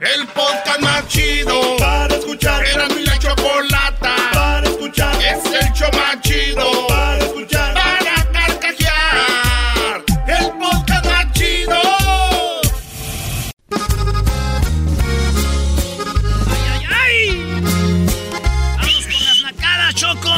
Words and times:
El 0.00 0.26
podcast 0.28 0.80
más 0.80 1.08
chido 1.08 1.76
para 1.78 2.14
escuchar. 2.14 2.62
Era 2.66 2.86
mi 2.88 3.02
la 3.04 3.18
chocolata 3.18 4.14
para 4.32 4.68
escuchar. 4.68 5.14
Es 5.22 5.44
el 5.46 5.72
show 5.72 5.88
más 5.94 6.20
chido 6.20 6.86
para 6.86 7.18
escuchar. 7.24 7.72
Para 7.74 8.30
carcajear. 8.30 10.04
El 10.26 10.50
podcast 10.58 11.06
más 11.06 11.32
chido. 11.32 11.80
¡Ay, 16.50 16.86
ay! 16.90 17.60
¡Vamos 18.76 19.06
con 19.06 19.24
las 19.24 19.42
nacadas, 19.44 19.94
Choco! 19.94 20.30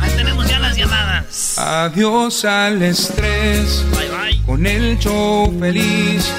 Ahí 0.00 0.10
tenemos 0.16 0.46
ya 0.46 0.58
las 0.58 0.76
llamadas. 0.76 1.58
Adiós 1.58 2.44
al 2.44 2.82
estrés. 2.82 3.84
Bye, 3.90 4.08
bye. 4.08 4.42
Con 4.44 4.66
el 4.66 4.98
show 4.98 5.50
feliz. 5.58 6.30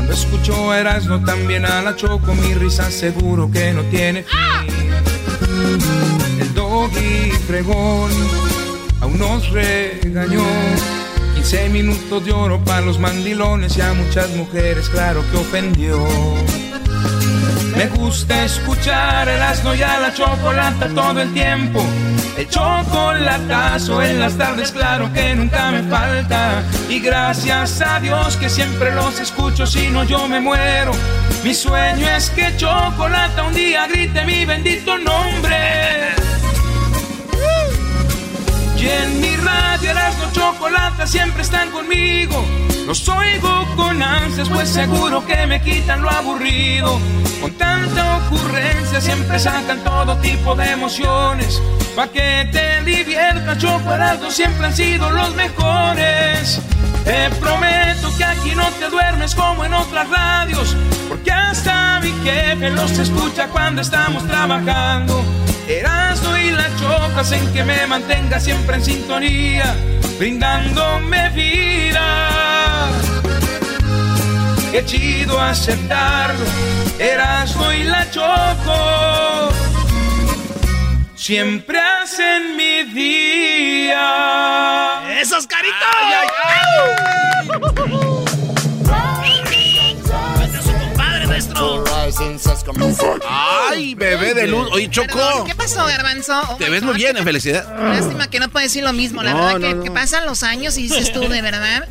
Cuando 0.00 0.14
escucho 0.14 0.72
Erasmo 0.72 1.22
también 1.26 1.66
a 1.66 1.82
la 1.82 1.94
Choco, 1.94 2.34
mi 2.34 2.54
risa 2.54 2.90
seguro 2.90 3.50
que 3.50 3.70
no 3.74 3.82
tiene 3.82 4.22
fin. 4.22 5.78
El 6.40 6.54
doggy 6.54 7.30
fregón 7.46 8.10
aún 9.02 9.18
nos 9.18 9.50
regañó. 9.50 10.42
15 11.34 11.68
minutos 11.68 12.24
de 12.24 12.32
oro 12.32 12.64
para 12.64 12.80
los 12.80 12.98
mandilones 12.98 13.76
y 13.76 13.82
a 13.82 13.92
muchas 13.92 14.30
mujeres, 14.30 14.88
claro 14.88 15.22
que 15.30 15.36
ofendió. 15.36 15.98
Me 17.80 17.86
gusta 17.86 18.44
escuchar 18.44 19.26
el 19.26 19.40
asno 19.40 19.74
y 19.74 19.78
la 19.78 20.12
chocolata 20.12 20.86
todo 20.94 21.18
el 21.18 21.32
tiempo. 21.32 21.82
El 22.36 22.46
chocolatazo 22.46 24.02
en 24.02 24.20
las 24.20 24.36
tardes, 24.36 24.70
claro 24.70 25.10
que 25.14 25.34
nunca 25.34 25.70
me 25.70 25.84
falta. 25.84 26.62
Y 26.90 27.00
gracias 27.00 27.80
a 27.80 27.98
Dios 27.98 28.36
que 28.36 28.50
siempre 28.50 28.94
los 28.94 29.18
escucho, 29.18 29.66
si 29.66 29.88
no 29.88 30.04
yo 30.04 30.28
me 30.28 30.40
muero. 30.40 30.92
Mi 31.42 31.54
sueño 31.54 32.06
es 32.06 32.28
que 32.28 32.54
chocolata 32.58 33.44
un 33.44 33.54
día 33.54 33.86
grite 33.86 34.26
mi 34.26 34.44
bendito 34.44 34.98
nombre. 34.98 36.10
Y 38.76 38.88
en 38.88 39.20
mi 39.22 39.29
radio 39.40 39.90
Erasmo 39.90 40.24
Chocolata 40.32 41.06
siempre 41.06 41.42
están 41.42 41.70
conmigo. 41.70 42.44
Los 42.86 43.08
oigo 43.08 43.66
con 43.76 44.02
ansias, 44.02 44.48
pues 44.48 44.68
seguro 44.68 45.24
que 45.26 45.46
me 45.46 45.60
quitan 45.62 46.02
lo 46.02 46.10
aburrido. 46.10 46.98
Con 47.40 47.52
tanta 47.52 48.18
ocurrencia 48.18 49.00
siempre 49.00 49.38
sacan 49.38 49.82
todo 49.84 50.16
tipo 50.18 50.54
de 50.54 50.72
emociones. 50.72 51.62
Pa' 51.96 52.08
que 52.08 52.48
te 52.52 52.82
diviertas, 52.84 53.58
Chocolata 53.58 54.30
siempre 54.30 54.66
han 54.66 54.76
sido 54.76 55.10
los 55.10 55.34
mejores. 55.34 56.60
Te 57.04 57.30
prometo 57.40 58.14
que 58.16 58.24
aquí 58.24 58.54
no 58.54 58.68
te 58.72 58.88
duermes 58.88 59.34
como 59.34 59.64
en 59.64 59.72
otras 59.72 60.08
radios, 60.08 60.76
porque 61.08 61.32
hasta 61.32 62.00
mi 62.00 62.12
jefe 62.24 62.70
los 62.70 62.98
escucha 62.98 63.48
cuando 63.48 63.80
estamos 63.80 64.26
trabajando. 64.26 65.24
Erasmo 65.70 66.36
y 66.36 66.50
la 66.50 66.68
choca 66.76 67.20
hacen 67.20 67.52
que 67.52 67.62
me 67.62 67.86
mantenga 67.86 68.40
siempre 68.40 68.74
en 68.76 68.84
sintonía, 68.84 69.76
brindándome 70.18 71.28
vida. 71.30 72.88
Qué 74.72 74.84
chido 74.84 75.40
aceptarlo, 75.40 76.44
Erasmo 76.98 77.70
y 77.72 77.84
la 77.84 78.10
choco. 78.10 79.50
Siempre 81.14 81.78
hacen 81.78 82.56
mi 82.56 82.82
día. 82.92 84.00
¡Esos 85.20 85.46
caritos! 85.46 85.78
Este 87.42 88.14
Ay, 93.28 93.94
bebé 93.94 94.34
de 94.34 94.46
luz. 94.46 94.68
Oye, 94.72 94.88
Choco. 94.90 95.06
Perdón, 95.08 95.46
¿Qué 95.46 95.54
pasó, 95.54 95.84
Garbanzo? 95.86 96.40
Oh, 96.50 96.56
Te 96.56 96.68
ves 96.68 96.82
muy 96.82 96.94
bien, 96.94 97.16
en 97.16 97.24
felicidad. 97.24 97.66
Lástima 97.78 98.28
que 98.28 98.38
no 98.40 98.48
puedes 98.50 98.70
decir 98.70 98.84
lo 98.84 98.92
mismo, 98.92 99.22
la 99.22 99.32
No, 99.32 99.38
verdad 99.44 99.58
no, 99.58 99.68
que, 99.68 99.74
no. 99.74 99.82
que 99.84 99.90
pasan 99.90 100.26
los 100.26 100.42
años 100.42 100.76
y 100.78 100.82
dices 100.82 101.12
tú, 101.12 101.20
de 101.28 101.42
verdad. 101.42 101.86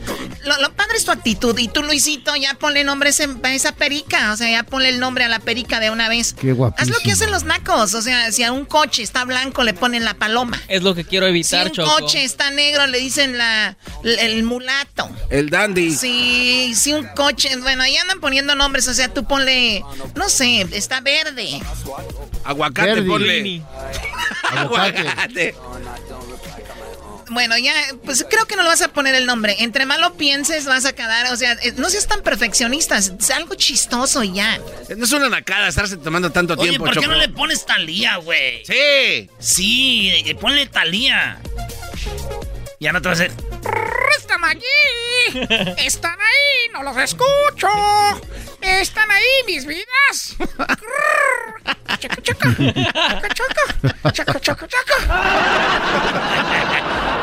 Lo, 0.45 0.57
lo 0.61 0.73
padre 0.73 0.97
es 0.97 1.05
tu 1.05 1.11
actitud. 1.11 1.57
Y 1.57 1.67
tú, 1.67 1.83
Luisito, 1.83 2.35
ya 2.35 2.53
ponle 2.55 2.83
nombre 2.83 3.09
a 3.09 3.51
esa 3.53 3.71
perica. 3.73 4.31
O 4.33 4.37
sea, 4.37 4.49
ya 4.49 4.63
ponle 4.63 4.89
el 4.89 4.99
nombre 4.99 5.23
a 5.23 5.29
la 5.29 5.39
perica 5.39 5.79
de 5.79 5.89
una 5.89 6.09
vez. 6.09 6.33
Qué 6.33 6.53
guapísimo. 6.53 6.95
Haz 6.95 6.97
lo 6.99 7.03
que 7.03 7.11
hacen 7.11 7.31
los 7.31 7.43
nacos. 7.43 7.93
O 7.93 8.01
sea, 8.01 8.31
si 8.31 8.43
a 8.43 8.51
un 8.51 8.65
coche 8.65 9.03
está 9.03 9.25
blanco, 9.25 9.63
le 9.63 9.73
ponen 9.73 10.05
la 10.05 10.13
paloma. 10.15 10.61
Es 10.67 10.81
lo 10.83 10.95
que 10.95 11.03
quiero 11.05 11.25
Si 11.25 11.29
evitar, 11.31 11.67
un 11.67 11.71
Choco. 11.73 11.89
coche 11.99 12.23
está 12.23 12.51
negro, 12.51 12.87
le 12.87 12.99
dicen 12.99 13.37
la, 13.37 13.77
el, 14.03 14.19
el 14.19 14.43
mulato. 14.43 15.09
El 15.29 15.49
dandy. 15.49 15.91
Sí, 15.93 16.73
si 16.75 16.93
un 16.93 17.05
coche, 17.15 17.55
bueno, 17.57 17.83
ahí 17.83 17.95
andan 17.97 18.19
poniendo 18.19 18.55
nombres, 18.55 18.87
o 18.87 18.93
sea, 18.93 19.13
tú 19.13 19.25
ponle, 19.25 19.58
no 20.15 20.29
sé, 20.29 20.61
está 20.71 21.01
verde. 21.01 21.59
Aguacate, 22.43 22.89
Verdi. 22.93 23.07
ponle. 23.09 23.61
Aguacate. 24.51 25.55
Bueno, 27.31 27.55
ya, 27.59 27.73
pues 28.05 28.25
creo 28.27 28.45
que 28.47 28.55
no 28.55 28.63
le 28.63 28.69
vas 28.69 28.81
a 28.81 28.87
poner 28.87 29.13
el 29.13 29.27
nombre. 29.27 29.55
Entre 29.59 29.85
más 29.85 29.99
lo 29.99 30.15
pienses, 30.15 30.65
vas 30.65 30.85
a 30.85 30.93
quedar, 30.93 31.31
o 31.31 31.37
sea, 31.37 31.53
eh, 31.61 31.73
no 31.77 31.87
seas 31.89 32.07
tan 32.07 32.21
perfeccionistas, 32.23 33.13
es 33.19 33.29
algo 33.29 33.53
chistoso 33.53 34.23
ya. 34.23 34.59
No 34.97 35.05
es 35.05 35.11
una 35.11 35.29
nacada 35.29 35.67
estarse 35.67 35.97
tomando 35.97 36.31
tanto 36.31 36.55
Oye, 36.55 36.69
tiempo, 36.69 36.85
¿por 36.85 36.95
qué 36.95 37.01
Choco. 37.01 37.11
no 37.11 37.19
le 37.19 37.29
pones 37.29 37.65
Talía, 37.67 38.17
güey? 38.17 38.63
Sí. 38.65 39.29
Sí, 39.37 40.09
eh, 40.25 40.33
ponle 40.35 40.65
Talía. 40.65 41.39
Ya 42.79 42.91
no 42.93 43.01
te 43.01 43.09
vas 43.09 43.19
a 43.19 43.25
hacer. 43.25 43.48
Están 44.17 44.43
allí. 44.45 44.63
Están 45.85 46.19
ahí. 46.19 46.71
No 46.73 46.83
los 46.83 46.97
escucho. 46.97 47.67
Están 48.61 49.09
ahí 49.11 49.23
mis 49.45 49.65
vidas. 49.65 50.35
Chaca, 51.99 52.21
chaca. 52.21 52.55
Chaca, 52.55 53.29
chaca. 53.33 54.11
Chaca, 54.11 54.39
chaca, 54.39 54.67
chaca. 54.67 54.95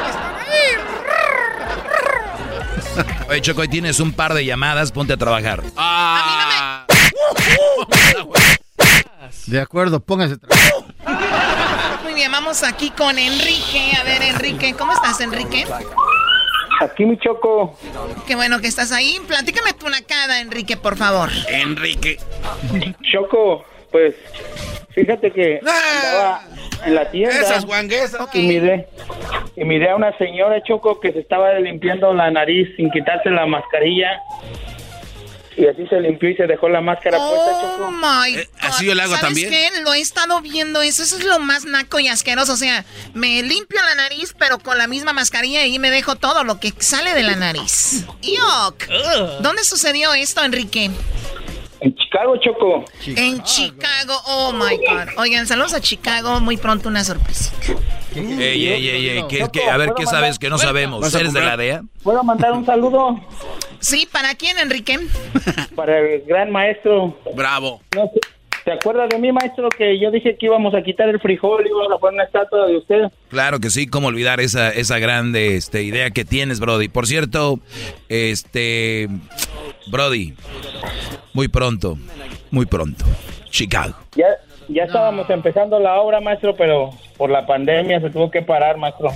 Están 0.09 0.37
ahí. 0.37 0.97
Oye, 3.29 3.41
Choco, 3.43 3.61
hoy 3.63 3.69
tienes 3.69 4.01
un 4.01 4.13
par 4.13 4.33
de 4.35 4.45
llamadas, 4.45 4.93
ponte 4.93 5.13
a 5.13 5.17
trabajar. 5.17 5.63
Ah. 5.77 6.87
De 9.47 9.61
acuerdo, 9.61 10.01
póngase. 10.01 10.37
Muy 12.03 12.15
bien, 12.15 12.33
vamos 12.33 12.63
aquí 12.63 12.91
con 12.91 13.19
Enrique. 13.19 13.93
A 14.01 14.05
ver, 14.05 14.23
Enrique, 14.23 14.75
¿cómo 14.75 14.93
estás, 14.93 15.21
Enrique? 15.21 15.67
Aquí 16.81 17.05
mi 17.05 17.17
choco. 17.19 17.77
Qué 18.27 18.35
bueno 18.35 18.61
que 18.61 18.67
estás 18.67 18.93
ahí. 18.93 19.17
Platícame 19.27 19.73
tu 19.73 19.89
nacada, 19.89 20.41
Enrique, 20.41 20.77
por 20.77 20.97
favor. 20.97 21.31
Enrique. 21.49 22.19
Choco, 23.13 23.65
pues 23.91 24.15
fíjate 24.91 25.31
que 25.31 25.59
andaba 25.61 26.43
en 26.85 26.95
la 26.95 27.11
tienda 27.11 27.35
Esas 27.35 27.65
guanguesas. 27.65 28.29
y 28.35 28.43
miré 28.47 28.89
y 29.57 29.65
miré 29.65 29.91
a 29.91 29.97
una 29.97 30.17
señora 30.19 30.63
Choco 30.63 31.01
que 31.01 31.13
se 31.13 31.21
estaba 31.21 31.55
limpiando 31.59 32.13
la 32.13 32.31
nariz 32.31 32.69
sin 32.77 32.91
quitarse 32.91 33.31
la 33.31 33.47
mascarilla. 33.47 34.21
Y 35.59 35.67
así 35.67 35.87
se 35.89 35.99
limpió 36.01 36.29
y 36.29 36.37
se 36.37 36.47
dejó 36.47 36.69
la 36.69 36.83
máscara 36.83 37.17
puesta, 37.17 37.51
Oh 37.51 37.77
Choco. 37.79 37.91
my 37.91 38.35
Eh, 38.37 38.49
God. 38.53 38.59
así 38.69 38.85
yo 38.85 38.95
le 38.95 39.03
hago 39.03 39.13
¿Sabes 39.17 39.27
también. 39.27 39.49
qué? 39.51 39.71
Lo 39.83 39.95
he 39.95 40.01
estado 40.01 40.41
viendo 40.43 40.83
eso. 40.83 41.03
Eso 41.03 41.17
es 41.17 41.25
lo 41.25 41.39
más 41.39 41.65
naco 41.65 41.99
y 41.99 42.09
asqueroso. 42.09 42.53
O 42.53 42.57
sea, 42.57 42.85
me 43.15 43.43
limpio 43.43 43.81
la 43.83 43.95
nariz, 43.95 44.35
pero 44.39 44.59
con 44.59 44.77
la 44.77 44.87
misma 44.87 45.15
mascarilla 45.15 45.65
y 45.65 45.79
me 45.79 45.91
dejo 45.91 46.17
todo 46.17 46.45
lo 46.45 46.61
que 46.61 46.75
sale 46.79 47.15
de 47.15 47.23
la 47.23 47.37
nariz. 47.37 48.05
¡Yuck! 48.21 48.87
¿Dónde 49.41 49.65
sucedió 49.65 50.13
esto, 50.13 50.45
Enrique? 50.45 50.91
En 51.81 51.95
Chicago, 51.95 52.37
Choco. 52.39 52.85
En 53.07 53.43
Chicago, 53.43 54.15
oh 54.27 54.53
my 54.53 54.77
God. 54.77 55.19
Oigan, 55.19 55.47
saludos 55.47 55.73
a 55.75 55.81
Chicago, 55.81 56.41
muy 56.41 56.57
pronto 56.59 56.89
una 56.89 57.03
sorpresa. 57.05 57.53
Ey, 58.15 58.67
ey, 58.69 58.89
ey, 58.89 59.09
ey, 59.11 59.25
¿qué- 59.29 59.47
qué- 59.53 59.69
a 59.71 59.77
ver, 59.77 59.93
¿qué 59.95 60.07
sabes 60.07 60.39
que 60.39 60.49
no 60.49 60.57
sabemos? 60.59 61.01
¿Vas 61.03 61.15
a 61.15 61.21
¿Eres 61.21 61.35
de 61.35 61.41
la? 61.41 61.57
DEA? 61.57 61.83
¿Puedo 62.03 62.23
mandar 62.25 62.53
un 62.53 62.65
saludo 62.65 63.21
Sí, 63.81 64.09
¿para 64.11 64.35
quién, 64.35 64.59
Enrique? 64.59 64.99
para 65.75 65.99
el 65.99 66.23
gran 66.23 66.51
maestro? 66.51 67.19
Bravo. 67.35 67.81
No 67.95 68.11
¿Te 68.67 68.73
acuerdas 68.73 69.09
de 69.11 69.21
mí, 69.21 69.31
maestro, 69.31 69.69
que 69.69 69.97
yo 69.97 70.11
dije 70.11 70.37
que 70.37 70.47
íbamos 70.47 70.75
a 70.75 70.83
quitar 70.83 71.09
el 71.09 71.21
frijol 71.21 71.65
y 71.65 71.69
íbamos 71.69 71.93
a 71.93 71.99
poner 71.99 72.15
una 72.15 72.25
estatua 72.25 72.67
de 72.67 72.79
usted? 72.79 73.03
Claro 73.29 73.61
que 73.61 73.71
sí, 73.71 73.87
cómo 73.87 74.09
olvidar 74.09 74.41
esa, 74.41 74.71
esa 74.71 74.99
grande 74.99 75.55
este, 75.55 75.85
idea 75.85 76.11
que 76.11 76.25
tienes, 76.25 76.59
Brody. 76.59 76.89
Por 76.89 77.07
cierto, 77.07 77.61
este, 78.09 79.07
Brody, 79.87 80.35
muy 81.33 81.47
pronto, 81.47 81.97
muy 82.51 82.67
pronto, 82.67 83.05
Chicago. 83.51 83.95
Ya, 84.17 84.27
ya 84.69 84.85
estábamos 84.85 85.29
empezando 85.31 85.79
la 85.79 86.01
obra, 86.01 86.21
maestro, 86.21 86.57
pero 86.57 86.91
por 87.17 87.31
la 87.31 87.47
pandemia 87.47 88.01
se 88.01 88.11
tuvo 88.11 88.31
que 88.31 88.43
parar, 88.43 88.77
maestro. 88.77 89.11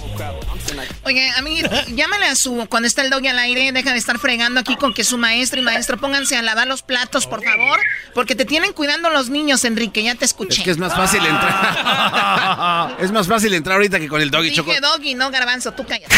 Oye, 1.04 1.30
a 1.36 1.42
mí, 1.42 1.60
llámale 1.94 2.26
a 2.26 2.34
su, 2.34 2.66
cuando 2.68 2.86
está 2.86 3.02
el 3.02 3.10
doggy 3.10 3.28
al 3.28 3.38
aire, 3.38 3.72
deja 3.72 3.92
de 3.92 3.98
estar 3.98 4.18
fregando 4.18 4.60
aquí 4.60 4.76
con 4.76 4.94
que 4.94 5.04
su 5.04 5.18
maestro 5.18 5.60
y 5.60 5.62
maestro 5.62 5.98
pónganse 5.98 6.36
a 6.36 6.42
lavar 6.42 6.66
los 6.66 6.82
platos, 6.82 7.26
por 7.26 7.42
favor, 7.42 7.80
porque 8.14 8.34
te 8.34 8.44
tienen 8.44 8.72
cuidando 8.72 9.10
los 9.10 9.28
niños, 9.28 9.64
Enrique, 9.64 10.02
ya 10.02 10.14
te 10.14 10.24
escuché. 10.24 10.58
Es 10.58 10.64
que 10.64 10.70
es 10.70 10.78
más 10.78 10.94
fácil 10.94 11.20
entrar. 11.24 12.96
es 13.00 13.12
más 13.12 13.28
fácil 13.28 13.52
entrar 13.54 13.76
ahorita 13.76 13.98
que 13.98 14.08
con 14.08 14.20
el 14.20 14.30
doggy 14.30 14.52
choco. 14.52 14.70
Dije 14.70 14.80
doggy, 14.80 15.14
no 15.14 15.30
garbanzo, 15.30 15.72
tú 15.72 15.84
callas. 15.84 16.10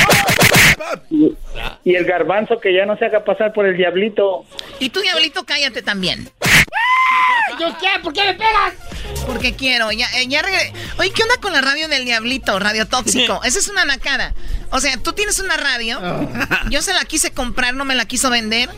Y, 1.11 1.32
y 1.85 1.94
el 1.94 2.05
garbanzo 2.05 2.58
que 2.61 2.75
ya 2.75 2.87
no 2.87 2.96
se 2.96 3.06
haga 3.06 3.25
pasar 3.25 3.52
por 3.52 3.67
el 3.67 3.76
diablito. 3.76 4.44
Y 4.78 4.90
tú, 4.90 5.00
diablito, 5.00 5.44
cállate 5.44 5.82
también. 5.82 6.31
¿Yo 7.60 7.76
qué? 7.78 7.88
¿Por 8.02 8.12
qué 8.12 8.25
me 8.25 8.34
pegas? 8.34 8.72
Porque 9.26 9.54
quiero, 9.54 9.93
ya, 9.93 10.06
eh, 10.19 10.26
ya 10.28 10.43
regre- 10.43 10.72
Oye, 10.99 11.12
¿qué 11.12 11.22
onda 11.22 11.37
con 11.40 11.52
la 11.52 11.60
radio 11.60 11.88
del 11.88 12.04
diablito, 12.04 12.58
radio 12.58 12.87
tóxico? 12.87 13.40
Esa 13.44 13.58
es 13.58 13.69
una 13.69 13.84
nacada. 13.84 14.34
O 14.73 14.81
sea, 14.81 14.97
tú 14.97 15.13
tienes 15.13 15.39
una 15.39 15.57
radio, 15.57 16.01
yo 16.71 16.83
se 16.83 16.93
la 16.95 17.05
quise 17.05 17.31
comprar, 17.31 17.75
no 17.75 17.85
me 17.85 17.95
la 17.95 18.07
quiso 18.07 18.31
vender. 18.31 18.71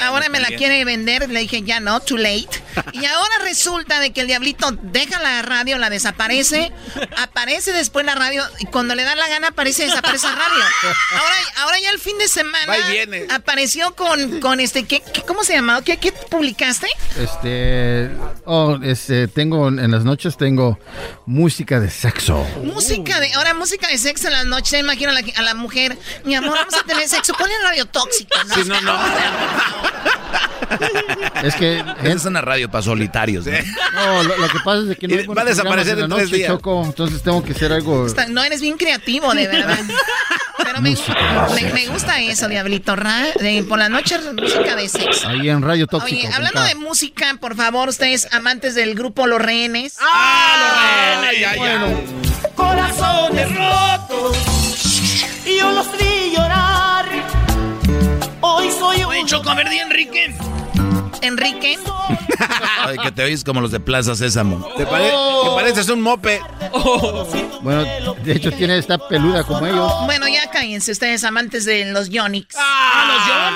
ahora 0.00 0.28
me 0.28 0.40
la 0.40 0.48
bien. 0.48 0.58
quiere 0.58 0.84
vender, 0.84 1.30
le 1.30 1.40
dije 1.40 1.62
ya 1.62 1.80
no, 1.80 2.00
too 2.00 2.16
late. 2.18 2.48
Y 2.92 3.04
ahora 3.06 3.38
resulta 3.42 4.00
de 4.00 4.12
que 4.12 4.20
el 4.22 4.26
diablito 4.26 4.70
deja 4.82 5.20
la 5.22 5.42
radio, 5.42 5.78
la 5.78 5.88
desaparece, 5.88 6.72
aparece 7.16 7.72
después 7.72 8.04
la 8.04 8.14
radio 8.14 8.42
y 8.58 8.66
cuando 8.66 8.94
le 8.94 9.04
da 9.04 9.14
la 9.14 9.28
gana 9.28 9.48
aparece 9.48 9.84
y 9.84 9.86
desaparece 9.88 10.26
la 10.26 10.34
radio. 10.34 10.64
Ahora, 11.12 11.34
ahora 11.58 11.78
ya 11.80 11.90
el 11.90 11.98
fin 11.98 12.18
de 12.18 12.28
semana 12.28 12.76
viene. 12.90 13.26
apareció 13.30 13.94
con, 13.94 14.40
con 14.40 14.60
este, 14.60 14.84
¿qué, 14.84 15.00
qué- 15.12 15.22
cómo 15.22 15.44
se 15.44 15.54
llamaba? 15.54 15.82
¿Qué, 15.82 15.96
qué 15.98 16.12
publicaste? 16.12 16.88
Este, 17.18 18.10
oh, 18.44 18.78
este, 18.82 19.28
tengo, 19.28 19.68
en 19.68 19.90
las 19.90 20.04
noches 20.04 20.36
tengo 20.36 20.78
música 21.24 21.80
de 21.80 21.90
sexo. 21.90 22.44
Música 22.62 23.20
de, 23.20 23.32
ahora 23.34 23.54
música 23.54 23.88
de 23.88 23.96
sexo 23.98 24.26
en 24.28 24.32
las 24.34 24.44
noches, 24.46 24.78
imagino 24.80 25.12
la, 25.12 25.22
a 25.36 25.42
la 25.42 25.54
mujer, 25.54 25.96
mi 26.24 26.34
amor, 26.34 26.56
vamos 26.58 26.74
a 26.74 26.82
tener 26.84 27.08
sexo, 27.08 27.32
ponle 27.34 27.54
radio 27.62 27.86
tóxico, 27.86 28.36
¿no? 28.48 28.54
Sí, 28.54 28.62
no, 28.66 28.80
no. 28.80 28.98
Es 31.42 31.54
que, 31.54 31.82
es 32.02 32.24
una 32.24 32.40
radio 32.40 32.70
para 32.70 32.82
solitarios. 32.82 33.46
¿no? 33.46 33.52
no, 33.94 34.22
lo, 34.24 34.36
lo 34.36 34.48
que 34.48 34.58
pasa 34.64 34.82
es 34.92 34.98
que 34.98 35.06
no 35.08 35.34
va 35.34 35.42
a 35.42 35.44
desaparecer 35.44 35.98
en 35.98 36.08
tres 36.10 36.30
días. 36.30 36.48
Choco, 36.50 36.82
entonces 36.84 37.22
tengo 37.22 37.42
que 37.42 37.52
hacer 37.52 37.72
algo. 37.72 38.06
Está- 38.06 38.26
No 38.26 38.42
eres 38.42 38.60
bien 38.60 38.76
creativo, 38.76 39.32
de 39.34 39.46
verdad. 39.46 39.78
Pero 40.58 40.80
me, 40.80 40.90
me- 41.54 41.72
me 41.72 41.86
gusta 41.86 42.20
eso, 42.20 42.48
Diablito. 42.48 42.96
Ra- 42.96 43.26
de- 43.38 43.62
por 43.68 43.78
la 43.78 43.88
noche, 43.88 44.18
música 44.32 44.74
de 44.74 44.88
sexo. 44.88 45.28
Ahí 45.28 45.48
en 45.48 45.62
Radio 45.62 45.86
Tóxico. 45.86 46.20
Oye, 46.26 46.34
hablando 46.34 46.62
de 46.62 46.74
música, 46.74 47.36
por 47.40 47.54
favor, 47.54 47.88
ustedes 47.88 48.26
amantes 48.32 48.74
del 48.74 48.94
grupo 48.94 49.26
Los 49.28 49.40
Rehenes. 49.40 49.96
¡Ah, 50.00 51.20
los 51.22 51.30
rehenes! 51.30 51.40
Ya, 51.40 51.54
ya. 51.56 52.50
Corazones 52.54 53.48
rotos. 53.54 54.36
Y 55.46 55.58
yo 55.58 55.70
los 55.72 55.86
vi 55.92 56.32
llorar. 56.34 57.06
Hoy 58.40 58.68
soy 58.70 58.98
un. 59.04 59.06
Oye, 59.06 59.24
Choco, 59.26 59.50
a 59.50 59.54
ver, 59.54 59.68
di 59.68 59.78
Enrique. 59.78 60.34
Enrique, 61.22 61.78
Ay, 62.84 62.98
que 62.98 63.10
te 63.10 63.24
oís 63.24 63.42
como 63.42 63.60
los 63.60 63.70
de 63.72 63.80
Plaza 63.80 64.14
Sésamo. 64.14 64.64
Te, 64.76 64.86
pare- 64.86 65.10
te 65.10 65.50
pareces 65.56 65.88
un 65.88 66.00
mope. 66.02 66.40
Bueno, 67.62 67.84
de 68.22 68.32
hecho 68.32 68.52
tiene 68.52 68.76
esta 68.78 68.96
peluda 68.98 69.42
como 69.42 69.66
ellos. 69.66 69.90
bueno, 70.04 70.28
ya 70.28 70.48
cállense 70.50 70.92
ustedes 70.92 71.24
amantes 71.24 71.64
de 71.64 71.86
los 71.86 72.10
Yonix. 72.10 72.54
¡Ah, 72.58 73.52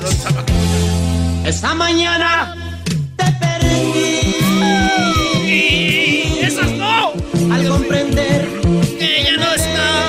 los 0.00 0.08
Johnny! 0.14 0.28
Esta 1.46 1.74
mañana 1.74 2.54
te 3.16 3.24
perdí. 3.32 4.36
Esas 6.40 6.70
no. 6.70 7.12
Al 7.52 7.68
comprender 7.68 8.46
Que 8.98 9.24
ya 9.24 9.36
no 9.36 9.52
está. 9.52 9.99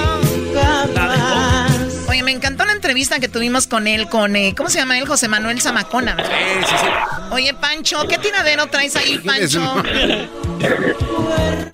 Entrevista 2.92 3.22
que 3.22 3.30
tuvimos 3.30 3.68
con 3.68 3.88
él, 3.88 4.10
con, 4.10 4.36
eh, 4.36 4.54
¿cómo 4.56 4.70
se 4.70 4.80
llama 4.80 5.00
él? 5.00 5.08
José 5.08 5.30
Manuel 5.30 5.62
Zamacona. 5.62 6.14
¿verdad? 6.14 6.30
Sí, 6.30 6.66
sí, 6.68 6.76
sí. 6.82 6.88
Oye, 7.32 7.54
Pancho, 7.54 8.06
¿qué 8.06 8.18
tiradero 8.18 8.68
traes 8.68 8.98
ahí, 8.98 9.18
Pancho? 9.20 9.62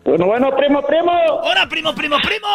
Bueno, 0.06 0.28
bueno, 0.28 0.56
primo, 0.56 0.86
primo. 0.86 1.12
¡Hola, 1.42 1.68
primo, 1.68 1.96
primo, 1.96 2.18
primo! 2.22 2.48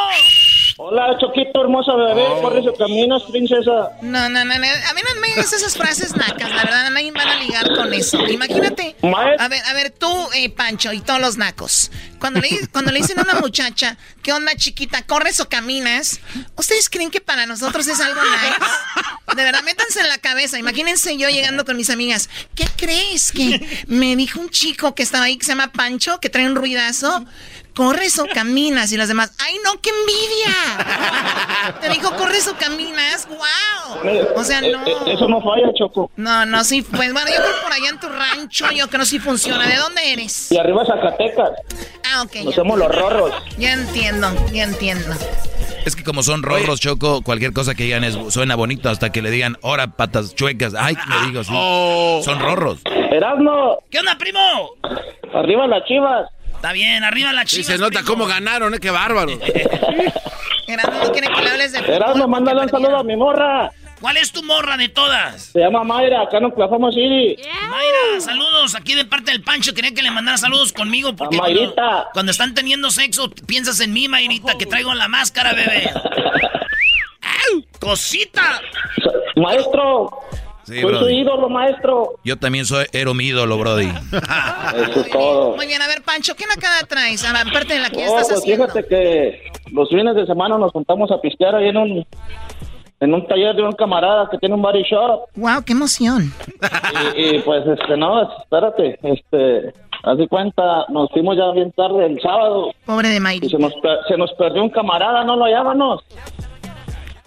Hola, 0.78 1.16
Choquito, 1.20 1.60
hermosa 1.60 1.94
bebé. 1.94 2.24
Corre 2.40 2.62
su 2.62 2.72
camino, 2.74 3.18
princesa. 3.30 3.90
No, 4.00 4.28
no, 4.28 4.44
no, 4.44 4.44
no, 4.44 4.52
a 4.54 4.94
mí 4.94 5.00
no 5.14 5.20
me 5.20 5.28
digas 5.28 5.52
esas 5.52 5.76
frases 5.76 6.16
nacas, 6.16 6.50
la 6.50 6.64
verdad, 6.64 6.90
nadie 6.90 7.12
va 7.12 7.22
a 7.22 7.36
ligar 7.36 7.74
con 7.74 7.92
eso. 7.92 8.26
Imagínate. 8.26 8.96
A 9.38 9.48
ver, 9.48 9.62
a 9.64 9.74
ver, 9.74 9.90
tú, 9.90 10.08
eh, 10.34 10.48
Pancho, 10.50 10.92
y 10.92 11.00
todos 11.00 11.20
los 11.20 11.36
nacos. 11.36 11.90
Cuando 12.18 12.40
le, 12.40 12.66
cuando 12.68 12.90
le 12.90 13.00
dicen 13.00 13.18
a 13.18 13.22
una 13.22 13.34
muchacha, 13.40 13.98
¿qué 14.22 14.32
onda, 14.32 14.54
chiquita? 14.56 15.02
¿Corres 15.02 15.40
o 15.40 15.48
caminas? 15.48 16.20
¿Ustedes 16.56 16.88
creen 16.88 17.10
que 17.10 17.20
para 17.20 17.46
nosotros 17.46 17.86
es 17.88 18.00
algo 18.00 18.20
nice? 18.22 19.36
De 19.36 19.44
verdad, 19.44 19.62
métanse 19.64 20.00
en 20.00 20.08
la 20.08 20.18
cabeza. 20.18 20.58
Imagínense 20.58 21.16
yo 21.16 21.28
llegando 21.28 21.64
con 21.64 21.76
mis 21.76 21.90
amigas. 21.90 22.30
¿Qué 22.54 22.66
crees? 22.76 23.32
Que 23.32 23.84
me 23.88 24.16
dijo 24.16 24.40
un 24.40 24.50
chico 24.50 24.94
que 24.94 25.02
estaba 25.02 25.24
ahí 25.24 25.36
que 25.36 25.44
se 25.44 25.52
llama 25.52 25.72
Pancho, 25.72 26.18
que 26.20 26.30
trae 26.30 26.46
un 26.46 26.54
ruidazo. 26.54 27.24
¿Corres 27.74 28.18
o 28.18 28.26
caminas? 28.26 28.92
Y 28.92 28.96
las 28.96 29.08
demás, 29.08 29.32
¡ay 29.38 29.56
no, 29.64 29.80
qué 29.80 29.90
envidia! 29.90 31.80
Te 31.80 31.88
dijo, 31.90 32.14
¿corres 32.16 32.46
o 32.48 32.54
caminas? 32.56 33.26
¡Wow! 33.28 34.02
O 34.36 34.44
sea, 34.44 34.60
no. 34.60 34.86
Eh, 34.86 34.92
eh, 35.06 35.12
Eso 35.14 35.28
no 35.28 35.40
falla, 35.40 35.72
Choco. 35.74 36.10
No, 36.16 36.44
no, 36.46 36.64
sí, 36.64 36.82
pues 36.82 37.12
bueno, 37.12 37.28
yo 37.30 37.36
creo 37.36 37.54
que 37.56 37.62
por 37.62 37.72
allá 37.72 37.88
en 37.88 38.00
tu 38.00 38.08
rancho, 38.08 38.70
yo 38.72 38.88
creo 38.88 39.00
que 39.00 39.06
sí 39.06 39.18
funciona. 39.18 39.66
¿De 39.66 39.76
dónde 39.76 40.12
eres? 40.12 40.52
Y 40.52 40.58
arriba 40.58 40.84
Zacatecas. 40.84 41.50
Ah, 42.12 42.22
ok, 42.22 42.36
Nos 42.44 42.54
somos 42.54 42.78
los 42.78 42.94
rorros. 42.94 43.32
ya 43.58 43.72
entiendo, 43.72 44.28
ya 44.52 44.64
entiendo. 44.64 45.14
Es 45.86 45.96
que 45.96 46.04
como 46.04 46.22
son 46.22 46.42
rorros, 46.42 46.78
Choco, 46.80 47.22
cualquier 47.22 47.52
cosa 47.52 47.74
que 47.74 47.84
digan 47.84 48.04
es, 48.04 48.16
suena 48.28 48.54
bonito 48.54 48.88
hasta 48.88 49.10
que 49.10 49.20
le 49.22 49.30
digan, 49.30 49.56
ahora 49.64 49.88
patas 49.88 50.34
chuecas. 50.34 50.74
Ay, 50.78 50.94
le 51.08 51.26
digo 51.26 51.40
así. 51.40 51.52
Oh. 51.54 52.20
Son 52.24 52.38
rorros. 52.38 52.80
Erasmo, 53.10 53.78
¿Qué 53.90 53.98
onda, 53.98 54.16
primo? 54.18 54.38
arriba 55.34 55.66
las 55.66 55.84
chivas. 55.86 56.28
Está 56.62 56.72
bien, 56.72 57.02
arriba 57.02 57.32
la 57.32 57.42
Sí, 57.44 57.56
chica. 57.56 57.72
se 57.72 57.78
nota 57.78 58.04
cómo 58.04 58.24
ganaron, 58.24 58.72
¿eh? 58.72 58.78
Qué 58.78 58.92
bárbaro. 58.92 59.32
Erasmo 60.68 61.04
no 61.04 61.10
quiere 61.10 61.26
que 61.34 61.42
le 61.42 61.50
hables 61.50 61.72
de 61.72 61.80
fútbol. 61.82 62.04
Porque 62.12 62.26
mándale 62.28 62.60
un 62.62 62.68
saludo 62.68 62.96
a 62.98 63.02
mi 63.02 63.16
morra. 63.16 63.72
¿Cuál 64.00 64.16
es 64.18 64.30
tu 64.30 64.44
morra 64.44 64.76
de 64.76 64.88
todas? 64.88 65.46
Se 65.46 65.58
llama 65.58 65.82
Mayra, 65.82 66.22
acá 66.22 66.38
en 66.38 66.44
Oklahoma 66.44 66.92
City. 66.92 67.36
Mayra, 67.68 68.20
saludos 68.20 68.76
aquí 68.76 68.94
de 68.94 69.04
parte 69.04 69.32
del 69.32 69.42
Pancho. 69.42 69.74
Quería 69.74 69.92
que 69.92 70.02
le 70.02 70.12
mandara 70.12 70.38
saludos 70.38 70.72
conmigo 70.72 71.16
porque 71.16 71.36
cuando, 71.36 71.60
Mayrita. 71.60 72.10
cuando 72.12 72.30
están 72.30 72.54
teniendo 72.54 72.92
sexo 72.92 73.28
piensas 73.48 73.80
en 73.80 73.92
mí, 73.92 74.06
Mayrita, 74.06 74.56
que 74.56 74.66
traigo 74.66 74.94
la 74.94 75.08
máscara, 75.08 75.54
bebé. 75.54 75.90
¡Au! 77.50 77.64
¡Cosita! 77.80 78.60
Maestro, 79.34 80.10
Sí, 80.64 80.80
soy 80.80 80.80
su 80.80 80.86
Brody. 80.98 81.14
ídolo, 81.20 81.48
maestro. 81.48 82.10
Yo 82.24 82.38
también 82.38 82.64
soy, 82.64 82.86
era 82.92 83.12
mi 83.14 83.24
ídolo, 83.24 83.58
Brody. 83.58 83.88
Eso 83.88 85.00
es 85.00 85.10
todo. 85.10 85.56
Muy 85.56 85.66
bien, 85.66 85.82
a 85.82 85.88
ver, 85.88 86.02
Pancho, 86.02 86.34
¿qué 86.36 86.44
nacada 86.46 86.80
traes? 86.88 87.24
A 87.24 87.32
ver, 87.32 87.48
Aparte 87.48 87.74
de 87.74 87.80
la 87.80 87.90
que 87.90 87.98
Oh, 87.98 88.06
estás 88.06 88.28
pues 88.28 88.38
haciendo. 88.40 88.66
fíjate 88.68 88.88
que 88.88 89.42
los 89.72 89.88
fines 89.88 90.14
de 90.14 90.26
semana 90.26 90.58
nos 90.58 90.72
juntamos 90.72 91.10
a 91.10 91.20
pistear 91.20 91.54
ahí 91.54 91.68
en 91.68 91.76
un 91.76 92.06
en 93.00 93.12
un 93.14 93.26
taller 93.26 93.56
de 93.56 93.62
un 93.64 93.72
camarada 93.72 94.28
que 94.30 94.38
tiene 94.38 94.54
un 94.54 94.62
body 94.62 94.84
shop 94.84 95.26
Wow, 95.34 95.64
qué 95.66 95.72
emoción. 95.72 96.32
y, 97.16 97.36
y, 97.36 97.38
pues 97.40 97.66
este 97.66 97.96
no, 97.96 98.22
espérate, 98.38 98.96
este, 99.02 99.72
haz 100.04 100.18
de 100.18 100.28
cuenta, 100.28 100.84
nos 100.88 101.10
fuimos 101.10 101.36
ya 101.36 101.50
bien 101.50 101.72
tarde 101.72 102.06
el 102.06 102.20
sábado 102.22 102.70
Pobre 102.86 103.08
de 103.08 103.16
y 103.16 103.20
Mayri. 103.20 103.48
se 103.48 103.58
nos 103.58 103.72
se 104.06 104.16
nos 104.16 104.32
perdió 104.34 104.62
un 104.62 104.70
camarada, 104.70 105.24
no 105.24 105.34
lo 105.34 105.46
hallábamos. 105.46 106.04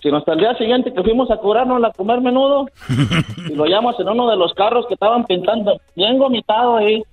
Sino 0.05 0.17
hasta 0.17 0.33
el 0.33 0.37
día 0.37 0.55
siguiente 0.55 0.93
que 0.93 1.01
fuimos 1.01 1.31
a 1.31 1.37
curarnos 1.37 1.83
a 1.83 1.89
comer 1.89 2.21
menudo. 2.21 2.67
Y 3.49 3.55
lo 3.55 3.63
hallamos 3.63 3.99
en 3.99 4.07
uno 4.07 4.29
de 4.29 4.37
los 4.37 4.53
carros 4.53 4.85
que 4.85 4.93
estaban 4.93 5.25
pintando, 5.25 5.81
bien 5.95 6.19
vomitado 6.19 6.77
ahí, 6.77 7.03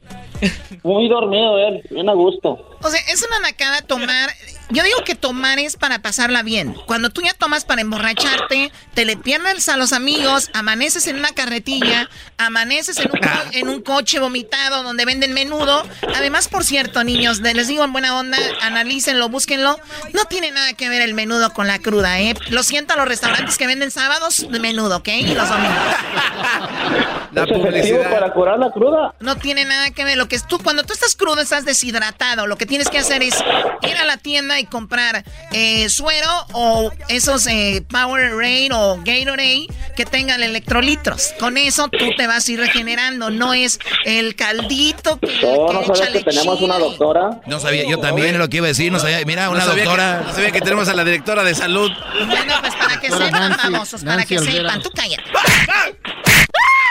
muy 0.84 1.08
dormido 1.08 1.56
él, 1.56 1.82
bien 1.90 2.10
a 2.10 2.12
gusto. 2.12 2.58
O 2.82 2.90
sea, 2.90 3.00
es 3.08 3.22
una 3.22 3.38
nacada 3.40 3.82
tomar. 3.82 4.34
Yo 4.70 4.82
digo 4.82 5.04
que 5.04 5.14
tomar 5.14 5.58
es 5.58 5.76
para 5.76 6.00
pasarla 6.00 6.42
bien. 6.42 6.74
Cuando 6.86 7.10
tú 7.10 7.20
ya 7.22 7.34
tomas 7.34 7.64
para 7.64 7.82
emborracharte, 7.82 8.72
te 8.94 9.04
le 9.04 9.16
pierdes 9.16 9.68
a 9.68 9.76
los 9.76 9.92
amigos, 9.92 10.50
amaneces 10.54 11.06
en 11.06 11.16
una 11.16 11.32
carretilla, 11.32 12.08
amaneces 12.38 12.98
en 12.98 13.10
un, 13.10 13.20
en 13.52 13.68
un 13.68 13.82
coche 13.82 14.18
vomitado 14.18 14.82
donde 14.82 15.04
venden 15.04 15.34
menudo. 15.34 15.86
Además, 16.14 16.48
por 16.48 16.64
cierto, 16.64 17.04
niños, 17.04 17.40
les 17.40 17.68
digo 17.68 17.84
en 17.84 17.92
buena 17.92 18.18
onda, 18.18 18.38
analícenlo, 18.62 19.28
búsquenlo. 19.28 19.78
No 20.12 20.24
tiene 20.24 20.50
nada 20.50 20.72
que 20.72 20.88
ver 20.88 21.02
el 21.02 21.14
menudo 21.14 21.52
con 21.52 21.66
la 21.66 21.78
cruda, 21.78 22.20
¿eh? 22.20 22.34
Lo 22.48 22.62
siento 22.62 22.94
a 22.94 22.96
los 22.96 23.06
restaurantes 23.06 23.58
que 23.58 23.66
venden 23.66 23.90
sábados 23.90 24.46
de 24.50 24.58
menudo, 24.58 24.98
¿ok? 24.98 25.08
Y 25.08 25.34
los 25.34 25.48
domingos. 25.48 25.76
La 27.32 27.46
publicidad. 27.46 28.10
para 28.10 28.32
curar 28.32 28.58
la 28.58 28.70
cruda? 28.70 29.14
No 29.20 29.36
tiene 29.36 29.64
nada 29.64 29.90
que 29.90 30.04
ver. 30.04 30.18
Lo 30.18 30.28
que 30.28 30.36
es 30.36 30.46
tú, 30.46 30.58
cuando 30.58 30.84
tú 30.84 30.92
estás 30.92 31.16
crudo, 31.16 31.40
estás 31.40 31.64
deshidratado. 31.64 32.46
Lo 32.46 32.56
que 32.56 32.66
tienes 32.72 32.88
que 32.88 32.96
hacer 32.96 33.22
es 33.22 33.34
ir 33.82 33.96
a 33.98 34.06
la 34.06 34.16
tienda 34.16 34.58
y 34.58 34.64
comprar 34.64 35.22
eh, 35.50 35.90
suero 35.90 36.26
o 36.54 36.90
esos 37.08 37.46
eh, 37.46 37.84
Power 37.86 38.34
Rain 38.34 38.72
o 38.72 38.96
Gatorade 39.04 39.66
que 39.94 40.06
tengan 40.06 40.42
electrolitos. 40.42 41.34
Con 41.38 41.58
eso 41.58 41.88
tú 41.88 42.06
te 42.16 42.26
vas 42.26 42.48
a 42.48 42.52
ir 42.52 42.58
regenerando. 42.58 43.28
No 43.28 43.52
es 43.52 43.78
el 44.06 44.36
caldito 44.36 45.20
que, 45.20 45.42
no, 45.42 45.84
sabes 45.94 46.08
que 46.12 46.22
tenemos 46.22 46.62
una 46.62 46.78
doctora. 46.78 47.42
No 47.44 47.60
sabía, 47.60 47.86
yo 47.86 47.98
también 47.98 48.38
lo 48.38 48.48
que 48.48 48.56
iba 48.56 48.64
a 48.64 48.68
decir. 48.68 48.90
No 48.90 48.98
sabía, 48.98 49.22
mira, 49.26 49.50
una 49.50 49.66
doctora. 49.66 50.22
no 50.26 50.32
sabía 50.32 50.50
que 50.50 50.62
tenemos 50.62 50.88
a 50.88 50.94
la 50.94 51.04
directora 51.04 51.44
de 51.44 51.54
salud. 51.54 51.90
Bueno, 52.26 52.54
pues 52.62 52.74
para 52.74 52.98
que 52.98 53.10
sepan, 53.10 53.54
famosos, 53.54 54.02
para 54.02 54.24
que 54.24 54.38
sepan. 54.38 54.80
Tú 54.80 54.88
cállate. 54.94 55.24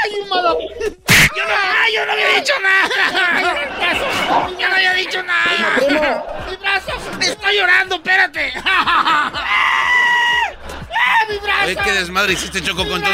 ¡Ay, 0.03 0.11
Yo 0.11 0.25
no, 0.29 1.49
yo 1.93 2.05
no 2.05 2.11
había 2.11 2.27
dicho 2.35 2.53
nada. 2.61 2.89
Yo 4.59 4.69
no 4.69 4.75
había 4.75 4.93
dicho 4.93 5.23
nada. 5.23 6.45
Mi 6.49 6.55
brazo, 6.57 6.91
estoy 7.19 7.57
llorando, 7.57 7.95
espérate. 7.95 8.53
¡Mi 11.29 11.37
brazo! 11.37 11.65
Oye, 11.65 11.75
qué 11.83 11.91
desmadre 11.93 12.33
hiciste, 12.33 12.61
Choco, 12.61 12.87
con 12.87 13.01
todo. 13.01 13.13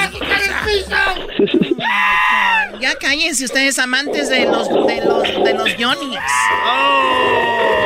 Ya 2.79 2.95
cállense 2.95 3.45
ustedes, 3.45 3.79
amantes 3.79 4.29
de 4.29 4.45
los, 4.45 4.69
de 4.69 5.01
los, 5.03 5.23
de 5.23 5.53
los 5.53 5.69
Johnny's. 5.77 6.19
Oh. 6.65 7.76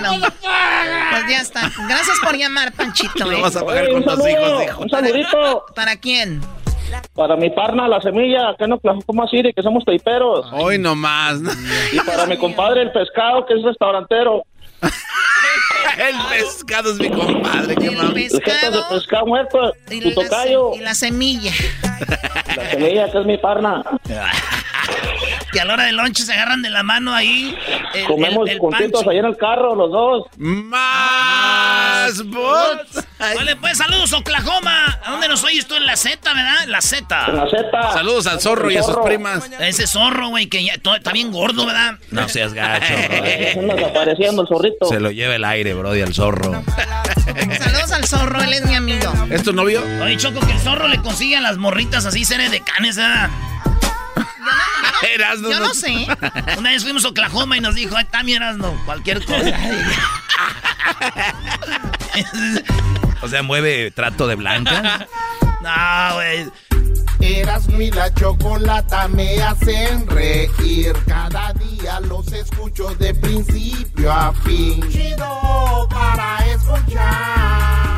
Bueno, 0.00 0.26
pues 1.10 1.22
ya 1.28 1.40
está. 1.40 1.70
Gracias 1.88 2.18
por 2.22 2.36
llamar, 2.36 2.72
Panchito. 2.72 3.24
Lo 3.24 3.32
¿eh? 3.32 3.40
vas 3.42 3.56
a 3.56 3.64
pagar 3.64 3.88
con 3.90 4.04
tus 4.04 4.28
hijos, 4.28 4.62
hijo. 4.62 4.82
Un 4.82 4.90
saludito. 4.90 5.66
¿Para 5.74 5.96
quién? 5.96 6.40
Para 7.14 7.36
mi 7.36 7.50
parna, 7.50 7.86
la 7.86 8.00
semilla, 8.00 8.54
que 8.58 8.66
no 8.66 8.80
como 8.80 9.24
así, 9.24 9.42
de 9.42 9.52
que 9.52 9.62
somos 9.62 9.84
taiperos. 9.84 10.46
Hoy 10.52 10.78
nomás. 10.78 11.38
Y 11.92 12.00
para 12.00 12.26
mi 12.26 12.36
compadre, 12.36 12.82
el 12.82 12.92
pescado, 12.92 13.44
que 13.46 13.54
es 13.54 13.62
restaurantero. 13.62 14.44
el 15.98 16.16
pescado 16.30 16.92
es 16.92 16.98
mi 16.98 17.10
compadre, 17.10 17.74
qué 17.74 17.86
El 17.88 18.12
pescado. 18.14 18.86
El 18.90 18.98
pescado 18.98 19.26
muerto, 19.26 19.72
y 19.90 20.00
tu 20.00 20.14
tocayo. 20.14 20.72
Y 20.74 20.78
la 20.78 20.94
semilla. 20.94 21.52
La 22.56 22.70
semilla, 22.70 23.10
que 23.10 23.18
es 23.18 23.26
mi 23.26 23.38
parna. 23.38 23.84
que 25.52 25.60
a 25.60 25.64
la 25.64 25.74
hora 25.74 25.84
del 25.84 25.96
lunch 25.96 26.18
se 26.18 26.32
agarran 26.32 26.62
de 26.62 26.70
la 26.70 26.82
mano 26.82 27.14
ahí. 27.14 27.56
Comemos 28.06 28.48
contentos 28.58 29.06
ahí 29.06 29.18
en 29.18 29.24
el 29.24 29.36
carro, 29.36 29.74
los 29.74 29.90
dos. 29.90 30.26
Más 30.36 32.24
bots. 32.24 33.06
Vale, 33.18 33.56
pues 33.56 33.78
saludos, 33.78 34.12
Oklahoma. 34.12 34.98
¿A 35.04 35.10
dónde 35.12 35.28
nos 35.28 35.42
oyes 35.44 35.66
tú? 35.66 35.74
En 35.74 35.86
la 35.86 35.96
Z, 35.96 36.18
¿verdad? 36.32 36.64
En 36.64 36.70
la 36.70 36.80
Z. 36.80 37.26
En 37.28 37.36
la 37.36 37.48
Z. 37.48 37.92
Saludos 37.92 38.26
al 38.26 38.40
zorro 38.40 38.70
y 38.70 38.76
a 38.76 38.82
sus 38.82 38.96
primas. 38.98 39.50
Ese 39.60 39.86
zorro, 39.86 40.28
güey, 40.28 40.46
que 40.46 40.64
ya 40.64 40.74
está 40.74 41.12
bien 41.12 41.32
gordo, 41.32 41.66
¿verdad? 41.66 41.94
No 42.10 42.28
seas 42.28 42.54
gacho. 42.54 42.94
desapareciendo 43.78 44.42
el 44.42 44.48
zorrito. 44.48 44.86
Se 44.86 45.00
lo 45.00 45.10
lleva 45.10 45.34
el 45.34 45.44
aire, 45.44 45.74
bro, 45.74 45.96
y 45.96 46.02
al 46.02 46.14
zorro. 46.14 46.62
Saludos 47.58 47.92
al 47.92 48.04
zorro, 48.04 48.42
él 48.42 48.52
es 48.52 48.66
mi 48.66 48.74
amigo. 48.74 49.12
¿Es 49.30 49.42
tu 49.42 49.52
novio? 49.52 49.82
Oye, 50.02 50.16
Choco, 50.16 50.40
que 50.40 50.52
el 50.52 50.58
zorro 50.60 50.88
le 50.88 50.98
consigue 50.98 51.36
a 51.36 51.40
las 51.40 51.56
morritas 51.56 52.06
así, 52.06 52.24
seres 52.24 52.50
de 52.50 52.60
canes, 52.60 52.96
¿verdad? 52.96 53.30
Erasno, 55.14 55.50
Yo 55.50 55.60
no 55.60 55.74
sé. 55.74 56.06
Una 56.56 56.70
vez 56.70 56.82
fuimos 56.82 57.04
a 57.04 57.08
Oklahoma 57.08 57.56
y 57.56 57.60
nos 57.60 57.74
dijo, 57.74 57.96
ay, 57.96 58.04
también 58.06 58.42
Erasno, 58.42 58.80
cualquier 58.84 59.24
cosa. 59.24 59.52
o 63.22 63.28
sea, 63.28 63.42
mueve 63.42 63.90
trato 63.90 64.26
de 64.26 64.34
blanca. 64.34 65.06
no, 65.62 66.14
güey. 66.14 66.46
Erasmo 67.20 67.80
y 67.80 67.90
la 67.90 68.12
chocolata 68.14 69.08
me 69.08 69.42
hacen 69.42 70.06
reír. 70.06 70.92
Cada 71.06 71.52
día 71.54 72.00
los 72.00 72.32
escucho 72.32 72.94
de 72.94 73.14
principio 73.14 74.12
a 74.12 74.32
fin. 74.44 74.80
Chido 74.90 75.88
para 75.90 76.46
escuchar. 76.46 77.97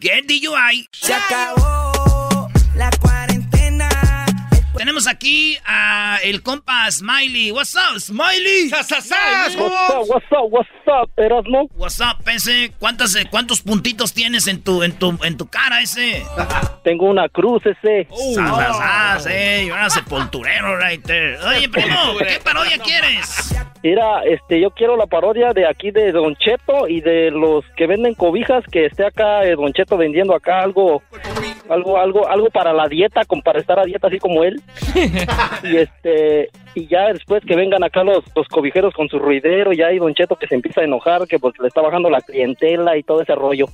Get 0.00 0.24
DUI. 0.24 0.88
Se 0.92 1.12
acabó 1.12 2.48
la 2.74 2.90
cuarentena. 3.02 3.29
Tenemos 4.80 5.06
aquí 5.06 5.58
a 5.66 6.20
el 6.24 6.42
compa 6.42 6.90
Smiley. 6.90 7.52
What's 7.52 7.76
up, 7.76 8.00
Smiley? 8.00 8.70
What's 8.70 8.90
up, 8.90 10.08
what's 10.08 10.32
up, 10.32 10.50
what's 10.50 10.68
up, 10.86 11.10
Erasmo? 11.18 11.68
What's 11.76 12.00
up, 12.00 12.26
ese? 12.26 12.72
¿Cuántos, 12.78 13.14
¿Cuántos 13.30 13.60
puntitos 13.60 14.14
tienes 14.14 14.46
en 14.46 14.62
tu, 14.62 14.82
en 14.82 14.92
tu, 14.92 15.18
en 15.22 15.36
tu 15.36 15.48
cara, 15.48 15.82
ese? 15.82 16.22
Tengo 16.82 17.10
una 17.10 17.28
cruz, 17.28 17.62
ese. 17.66 18.08
Uh, 18.10 18.34
sas, 18.36 19.26
eh, 19.26 19.66
yo 19.68 19.74
era 19.74 19.90
sepulturero 19.90 20.78
right 20.78 21.04
there. 21.04 21.36
Oye, 21.46 21.68
primo, 21.68 22.16
¿qué 22.18 22.40
parodia 22.42 22.78
quieres? 22.78 23.54
Mira, 23.82 24.22
este, 24.24 24.60
yo 24.60 24.70
quiero 24.70 24.96
la 24.96 25.06
parodia 25.06 25.52
de 25.52 25.66
aquí 25.66 25.90
de 25.90 26.12
Don 26.12 26.36
Cheto 26.36 26.86
y 26.88 27.00
de 27.00 27.30
los 27.30 27.64
que 27.76 27.86
venden 27.86 28.14
cobijas, 28.14 28.64
que 28.70 28.86
esté 28.86 29.06
acá 29.06 29.44
eh, 29.44 29.56
Don 29.56 29.72
Cheto 29.72 29.96
vendiendo 29.96 30.34
acá 30.34 30.60
algo, 30.60 31.02
algo, 31.68 31.98
algo, 31.98 32.28
algo 32.28 32.50
para 32.50 32.72
la 32.74 32.88
dieta, 32.88 33.24
como 33.26 33.42
para 33.42 33.58
estar 33.58 33.78
a 33.78 33.84
dieta 33.84 34.08
así 34.08 34.18
como 34.18 34.44
él. 34.44 34.62
Y 35.62 35.76
este, 35.76 36.50
y 36.74 36.86
ya 36.86 37.12
después 37.12 37.42
que 37.46 37.56
vengan 37.56 37.82
acá 37.82 38.04
los, 38.04 38.24
los 38.34 38.46
cobijeros 38.48 38.94
con 38.94 39.08
su 39.08 39.18
ruidero, 39.18 39.72
ya 39.72 39.88
hay 39.88 39.98
Don 39.98 40.14
Cheto 40.14 40.36
que 40.36 40.46
se 40.46 40.54
empieza 40.54 40.80
a 40.80 40.84
enojar, 40.84 41.26
que 41.26 41.38
porque 41.38 41.62
le 41.62 41.68
está 41.68 41.80
bajando 41.80 42.10
la 42.10 42.20
clientela 42.20 42.96
y 42.96 43.02
todo 43.02 43.22
ese 43.22 43.34
rollo. 43.34 43.66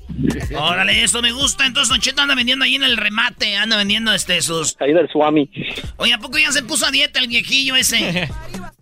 Órale, 0.56 1.02
eso 1.02 1.20
me 1.22 1.32
gusta. 1.32 1.66
Entonces 1.66 1.88
Don 1.88 2.00
Cheto 2.00 2.22
anda 2.22 2.34
vendiendo 2.34 2.64
ahí 2.64 2.74
en 2.74 2.84
el 2.84 2.96
remate, 2.96 3.56
anda 3.56 3.76
vendiendo 3.76 4.12
este 4.12 4.40
sus. 4.42 4.76
Ahí 4.80 4.92
del 4.92 5.08
Suami. 5.08 5.50
Oye, 5.96 6.12
¿a 6.12 6.18
poco 6.18 6.38
ya 6.38 6.52
se 6.52 6.62
puso 6.62 6.86
a 6.86 6.90
dieta 6.90 7.20
el 7.20 7.28
viejillo 7.28 7.76
ese? 7.76 8.28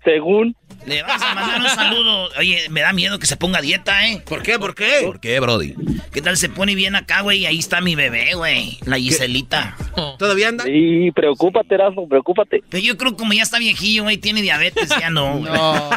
Según. 0.05 0.57
Le 0.87 1.03
vas 1.03 1.23
a 1.23 1.35
mandar 1.35 1.61
un 1.61 1.69
saludo. 1.69 2.29
Oye, 2.39 2.69
me 2.71 2.83
da 2.83 2.93
miedo 2.93 3.19
que 3.19 3.27
se 3.27 3.37
ponga 3.37 3.61
dieta, 3.61 4.07
¿eh? 4.07 4.23
¿Por 4.27 4.43
qué? 4.43 4.59
¿Por 4.59 4.75
qué? 4.75 5.01
¿Por 5.05 5.19
qué, 5.21 5.41
Brody? 5.41 5.75
¿Qué 6.13 6.21
tal 6.21 6.37
se 6.37 6.49
pone 6.49 6.75
bien 6.75 6.95
acá, 6.95 7.23
güey? 7.23 7.47
Ahí 7.47 7.59
está 7.59 7.81
mi 7.81 7.95
bebé, 7.95 8.35
güey. 8.35 8.79
La 8.85 8.97
Giselita. 8.97 9.77
¿Todavía 10.19 10.49
anda? 10.49 10.65
Sí, 10.65 11.11
preocúpate, 11.15 11.75
Erasmo, 11.75 12.09
preocúpate. 12.09 12.63
Pero 12.69 12.85
yo 12.85 12.97
creo 12.97 13.17
como 13.17 13.33
ya 13.33 13.43
está 13.43 13.59
viejillo, 13.59 14.05
güey, 14.05 14.19
tiene 14.19 14.43
diabetes, 14.43 14.89
ya 15.01 15.11
no, 15.11 15.39
güey. 15.39 15.53
No. 15.53 15.91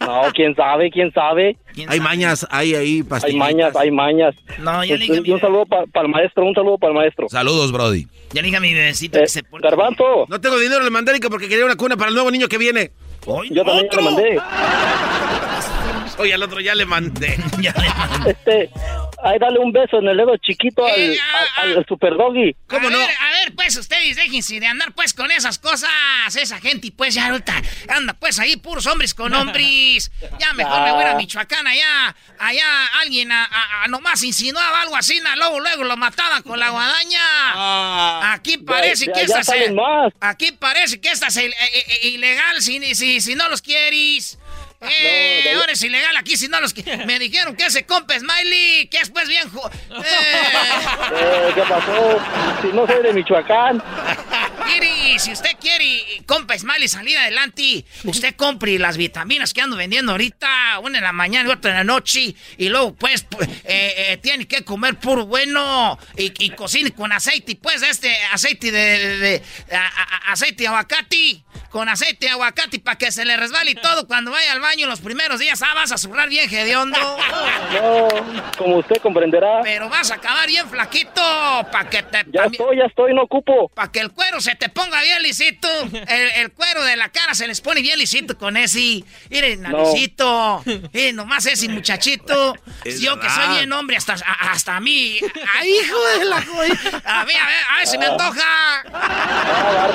no, 0.00 0.22
quién 0.34 0.54
sabe, 0.54 0.90
quién 0.90 1.12
sabe. 1.12 1.56
¿Quién 1.74 1.90
hay 1.90 1.98
sabe? 1.98 2.08
mañas, 2.08 2.46
hay 2.50 2.74
ahí 2.74 3.04
Hay 3.24 3.36
mañas, 3.36 3.74
hay 3.76 3.90
mañas. 3.90 4.34
No, 4.60 4.84
ya 4.84 4.96
le 4.96 5.06
dije. 5.06 5.20
Un, 5.20 5.30
un 5.32 5.40
saludo 5.40 5.66
para 5.66 5.86
pa 5.86 6.00
el 6.02 6.08
maestro, 6.08 6.44
un 6.44 6.54
saludo 6.54 6.78
para 6.78 6.92
el 6.92 6.98
maestro. 6.98 7.28
Saludos, 7.28 7.72
Brody. 7.72 8.06
Ya 8.32 8.40
le 8.40 8.46
dije 8.46 8.56
a 8.56 8.60
mi 8.60 8.72
bebecito 8.72 9.18
eh, 9.18 9.22
que 9.22 9.28
se 9.28 9.42
pone. 9.42 9.62
Garbanzo. 9.62 10.26
No 10.28 10.40
tengo 10.40 10.58
dinero, 10.58 10.82
le 10.82 10.90
mandé 10.90 11.12
porque 11.28 11.48
quería 11.48 11.64
una 11.64 11.76
cuna 11.76 11.96
para 11.96 12.08
el 12.08 12.14
nuevo 12.14 12.30
niño 12.30 12.48
que 12.48 12.58
viene. 12.58 12.92
Yo 13.50 13.64
también 13.64 13.88
le 13.90 14.02
mandé. 14.02 14.40
Oye, 16.18 16.34
al 16.34 16.42
otro 16.42 16.60
ya 16.60 16.74
le 16.74 16.84
mandé. 16.86 17.36
ya 17.60 17.72
le 17.72 17.88
mandé. 17.88 18.30
Este, 18.30 18.70
ahí 19.22 19.38
dale 19.38 19.58
un 19.58 19.72
beso 19.72 19.98
en 19.98 20.08
el 20.08 20.16
dedo 20.16 20.36
chiquito 20.36 20.84
al, 20.84 20.92
Eh, 20.98 21.18
ah, 21.20 21.62
al, 21.62 21.78
al 21.78 21.86
super 21.86 22.16
doggy. 22.16 22.54
¿Cómo 22.68 22.88
a 22.88 22.90
no? 22.90 22.98
Ver, 22.98 23.10
a 23.20 23.30
ver, 23.30 23.54
pues 23.54 23.76
ustedes 23.76 24.16
déjense 24.16 24.60
de 24.60 24.66
andar 24.66 24.92
pues 24.92 25.14
con 25.14 25.30
esas 25.30 25.58
cosas, 25.58 25.90
esa 26.34 26.60
gente, 26.60 26.88
y 26.88 26.90
pues 26.90 27.14
ya 27.14 27.26
ahorita 27.26 27.60
anda 27.88 28.14
pues 28.14 28.38
ahí 28.38 28.56
puros 28.56 28.86
hombres 28.86 29.14
con 29.14 29.32
hombres. 29.34 30.10
Ya 30.38 30.52
mejor 30.54 30.82
me 30.82 30.92
voy 30.92 31.04
a 31.04 31.14
Michoacán 31.14 31.66
allá, 31.66 32.14
allá 32.38 32.86
alguien 33.00 33.30
a, 33.32 33.44
a, 33.44 33.84
a 33.84 33.88
nomás 33.88 34.22
insinuaba 34.22 34.82
algo 34.82 34.96
así, 34.96 35.20
na, 35.20 35.36
luego 35.36 35.60
luego 35.60 35.84
lo 35.84 35.96
mataba 35.96 36.42
con 36.42 36.58
la 36.58 36.70
guadaña. 36.70 37.20
Ah, 37.54 38.32
aquí 38.34 38.58
parece 38.58 39.06
ya, 39.06 39.12
que 39.12 39.22
esta 39.22 39.42
se, 39.42 39.70
más. 39.72 40.12
aquí 40.20 40.52
parece 40.52 41.00
que 41.00 41.10
esta 41.10 41.28
es 41.28 41.36
eh, 41.36 41.50
eh, 41.50 42.08
ilegal 42.08 42.60
si, 42.60 42.94
si, 42.94 43.20
si 43.20 43.34
no 43.34 43.48
los 43.48 43.62
quieres. 43.62 44.38
Eh, 45.02 45.42
no, 45.44 45.52
no, 45.52 45.60
ahora 45.60 45.72
es 45.72 45.82
ilegal 45.82 46.16
aquí 46.16 46.36
si 46.36 46.48
no 46.48 46.60
los 46.60 46.74
que 46.74 46.82
me 47.06 47.18
dijeron 47.18 47.54
que 47.54 47.66
ese 47.66 47.84
compa 47.86 48.18
Smiley, 48.18 48.88
que 48.88 48.98
es 48.98 49.10
pues 49.10 49.28
bien 49.28 49.46
eh. 49.48 50.00
eh. 51.14 51.52
¿Qué 51.54 51.62
pasó? 51.62 52.20
Si 52.60 52.68
no 52.68 52.86
soy 52.86 53.02
de 53.02 53.12
Michoacán. 53.12 53.82
Miri, 54.66 55.18
si 55.18 55.32
usted 55.32 55.56
quiere, 55.60 56.22
compa 56.26 56.58
Smiley, 56.58 56.88
salir 56.88 57.16
adelante, 57.18 57.84
usted 58.04 58.34
compre 58.36 58.78
las 58.78 58.96
vitaminas 58.96 59.52
que 59.52 59.60
ando 59.60 59.76
vendiendo 59.76 60.12
ahorita, 60.12 60.78
una 60.80 60.98
en 60.98 61.04
la 61.04 61.12
mañana 61.12 61.48
y 61.48 61.52
otra 61.52 61.72
en 61.72 61.76
la 61.78 61.84
noche, 61.84 62.34
y 62.56 62.68
luego 62.68 62.94
pues 62.94 63.26
eh, 63.64 64.18
tiene 64.22 64.46
que 64.46 64.64
comer 64.64 64.96
puro 64.96 65.26
bueno 65.26 65.98
y, 66.16 66.32
y, 66.44 66.50
cocine 66.50 66.92
con 66.92 67.12
aceite, 67.12 67.56
pues 67.56 67.82
este 67.82 68.16
aceite 68.32 68.70
de, 68.70 68.98
de, 68.98 69.18
de 69.18 69.42
a, 69.76 69.86
a, 69.86 70.32
aceite 70.32 70.62
de 70.62 70.68
aguacate, 70.68 71.42
con 71.72 71.88
aceite 71.88 72.26
de 72.26 72.32
aguacate 72.32 72.78
para 72.78 72.98
que 72.98 73.10
se 73.10 73.24
le 73.24 73.36
resbale 73.36 73.74
todo 73.74 74.06
cuando 74.06 74.30
vaya 74.30 74.52
al 74.52 74.60
baño 74.60 74.86
los 74.86 75.00
primeros 75.00 75.40
días, 75.40 75.60
ah, 75.62 75.72
vas 75.74 75.90
a 75.90 75.98
zurrar 75.98 76.28
bien 76.28 76.52
hediondo. 76.52 76.98
No, 77.72 78.08
como 78.58 78.76
usted 78.78 79.00
comprenderá. 79.00 79.60
Pero 79.62 79.88
vas 79.88 80.10
a 80.10 80.16
acabar 80.16 80.46
bien 80.46 80.68
flaquito, 80.68 81.22
para 81.72 81.88
que 81.88 82.02
te... 82.02 82.24
Ya 82.30 82.44
estoy, 82.44 82.76
ya 82.76 82.84
estoy, 82.84 83.14
no 83.14 83.22
ocupo. 83.22 83.70
Para 83.70 83.90
que 83.90 84.00
el 84.00 84.10
cuero 84.12 84.42
se 84.42 84.54
te 84.56 84.68
ponga 84.68 85.00
bien 85.00 85.22
lisito. 85.22 85.68
El, 86.06 86.30
el, 86.36 86.52
cuero 86.52 86.84
de 86.84 86.96
la 86.96 87.08
cara 87.08 87.34
se 87.34 87.46
les 87.46 87.62
pone 87.62 87.80
bien 87.80 87.98
lisito 87.98 88.36
con 88.36 88.58
ese. 88.58 89.02
Miren, 89.30 89.62
naricito. 89.62 90.62
No. 90.66 90.90
Miren, 90.92 91.16
nomás 91.16 91.46
ese 91.46 91.68
muchachito. 91.70 92.54
Es 92.84 93.00
Yo 93.00 93.16
verdad. 93.16 93.22
que 93.22 93.42
soy 93.42 93.56
bien 93.56 93.72
hombre, 93.72 93.96
hasta, 93.96 94.16
hasta 94.40 94.76
a 94.76 94.80
mí. 94.80 95.18
¡Ay, 95.58 95.70
hijo 95.70 95.98
de 96.18 96.24
la 96.26 96.42
joya! 96.42 97.02
A 97.04 97.24
mí, 97.24 97.32
a 97.32 97.46
ver, 97.46 97.64
a 97.70 97.76
ver 97.78 97.86
si 97.86 97.96
me 97.98 98.06
antoja. 98.06 98.84
Ah, 98.92 99.88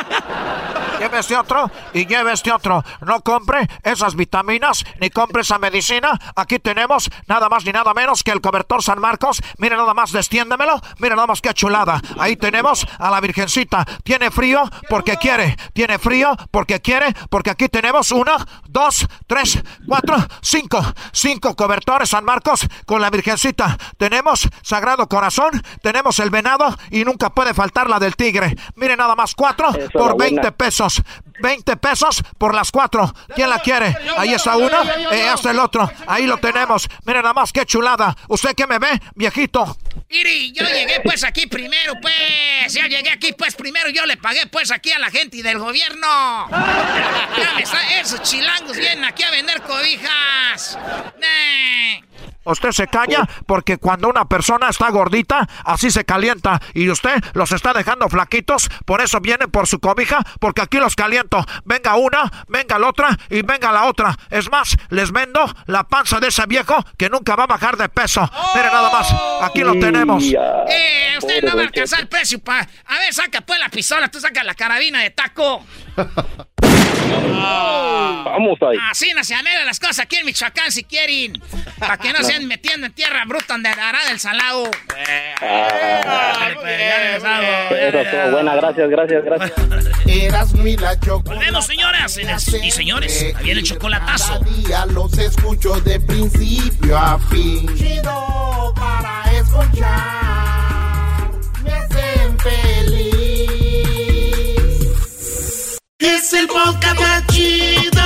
lleve 0.00 0.69
este 1.00 1.36
otro 1.36 1.70
y 1.92 2.06
lleve 2.06 2.32
este 2.32 2.52
otro. 2.52 2.84
No 3.00 3.20
compre 3.22 3.68
esas 3.82 4.14
vitaminas 4.14 4.84
ni 5.00 5.10
compre 5.10 5.42
esa 5.42 5.58
medicina. 5.58 6.18
Aquí 6.36 6.58
tenemos 6.58 7.10
nada 7.26 7.48
más 7.48 7.64
ni 7.64 7.72
nada 7.72 7.94
menos 7.94 8.22
que 8.22 8.30
el 8.30 8.40
cobertor 8.40 8.82
San 8.82 9.00
Marcos. 9.00 9.42
Mire 9.58 9.76
nada 9.76 9.94
más, 9.94 10.12
destiéndemelo. 10.12 10.80
Mire 10.98 11.14
nada 11.14 11.26
más 11.26 11.40
qué 11.40 11.54
chulada. 11.54 12.00
Ahí 12.18 12.36
tenemos 12.36 12.86
a 12.98 13.10
la 13.10 13.20
Virgencita. 13.20 13.84
Tiene 14.04 14.30
frío 14.30 14.62
porque 14.88 15.16
quiere. 15.16 15.56
Tiene 15.72 15.98
frío 15.98 16.36
porque 16.50 16.80
quiere. 16.80 17.14
Porque 17.30 17.50
aquí 17.50 17.68
tenemos 17.68 18.10
uno, 18.10 18.36
dos, 18.68 19.06
tres, 19.26 19.62
cuatro, 19.86 20.16
cinco. 20.42 20.80
Cinco 21.12 21.56
cobertores 21.56 22.10
San 22.10 22.24
Marcos 22.24 22.66
con 22.86 23.00
la 23.00 23.10
Virgencita. 23.10 23.76
Tenemos 23.96 24.48
Sagrado 24.62 25.08
Corazón. 25.08 25.62
Tenemos 25.82 26.18
el 26.18 26.30
venado 26.30 26.76
y 26.90 27.04
nunca 27.04 27.30
puede 27.30 27.54
faltar 27.54 27.88
la 27.88 27.98
del 27.98 28.16
tigre. 28.16 28.56
Mire 28.76 28.96
nada 28.96 29.14
más, 29.14 29.34
cuatro 29.34 29.70
Eso 29.70 29.90
por 29.92 30.16
20 30.16 30.52
pesos. 30.52 30.89
20 31.40 31.76
pesos 31.76 32.22
por 32.38 32.54
las 32.54 32.70
cuatro. 32.70 33.12
¿Quién 33.34 33.50
la 33.50 33.58
quiere? 33.60 33.96
Ahí 34.16 34.32
está 34.34 34.56
uno, 34.56 34.82
eh, 35.12 35.28
hasta 35.28 35.50
el 35.50 35.58
otro. 35.58 35.90
Ahí 36.06 36.26
lo 36.26 36.38
tenemos. 36.38 36.88
Mire 37.04 37.22
nada 37.22 37.34
más, 37.34 37.52
qué 37.52 37.64
chulada. 37.66 38.16
¿Usted 38.28 38.54
qué 38.54 38.66
me 38.66 38.78
ve, 38.78 39.00
viejito? 39.14 39.76
Iri, 40.08 40.52
yo 40.52 40.64
llegué 40.66 41.00
pues 41.04 41.24
aquí 41.24 41.46
primero, 41.46 41.94
pues. 42.00 42.72
Ya 42.72 42.86
llegué 42.86 43.10
aquí 43.10 43.32
pues 43.32 43.54
primero. 43.54 43.88
Yo 43.90 44.04
le 44.06 44.16
pagué 44.16 44.46
pues 44.46 44.70
aquí 44.70 44.92
a 44.92 44.98
la 44.98 45.10
gente 45.10 45.42
del 45.42 45.58
gobierno. 45.58 46.48
Ya 46.50 47.52
me 47.54 47.62
está, 47.62 48.00
esos 48.00 48.22
chilangos 48.22 48.76
vienen 48.76 49.04
aquí 49.04 49.22
a 49.22 49.30
vender 49.30 49.62
cobijas. 49.62 50.78
Usted 52.44 52.72
se 52.72 52.86
calla 52.86 53.28
porque 53.46 53.78
cuando 53.78 54.08
una 54.08 54.26
persona 54.26 54.68
está 54.68 54.90
gordita, 54.90 55.48
así 55.64 55.90
se 55.90 56.04
calienta. 56.04 56.60
Y 56.74 56.88
usted 56.90 57.22
los 57.34 57.52
está 57.52 57.72
dejando 57.72 58.08
flaquitos, 58.08 58.68
por 58.84 59.00
eso 59.00 59.20
viene 59.20 59.48
por 59.48 59.66
su 59.66 59.78
cobija, 59.78 60.18
porque 60.40 60.62
aquí 60.62 60.78
los 60.78 60.96
caliento. 60.96 61.44
Venga 61.64 61.96
una, 61.96 62.30
venga 62.48 62.78
la 62.78 62.88
otra 62.88 63.18
y 63.28 63.42
venga 63.42 63.72
la 63.72 63.84
otra. 63.84 64.16
Es 64.30 64.50
más, 64.50 64.76
les 64.88 65.12
vendo 65.12 65.44
la 65.66 65.84
panza 65.84 66.20
de 66.20 66.28
ese 66.28 66.46
viejo 66.46 66.84
que 66.96 67.08
nunca 67.08 67.36
va 67.36 67.44
a 67.44 67.48
bajar 67.48 67.76
de 67.76 67.88
peso. 67.88 68.28
Mire 68.54 68.66
nada 68.68 68.90
más, 68.90 69.14
aquí 69.42 69.60
lo 69.60 69.78
tenemos. 69.78 70.24
Eh, 70.24 71.14
usted 71.18 71.42
no 71.42 71.54
va 71.54 71.62
a 71.62 71.64
alcanzar 71.64 72.00
el 72.00 72.08
precio, 72.08 72.38
pa. 72.42 72.66
A 72.86 72.98
ver, 72.98 73.12
saca 73.12 73.40
pues 73.42 73.58
la 73.60 73.68
pistola, 73.68 74.08
tú 74.08 74.20
saca 74.20 74.42
la 74.44 74.54
carabina 74.54 75.00
de 75.00 75.10
taco. 75.10 75.64
Oh. 77.32 78.22
Vamos 78.24 78.58
ahí. 78.62 78.76
Así 78.90 79.12
no 79.14 79.24
se 79.24 79.34
anhelan 79.34 79.66
las 79.66 79.80
cosas 79.80 80.00
aquí 80.00 80.16
en 80.16 80.26
Michoacán 80.26 80.70
si 80.70 80.84
quieren. 80.84 81.40
Para 81.78 81.96
que 81.96 82.09
no 82.12 82.24
se 82.24 82.34
anden 82.34 82.48
metiendo 82.48 82.86
en 82.86 82.92
tierra 82.92 83.24
bruta 83.24 83.54
donde 83.54 83.68
hará 83.68 83.98
del 84.08 84.18
salado. 84.18 84.70
Pero 87.70 88.32
buena, 88.32 88.54
gracias, 88.56 88.90
gracias, 88.90 89.24
gracias. 89.24 89.52
Eras 90.06 90.52
mi 90.54 90.76
la 90.76 90.96
Volvemos, 91.24 91.66
señoras 91.66 92.18
y 92.62 92.70
señores. 92.70 93.22
Ahí 93.36 93.44
viene 93.44 93.60
el 93.60 93.66
chocolatazo. 93.66 94.38
Día 94.40 94.86
los 94.86 95.16
escucho 95.18 95.80
de 95.80 96.00
principio 96.00 96.96
a 96.96 97.18
fin. 97.18 97.74
Chido 97.76 98.74
para 98.74 99.24
escuchar. 99.32 101.30
Me 101.62 101.72
hacen 101.72 102.38
feliz. 102.38 103.10
Es 105.98 106.32
el 106.32 106.46
podcast 106.46 106.98
más 106.98 107.26
chido. 107.28 108.02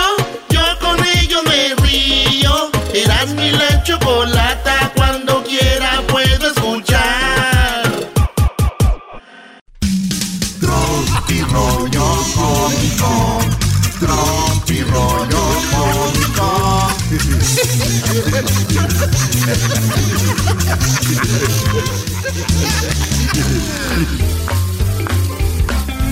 Yo 0.51 0.79
con 0.81 0.99
ello 1.05 1.43
me 1.45 1.75
río. 1.83 2.74
Eras 2.95 3.35
mi 3.35 3.51
la 3.51 3.83
chocolata. 3.83 4.93
Cuando 4.95 5.43
quiera 5.43 6.01
puedo 6.07 6.47
escuchar. 6.47 7.91
Tropi 10.61 11.41
rollo 11.43 12.25
cómico. 12.37 13.41
Tropi 13.99 14.83
rollo 14.85 15.45
cómico. 15.73 16.89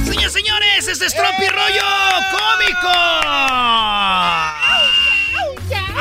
Señor, 0.05 0.31
señor. 0.31 0.63
Este 0.79 1.07
es 1.07 1.15
Tropi 1.15 1.49
Rollo 1.49 1.85
Cómico. 2.33 2.89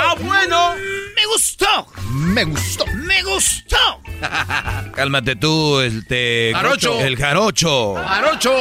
¡Ah, 0.03 0.15
bueno! 0.19 0.75
Me 1.15 1.25
gustó. 1.27 1.87
Me 2.09 2.43
gustó. 2.43 2.85
Me 2.87 3.21
gustó. 3.21 4.01
Cálmate 4.95 5.35
tú, 5.35 5.79
el 5.79 6.05
te... 6.07 6.51
Jarocho. 6.53 6.99
El 6.99 7.17
jarocho. 7.17 7.95
¡Jarocho! 7.95 8.51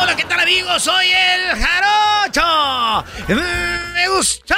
Hola, 0.00 0.16
¿qué 0.16 0.24
tal, 0.24 0.40
amigos? 0.40 0.82
Soy 0.82 1.06
el 1.06 1.62
Jarocho. 1.62 3.04
Me 3.28 4.08
gustó. 4.08 4.54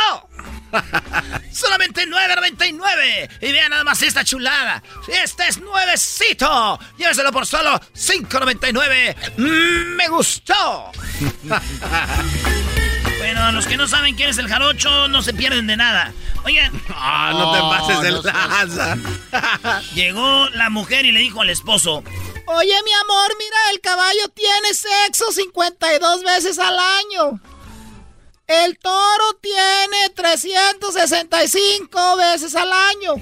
Solamente 1.52 2.06
9.99. 2.06 3.30
Y 3.40 3.52
vean 3.52 3.70
nada 3.70 3.82
más 3.82 4.00
esta 4.02 4.24
chulada. 4.24 4.82
Este 5.08 5.48
es 5.48 5.58
nuevecito. 5.58 6.78
Lléveselo 6.96 7.32
por 7.32 7.46
solo 7.46 7.80
5.99. 7.94 9.16
Mm, 9.36 9.96
Me 9.96 10.08
gustó. 10.08 10.92
Bueno, 13.30 13.46
a 13.46 13.52
los 13.52 13.68
que 13.68 13.76
no 13.76 13.86
saben 13.86 14.16
quién 14.16 14.30
es 14.30 14.38
el 14.38 14.48
jarocho, 14.48 15.06
no 15.06 15.22
se 15.22 15.32
pierden 15.32 15.68
de 15.68 15.76
nada. 15.76 16.12
Oigan. 16.44 16.72
Ah, 16.88 17.30
no 17.32 17.52
te 17.52 17.60
pases 17.60 18.00
de 18.02 18.10
no 18.10 18.22
lanza. 18.22 18.98
Llegó 19.94 20.48
la 20.48 20.68
mujer 20.68 21.06
y 21.06 21.12
le 21.12 21.20
dijo 21.20 21.40
al 21.40 21.48
esposo. 21.48 22.02
Oye, 22.46 22.74
mi 22.82 22.92
amor, 22.92 23.30
mira, 23.38 23.56
el 23.72 23.80
caballo 23.80 24.26
tiene 24.34 24.74
sexo 24.74 25.30
52 25.30 26.24
veces 26.24 26.58
al 26.58 26.76
año. 26.76 27.38
El 28.48 28.76
toro 28.80 29.38
tiene 29.40 30.10
365 30.12 32.16
veces 32.16 32.56
al 32.56 32.72
año. 32.72 33.14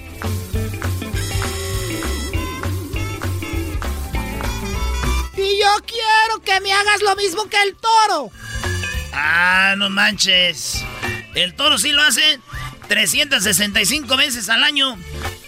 Y 5.37 5.59
yo 5.61 5.68
quiero 5.85 6.40
que 6.42 6.61
me 6.62 6.73
hagas 6.73 7.03
lo 7.03 7.14
mismo 7.14 7.47
que 7.51 7.61
el 7.61 7.77
toro. 7.77 8.33
Ah, 9.12 9.75
no 9.77 9.90
manches. 9.90 10.85
El 11.35 11.55
toro 11.55 11.79
sí 11.79 11.92
lo 11.92 12.03
hace 12.03 12.40
365 12.88 14.16
veces 14.16 14.49
al 14.49 14.64
año. 14.64 14.99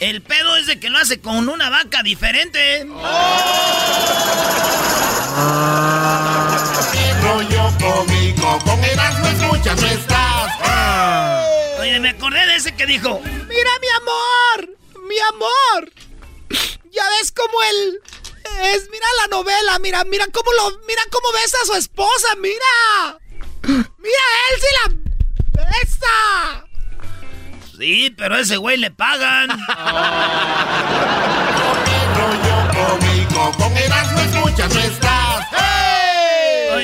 El 0.00 0.22
pedo 0.22 0.56
es 0.56 0.66
de 0.66 0.78
que 0.78 0.90
lo 0.90 0.98
hace 0.98 1.20
con 1.20 1.48
una 1.48 1.70
vaca 1.70 2.02
diferente. 2.02 2.86
rollo 7.22 7.72
cómico, 7.78 8.58
con 8.64 8.84
Erasmo 8.84 9.26
escuchas 9.26 9.80
no 9.80 9.88
estás. 9.88 10.52
Oye, 11.80 12.00
me 12.00 12.10
acordé 12.10 12.46
de 12.46 12.56
ese 12.56 12.74
que 12.74 12.86
dijo. 12.86 13.20
Mira, 13.24 13.70
mi 13.80 13.88
amor, 13.88 14.78
mi 15.08 15.18
amor. 15.18 15.92
Ya 16.90 17.04
ves 17.18 17.32
cómo 17.32 17.62
él 17.62 18.00
es, 18.62 18.88
mira 18.90 19.06
la 19.22 19.28
novela, 19.28 19.78
mira, 19.78 20.04
mira 20.04 20.26
cómo 20.32 20.52
lo, 20.52 20.78
mira 20.86 21.02
cómo 21.10 21.32
besa 21.32 21.56
a 21.62 21.66
su 21.66 21.74
esposa, 21.74 22.34
mira. 22.36 23.19
Mira, 23.62 24.24
él 24.48 24.60
sí 24.60 24.66
la 24.78 24.88
besa. 25.64 26.66
Sí, 27.78 28.14
pero 28.16 28.34
a 28.34 28.40
ese 28.40 28.56
güey 28.56 28.76
le 28.76 28.90
pagan. 28.90 29.50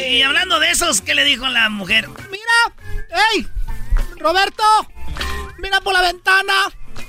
y 0.08 0.22
hablando 0.22 0.58
de 0.60 0.70
esos, 0.70 1.00
¿qué 1.00 1.14
le 1.14 1.24
dijo 1.24 1.46
la 1.48 1.68
mujer? 1.68 2.08
Mira, 2.30 2.74
hey, 3.10 3.46
Roberto, 4.18 4.62
mira 5.58 5.80
por 5.80 5.92
la 5.92 6.02
ventana. 6.02 6.54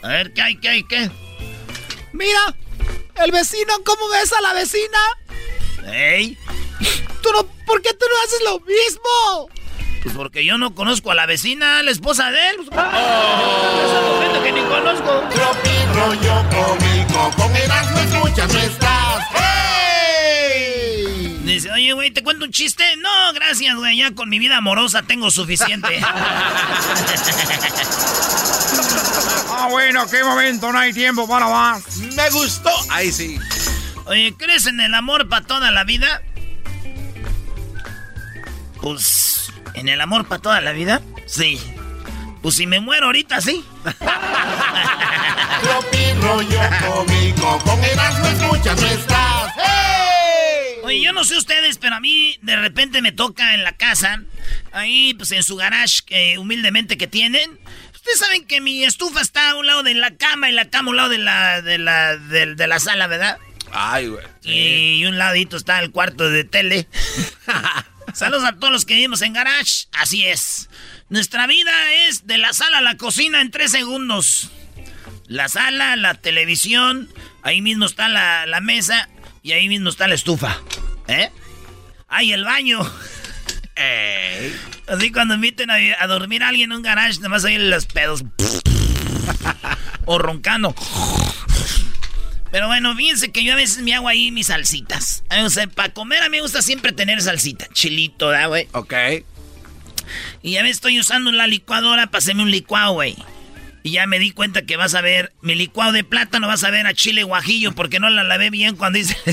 A 0.04 0.08
ver, 0.08 0.34
¿qué 0.34 0.42
hay, 0.42 0.58
qué 0.58 0.70
hay, 0.70 0.84
qué? 0.84 1.10
Mira, 2.14 2.56
el 3.16 3.32
vecino, 3.32 3.74
¿cómo 3.86 4.10
besa 4.10 4.38
a 4.40 4.42
la 4.42 4.54
vecina? 4.54 5.00
¿Ey? 5.86 6.38
Tú 7.22 7.32
no, 7.32 7.44
¿por 7.66 7.82
qué 7.82 7.94
tú 7.94 8.06
no 8.10 8.22
haces 8.24 8.42
lo 8.44 8.60
mismo? 8.60 9.57
Pues 10.08 10.16
porque 10.16 10.46
yo 10.46 10.58
no 10.58 10.74
conozco 10.74 11.12
a 11.12 11.16
la 11.16 11.26
vecina, 11.26 11.84
la 11.84 11.92
esposa 11.92 12.32
de 12.32 12.40
él. 12.52 12.56
Pues, 12.60 12.70
esa 12.70 14.24
gente 14.24 14.42
que 14.42 14.52
ni 14.54 14.62
conozco. 14.62 15.20
Tropi 15.34 15.70
rollo 15.94 16.46
cómico, 16.50 17.32
con 17.36 17.54
Erasmo 17.54 18.00
escuchas 18.00 18.54
no 18.54 18.60
estás. 18.60 19.26
Dice, 21.44 21.72
oye, 21.74 21.92
güey, 21.92 22.12
¿te 22.12 22.24
cuento 22.24 22.46
un 22.46 22.52
chiste? 22.52 22.86
No, 23.00 23.34
gracias, 23.34 23.76
güey, 23.76 23.98
ya 23.98 24.16
con 24.16 24.30
mi 24.30 24.40
vida 24.40 24.56
amorosa 24.56 25.04
tengo 25.04 25.30
suficiente. 25.30 26.02
Ah, 29.60 29.68
bueno, 29.72 30.06
qué 30.08 30.24
momento, 30.24 30.72
no 30.72 30.78
hay 30.78 30.94
tiempo 30.94 31.28
para 31.28 31.48
más. 31.48 31.98
Me 31.98 32.30
gustó. 32.30 32.70
Ahí 32.90 33.12
sí. 33.12 33.40
Oye, 34.06 34.34
¿crees 34.38 34.68
en 34.68 34.80
el 34.80 34.94
amor 34.94 35.28
para 35.28 35.46
toda 35.46 35.72
la 35.72 35.84
vida? 35.84 36.22
Pues, 38.82 39.37
¿en 39.78 39.90
el 39.90 40.02
amor 40.02 40.28
para 40.28 40.42
toda 40.42 40.62
la 40.62 40.72
vida? 40.72 41.02
Sí. 41.26 41.60
Pues 42.42 42.56
si 42.56 42.68
me 42.68 42.80
muero 42.80 43.08
ahorita, 43.08 43.42
sí. 43.42 43.64
Tropi 45.62 46.14
rollo 46.22 46.60
cómico, 46.88 47.60
con 47.60 47.84
Erasmo 47.84 48.28
escuchas 48.28 48.82
no 48.82 48.88
estás. 48.88 49.54
Oye, 50.84 51.02
yo 51.02 51.12
no 51.12 51.24
sé 51.26 51.38
ustedes, 51.38 51.78
pero 51.78 51.96
a 51.96 52.00
mí 52.00 52.38
de 52.42 52.56
repente 52.56 53.02
me 53.02 53.12
toca 53.12 53.54
en 53.54 53.64
la 53.64 53.74
casa, 53.74 54.22
ahí 54.72 55.14
pues 55.16 55.32
en 55.32 55.44
su 55.44 55.58
garage 55.58 56.02
eh, 56.08 56.38
humildemente 56.38 56.98
que 56.98 57.08
tienen. 57.08 57.60
Ustedes 57.94 58.20
saben 58.20 58.46
que 58.46 58.62
mi 58.62 58.86
estufa 58.86 59.20
está 59.20 59.50
a 59.50 59.56
un 59.56 59.66
lado 59.68 59.84
de 59.84 59.94
la 59.96 60.16
cama 60.16 60.50
y 60.50 60.54
la 60.54 60.70
cama 60.70 60.88
a 60.88 60.92
un 60.92 60.98
lado 60.98 61.10
de 61.10 61.18
la, 61.18 61.62
de 61.62 61.78
la, 61.78 62.16
de, 62.16 62.56
de 62.56 62.68
la 62.68 62.80
sala, 62.80 63.08
¿verdad? 63.08 63.38
Ay, 63.72 64.08
güey. 64.08 64.24
Y 64.44 65.04
un 65.06 65.18
ladito 65.18 65.58
está 65.58 65.80
el 65.80 65.92
cuarto 65.92 66.30
de 66.30 66.46
tele. 66.46 66.88
Saludos 68.18 68.46
a 68.46 68.54
todos 68.54 68.74
los 68.74 68.84
que 68.84 68.96
vivimos 68.96 69.22
en 69.22 69.34
garage. 69.34 69.86
Así 69.92 70.26
es. 70.26 70.72
Nuestra 71.08 71.46
vida 71.46 71.94
es 72.08 72.26
de 72.26 72.40
la 72.40 72.52
sala 72.52 72.80
a 72.80 72.82
la 72.82 72.98
cocina 72.98 73.42
en 73.42 73.52
tres 73.52 73.70
segundos. 73.70 74.50
La 75.28 75.48
sala, 75.50 75.96
la 75.98 76.16
televisión, 76.16 77.14
ahí 77.44 77.62
mismo 77.62 77.86
está 77.86 78.10
la, 78.10 78.48
la 78.48 78.60
mesa 78.60 79.08
y 79.44 79.52
ahí 79.52 79.68
mismo 79.70 79.90
está 79.90 80.08
la 80.08 80.16
estufa. 80.16 80.60
¿Eh? 81.08 81.30
¡Ay, 82.08 82.34
el 82.34 82.44
baño! 82.44 82.80
Así 84.88 85.12
cuando 85.12 85.36
inviten 85.36 85.70
a, 85.70 85.76
a 85.76 86.08
dormir 86.08 86.42
a 86.42 86.48
alguien 86.48 86.72
en 86.72 86.78
un 86.78 86.82
garage, 86.82 87.18
nada 87.18 87.30
más 87.30 87.44
oyen 87.44 87.70
los 87.70 87.86
pedos. 87.86 88.24
o 90.06 90.18
roncando. 90.18 90.74
Pero 92.58 92.66
bueno, 92.66 92.96
fíjense 92.96 93.30
que 93.30 93.44
yo 93.44 93.54
a 93.54 93.56
veces 93.56 93.84
me 93.84 93.94
hago 93.94 94.08
ahí 94.08 94.32
mis 94.32 94.48
salsitas. 94.48 95.24
O 95.44 95.50
sea, 95.52 95.68
para 95.68 95.94
comer 95.94 96.24
a 96.24 96.30
mí 96.30 96.38
me 96.38 96.42
gusta 96.42 96.64
siempre 96.64 96.92
tener 96.92 97.22
salsita. 97.22 97.68
Chilito, 97.72 98.32
¿da, 98.32 98.48
güey? 98.48 98.68
Ok. 98.72 98.96
Y 100.42 100.54
ya 100.54 100.64
me 100.64 100.72
estoy 100.72 101.00
usando 101.00 101.32
la 101.32 101.46
licuadora 101.46 102.08
para 102.08 102.18
hacerme 102.18 102.42
un 102.42 102.50
licuado, 102.50 102.94
güey. 102.94 103.16
Y 103.84 103.92
ya 103.92 104.08
me 104.08 104.18
di 104.18 104.32
cuenta 104.32 104.64
que 104.64 104.76
vas 104.76 104.96
a 104.96 105.02
ver 105.02 105.32
mi 105.42 105.54
licuado 105.54 105.92
de 105.92 106.04
plátano, 106.04 106.48
vas 106.48 106.64
a 106.64 106.72
ver 106.72 106.88
a 106.88 106.96
chile 106.96 107.22
guajillo 107.22 107.74
porque 107.74 108.00
no 108.00 108.10
la 108.10 108.24
lavé 108.24 108.50
bien 108.50 108.76
cuando 108.76 108.98
hice. 108.98 109.16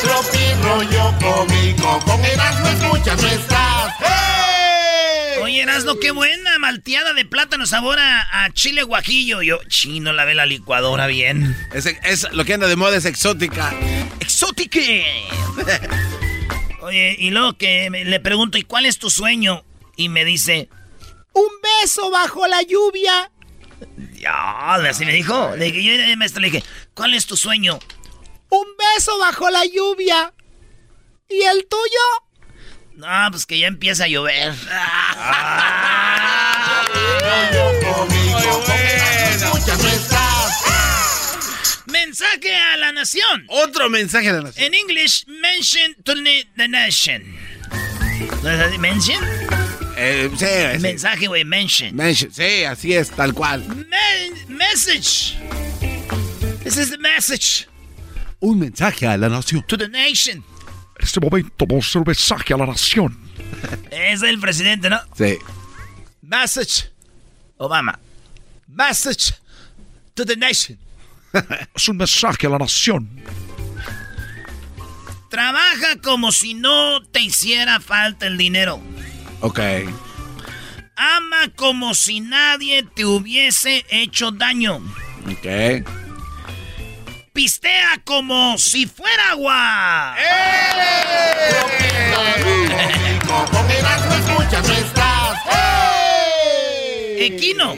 Tropi 0.00 0.52
rollo 0.62 1.14
cómico, 1.20 1.98
con 2.06 2.24
Erasmo 2.24 2.68
escuchas 2.68 3.20
no 3.20 3.26
estás. 3.26 3.94
Oye, 5.48 5.62
Erasno, 5.62 5.98
qué 5.98 6.10
buena 6.10 6.58
malteada 6.58 7.14
de 7.14 7.24
plátano 7.24 7.64
sabor 7.66 7.98
a, 7.98 8.44
a 8.44 8.50
chile 8.52 8.82
guajillo. 8.82 9.40
Yo, 9.40 9.58
chino, 9.66 10.12
lavé 10.12 10.34
la 10.34 10.44
licuadora 10.44 11.06
bien. 11.06 11.56
Es, 11.72 11.86
es- 11.86 12.30
lo 12.32 12.44
que 12.44 12.52
anda 12.52 12.66
de 12.66 12.76
moda 12.76 12.98
es 12.98 13.06
exótica. 13.06 13.74
¡Exótica! 14.20 14.78
Oye, 16.82 17.16
y 17.18 17.30
luego 17.30 17.56
que 17.56 17.88
me- 17.88 18.04
le 18.04 18.20
pregunto, 18.20 18.58
¿y 18.58 18.62
cuál 18.62 18.84
es 18.84 18.98
tu 18.98 19.08
sueño? 19.08 19.64
Y 19.96 20.10
me 20.10 20.26
dice, 20.26 20.68
Un 21.32 21.48
beso 21.82 22.10
bajo 22.10 22.46
la 22.46 22.60
lluvia. 22.62 23.30
ya, 24.20 24.74
así 24.74 25.06
me 25.06 25.14
dijo. 25.14 25.56
Le 25.56 25.72
dije, 25.72 26.10
yo, 26.10 26.16
maestro, 26.18 26.42
le 26.42 26.50
dije, 26.50 26.64
¿cuál 26.92 27.14
es 27.14 27.24
tu 27.26 27.38
sueño? 27.38 27.78
Un 28.50 28.66
beso 28.96 29.18
bajo 29.18 29.48
la 29.48 29.64
lluvia. 29.64 30.34
¿Y 31.30 31.40
el 31.40 31.66
tuyo? 31.68 32.27
No, 32.98 33.06
pues 33.30 33.46
que 33.46 33.58
ya 33.60 33.68
empieza 33.68 34.04
a 34.04 34.08
llover. 34.08 34.52
Escuchas 39.30 39.78
no. 40.10 41.92
Mensaje 41.92 42.56
a 42.56 42.76
la 42.78 42.92
nación. 42.92 43.44
Otro 43.48 43.88
mensaje 43.88 44.28
a 44.30 44.32
la 44.34 44.40
nación. 44.42 44.64
En 44.66 44.74
English, 44.74 45.24
mention 45.26 45.94
to 46.04 46.14
the 46.56 46.68
nation. 46.68 47.22
¿No 48.42 48.50
es 48.50 48.60
así? 48.60 48.78
¿Mention? 48.78 49.24
Eh, 49.96 50.28
sí, 50.38 50.46
sí. 50.74 50.78
Mensaje, 50.80 51.26
güey, 51.26 51.44
mention. 51.44 51.94
Mention, 51.94 52.32
Sí, 52.32 52.64
así 52.64 52.94
es, 52.94 53.10
tal 53.10 53.32
cual. 53.34 53.64
Message. 54.48 55.36
This 56.64 56.76
is 56.76 56.90
the 56.90 56.98
message 56.98 57.66
Un 58.40 58.58
mensaje 58.58 59.06
a 59.06 59.16
la 59.16 59.28
nación. 59.28 59.62
to 59.68 59.76
the 59.76 59.88
nation. 59.88 60.44
En 60.98 61.04
este 61.04 61.20
momento 61.20 61.66
vamos 61.66 61.86
a 61.86 61.88
hacer 61.88 62.00
un 62.00 62.06
mensaje 62.06 62.54
a 62.54 62.56
la 62.56 62.66
nación. 62.66 63.18
Es 63.90 64.22
el 64.22 64.38
presidente, 64.38 64.90
¿no? 64.90 64.98
Sí. 65.16 65.38
Message. 66.22 66.90
Obama. 67.56 67.98
Message 68.66 69.34
to 70.14 70.24
the 70.24 70.36
nation. 70.36 70.78
Es 71.74 71.88
un 71.88 71.96
mensaje 71.96 72.46
a 72.46 72.50
la 72.50 72.58
nación. 72.58 73.08
Trabaja 75.30 76.00
como 76.02 76.32
si 76.32 76.54
no 76.54 77.02
te 77.02 77.20
hiciera 77.20 77.80
falta 77.80 78.26
el 78.26 78.38
dinero. 78.38 78.80
Ok. 79.40 79.60
Ama 80.96 81.52
como 81.54 81.94
si 81.94 82.20
nadie 82.20 82.82
te 82.82 83.04
hubiese 83.04 83.84
hecho 83.90 84.32
daño. 84.32 84.76
Ok. 85.30 85.86
Pistea 87.38 88.02
como 88.02 88.58
si 88.58 88.86
fuera 88.86 89.30
agua. 89.30 90.16
Estás. 94.76 95.38
Equino. 97.16 97.76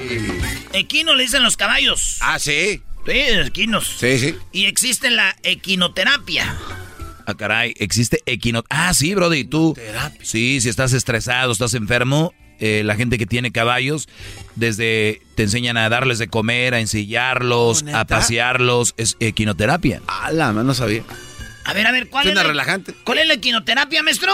Equino 0.73 1.14
le 1.14 1.25
dicen 1.25 1.42
los 1.42 1.59
caballos. 1.59 2.16
Ah, 2.20 2.38
sí. 2.38 2.83
Sí, 3.05 3.12
equinos. 3.12 3.96
Sí, 3.99 4.18
sí. 4.18 4.35
Y 4.51 4.64
existe 4.64 5.11
la 5.11 5.37
equinoterapia. 5.42 6.57
Ah, 7.27 7.35
caray, 7.35 7.75
existe 7.77 8.23
equino... 8.25 8.64
Ah, 8.70 8.94
sí, 8.94 9.14
Brody, 9.14 9.44
tú... 9.44 9.77
Sí, 10.23 10.62
si 10.62 10.70
estás 10.70 10.94
estresado, 10.94 11.53
estás 11.53 11.75
enfermo, 11.75 12.33
eh, 12.61 12.83
la 12.85 12.96
gente 12.96 13.18
que 13.18 13.27
tiene 13.27 13.53
caballos, 13.53 14.09
desde 14.55 15.23
te 15.35 15.42
enseñan 15.42 15.77
a 15.77 15.88
darles 15.88 16.18
de 16.18 16.29
comer, 16.29 16.75
a 16.75 16.81
ensillarlos, 16.81 17.85
a 17.92 18.05
pasearlos, 18.07 18.94
es 18.96 19.16
equinoterapia. 19.20 20.03
Ah, 20.07 20.31
la 20.33 20.53
no 20.53 20.75
sabía. 20.75 21.03
A 21.64 21.73
ver, 21.73 21.87
a 21.87 21.92
ver, 21.92 22.09
¿cuál 22.09 22.29
es, 22.29 22.35
la, 22.35 22.42
relajante. 22.42 22.94
¿cuál 23.05 23.18
es 23.18 23.29
la 23.29 23.35
equinoterapia, 23.35 24.03
maestro? 24.03 24.33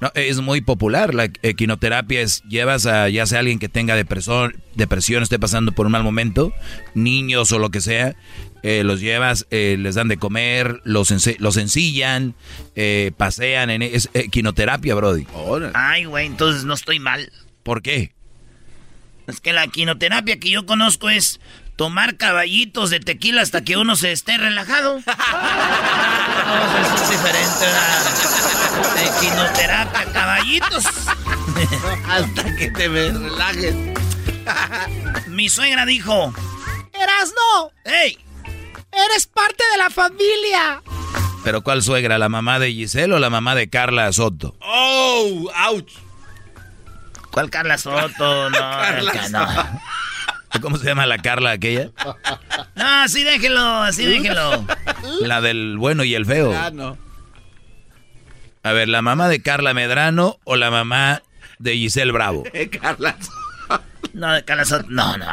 No, 0.00 0.12
es 0.14 0.40
muy 0.40 0.60
popular. 0.60 1.14
La 1.14 1.24
equinoterapia 1.42 2.20
es 2.20 2.42
llevas 2.44 2.86
a 2.86 3.08
ya 3.08 3.26
sea 3.26 3.40
alguien 3.40 3.58
que 3.58 3.68
tenga 3.68 3.96
depresión, 3.96 4.56
depresión 4.74 5.22
esté 5.22 5.38
pasando 5.38 5.72
por 5.72 5.86
un 5.86 5.92
mal 5.92 6.04
momento, 6.04 6.52
niños 6.94 7.50
o 7.52 7.58
lo 7.58 7.70
que 7.70 7.80
sea, 7.80 8.14
eh, 8.62 8.82
los 8.84 9.00
llevas, 9.00 9.46
eh, 9.50 9.76
les 9.78 9.94
dan 9.94 10.08
de 10.08 10.16
comer, 10.16 10.80
los, 10.84 11.12
los 11.38 11.56
ensillan, 11.56 12.34
eh, 12.76 13.12
pasean. 13.16 13.70
En, 13.70 13.82
es 13.82 14.08
equinoterapia, 14.14 14.94
Brody. 14.94 15.26
Ay, 15.74 16.04
güey, 16.04 16.26
entonces 16.26 16.64
no 16.64 16.74
estoy 16.74 16.98
mal. 16.98 17.32
¿Por 17.62 17.82
qué? 17.82 18.12
Es 19.26 19.40
que 19.40 19.52
la 19.52 19.64
equinoterapia 19.64 20.38
que 20.40 20.50
yo 20.50 20.64
conozco 20.64 21.10
es 21.10 21.40
tomar 21.76 22.16
caballitos 22.16 22.90
de 22.90 22.98
tequila 22.98 23.42
hasta 23.42 23.62
que 23.62 23.76
uno 23.76 23.94
se 23.94 24.12
esté 24.12 24.36
relajado. 24.38 24.94
no, 25.06 25.12
eso 26.80 27.04
es 27.04 27.10
diferente. 27.10 27.60
¿verdad? 27.60 29.16
Equinoterapia, 29.16 30.12
caballitos. 30.12 30.84
Hasta 32.08 32.56
que 32.56 32.70
te 32.70 32.88
me 32.88 33.10
relajes. 33.10 33.74
Mi 35.28 35.48
suegra 35.48 35.84
dijo, 35.86 36.32
Erasno, 36.92 37.72
¡Ey! 37.84 38.18
eres 38.92 39.26
parte 39.26 39.62
de 39.72 39.78
la 39.78 39.90
familia. 39.90 40.82
¿Pero 41.44 41.62
cuál 41.62 41.82
suegra? 41.82 42.18
¿La 42.18 42.28
mamá 42.28 42.58
de 42.58 42.72
Giselle 42.72 43.14
o 43.14 43.18
la 43.18 43.30
mamá 43.30 43.54
de 43.54 43.68
Carla 43.70 44.12
Soto? 44.12 44.56
¡Oh! 44.60 45.50
¡Auch! 45.54 46.07
¿Cuál 47.30 47.50
Carla 47.50 47.78
Soto? 47.78 48.50
No, 48.50 48.58
Carla 48.58 49.12
ca- 49.12 49.28
no. 49.28 50.60
¿Cómo 50.62 50.76
se 50.78 50.86
llama 50.86 51.06
la 51.06 51.18
Carla 51.18 51.50
aquella? 51.52 51.90
No, 52.74 52.86
así 53.02 53.22
déjelo, 53.22 53.60
así 53.82 54.04
déjelo. 54.06 54.64
La 55.20 55.40
del 55.40 55.76
bueno 55.78 56.04
y 56.04 56.14
el 56.14 56.24
feo. 56.26 56.52
Ah, 56.56 56.70
no. 56.72 56.96
A 58.62 58.72
ver, 58.72 58.88
¿la 58.88 59.02
mamá 59.02 59.28
de 59.28 59.40
Carla 59.42 59.72
Medrano 59.74 60.38
o 60.44 60.56
la 60.56 60.70
mamá 60.70 61.22
de 61.58 61.74
Giselle 61.76 62.12
Bravo? 62.12 62.44
Carla. 62.80 63.16
No, 64.14 64.32
de 64.32 64.44
Carla 64.44 64.64
Soto, 64.64 64.86
no, 64.88 65.16
no. 65.18 65.26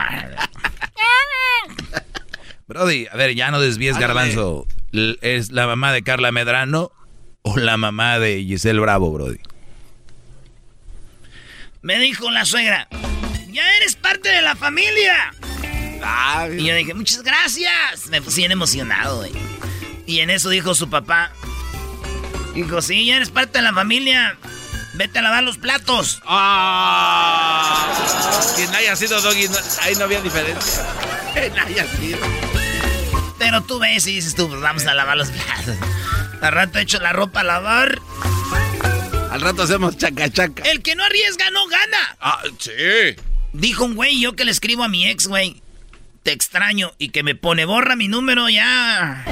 Brody, 2.67 3.07
a 3.11 3.15
ver, 3.15 3.35
ya 3.35 3.51
no 3.51 3.59
desvíes 3.61 3.97
garbanzo. 3.97 4.67
¿Es 5.21 5.51
la 5.51 5.67
mamá 5.67 5.91
de 5.93 6.03
Carla 6.03 6.31
Medrano 6.31 6.91
o 7.43 7.57
la 7.57 7.77
mamá 7.77 8.19
de 8.19 8.43
Giselle 8.43 8.79
Bravo, 8.79 9.11
Brody? 9.11 9.39
Me 11.85 11.99
dijo 11.99 12.31
la 12.31 12.45
suegra, 12.45 12.87
ya 13.51 13.75
eres 13.77 13.95
parte 13.95 14.29
de 14.29 14.41
la 14.41 14.55
familia. 14.55 15.31
Y 16.57 16.65
yo 16.65 16.73
dije, 16.73 16.95
muchas 16.95 17.21
gracias. 17.21 18.07
Me 18.07 18.23
puse 18.23 18.37
bien 18.37 18.51
emocionado, 18.51 19.17
güey. 19.17 19.31
Y 20.07 20.21
en 20.21 20.31
eso 20.31 20.49
dijo 20.49 20.73
su 20.73 20.89
papá. 20.89 21.31
Dijo, 22.55 22.81
sí, 22.81 23.05
ya 23.05 23.17
eres 23.17 23.29
parte 23.29 23.59
de 23.59 23.61
la 23.65 23.71
familia. 23.71 24.35
Vete 24.95 25.19
a 25.19 25.21
lavar 25.21 25.43
los 25.43 25.59
platos. 25.59 26.23
Ah. 26.25 27.93
Quien 28.55 28.73
haya 28.73 28.95
sido 28.95 29.21
Doggy, 29.21 29.47
no- 29.47 29.57
ahí 29.83 29.93
no 29.95 30.05
había 30.05 30.21
diferencia. 30.21 30.83
Quien 31.35 31.59
haya 31.59 31.85
sido. 31.99 32.17
Pero 33.37 33.61
tú 33.61 33.77
ves 33.77 34.07
y 34.07 34.13
dices 34.15 34.33
tú, 34.33 34.49
pues 34.49 34.59
vamos 34.59 34.87
a 34.87 34.95
lavar 34.95 35.17
los 35.17 35.29
platos. 35.29 35.75
Al 36.41 36.51
rato 36.51 36.79
echo 36.79 36.97
la 36.99 37.13
ropa 37.13 37.41
a 37.41 37.43
lavar. 37.43 38.01
Al 39.35 39.41
rato 39.41 39.63
hacemos 39.63 39.97
chaca 39.97 40.29
chaca. 40.29 40.63
El 40.63 40.81
que 40.81 40.95
no 40.95 41.03
arriesga 41.03 41.49
no 41.51 41.67
gana. 41.67 42.15
Ah, 42.21 42.41
sí. 42.57 42.71
Dijo 43.51 43.83
un 43.83 43.95
güey, 43.95 44.17
yo 44.21 44.33
que 44.33 44.45
le 44.45 44.51
escribo 44.51 44.85
a 44.85 44.87
mi 44.87 45.09
ex, 45.09 45.27
güey. 45.27 45.61
Te 46.23 46.31
extraño. 46.31 46.93
Y 46.99 47.09
que 47.09 47.21
me 47.21 47.35
pone, 47.35 47.65
borra 47.65 47.97
mi 47.97 48.07
número 48.07 48.47
ya. 48.47 49.25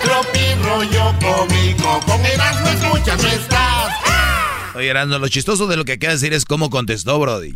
Tropi 0.00 0.54
rollo 0.60 1.14
cómico. 1.20 2.00
Con 2.04 2.26
Erasmo 2.26 2.68
escuchas 2.70 3.22
estás. 3.22 3.94
Oye, 4.74 4.88
Erasmo, 4.88 5.20
lo 5.20 5.28
chistoso 5.28 5.68
de 5.68 5.76
lo 5.76 5.84
que 5.84 5.92
acaba 5.92 6.14
de 6.14 6.18
decir 6.18 6.32
es 6.32 6.44
cómo 6.44 6.70
contestó, 6.70 7.20
Brody. 7.20 7.54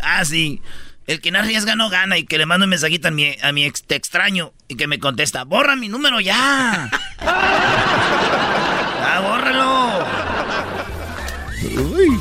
Ah, 0.00 0.24
sí. 0.24 0.62
El 1.06 1.20
que 1.20 1.30
no 1.30 1.38
arriesga 1.38 1.76
no 1.76 1.90
gana. 1.90 2.16
Y 2.18 2.24
que 2.24 2.38
le 2.38 2.46
mando 2.46 2.64
un 2.64 2.70
mensajito 2.70 3.08
a 3.08 3.10
mi, 3.10 3.34
a 3.42 3.52
mi 3.52 3.64
ex, 3.64 3.82
te 3.84 3.94
extraño. 3.96 4.52
Y 4.68 4.76
que 4.76 4.86
me 4.86 4.98
contesta, 4.98 5.44
borra 5.44 5.76
mi 5.76 5.88
número 5.88 6.20
ya. 6.20 6.90
ah, 7.20 9.20
bórralo. 9.22 10.04
Uy. 11.90 12.18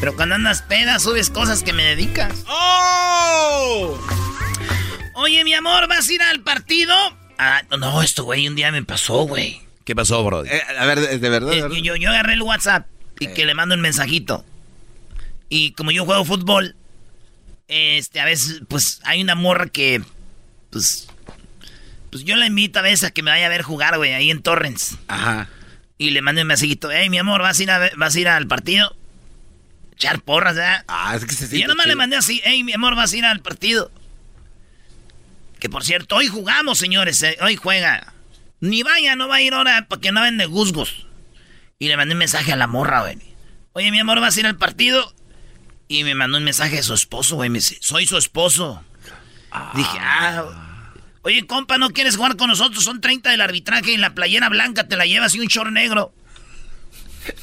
Pero 0.00 0.14
cuando 0.14 0.34
andas 0.34 0.62
peda, 0.62 0.98
subes 0.98 1.30
cosas 1.30 1.62
que 1.62 1.72
me 1.72 1.84
dedicas. 1.84 2.44
¡Oh! 2.48 3.98
Oye, 5.14 5.44
mi 5.44 5.54
amor, 5.54 5.88
¿vas 5.88 6.08
a 6.08 6.12
ir 6.12 6.22
al 6.22 6.40
partido? 6.40 6.94
Ah, 7.38 7.62
no, 7.78 8.02
esto, 8.02 8.24
güey, 8.24 8.46
un 8.48 8.56
día 8.56 8.70
me 8.70 8.82
pasó, 8.82 9.22
güey. 9.26 9.62
¿Qué 9.84 9.94
pasó, 9.94 10.22
Brody? 10.24 10.48
Eh, 10.50 10.62
a 10.78 10.84
ver, 10.86 10.98
¿es 10.98 11.20
de 11.20 11.28
verdad? 11.30 11.50
de 11.50 11.58
Eh, 11.58 11.62
verdad? 11.62 11.76
yo, 11.78 11.96
yo 11.96 12.10
agarré 12.10 12.34
el 12.34 12.42
WhatsApp 12.42 12.86
y 13.20 13.28
que 13.28 13.46
le 13.46 13.54
mando 13.54 13.74
un 13.74 13.80
mensajito. 13.80 14.44
Y 15.48 15.72
como 15.72 15.90
yo 15.92 16.04
juego 16.04 16.24
fútbol, 16.24 16.74
este, 17.68 18.20
a 18.20 18.24
veces, 18.24 18.62
pues, 18.68 19.00
hay 19.04 19.22
una 19.22 19.34
morra 19.34 19.66
que, 19.68 20.02
pues, 20.70 21.08
pues 22.10 22.24
yo 22.24 22.36
la 22.36 22.46
invito 22.46 22.78
a 22.78 22.82
veces 22.82 23.04
a 23.04 23.10
que 23.10 23.22
me 23.22 23.30
vaya 23.30 23.46
a 23.46 23.50
ver 23.50 23.62
jugar, 23.62 23.96
güey, 23.96 24.12
ahí 24.12 24.30
en 24.30 24.42
Torrens. 24.42 24.96
Ajá. 25.08 25.48
Y 25.98 26.10
le 26.10 26.22
mando 26.22 26.42
un 26.42 26.48
mensajito, 26.48 26.90
hey, 26.90 27.08
mi 27.08 27.18
amor, 27.18 27.42
¿vas 27.42 27.58
a 27.58 27.62
ir, 27.62 27.70
a, 27.70 27.90
vas 27.96 28.14
a, 28.14 28.20
ir 28.20 28.28
al 28.28 28.46
partido? 28.46 28.94
Echar 29.92 30.20
porras, 30.20 30.56
¿verdad? 30.56 30.84
Ah, 30.88 31.14
es 31.16 31.24
que 31.24 31.34
se 31.34 31.44
Y 31.44 31.46
yo 31.46 31.50
siente 31.50 31.68
nomás 31.68 31.86
le 31.86 31.92
chido. 31.92 31.98
mandé 31.98 32.16
así, 32.16 32.40
hey, 32.44 32.62
mi 32.62 32.72
amor, 32.74 32.94
vas 32.94 33.12
a 33.12 33.16
ir 33.16 33.24
al 33.24 33.40
partido. 33.40 33.90
Que 35.58 35.70
por 35.70 35.84
cierto, 35.84 36.16
hoy 36.16 36.26
jugamos, 36.26 36.78
señores, 36.78 37.22
eh, 37.22 37.38
hoy 37.40 37.56
juega. 37.56 38.12
Ni 38.60 38.82
vaya, 38.82 39.16
no 39.16 39.26
va 39.28 39.36
a 39.36 39.40
ir 39.40 39.54
ahora 39.54 39.86
para 39.88 40.00
que 40.00 40.12
no 40.12 40.20
ven 40.20 40.36
de 40.38 40.46
guzgos. 40.46 41.06
Y 41.78 41.88
le 41.88 41.96
mandé 41.96 42.12
un 42.14 42.18
mensaje 42.18 42.52
a 42.52 42.56
la 42.56 42.66
morra, 42.66 43.00
güey. 43.00 43.18
Oye, 43.72 43.90
mi 43.90 43.98
amor, 43.98 44.20
¿vas 44.20 44.36
a 44.36 44.40
ir 44.40 44.46
al 44.46 44.56
partido? 44.56 45.14
Y 45.88 46.04
me 46.04 46.14
mandó 46.14 46.38
un 46.38 46.44
mensaje 46.44 46.76
de 46.76 46.82
su 46.82 46.94
esposo, 46.94 47.36
güey. 47.36 47.50
Me 47.50 47.58
dice, 47.58 47.78
soy 47.80 48.06
su 48.06 48.16
esposo. 48.16 48.82
Dije, 49.74 49.98
ah. 50.00 50.44
Oye, 51.22 51.46
compa, 51.46 51.78
¿no 51.78 51.90
quieres 51.90 52.16
jugar 52.16 52.36
con 52.36 52.48
nosotros? 52.48 52.84
Son 52.84 53.00
30 53.00 53.30
del 53.30 53.40
arbitraje 53.40 53.92
y 53.92 53.96
la 53.96 54.14
playera 54.14 54.48
blanca 54.48 54.86
te 54.86 54.96
la 54.96 55.06
llevas 55.06 55.34
y 55.34 55.40
un 55.40 55.46
short 55.46 55.70
negro. 55.70 56.12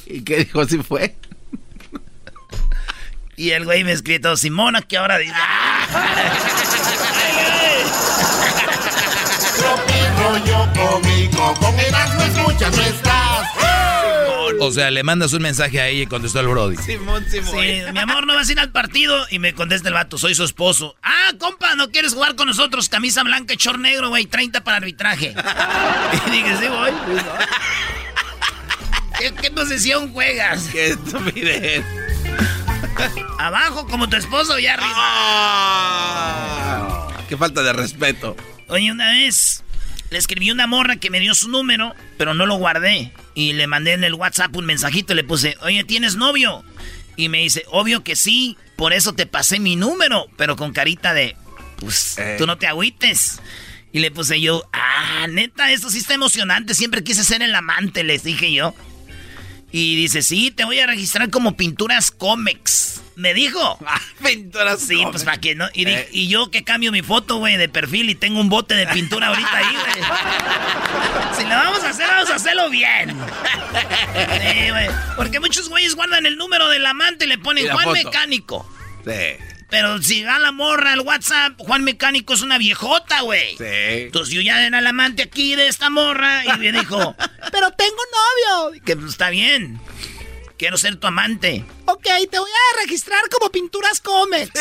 ¿Y 0.06 0.22
qué 0.22 0.38
dijo 0.44 0.64
si 0.66 0.78
fue? 0.78 1.16
Y 3.36 3.50
el 3.50 3.64
güey 3.64 3.84
me 3.84 3.92
escribe 3.92 4.20
todo, 4.20 4.36
Simona, 4.36 4.82
que 4.82 4.96
ahora 4.96 5.18
dice. 5.18 5.34
Tropi 9.56 9.92
rollo 10.22 10.68
cómico. 10.72 11.54
Con 11.54 11.78
Erasmo 11.80 12.22
escuchas 12.22 12.78
estás. 12.78 13.48
O 14.60 14.70
sea, 14.72 14.90
le 14.90 15.02
mandas 15.02 15.32
un 15.32 15.42
mensaje 15.42 15.80
a 15.80 15.88
ella 15.88 16.02
y 16.02 16.06
contestó 16.06 16.40
el 16.40 16.48
Brody. 16.48 16.76
Simón, 16.76 17.24
Simón. 17.30 17.50
Sí, 17.50 17.82
mi 17.92 17.98
amor, 17.98 18.26
¿no 18.26 18.34
vas 18.34 18.48
a 18.48 18.52
ir 18.52 18.60
al 18.60 18.72
partido? 18.72 19.26
Y 19.30 19.38
me 19.38 19.54
contesta 19.54 19.88
el 19.88 19.94
vato, 19.94 20.18
soy 20.18 20.34
su 20.34 20.44
esposo. 20.44 20.96
Ah, 21.02 21.32
compa, 21.38 21.74
¿no 21.74 21.90
quieres 21.90 22.14
jugar 22.14 22.36
con 22.36 22.46
nosotros? 22.46 22.88
Camisa 22.88 23.22
blanca 23.22 23.54
y 23.54 23.56
short 23.56 23.78
negro, 23.78 24.08
güey, 24.08 24.26
30 24.26 24.64
para 24.64 24.76
arbitraje. 24.78 25.34
y 26.26 26.30
dije, 26.30 26.56
sí, 26.58 26.66
voy. 26.68 26.90
¿Qué, 29.18 29.32
qué 29.34 29.50
posición 29.50 30.12
juegas? 30.12 30.68
Qué 30.70 30.88
estupidez. 30.88 31.84
¿Abajo 33.38 33.86
como 33.86 34.08
tu 34.08 34.16
esposo 34.16 34.58
y 34.58 34.66
arriba? 34.66 34.92
Ah, 36.06 37.08
qué 37.28 37.36
falta 37.36 37.62
de 37.62 37.72
respeto. 37.72 38.36
Oye, 38.68 38.90
una 38.90 39.10
vez 39.12 39.63
le 40.14 40.18
escribí 40.20 40.52
una 40.52 40.68
morra 40.68 40.94
que 40.94 41.10
me 41.10 41.18
dio 41.18 41.34
su 41.34 41.48
número, 41.48 41.92
pero 42.16 42.34
no 42.34 42.46
lo 42.46 42.54
guardé. 42.54 43.10
Y 43.34 43.52
le 43.54 43.66
mandé 43.66 43.94
en 43.94 44.04
el 44.04 44.14
WhatsApp 44.14 44.54
un 44.54 44.64
mensajito 44.64 45.12
y 45.12 45.16
le 45.16 45.24
puse, 45.24 45.56
oye, 45.60 45.82
¿tienes 45.82 46.14
novio? 46.14 46.64
Y 47.16 47.28
me 47.28 47.38
dice, 47.38 47.64
obvio 47.66 48.04
que 48.04 48.14
sí, 48.14 48.56
por 48.76 48.92
eso 48.92 49.14
te 49.14 49.26
pasé 49.26 49.58
mi 49.58 49.74
número, 49.74 50.28
pero 50.36 50.54
con 50.54 50.72
carita 50.72 51.14
de, 51.14 51.34
pues, 51.80 52.16
Eh. 52.18 52.36
tú 52.38 52.46
no 52.46 52.58
te 52.58 52.68
agüites. 52.68 53.40
Y 53.90 53.98
le 53.98 54.12
puse 54.12 54.40
yo, 54.40 54.62
ah, 54.72 55.26
neta, 55.28 55.72
esto 55.72 55.90
sí 55.90 55.98
está 55.98 56.14
emocionante. 56.14 56.74
Siempre 56.74 57.02
quise 57.02 57.24
ser 57.24 57.42
el 57.42 57.52
amante, 57.52 58.04
les 58.04 58.22
dije 58.22 58.52
yo. 58.52 58.72
Y 59.72 59.96
dice, 59.96 60.22
sí, 60.22 60.52
te 60.52 60.64
voy 60.64 60.78
a 60.78 60.86
registrar 60.86 61.28
como 61.30 61.56
pinturas 61.56 62.12
cómics. 62.12 62.93
Me 63.16 63.32
dijo. 63.32 63.78
Ah, 63.86 64.00
pinturas 64.22 64.80
Sí, 64.80 65.02
pues 65.10 65.24
para 65.24 65.38
que 65.38 65.54
no. 65.54 65.68
Y, 65.72 65.86
eh. 65.86 66.08
y, 66.10 66.28
yo 66.28 66.50
que 66.50 66.64
cambio 66.64 66.90
mi 66.90 67.02
foto, 67.02 67.36
güey, 67.36 67.56
de 67.56 67.68
perfil 67.68 68.10
y 68.10 68.14
tengo 68.14 68.40
un 68.40 68.48
bote 68.48 68.74
de 68.74 68.86
pintura 68.88 69.28
ahorita 69.28 69.56
ahí, 69.56 69.76
güey. 69.76 71.36
si 71.36 71.42
lo 71.42 71.50
vamos 71.50 71.84
a 71.84 71.90
hacer, 71.90 72.06
vamos 72.08 72.30
a 72.30 72.34
hacerlo 72.34 72.70
bien. 72.70 73.10
Sí, 73.10 74.70
güey. 74.70 74.88
Porque 75.16 75.40
muchos 75.40 75.68
güeyes 75.68 75.94
guardan 75.94 76.26
el 76.26 76.36
número 76.36 76.68
del 76.68 76.84
amante 76.86 77.24
y 77.24 77.28
le 77.28 77.38
ponen 77.38 77.68
Juan 77.68 77.92
Mecánico. 77.92 78.68
Sí. 79.04 79.36
Pero 79.70 80.00
si 80.02 80.22
va 80.22 80.38
la 80.38 80.52
morra 80.52 80.92
al 80.92 81.00
WhatsApp, 81.00 81.54
Juan 81.58 81.82
Mecánico 81.82 82.34
es 82.34 82.42
una 82.42 82.58
viejota, 82.58 83.22
güey. 83.22 83.56
Sí. 83.56 83.64
Entonces 83.64 84.32
yo 84.34 84.40
ya 84.40 84.64
era 84.64 84.78
el 84.78 84.86
amante 84.86 85.22
aquí 85.22 85.56
de 85.56 85.66
esta 85.66 85.90
morra 85.90 86.44
y 86.44 86.58
me 86.58 86.72
dijo, 86.72 87.16
pero 87.52 87.72
tengo 87.72 87.96
novio. 88.56 88.80
Que 88.84 88.96
pues, 88.96 89.10
está 89.10 89.30
bien. 89.30 89.80
Quiero 90.56 90.76
ser 90.76 90.96
tu 90.96 91.06
amante. 91.06 91.64
Ok, 91.86 92.04
te 92.30 92.38
voy 92.38 92.50
a 92.50 92.82
registrar 92.82 93.20
como 93.30 93.50
Pinturas 93.50 94.00
Comics. 94.00 94.52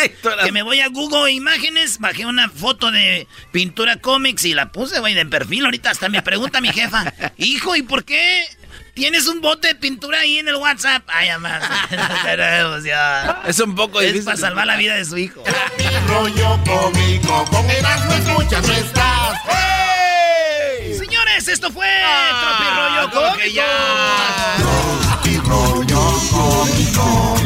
que 0.43 0.51
me 0.51 0.63
voy 0.63 0.79
a 0.79 0.87
Google 0.87 1.31
Imágenes, 1.31 1.99
bajé 1.99 2.25
una 2.25 2.49
foto 2.49 2.91
de 2.91 3.27
Pintura 3.51 3.97
Comics 3.97 4.45
y 4.45 4.53
la 4.53 4.71
puse, 4.71 4.99
güey, 4.99 5.13
de 5.13 5.25
perfil. 5.25 5.65
Ahorita 5.65 5.91
hasta 5.91 6.09
me 6.09 6.21
pregunta 6.21 6.61
mi 6.61 6.69
jefa, 6.69 7.13
hijo, 7.37 7.75
¿y 7.75 7.83
por 7.83 8.03
qué 8.05 8.45
¿Tienes 8.93 9.27
un 9.27 9.41
bote 9.41 9.69
de 9.69 9.75
pintura 9.75 10.19
ahí 10.19 10.37
en 10.37 10.47
el 10.47 10.55
WhatsApp? 10.55 11.03
Ay, 11.07 11.29
además. 11.29 11.63
Es 13.47 13.59
un 13.59 13.75
poco 13.75 13.99
difícil. 13.99 14.19
Es 14.19 14.25
para 14.25 14.37
salvar 14.37 14.67
la 14.67 14.75
vida 14.75 14.95
de 14.95 15.05
su 15.05 15.17
hijo. 15.17 15.43
Mi 15.77 16.07
rollo 16.07 16.59
cómico, 16.63 17.45
con 17.45 17.69
Erasmo 17.69 18.13
escuchas, 18.13 18.67
no 18.67 18.73
estás. 18.73 19.39
¡Hey! 19.45 20.93
Señores, 20.95 21.47
esto 21.47 21.71
fue 21.71 21.87
ah, 21.87 23.09
Tropi 23.09 23.19
Rollo 23.19 23.31
Cómico. 23.31 23.47
ya. 23.49 25.02
Rollo 25.53 26.03
Cómico. 26.31 27.43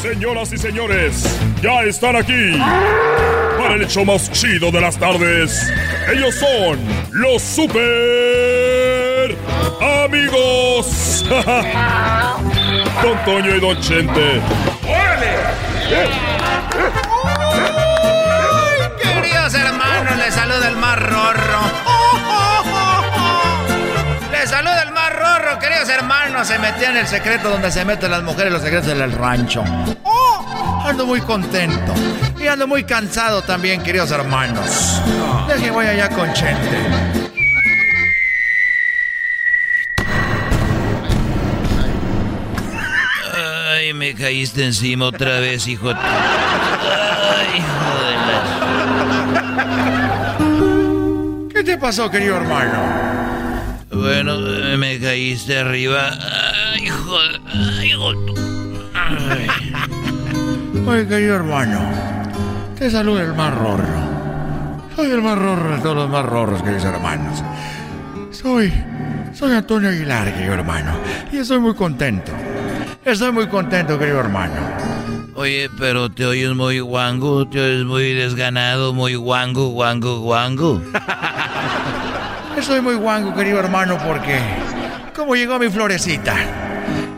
Señoras 0.00 0.52
y 0.52 0.58
señores, 0.58 1.24
ya 1.60 1.82
están 1.82 2.14
aquí 2.16 2.58
para 3.58 3.74
el 3.74 3.82
hecho 3.82 4.04
más 4.04 4.30
chido 4.30 4.70
de 4.70 4.80
las 4.80 4.96
tardes. 4.98 5.72
Ellos 6.12 6.34
son 6.36 6.78
los 7.12 7.42
super 7.42 8.83
amigos. 10.04 11.24
Don 13.02 13.24
Toño 13.24 13.54
y 13.54 13.60
Don 13.60 13.80
Chente. 13.80 14.40
Queridos 19.02 19.54
hermanos, 19.54 20.16
les 20.18 20.34
saluda 20.34 20.68
el 20.68 20.76
más 20.76 21.00
rorro. 21.00 21.60
Les 24.30 24.50
saluda 24.50 24.82
el 24.82 24.92
más 24.92 25.10
rorro, 25.10 25.58
queridos 25.58 25.88
hermanos. 25.88 26.46
Se 26.46 26.58
metía 26.58 26.90
en 26.90 26.98
el 26.98 27.06
secreto 27.06 27.48
donde 27.48 27.70
se 27.70 27.82
meten 27.84 28.10
las 28.10 28.22
mujeres, 28.22 28.52
los 28.52 28.62
secretos 28.62 28.86
del 28.86 29.10
rancho. 29.12 29.64
Ando 30.84 31.06
muy 31.06 31.20
contento. 31.22 31.94
Y 32.38 32.46
ando 32.46 32.66
muy 32.66 32.84
cansado 32.84 33.40
también, 33.42 33.82
queridos 33.82 34.10
hermanos. 34.10 35.00
Deje 35.48 35.70
voy 35.70 35.86
allá 35.86 36.10
con 36.10 36.30
Chente. 36.34 37.32
Ay, 43.84 43.92
me 43.92 44.14
caíste 44.14 44.64
encima 44.64 45.04
otra 45.08 45.40
vez, 45.40 45.68
hijo. 45.68 45.90
Ay, 45.90 47.58
hijo 47.58 47.90
de 51.48 51.52
¿Qué 51.52 51.62
te 51.62 51.76
pasó, 51.76 52.10
querido 52.10 52.38
hermano? 52.38 52.78
Bueno, 53.92 54.38
me 54.78 54.98
caíste 54.98 55.58
arriba. 55.58 56.12
Ay, 56.72 56.84
hijo. 56.84 57.18
Ay, 57.46 57.90
hijo. 57.90 58.12
Ay. 58.94 59.48
Oye, 60.86 61.06
querido 61.06 61.36
hermano, 61.36 61.80
te 62.78 62.90
saluda 62.90 63.20
el 63.20 63.34
más 63.34 63.52
rorro. 63.52 64.88
Soy 64.96 65.10
el 65.10 65.20
más 65.20 65.36
rorro 65.36 65.76
de 65.76 65.82
todos 65.82 65.96
los 65.96 66.08
más 66.08 66.24
rorros, 66.24 66.62
queridos 66.62 66.84
hermanos. 66.86 67.44
Soy, 68.30 68.72
soy 69.34 69.52
Antonio 69.52 69.90
Aguilar, 69.90 70.32
querido 70.32 70.54
hermano, 70.54 70.92
y 71.30 71.36
estoy 71.36 71.58
muy 71.58 71.74
contento. 71.74 72.32
Estoy 73.04 73.32
muy 73.32 73.46
contento, 73.48 73.98
querido 73.98 74.20
hermano. 74.20 74.54
Oye, 75.34 75.68
pero 75.78 76.10
te 76.10 76.24
oyes 76.24 76.54
muy 76.54 76.80
guango, 76.80 77.46
te 77.46 77.60
oyes 77.60 77.84
muy 77.84 78.14
desganado, 78.14 78.94
muy 78.94 79.14
guango, 79.14 79.68
guango, 79.68 80.20
guango. 80.20 80.80
Estoy 82.56 82.80
muy 82.80 82.94
guango, 82.94 83.34
querido 83.34 83.58
hermano, 83.58 83.98
porque 83.98 84.38
como 85.14 85.36
llegó 85.36 85.58
mi 85.58 85.68
florecita. 85.68 86.34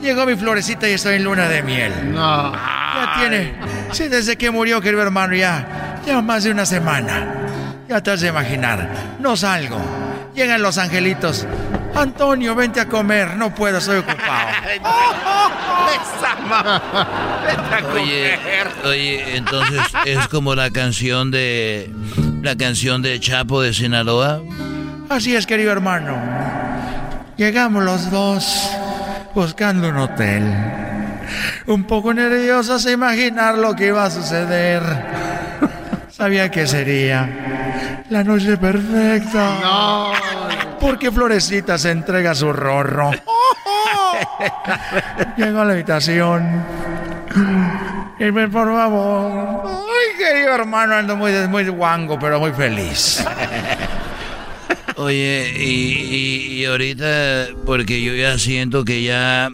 Llegó 0.03 0.27
mi 0.27 0.35
florecita 0.35 0.89
y 0.89 0.93
estoy 0.93 1.17
en 1.17 1.25
luna 1.25 1.49
de 1.49 1.63
miel. 1.63 1.93
No. 2.13 2.53
Ya 2.53 3.15
tiene. 3.19 3.55
Sí, 3.93 4.09
desde 4.09 4.37
que 4.37 4.51
murió, 4.51 4.81
querido 4.81 5.03
hermano, 5.03 5.35
ya. 5.35 6.01
Ya 6.05 6.21
más 6.21 6.45
de 6.45 6.51
una 6.51 6.67
semana. 6.67 7.27
Ya 7.89 8.01
te 8.01 8.11
has 8.11 8.21
de 8.21 8.29
imaginar. 8.29 8.89
No 9.21 9.37
salgo. 9.37 9.79
Llegan 10.35 10.63
los 10.63 10.79
angelitos. 10.79 11.47
Antonio, 11.97 12.55
vente 12.55 12.81
a 12.81 12.87
comer. 12.87 13.37
No 13.37 13.55
puedo, 13.55 13.79
estoy 13.79 13.99
ocupado. 13.99 14.49
oye, 17.95 18.39
oye, 18.85 19.37
entonces 19.37 19.81
es 20.05 20.29
como 20.29 20.55
la 20.55 20.71
canción 20.71 21.31
de. 21.31 21.91
La 22.43 22.57
canción 22.57 23.03
de 23.03 23.19
Chapo 23.19 23.63
de 23.63 23.75
Sinaloa. 23.75 24.41
Así 25.09 25.35
es, 25.35 25.47
querido 25.47 25.73
hermano. 25.73 26.17
Llegamos 27.37 27.83
los 27.83 28.11
dos 28.11 28.71
buscando 29.35 29.89
un 29.89 29.97
hotel 29.97 30.45
un 31.67 31.85
poco 31.85 32.15
nerviosa 32.15 32.77
a 32.77 32.93
imaginar 32.93 33.59
lo 33.59 33.75
que 33.75 33.89
iba 33.89 34.05
a 34.05 34.11
suceder. 34.11 34.83
Sabía 36.11 36.51
que 36.51 36.67
sería 36.67 38.05
la 38.09 38.25
noche 38.25 38.57
perfecta. 38.57 39.59
No. 39.61 40.36
Porque 40.81 41.11
Florecita 41.11 41.79
se 41.79 41.91
entrega 41.91 42.35
su 42.35 42.53
rorro. 42.53 43.11
Llego 45.37 45.61
a 45.61 45.65
la 45.65 45.73
habitación. 45.73 46.65
Y 48.19 48.25
me, 48.33 48.49
por 48.49 48.73
favor. 48.73 49.63
Ay, 49.67 50.19
querido 50.19 50.55
hermano, 50.55 50.95
ando 50.95 51.17
muy, 51.17 51.33
muy 51.49 51.69
guango, 51.69 52.19
pero 52.19 52.41
muy 52.41 52.53
feliz. 52.53 53.25
Oye, 54.97 55.53
y, 55.59 56.55
y 56.55 56.65
ahorita, 56.65 57.49
porque 57.67 58.03
yo 58.03 58.15
ya 58.15 58.39
siento 58.39 58.85
que 58.85 59.03
ya 59.03 59.51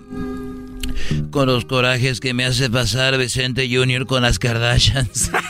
con 1.31 1.47
los 1.47 1.65
corajes 1.65 2.21
que 2.21 2.35
me 2.35 2.45
hace 2.45 2.71
pasar 2.71 3.19
Vicente 3.19 3.69
Junior 3.71 4.07
con 4.07 4.23
las 4.23 4.39
Kardashians. 4.39 5.31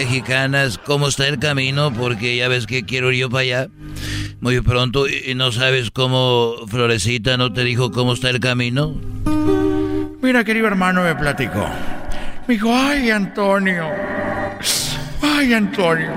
Mexicanas, 0.00 0.78
¿cómo 0.78 1.08
está 1.08 1.28
el 1.28 1.38
camino? 1.38 1.92
Porque 1.92 2.34
ya 2.34 2.48
ves 2.48 2.66
que 2.66 2.84
quiero 2.84 3.12
ir 3.12 3.20
yo 3.20 3.28
para 3.28 3.42
allá 3.42 3.68
muy 4.40 4.58
pronto 4.62 5.06
y 5.06 5.34
no 5.34 5.52
sabes 5.52 5.90
cómo 5.90 6.54
Florecita 6.68 7.36
no 7.36 7.52
te 7.52 7.64
dijo 7.64 7.90
cómo 7.90 8.14
está 8.14 8.30
el 8.30 8.40
camino. 8.40 8.94
Mira, 10.22 10.42
querido 10.42 10.68
hermano, 10.68 11.02
me 11.02 11.14
platicó. 11.14 11.68
Me 12.48 12.54
dijo, 12.54 12.74
ay, 12.74 13.10
Antonio. 13.10 13.90
Ay, 15.20 15.52
Antonio. 15.52 16.10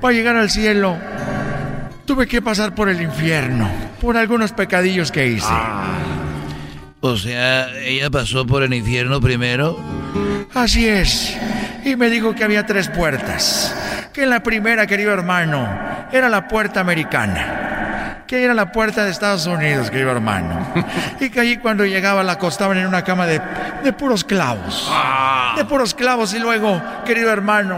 Para 0.00 0.14
llegar 0.14 0.36
al 0.36 0.48
cielo, 0.48 0.96
tuve 2.06 2.26
que 2.26 2.40
pasar 2.40 2.74
por 2.74 2.88
el 2.88 3.02
infierno, 3.02 3.70
por 4.00 4.16
algunos 4.16 4.52
pecadillos 4.52 5.12
que 5.12 5.26
hice. 5.26 5.46
Ah. 5.50 5.98
O 7.00 7.18
sea, 7.18 7.78
ella 7.78 8.08
pasó 8.08 8.46
por 8.46 8.62
el 8.62 8.72
infierno 8.72 9.20
primero. 9.20 9.78
Así 10.54 10.88
es. 10.88 11.36
Y 11.84 11.96
me 11.96 12.10
dijo 12.10 12.34
que 12.34 12.44
había 12.44 12.64
tres 12.64 12.88
puertas. 12.88 13.74
Que 14.12 14.26
la 14.26 14.42
primera, 14.42 14.86
querido 14.86 15.12
hermano, 15.12 15.68
era 16.12 16.28
la 16.28 16.46
puerta 16.48 16.80
americana. 16.80 18.24
Que 18.26 18.44
era 18.44 18.54
la 18.54 18.72
puerta 18.72 19.04
de 19.04 19.10
Estados 19.10 19.46
Unidos, 19.46 19.90
querido 19.90 20.10
hermano. 20.10 20.66
Y 21.20 21.30
que 21.30 21.40
allí 21.40 21.56
cuando 21.58 21.84
llegaba 21.84 22.22
la 22.22 22.32
acostaban 22.32 22.78
en 22.78 22.86
una 22.86 23.02
cama 23.02 23.26
de, 23.26 23.40
de 23.82 23.92
puros 23.92 24.24
clavos. 24.24 24.88
Ah. 24.90 25.54
De 25.56 25.64
puros 25.64 25.94
clavos 25.94 26.32
y 26.34 26.38
luego, 26.38 26.80
querido 27.04 27.30
hermano, 27.30 27.76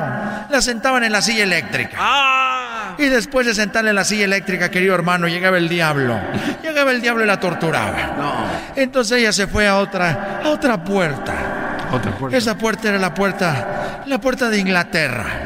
la 0.49 0.63
sentaban 0.63 1.03
en 1.05 1.13
la 1.13 1.23
silla 1.23 1.45
eléctrica. 1.45 1.97
Ah. 1.99 2.95
Y 2.99 3.07
después 3.07 3.47
de 3.47 3.55
sentarle 3.55 3.91
en 3.91 3.97
la 3.97 4.05
silla 4.05 4.25
eléctrica, 4.25 4.71
querido 4.71 4.95
hermano, 4.95 5.27
llegaba 5.27 5.59
el 5.59 5.69
diablo. 5.69 6.19
Llegaba 6.63 6.93
el 6.93 7.01
diablo 7.01 7.25
y 7.25 7.27
la 7.27 7.41
torturaba. 7.41 8.73
Entonces 8.77 9.19
ella 9.19 9.33
se 9.33 9.47
fue 9.47 9.67
a 9.67 9.79
otra, 9.79 10.41
a 10.45 10.49
otra 10.49 10.83
puerta. 10.83 11.74
Otra 11.93 12.13
puerta. 12.13 12.37
Esa 12.37 12.57
puerta 12.57 12.89
era 12.89 12.99
la 12.99 13.15
puerta, 13.15 14.03
la 14.07 14.19
puerta 14.19 14.49
de 14.51 14.59
Inglaterra. 14.59 15.43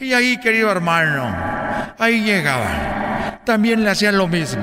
Y 0.00 0.12
ahí, 0.12 0.38
querido 0.38 0.70
hermano, 0.70 1.34
ahí 1.98 2.22
llegaba. 2.22 3.38
también 3.44 3.82
le 3.84 3.90
hacían 3.90 4.16
lo 4.16 4.28
mismo. 4.28 4.62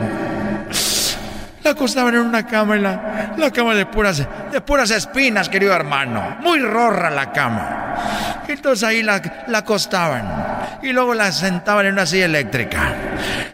La 1.63 1.71
acostaban 1.71 2.15
en 2.15 2.21
una 2.21 2.45
cama, 2.47 2.75
en 2.77 2.83
la, 2.83 3.33
la 3.37 3.51
cama 3.51 3.75
de 3.75 3.85
puras, 3.85 4.25
de 4.51 4.61
puras 4.61 4.91
espinas, 4.91 5.49
querido 5.49 5.73
hermano. 5.73 6.37
Muy 6.41 6.59
rorra 6.59 7.09
la 7.09 7.31
cama. 7.31 8.43
Entonces 8.47 8.87
ahí 8.87 9.03
la, 9.03 9.21
la 9.47 9.59
acostaban. 9.59 10.79
Y 10.81 10.93
luego 10.93 11.13
la 11.13 11.31
sentaban 11.31 11.85
en 11.85 11.93
una 11.93 12.05
silla 12.05 12.25
eléctrica. 12.25 12.93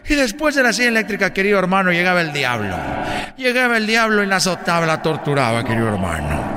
Y 0.08 0.14
después 0.14 0.54
de 0.54 0.62
la 0.62 0.72
silla 0.72 0.88
eléctrica, 0.88 1.32
querido 1.32 1.58
hermano, 1.58 1.90
llegaba 1.90 2.20
el 2.20 2.32
diablo. 2.32 2.76
Llegaba 3.36 3.76
el 3.76 3.86
diablo 3.86 4.22
y 4.22 4.26
la 4.26 4.36
azotaba, 4.36 4.86
la 4.86 5.02
torturaba, 5.02 5.64
querido 5.64 5.88
hermano. 5.88 6.55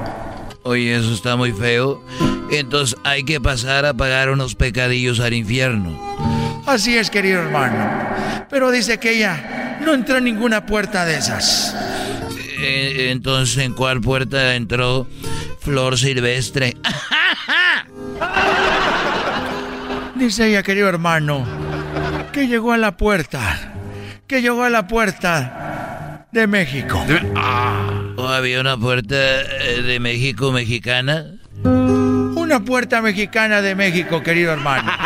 Oye, 0.63 0.95
eso 0.95 1.13
está 1.13 1.35
muy 1.35 1.51
feo. 1.51 2.03
Entonces 2.51 2.97
hay 3.03 3.23
que 3.23 3.39
pasar 3.39 3.85
a 3.85 3.93
pagar 3.93 4.29
unos 4.29 4.55
pecadillos 4.55 5.19
al 5.19 5.33
infierno. 5.33 5.99
Así 6.65 6.97
es, 6.97 7.09
querido 7.09 7.41
hermano. 7.41 8.47
Pero 8.49 8.71
dice 8.71 8.99
que 8.99 9.17
ella 9.17 9.77
no 9.85 9.93
entró 9.93 10.17
en 10.17 10.25
ninguna 10.25 10.65
puerta 10.65 11.05
de 11.05 11.17
esas. 11.17 11.75
Eh, 12.61 13.09
entonces, 13.11 13.57
¿en 13.63 13.73
cuál 13.73 14.01
puerta 14.01 14.55
entró 14.55 15.07
Flor 15.59 15.97
Silvestre? 15.97 16.75
Dice 20.15 20.47
ella, 20.49 20.63
querido 20.63 20.89
hermano, 20.89 21.45
que 22.33 22.47
llegó 22.47 22.73
a 22.73 22.77
la 22.77 22.97
puerta, 22.97 23.73
que 24.27 24.41
llegó 24.41 24.63
a 24.63 24.69
la 24.69 24.85
puerta 24.85 26.27
de 26.31 26.45
México. 26.45 27.01
¿O 28.19 28.27
había 28.27 28.59
una 28.59 28.75
puerta 28.75 29.15
eh, 29.15 29.81
de 29.81 29.97
México 30.01 30.51
mexicana? 30.51 31.35
Una 31.63 32.59
puerta 32.65 33.01
mexicana 33.01 33.61
de 33.61 33.75
México, 33.75 34.21
querido 34.21 34.51
hermano. 34.51 34.91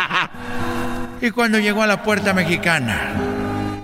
Y 1.20 1.30
cuando 1.30 1.58
llegó 1.58 1.82
a 1.82 1.86
la 1.86 2.02
puerta 2.02 2.34
mexicana, 2.34 3.14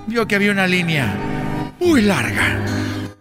vio 0.06 0.26
que 0.26 0.34
había 0.34 0.50
una 0.50 0.66
línea 0.66 1.14
muy 1.78 2.02
larga, 2.02 2.58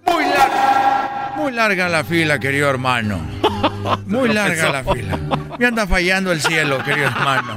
muy 0.05 0.23
larga, 0.25 1.33
muy 1.37 1.51
larga 1.53 1.87
la 1.87 2.03
fila, 2.03 2.37
querido 2.37 2.69
hermano. 2.69 3.21
Muy 4.07 4.33
larga 4.33 4.71
la 4.71 4.83
fila. 4.83 5.17
Me 5.57 5.65
anda 5.65 5.87
fallando 5.87 6.33
el 6.33 6.41
cielo, 6.41 6.83
querido 6.83 7.07
hermano. 7.07 7.53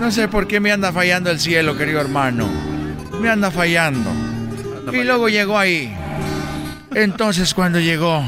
No 0.00 0.10
sé 0.10 0.28
por 0.28 0.46
qué 0.46 0.60
me 0.60 0.72
anda 0.72 0.92
fallando 0.92 1.30
el 1.30 1.38
cielo, 1.40 1.76
querido 1.76 2.00
hermano. 2.00 2.48
Me 3.20 3.28
anda 3.28 3.50
fallando. 3.50 4.10
Y 4.92 5.04
luego 5.04 5.28
llegó 5.28 5.58
ahí. 5.58 5.94
Entonces 6.98 7.54
cuando 7.54 7.78
llegó... 7.78 8.24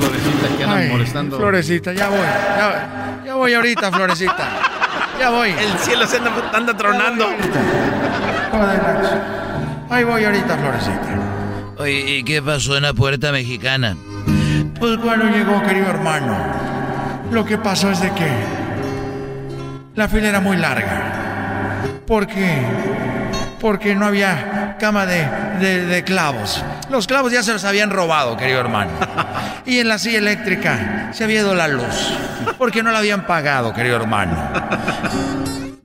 Florecita 0.00 0.56
que 0.56 0.64
andan 0.64 0.88
molestando. 0.88 1.38
Florecita, 1.38 1.92
ya 1.92 2.08
voy. 2.08 2.18
Ya, 2.18 3.22
ya 3.24 3.34
voy 3.36 3.54
ahorita, 3.54 3.92
Florecita. 3.92 4.48
Ya 5.20 5.30
voy. 5.30 5.50
El 5.50 5.78
cielo 5.78 6.08
se 6.08 6.16
anda, 6.16 6.32
anda 6.52 6.76
tronando. 6.76 7.28
Ahí 9.88 10.02
voy 10.02 10.24
ahorita, 10.24 10.58
Florecita. 10.58 11.76
Oye, 11.78 12.16
¿y 12.16 12.24
qué 12.24 12.42
pasó 12.42 12.76
en 12.76 12.82
la 12.82 12.94
puerta 12.94 13.30
mexicana? 13.30 13.96
Pues 14.80 14.98
cuando 14.98 15.26
llegó, 15.26 15.62
querido 15.62 15.86
hermano, 15.86 16.36
lo 17.30 17.44
que 17.44 17.58
pasó 17.58 17.92
es 17.92 18.00
de 18.00 18.10
que 18.10 18.28
la 19.94 20.08
fila 20.08 20.30
era 20.30 20.40
muy 20.40 20.56
larga. 20.56 21.92
¿Por 22.08 22.26
qué? 22.26 22.58
Porque 23.60 23.94
no 23.94 24.06
había 24.06 24.65
cama 24.78 25.06
de, 25.06 25.26
de- 25.60 25.86
de 25.86 26.04
clavos. 26.04 26.62
Los 26.90 27.06
clavos 27.06 27.32
ya 27.32 27.42
se 27.42 27.52
los 27.52 27.64
habían 27.64 27.90
robado, 27.90 28.36
querido 28.36 28.60
hermano. 28.60 28.90
Y 29.64 29.78
en 29.80 29.88
la 29.88 29.98
silla 29.98 30.18
eléctrica 30.18 31.10
se 31.12 31.24
había 31.24 31.40
ido 31.40 31.54
la 31.54 31.68
luz. 31.68 31.84
Porque 32.58 32.82
no 32.82 32.90
la 32.92 32.98
habían 32.98 33.26
pagado, 33.26 33.72
querido 33.74 33.96
hermano. 33.96 34.36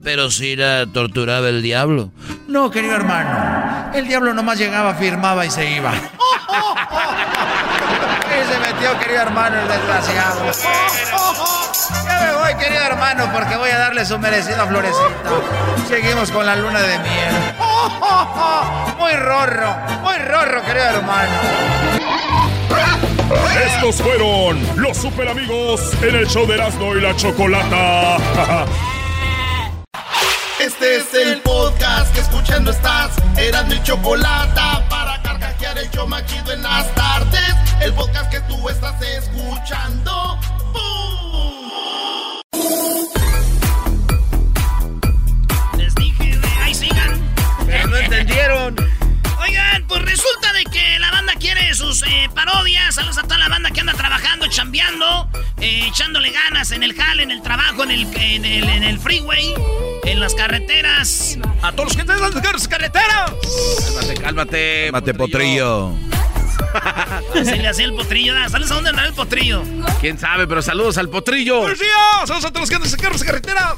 Pero 0.02 0.30
si 0.30 0.56
la 0.56 0.86
torturaba 0.92 1.48
el 1.48 1.62
diablo. 1.62 2.10
No, 2.48 2.70
querido 2.70 2.94
hermano. 2.96 3.90
El 3.94 4.06
diablo 4.08 4.34
nomás 4.34 4.58
llegaba, 4.58 4.94
firmaba 4.94 5.46
y 5.46 5.50
se 5.50 5.70
iba. 5.76 5.92
Y 8.82 8.98
querido 8.98 9.22
hermano, 9.22 9.60
el 9.60 9.68
desgraciado. 9.68 10.50
Ya 12.04 12.20
me 12.20 12.32
voy, 12.32 12.54
querido 12.56 12.82
hermano, 12.82 13.30
porque 13.32 13.54
voy 13.56 13.70
a 13.70 13.78
darle 13.78 14.04
su 14.04 14.18
merecido 14.18 14.60
a 14.60 14.66
Florecita. 14.66 15.86
Seguimos 15.88 16.32
con 16.32 16.44
la 16.44 16.56
luna 16.56 16.80
de 16.80 16.98
miel. 16.98 17.34
Muy 18.98 19.12
rorro, 19.12 19.76
muy 20.02 20.16
rorro, 20.18 20.62
querido 20.64 20.86
hermano. 20.86 21.32
Estos 23.66 24.02
fueron 24.02 24.60
los 24.76 24.96
super 24.96 25.28
amigos 25.28 25.80
en 26.02 26.16
el 26.16 26.26
show 26.26 26.44
de 26.46 26.54
Erasmo 26.54 26.96
y 26.96 27.00
la 27.00 27.14
Chocolata. 27.14 28.16
Este 30.58 30.96
es 30.96 31.14
el 31.14 31.40
podcast 31.42 32.12
que 32.14 32.20
escuchando 32.20 32.72
estás. 32.72 33.12
Eran 33.36 33.68
mi 33.68 33.80
chocolate 33.84 34.60
para 34.88 35.21
carcajear 35.72 35.78
el 35.78 35.90
show 35.90 36.06
más 36.06 36.24
chido 36.26 36.52
en 36.52 36.62
las 36.62 36.94
tardes. 36.94 37.54
El 37.80 37.92
podcast 37.94 38.30
que 38.30 38.40
tú 38.42 38.68
estás 38.68 39.00
escuchando. 39.02 40.38
Les 45.76 45.94
dije, 45.94 46.38
ahí 46.62 46.74
sigan. 46.74 47.20
Pero 47.66 47.88
no 47.88 47.96
entendieron. 47.96 48.91
Oigan, 49.52 49.86
pues 49.86 50.00
resulta 50.00 50.50
de 50.54 50.64
que 50.64 50.98
la 50.98 51.10
banda 51.10 51.34
quiere 51.38 51.74
sus 51.74 52.02
eh, 52.04 52.30
parodias. 52.34 52.94
Saludos 52.94 53.18
a 53.18 53.22
toda 53.24 53.36
la 53.36 53.50
banda 53.50 53.70
que 53.70 53.80
anda 53.80 53.92
trabajando, 53.92 54.46
chambeando, 54.46 55.28
eh, 55.60 55.88
echándole 55.88 56.30
ganas 56.30 56.72
en 56.72 56.82
el 56.82 56.94
jale, 56.94 57.22
en 57.22 57.30
el 57.30 57.42
trabajo, 57.42 57.82
en 57.84 57.90
el, 57.90 58.16
en 58.16 58.46
el, 58.46 58.66
en 58.66 58.82
el 58.82 58.98
freeway, 58.98 59.54
en 60.04 60.20
las 60.20 60.34
carreteras. 60.34 61.36
A 61.60 61.70
todos 61.72 61.88
los 61.88 61.96
que 61.96 62.00
están 62.00 62.16
en 62.16 62.22
las 62.22 62.66
carreteras. 62.66 63.30
Cálmate, 63.84 64.22
cálmate. 64.22 64.90
Mate 64.90 65.12
potrillo. 65.12 65.92
Se 67.44 67.56
le 67.56 67.68
hacía 67.68 67.84
el 67.84 67.92
potrillo. 67.92 68.32
da. 68.32 68.48
¿Sabes 68.48 68.70
a 68.70 68.74
dónde 68.76 68.88
andará 68.88 69.08
el 69.08 69.14
potrillo? 69.14 69.64
¿Quién 70.00 70.18
sabe? 70.18 70.46
Pero 70.46 70.62
saludos 70.62 70.96
al 70.96 71.10
potrillo. 71.10 71.58
¡Buenos 71.60 71.78
días! 71.78 71.92
¡Saludos 72.24 72.46
a 72.46 72.48
todos 72.48 72.60
los 72.62 72.70
que 72.70 72.76
andan 72.76 72.90
en 72.90 72.96
carros 72.96 73.20
de 73.20 73.26
carretera! 73.26 73.76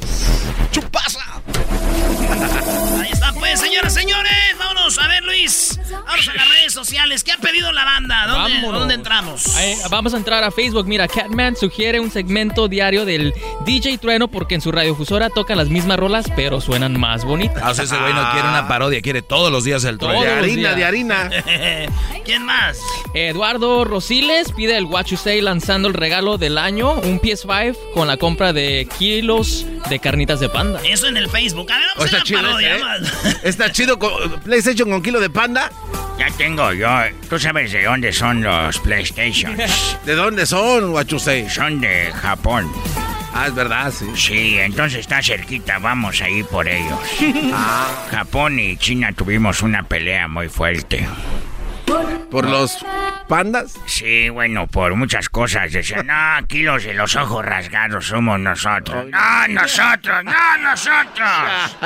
Pues, 3.44 3.60
señoras, 3.60 3.92
señores. 3.92 4.32
Vámonos 4.58 4.98
a 4.98 5.06
ver, 5.06 5.22
Luis. 5.22 5.78
Vámonos 5.90 6.28
a 6.28 6.34
las 6.34 6.48
redes 6.48 6.72
sociales. 6.72 7.22
¿Qué 7.22 7.32
ha 7.32 7.36
pedido 7.36 7.72
la 7.72 7.84
banda? 7.84 8.26
¿Dónde, 8.26 8.54
Vámonos. 8.54 8.80
¿dónde 8.80 8.94
entramos? 8.94 9.54
Ahí, 9.56 9.76
vamos 9.90 10.14
a 10.14 10.16
entrar 10.16 10.42
a 10.42 10.50
Facebook. 10.50 10.86
Mira, 10.86 11.06
Catman 11.06 11.54
sugiere 11.54 12.00
un 12.00 12.10
segmento 12.10 12.68
diario 12.68 13.04
del 13.04 13.34
DJ 13.66 13.98
Trueno 13.98 14.28
porque 14.28 14.54
en 14.54 14.62
su 14.62 14.72
radiofusora 14.72 15.28
tocan 15.28 15.58
las 15.58 15.68
mismas 15.68 15.98
rolas, 15.98 16.24
pero 16.34 16.62
suenan 16.62 16.98
más 16.98 17.26
bonitas. 17.26 17.62
Ah, 17.62 17.70
o 17.72 17.74
sea, 17.74 17.84
ese 17.84 17.98
güey 17.98 18.14
no 18.14 18.32
quiere 18.32 18.48
una 18.48 18.66
parodia, 18.66 19.02
quiere 19.02 19.20
todos 19.20 19.52
los 19.52 19.62
días 19.64 19.84
el 19.84 19.98
trueno. 19.98 20.36
los 20.36 20.46
días. 20.46 20.80
harina. 20.82 21.30
¿Quién 22.24 22.44
más? 22.44 22.78
Eduardo 23.12 23.84
Rosiles 23.84 24.52
pide 24.52 24.78
el 24.78 24.86
What 24.86 25.04
You 25.06 25.18
Say 25.18 25.42
lanzando 25.42 25.88
el 25.88 25.94
regalo 25.94 26.38
del 26.38 26.56
año, 26.56 26.94
un 26.94 27.20
PS5 27.20 27.76
con 27.92 28.08
la 28.08 28.16
compra 28.16 28.54
de 28.54 28.88
kilos 28.98 29.66
de 29.90 29.98
carnitas 29.98 30.40
de 30.40 30.48
panda. 30.48 30.80
Eso 30.82 31.06
en 31.08 31.18
el 31.18 31.28
Facebook. 31.28 31.70
A 31.70 31.78
ver, 31.78 31.86
vamos 31.94 32.12
a 32.14 32.16
está 32.16 32.32
la 32.34 32.42
parodia. 32.42 32.76
ese, 32.76 33.28
¿eh? 33.28 33.33
Está 33.42 33.70
chido 33.70 33.98
con 33.98 34.40
PlayStation 34.40 34.90
con 34.90 35.02
kilo 35.02 35.20
de 35.20 35.30
panda. 35.30 35.70
Ya 36.18 36.30
tengo 36.36 36.72
yo. 36.72 36.88
¿Tú 37.28 37.38
sabes 37.38 37.72
de 37.72 37.84
dónde 37.84 38.12
son 38.12 38.42
los 38.42 38.78
PlayStations? 38.78 39.98
¿De 40.04 40.14
dónde 40.14 40.46
son, 40.46 40.92
Guachusei? 40.92 41.48
Son 41.50 41.80
de 41.80 42.12
Japón. 42.12 42.70
Ah, 43.34 43.48
es 43.48 43.54
verdad, 43.54 43.92
sí. 43.92 44.06
Sí, 44.14 44.58
entonces 44.58 45.00
está 45.00 45.20
cerquita, 45.20 45.78
vamos 45.80 46.20
a 46.22 46.28
ir 46.30 46.46
por 46.46 46.68
ellos. 46.68 46.98
Ah. 47.52 48.06
Japón 48.10 48.58
y 48.58 48.76
China 48.76 49.12
tuvimos 49.12 49.62
una 49.62 49.82
pelea 49.82 50.28
muy 50.28 50.48
fuerte. 50.48 51.06
¿Por 52.30 52.48
los 52.48 52.84
pandas? 53.28 53.78
Sí, 53.86 54.28
bueno, 54.28 54.66
por 54.66 54.94
muchas 54.96 55.28
cosas. 55.28 55.72
Decían, 55.72 56.06
no, 56.06 56.34
aquí 56.36 56.62
los 56.62 56.84
de 56.84 56.94
los 56.94 57.16
ojos 57.16 57.44
rasgados 57.44 58.06
somos 58.06 58.40
nosotros. 58.40 59.06
No, 59.10 59.48
nosotros, 59.48 60.24
no, 60.24 60.58
nosotros. 60.58 61.78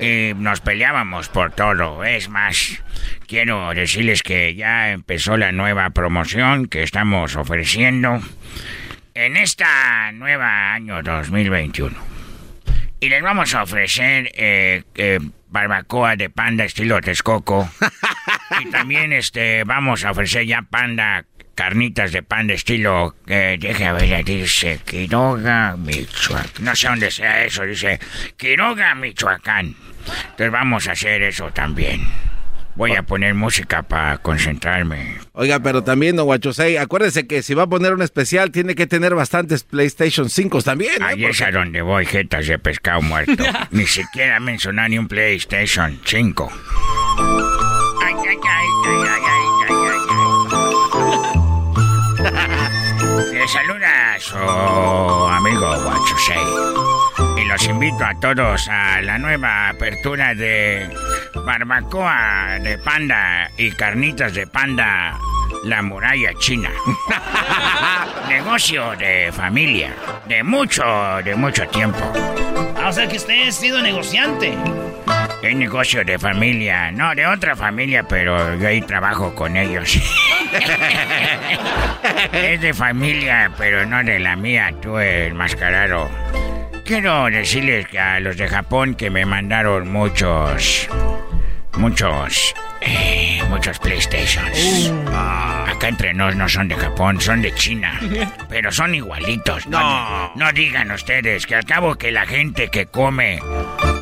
Y 0.00 0.32
nos 0.36 0.60
peleábamos 0.60 1.28
por 1.28 1.52
todo. 1.52 2.04
Es 2.04 2.28
más, 2.28 2.82
quiero 3.26 3.72
decirles 3.72 4.22
que 4.22 4.54
ya 4.54 4.90
empezó 4.90 5.36
la 5.36 5.52
nueva 5.52 5.90
promoción 5.90 6.66
que 6.66 6.82
estamos 6.82 7.36
ofreciendo 7.36 8.20
en 9.14 9.36
esta 9.36 10.12
nueva 10.12 10.72
año 10.72 11.02
2021. 11.02 11.96
Y 13.00 13.08
les 13.08 13.22
vamos 13.22 13.54
a 13.54 13.62
ofrecer 13.62 14.30
eh, 14.34 14.82
eh, 14.94 15.18
barbacoa 15.54 16.16
de 16.16 16.28
panda 16.28 16.64
estilo 16.64 17.00
Texcoco. 17.00 17.70
y 18.60 18.70
también 18.70 19.12
este 19.12 19.62
vamos 19.64 20.04
a 20.04 20.10
ofrecer 20.10 20.44
ya 20.44 20.62
panda, 20.62 21.24
carnitas 21.54 22.12
de 22.12 22.22
panda 22.22 22.54
estilo... 22.54 23.14
Eh, 23.28 23.56
deja 23.58 23.92
ver, 23.92 24.24
dice 24.24 24.80
Quiroga, 24.84 25.76
Michoacán. 25.76 26.64
No 26.64 26.74
sé 26.74 26.88
dónde 26.88 27.10
sea 27.10 27.44
eso, 27.44 27.62
dice 27.62 28.00
Quiroga, 28.36 28.94
Michoacán. 28.96 29.76
Entonces 30.06 30.50
vamos 30.50 30.88
a 30.88 30.92
hacer 30.92 31.22
eso 31.22 31.50
también. 31.52 32.02
Voy 32.76 32.92
a 32.96 33.02
poner 33.02 33.34
música 33.34 33.82
para 33.82 34.18
concentrarme. 34.18 35.18
Oiga, 35.32 35.60
pero 35.60 35.84
también, 35.84 36.16
don 36.16 36.26
Guachosei, 36.26 36.76
acuérdese 36.76 37.26
que 37.26 37.42
si 37.42 37.54
va 37.54 37.64
a 37.64 37.66
poner 37.68 37.94
un 37.94 38.02
especial, 38.02 38.50
tiene 38.50 38.74
que 38.74 38.88
tener 38.88 39.14
bastantes 39.14 39.62
PlayStation 39.62 40.28
5 40.28 40.62
también. 40.62 41.00
¿eh? 41.00 41.04
Ahí 41.04 41.24
es 41.24 41.40
a 41.40 41.52
donde 41.52 41.82
voy, 41.82 42.04
jetas 42.04 42.48
de 42.48 42.58
pescado 42.58 43.00
muerto. 43.00 43.44
ni 43.70 43.86
siquiera 43.86 44.40
mencionar 44.40 44.90
ni 44.90 44.98
un 44.98 45.06
PlayStation 45.06 46.00
5. 46.04 46.52
Ay, 48.02 48.14
ay, 48.28 48.36
ay, 48.42 48.66
ay, 48.86 48.96
ay, 49.06 49.20
ay, 49.28 49.70
ay, 49.70 49.74
ay. 49.84 50.34
Les 53.34 53.50
saluda 53.50 54.18
su 54.18 54.36
amigo 54.36 55.82
Guachusei. 55.82 56.93
Y 57.44 57.46
los 57.46 57.68
invito 57.68 58.02
a 58.02 58.14
todos 58.20 58.68
a 58.70 59.02
la 59.02 59.18
nueva 59.18 59.68
apertura 59.68 60.34
de 60.34 60.88
barbacoa 61.44 62.58
de 62.62 62.78
panda 62.78 63.50
y 63.58 63.70
carnitas 63.72 64.32
de 64.32 64.46
panda, 64.46 65.18
la 65.64 65.82
muralla 65.82 66.32
china. 66.38 66.70
Negocio 68.28 68.96
de 68.96 69.30
familia, 69.30 69.94
de 70.26 70.42
mucho, 70.42 70.82
de 71.22 71.34
mucho 71.34 71.68
tiempo. 71.68 71.98
Ah, 72.78 72.88
o 72.88 72.92
sea 72.92 73.06
que 73.06 73.18
usted 73.18 73.48
ha 73.48 73.52
sido 73.52 73.82
negociante. 73.82 74.54
Es 75.42 75.54
negocio 75.54 76.02
de 76.02 76.18
familia, 76.18 76.90
no 76.92 77.14
de 77.14 77.26
otra 77.26 77.54
familia, 77.54 78.04
pero 78.08 78.56
yo 78.56 78.68
ahí 78.68 78.80
trabajo 78.80 79.34
con 79.34 79.58
ellos. 79.58 79.96
es 82.32 82.60
de 82.62 82.72
familia, 82.72 83.50
pero 83.58 83.84
no 83.84 84.02
de 84.02 84.18
la 84.18 84.34
mía, 84.34 84.72
tú 84.80 84.98
el 84.98 85.34
mascarado. 85.34 86.08
Quiero 86.84 87.30
decirles 87.30 87.86
a 87.98 88.20
los 88.20 88.36
de 88.36 88.46
Japón 88.46 88.94
que 88.94 89.08
me 89.08 89.24
mandaron 89.24 89.90
muchos, 89.90 90.86
muchos, 91.78 92.54
eh, 92.82 93.40
muchos 93.48 93.78
PlayStations. 93.78 94.92
Ah, 95.08 95.64
acá 95.66 95.88
entre 95.88 96.12
nos 96.12 96.36
no 96.36 96.46
son 96.46 96.68
de 96.68 96.74
Japón, 96.76 97.22
son 97.22 97.40
de 97.40 97.54
China, 97.54 97.98
pero 98.50 98.70
son 98.70 98.94
igualitos. 98.94 99.66
No, 99.66 100.34
no 100.34 100.52
digan 100.52 100.90
ustedes 100.90 101.46
que 101.46 101.54
al 101.54 101.64
cabo 101.64 101.94
que 101.94 102.12
la 102.12 102.26
gente 102.26 102.68
que 102.68 102.84
come 102.84 103.40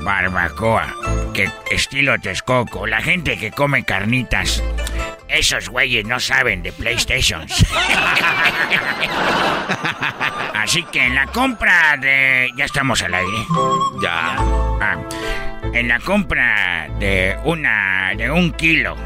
barbacoa, 0.02 0.92
que 1.32 1.48
estilo 1.70 2.18
Texcoco, 2.18 2.88
la 2.88 3.00
gente 3.00 3.38
que 3.38 3.52
come 3.52 3.84
carnitas, 3.84 4.60
esos 5.32 5.68
güeyes 5.68 6.04
no 6.04 6.20
saben 6.20 6.62
de 6.62 6.70
PlayStations. 6.72 7.52
Así 10.54 10.82
que 10.84 11.06
en 11.06 11.14
la 11.14 11.26
compra 11.26 11.96
de... 11.96 12.50
Ya 12.56 12.66
estamos 12.66 13.02
al 13.02 13.14
aire. 13.14 13.38
Ya. 14.02 14.36
Ah, 14.80 14.96
en 15.72 15.88
la 15.88 15.98
compra 16.00 16.88
de 16.98 17.36
una... 17.44 18.12
de 18.16 18.30
un 18.30 18.52
kilo 18.52 18.96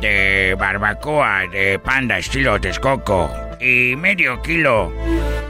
de 0.00 0.56
barbacoa 0.58 1.46
de 1.46 1.78
panda 1.78 2.18
estilo 2.18 2.60
Texcoco 2.60 3.30
y 3.60 3.94
medio 3.96 4.42
kilo 4.42 4.92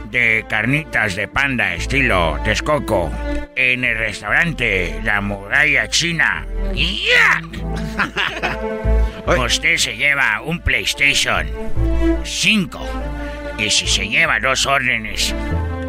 de 0.09 0.45
carnitas 0.49 1.15
de 1.15 1.29
panda 1.29 1.73
estilo 1.73 2.37
Texcoco 2.43 3.09
en 3.55 3.85
el 3.85 3.97
restaurante 3.97 4.99
La 5.03 5.21
Muralla 5.21 5.87
China. 5.87 6.45
Usted 9.39 9.77
se 9.77 9.95
lleva 9.95 10.41
un 10.41 10.59
PlayStation 10.61 11.47
5 12.23 12.79
y 13.57 13.69
si 13.69 13.87
se 13.87 14.07
lleva 14.07 14.39
dos 14.39 14.65
órdenes 14.65 15.33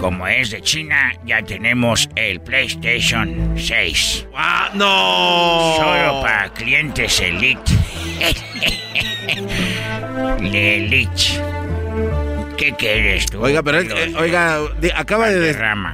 como 0.00 0.26
es 0.26 0.50
de 0.50 0.60
China, 0.62 1.12
ya 1.24 1.42
tenemos 1.42 2.08
el 2.16 2.40
PlayStation 2.40 3.54
6. 3.56 4.26
¡Ah, 4.34 4.70
no! 4.74 5.74
Solo 5.76 6.22
para 6.22 6.48
clientes 6.52 7.20
Elite. 7.20 7.72
De 10.40 10.76
Elite. 10.76 11.22
¿Qué 12.56 12.72
quieres 12.76 13.26
tú? 13.26 13.40
Oiga, 13.42 13.62
pero 13.62 13.78
él- 13.78 13.90
eh, 13.92 14.12
oiga, 14.18 14.58
di- 14.80 14.90
acaba 14.94 15.28
de, 15.28 15.38
de- 15.38 15.50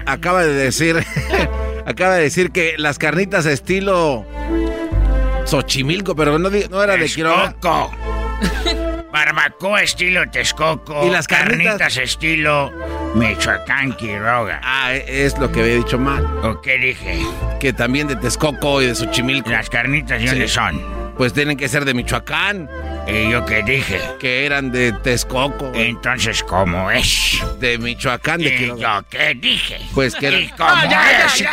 acaba 0.07 0.44
de 0.44 0.55
decir 0.55 0.96
acaba 1.86 2.16
de 2.16 2.22
decir 2.24 2.51
que 2.51 2.74
las 2.78 2.99
carnitas 2.99 3.44
estilo 3.46 4.26
Xochimilco, 5.49 6.14
pero 6.14 6.38
no, 6.38 6.49
era 6.82 6.96
de 6.96 7.07
Quiroga. 7.09 7.49
Texcoco. 7.53 7.90
Barbacoa 9.12 9.82
estilo 9.82 10.28
Texcoco. 10.30 11.07
¿Y 11.07 11.11
las 11.11 11.26
carnitas? 11.26 11.96
estilo 11.96 12.70
Michoacán, 13.14 13.92
Quiroga. 13.94 14.61
Ah, 14.62 14.92
e- 14.94 15.24
es 15.24 15.38
lo 15.38 15.51
que 15.51 15.61
había 15.62 15.74
dicho 15.76 15.99
mal. 15.99 16.24
¿O 16.44 16.61
qué 16.61 16.76
dije? 16.78 17.20
Que 17.59 17.72
también 17.72 18.07
de 18.07 18.16
Texcoco 18.16 18.82
y 18.82 18.86
de 18.86 18.94
Xochimilco. 18.94 19.49
Las 19.51 19.70
carnitas, 19.70 20.20
¿de 20.20 20.26
dónde 20.28 20.49
son? 20.49 20.99
Pues 21.16 21.32
tienen 21.32 21.57
que 21.57 21.68
ser 21.68 21.84
de 21.86 21.94
Michoacán. 21.94 22.68
¿Y 23.09 23.30
yo 23.30 23.44
qué 23.46 23.62
dije? 23.62 23.99
Que 24.20 24.44
eran 24.44 24.70
de 24.70 24.92
Texcoco. 24.92 25.72
Entonces, 25.74 26.44
¿cómo 26.44 26.90
es? 26.90 27.42
De 27.59 27.78
Michoacán, 27.78 28.40
de 28.40 28.55
¿Y 28.55 28.59
Quiroga. 28.59 29.01
yo 29.01 29.07
qué 29.09 29.34
dije? 29.34 29.78
Pues 29.94 30.14
que 30.14 30.30
¿Y 30.30 30.44
era- 30.44 30.57
cómo 30.57 30.70
Ah, 30.70 31.22
es? 31.24 31.44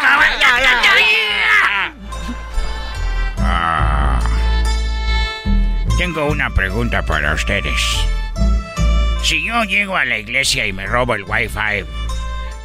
Ah. 3.37 3.84
Tengo 5.97 6.25
una 6.25 6.49
pregunta 6.49 7.03
para 7.03 7.33
ustedes. 7.33 7.79
Si 9.23 9.45
yo 9.45 9.63
llego 9.63 9.95
a 9.95 10.03
la 10.03 10.17
iglesia 10.17 10.67
y 10.67 10.73
me 10.73 10.85
robo 10.85 11.15
el 11.15 11.23
wifi, 11.23 11.85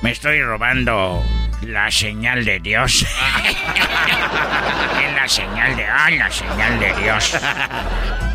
¿me 0.02 0.10
estoy 0.10 0.42
robando 0.42 1.22
la 1.62 1.92
señal 1.92 2.44
de 2.44 2.58
Dios? 2.58 3.02
es 5.04 5.14
la 5.14 5.28
señal 5.28 5.76
de... 5.76 5.86
¡Ay, 5.86 6.18
la 6.18 6.28
señal 6.28 6.80
de 6.80 6.92
Dios! 6.94 7.38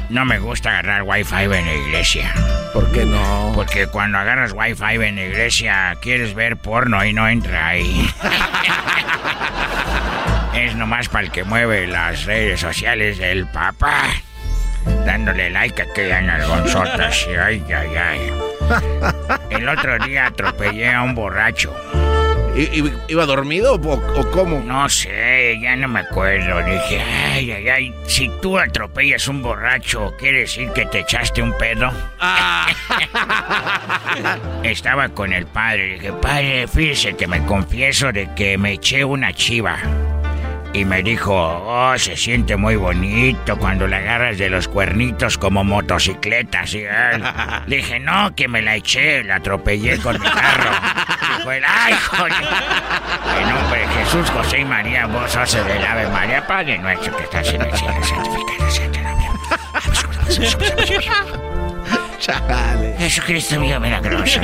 No 0.07 0.23
me 0.23 0.39
gusta 0.39 0.69
agarrar 0.69 1.03
wifi 1.03 1.43
en 1.43 1.65
la 1.65 1.73
iglesia. 1.73 2.33
¿Por 2.71 2.89
qué 2.93 3.05
no? 3.05 3.51
Porque 3.53 3.87
cuando 3.87 4.17
agarras 4.17 4.53
wifi 4.53 5.05
en 5.05 5.17
la 5.17 5.25
iglesia 5.25 5.97
quieres 6.01 6.33
ver 6.35 6.55
porno 6.55 7.03
y 7.03 7.11
no 7.11 7.27
entra 7.27 7.67
ahí. 7.67 8.09
es 10.53 10.73
nomás 10.75 11.09
para 11.09 11.25
el 11.25 11.31
que 11.31 11.43
mueve 11.43 11.85
las 11.85 12.23
redes 12.23 12.61
sociales 12.61 13.17
del 13.17 13.45
papá. 13.47 14.05
Dándole 15.05 15.49
like 15.49 15.81
a 15.81 15.85
aquellas 15.85 16.23
nalgonzotas. 16.23 17.27
y 17.29 17.35
Ay, 17.35 17.63
ay, 17.75 17.95
ay. 17.95 18.31
El 19.49 19.67
otro 19.69 19.97
día 19.99 20.27
atropellé 20.27 20.89
a 20.91 21.01
un 21.03 21.15
borracho. 21.15 21.73
¿I- 22.55 22.79
i- 22.79 22.93
¿Iba 23.09 23.25
dormido 23.25 23.75
o, 23.75 24.19
o 24.19 24.31
cómo? 24.31 24.61
No 24.61 24.87
sé, 24.87 25.59
ya 25.61 25.75
no 25.75 25.89
me 25.89 25.99
acuerdo. 25.99 26.63
Dije, 26.63 27.01
ay, 27.33 27.51
ay, 27.51 27.67
ay, 27.69 27.93
si 28.07 28.29
tú 28.41 28.57
atropellas 28.57 29.27
un 29.27 29.41
borracho, 29.41 30.13
¿quiere 30.17 30.39
decir 30.41 30.69
que 30.71 30.85
te 30.85 30.99
echaste 30.99 31.41
un 31.41 31.51
pedo? 31.57 31.91
Estaba 34.63 35.09
con 35.09 35.33
el 35.33 35.45
padre. 35.47 35.93
Dije, 35.95 36.13
padre, 36.13 36.67
fíjese 36.67 37.15
que 37.15 37.27
me 37.27 37.43
confieso 37.45 38.11
de 38.13 38.29
que 38.35 38.57
me 38.57 38.73
eché 38.73 39.03
una 39.03 39.33
chiva. 39.33 39.77
Y 40.75 40.83
me 40.83 41.01
dijo, 41.01 41.33
oh, 41.33 41.97
se 41.97 42.17
siente 42.17 42.57
muy 42.57 42.75
bonito 42.75 43.57
cuando 43.57 43.87
la 43.87 43.95
agarras 43.95 44.37
de 44.37 44.49
los 44.49 44.67
cuernitos 44.67 45.37
como 45.37 45.63
motocicletas. 45.63 46.73
Y 46.73 46.79
él, 46.79 47.23
le 47.65 47.75
dije, 47.77 47.97
no, 47.97 48.35
que 48.35 48.49
me 48.49 48.61
la 48.61 48.75
eché, 48.75 49.23
la 49.23 49.35
atropellé 49.35 49.97
con 49.99 50.19
mi 50.19 50.27
carro. 50.27 50.71
Dijo 51.37 51.49
él, 51.53 51.63
ay, 51.65 51.93
joder. 51.93 52.33
En 53.39 53.49
nombre 53.55 53.79
de 53.79 53.87
Jesús, 53.87 54.29
José 54.31 54.59
y 54.59 54.65
María, 54.65 55.05
vos 55.05 55.31
sos 55.31 55.55
el 55.55 55.65
del 55.65 55.85
Ave 55.85 56.09
María, 56.09 56.45
Padre 56.45 56.77
nuestro 56.77 57.15
que 57.15 57.23
estás 57.23 57.53
en 57.53 57.61
el 57.61 57.73
cielo, 57.73 58.03
santificado 58.03 58.69
sea 58.69 58.91
tu 58.91 58.99
nombre. 58.99 59.25
Jesucristo 62.97 63.59
mío 63.61 63.79
milagroso. 63.79 64.41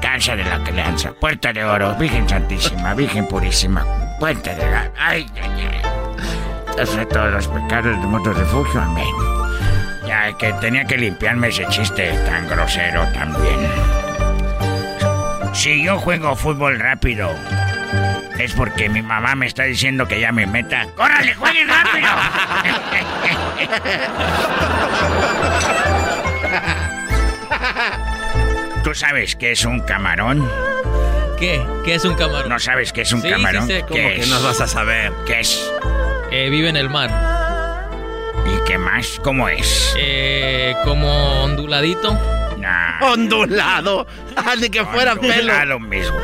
Cansa 0.00 0.34
de 0.34 0.44
la 0.44 0.64
crianza, 0.64 1.12
puerta 1.12 1.52
de 1.52 1.62
oro, 1.62 1.94
Virgen 1.96 2.26
Santísima, 2.26 2.94
Virgen 2.94 3.26
Purísima, 3.26 3.84
puerta 4.22 4.54
de 4.54 4.70
la... 4.70 4.88
Ay, 4.96 5.26
ay, 5.34 5.68
ay. 5.72 5.82
Todos 7.10 7.32
los 7.32 7.48
pecados 7.48 7.98
del 7.98 8.06
mundo 8.06 8.32
refugio, 8.32 8.80
amén. 8.80 9.04
Ya 10.06 10.32
que 10.38 10.52
tenía 10.60 10.84
que 10.84 10.96
limpiarme 10.96 11.48
ese 11.48 11.66
chiste 11.66 12.12
tan 12.24 12.48
grosero 12.48 13.04
también. 13.14 13.58
Si 15.52 15.82
yo 15.82 15.98
juego 15.98 16.36
fútbol 16.36 16.78
rápido, 16.78 17.34
es 18.38 18.52
porque 18.52 18.88
mi 18.88 19.02
mamá 19.02 19.34
me 19.34 19.46
está 19.46 19.64
diciendo 19.64 20.06
que 20.06 20.20
ya 20.20 20.30
me 20.30 20.46
meta. 20.46 20.86
¡Córrale, 20.96 21.34
juegue 21.34 21.64
rápido! 21.64 22.08
¿Tú 28.84 28.94
sabes 28.94 29.34
qué 29.34 29.50
es 29.50 29.64
un 29.64 29.80
camarón? 29.80 30.48
¿Qué? 31.42 31.60
¿Qué 31.84 31.96
es 31.96 32.04
un 32.04 32.14
camarón? 32.14 32.48
¿No 32.50 32.58
sabes 32.60 32.92
qué 32.92 33.00
es 33.00 33.12
un 33.12 33.20
Sí, 33.20 33.28
camarón? 33.28 33.62
sí 33.66 33.72
sé. 33.72 33.80
¿Cómo 33.80 33.94
¿Qué 33.94 34.14
que 34.14 34.20
es? 34.20 34.28
no 34.28 34.40
vas 34.44 34.60
a 34.60 34.68
saber? 34.68 35.12
¿Qué 35.26 35.40
es? 35.40 35.68
Eh, 36.30 36.48
vive 36.50 36.68
en 36.68 36.76
el 36.76 36.88
mar. 36.88 37.10
¿Y 38.46 38.64
qué 38.64 38.78
más? 38.78 39.18
¿Cómo 39.24 39.48
es? 39.48 39.92
Eh, 39.98 40.72
como 40.84 41.42
onduladito. 41.42 42.12
Nah. 42.58 43.02
Ondulado. 43.10 44.06
Ni 44.60 44.70
que 44.70 44.84
fuera 44.84 45.16
pelo. 45.16 45.64
lo 45.64 45.80
mismo. 45.80 46.16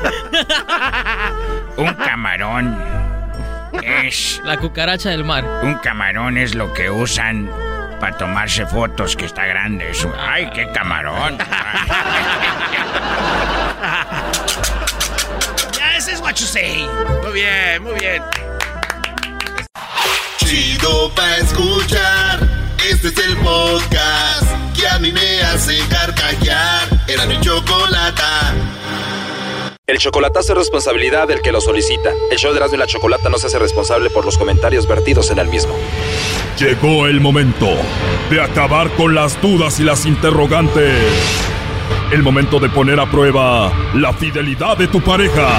Un 1.76 1.94
camarón 1.94 2.80
es... 3.82 4.40
La 4.44 4.56
cucaracha 4.56 5.10
del 5.10 5.24
mar. 5.24 5.44
Un 5.64 5.74
camarón 5.78 6.38
es 6.38 6.54
lo 6.54 6.72
que 6.72 6.90
usan 6.90 7.50
para 7.98 8.16
tomarse 8.16 8.66
fotos, 8.66 9.16
que 9.16 9.24
está 9.24 9.46
grande 9.46 9.90
eso. 9.90 10.14
Ay, 10.16 10.48
qué 10.54 10.68
camarón. 10.72 11.38
what 16.28 16.38
you 16.38 16.46
say. 16.46 16.86
Muy 17.22 17.32
bien, 17.32 17.82
muy 17.82 17.94
bien. 17.94 18.22
Chido 20.44 21.10
pa' 21.14 21.36
escuchar. 21.38 22.46
Este 22.86 23.08
es 23.08 23.18
el 23.18 23.36
podcast 23.38 24.44
que 24.78 24.86
a 24.86 24.98
mí 24.98 25.10
me 25.10 25.40
hace 25.40 25.78
carcajear. 25.88 26.86
Era 27.08 27.24
mi 27.24 27.40
chocolata. 27.40 28.54
El 29.86 29.96
chocolatazo 29.96 30.52
es 30.52 30.58
responsabilidad 30.58 31.28
del 31.28 31.40
que 31.40 31.50
lo 31.50 31.62
solicita. 31.62 32.10
El 32.30 32.36
show 32.36 32.52
de 32.52 32.58
Erasmo 32.58 32.76
y 32.76 32.78
la 32.78 32.86
Chocolata 32.86 33.30
no 33.30 33.38
se 33.38 33.46
hace 33.46 33.58
responsable 33.58 34.10
por 34.10 34.26
los 34.26 34.36
comentarios 34.36 34.86
vertidos 34.86 35.30
en 35.30 35.38
el 35.38 35.48
mismo. 35.48 35.74
Llegó 36.58 37.06
el 37.06 37.22
momento 37.22 37.70
de 38.28 38.42
acabar 38.42 38.90
con 38.96 39.14
las 39.14 39.40
dudas 39.40 39.80
y 39.80 39.84
las 39.84 40.04
interrogantes. 40.04 40.94
El 42.12 42.22
momento 42.22 42.60
de 42.60 42.68
poner 42.68 43.00
a 43.00 43.10
prueba 43.10 43.72
la 43.94 44.12
fidelidad 44.12 44.76
de 44.76 44.88
tu 44.88 45.00
pareja. 45.00 45.58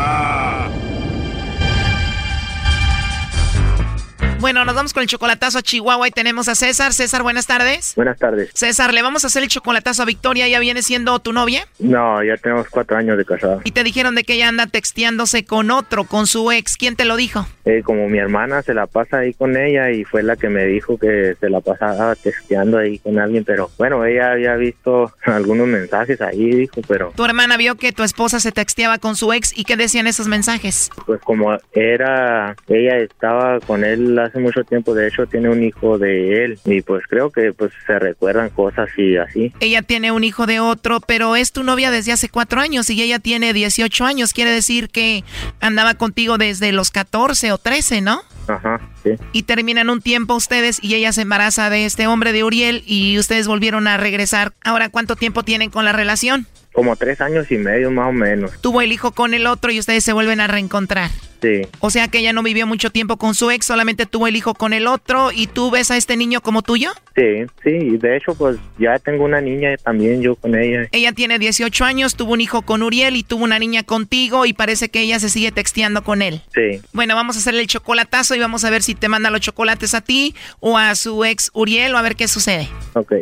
Bueno, 4.41 4.65
nos 4.65 4.73
vamos 4.73 4.91
con 4.91 5.03
el 5.03 5.07
chocolatazo 5.07 5.59
a 5.59 5.61
Chihuahua 5.61 6.07
y 6.07 6.11
tenemos 6.11 6.47
a 6.47 6.55
César. 6.55 6.93
César, 6.93 7.21
buenas 7.21 7.45
tardes. 7.45 7.93
Buenas 7.95 8.17
tardes. 8.17 8.49
César, 8.55 8.91
le 8.91 9.03
vamos 9.03 9.23
a 9.23 9.27
hacer 9.27 9.43
el 9.43 9.49
chocolatazo 9.49 10.01
a 10.01 10.05
Victoria. 10.05 10.47
¿Ya 10.47 10.59
viene 10.59 10.81
siendo 10.81 11.19
tu 11.19 11.31
novia? 11.31 11.67
No, 11.77 12.23
ya 12.23 12.37
tenemos 12.37 12.67
cuatro 12.67 12.97
años 12.97 13.19
de 13.19 13.25
casada. 13.25 13.59
Y 13.63 13.69
te 13.69 13.83
dijeron 13.83 14.15
de 14.15 14.23
que 14.23 14.33
ella 14.33 14.47
anda 14.47 14.65
texteándose 14.65 15.45
con 15.45 15.69
otro, 15.69 16.05
con 16.05 16.25
su 16.25 16.51
ex. 16.51 16.75
¿Quién 16.75 16.95
te 16.95 17.05
lo 17.05 17.17
dijo? 17.17 17.45
Eh, 17.65 17.83
como 17.83 18.09
mi 18.09 18.17
hermana 18.17 18.63
se 18.63 18.73
la 18.73 18.87
pasa 18.87 19.19
ahí 19.19 19.35
con 19.35 19.55
ella 19.55 19.91
y 19.91 20.05
fue 20.05 20.23
la 20.23 20.35
que 20.35 20.49
me 20.49 20.65
dijo 20.65 20.97
que 20.97 21.35
se 21.39 21.47
la 21.47 21.61
pasaba 21.61 22.15
texteando 22.15 22.79
ahí 22.79 22.97
con 22.97 23.19
alguien, 23.19 23.43
pero 23.43 23.69
bueno, 23.77 24.03
ella 24.03 24.31
había 24.31 24.55
visto 24.55 25.13
algunos 25.25 25.67
mensajes 25.67 26.19
ahí, 26.19 26.49
dijo, 26.49 26.81
pero 26.87 27.13
Tu 27.15 27.23
hermana 27.23 27.57
vio 27.57 27.75
que 27.75 27.91
tu 27.91 28.01
esposa 28.01 28.39
se 28.39 28.51
texteaba 28.51 28.97
con 28.97 29.15
su 29.15 29.31
ex 29.33 29.55
y 29.55 29.65
qué 29.65 29.77
decían 29.77 30.07
esos 30.07 30.27
mensajes. 30.27 30.89
pues 31.05 31.21
como 31.21 31.55
era, 31.73 32.55
ella 32.67 32.97
estaba 32.97 33.59
con 33.59 33.83
él 33.83 34.17
hace 34.31 34.39
mucho 34.39 34.63
tiempo, 34.63 34.93
de 34.93 35.07
hecho 35.07 35.27
tiene 35.27 35.49
un 35.49 35.63
hijo 35.63 35.97
de 35.97 36.45
él 36.45 36.59
y 36.65 36.81
pues 36.81 37.03
creo 37.07 37.31
que 37.31 37.53
pues 37.53 37.71
se 37.85 37.99
recuerdan 37.99 38.49
cosas 38.49 38.89
y 38.97 39.17
así. 39.17 39.53
Ella 39.59 39.81
tiene 39.81 40.11
un 40.11 40.23
hijo 40.23 40.45
de 40.47 40.59
otro, 40.59 41.01
pero 41.01 41.35
es 41.35 41.51
tu 41.51 41.63
novia 41.63 41.91
desde 41.91 42.13
hace 42.13 42.29
cuatro 42.29 42.61
años 42.61 42.89
y 42.89 43.01
ella 43.01 43.19
tiene 43.19 43.53
18 43.53 44.05
años. 44.05 44.33
Quiere 44.33 44.51
decir 44.51 44.89
que 44.89 45.23
andaba 45.59 45.95
contigo 45.95 46.37
desde 46.37 46.71
los 46.71 46.91
14 46.91 47.51
o 47.51 47.57
13, 47.57 48.01
¿no? 48.01 48.21
Ajá, 48.47 48.81
sí. 49.03 49.11
Y 49.33 49.43
terminan 49.43 49.89
un 49.89 50.01
tiempo 50.01 50.35
ustedes 50.35 50.83
y 50.83 50.95
ella 50.95 51.11
se 51.11 51.21
embaraza 51.21 51.69
de 51.69 51.85
este 51.85 52.07
hombre 52.07 52.31
de 52.31 52.43
Uriel 52.43 52.83
y 52.85 53.17
ustedes 53.19 53.47
volvieron 53.47 53.87
a 53.87 53.97
regresar. 53.97 54.53
Ahora, 54.63 54.89
¿cuánto 54.89 55.15
tiempo 55.15 55.43
tienen 55.43 55.69
con 55.69 55.85
la 55.85 55.91
relación? 55.91 56.47
Como 56.73 56.95
tres 56.95 57.19
años 57.21 57.51
y 57.51 57.57
medio 57.57 57.91
más 57.91 58.09
o 58.09 58.13
menos. 58.13 58.51
Tuvo 58.61 58.81
el 58.81 58.91
hijo 58.91 59.11
con 59.11 59.33
el 59.33 59.45
otro 59.47 59.71
y 59.71 59.79
ustedes 59.79 60.03
se 60.03 60.13
vuelven 60.13 60.39
a 60.39 60.47
reencontrar. 60.47 61.11
Sí. 61.41 61.67
O 61.79 61.89
sea 61.89 62.07
que 62.07 62.19
ella 62.19 62.33
no 62.33 62.43
vivió 62.43 62.67
mucho 62.67 62.91
tiempo 62.91 63.17
con 63.17 63.33
su 63.33 63.49
ex, 63.49 63.65
solamente 63.65 64.05
tuvo 64.05 64.27
el 64.27 64.35
hijo 64.35 64.53
con 64.53 64.73
el 64.73 64.85
otro 64.85 65.31
y 65.31 65.47
tú 65.47 65.71
ves 65.71 65.89
a 65.89 65.97
este 65.97 66.15
niño 66.15 66.41
como 66.41 66.61
tuyo. 66.61 66.91
Sí, 67.15 67.45
sí, 67.63 67.69
y 67.71 67.97
de 67.97 68.15
hecho 68.15 68.35
pues 68.35 68.57
ya 68.77 68.99
tengo 68.99 69.25
una 69.25 69.41
niña 69.41 69.75
también 69.77 70.21
yo 70.21 70.35
con 70.35 70.55
ella. 70.55 70.87
Ella 70.91 71.11
tiene 71.13 71.39
18 71.39 71.83
años, 71.83 72.15
tuvo 72.15 72.33
un 72.33 72.41
hijo 72.41 72.61
con 72.61 72.83
Uriel 72.83 73.15
y 73.15 73.23
tuvo 73.23 73.43
una 73.43 73.57
niña 73.57 73.81
contigo 73.81 74.45
y 74.45 74.53
parece 74.53 74.89
que 74.89 75.01
ella 75.01 75.19
se 75.19 75.29
sigue 75.29 75.51
texteando 75.51 76.03
con 76.03 76.21
él. 76.21 76.41
Sí. 76.53 76.79
Bueno, 76.93 77.15
vamos 77.15 77.35
a 77.37 77.39
hacerle 77.39 77.61
el 77.61 77.67
chocolatazo 77.67 78.35
y 78.35 78.39
vamos 78.39 78.63
a 78.63 78.69
ver 78.69 78.83
si 78.83 78.93
te 78.93 79.09
manda 79.09 79.31
los 79.31 79.41
chocolates 79.41 79.95
a 79.95 80.01
ti 80.01 80.35
o 80.59 80.77
a 80.77 80.93
su 80.93 81.25
ex 81.25 81.49
Uriel 81.53 81.95
o 81.95 81.97
a 81.97 82.03
ver 82.03 82.15
qué 82.15 82.27
sucede. 82.27 82.69
Ok. 82.93 83.13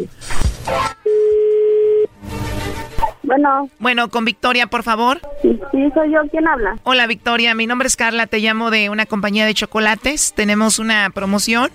Bueno. 3.29 3.69
Bueno, 3.77 4.09
con 4.09 4.25
Victoria, 4.25 4.65
por 4.65 4.81
favor. 4.81 5.21
Sí, 5.43 5.59
sí, 5.71 5.77
soy 5.93 6.11
yo. 6.11 6.21
¿Quién 6.31 6.47
habla? 6.47 6.79
Hola 6.81 7.05
Victoria, 7.05 7.53
mi 7.53 7.67
nombre 7.67 7.87
es 7.87 7.95
Carla, 7.95 8.25
te 8.25 8.39
llamo 8.39 8.71
de 8.71 8.89
una 8.89 9.05
compañía 9.05 9.45
de 9.45 9.53
chocolates. 9.53 10.33
Tenemos 10.33 10.79
una 10.79 11.11
promoción 11.11 11.69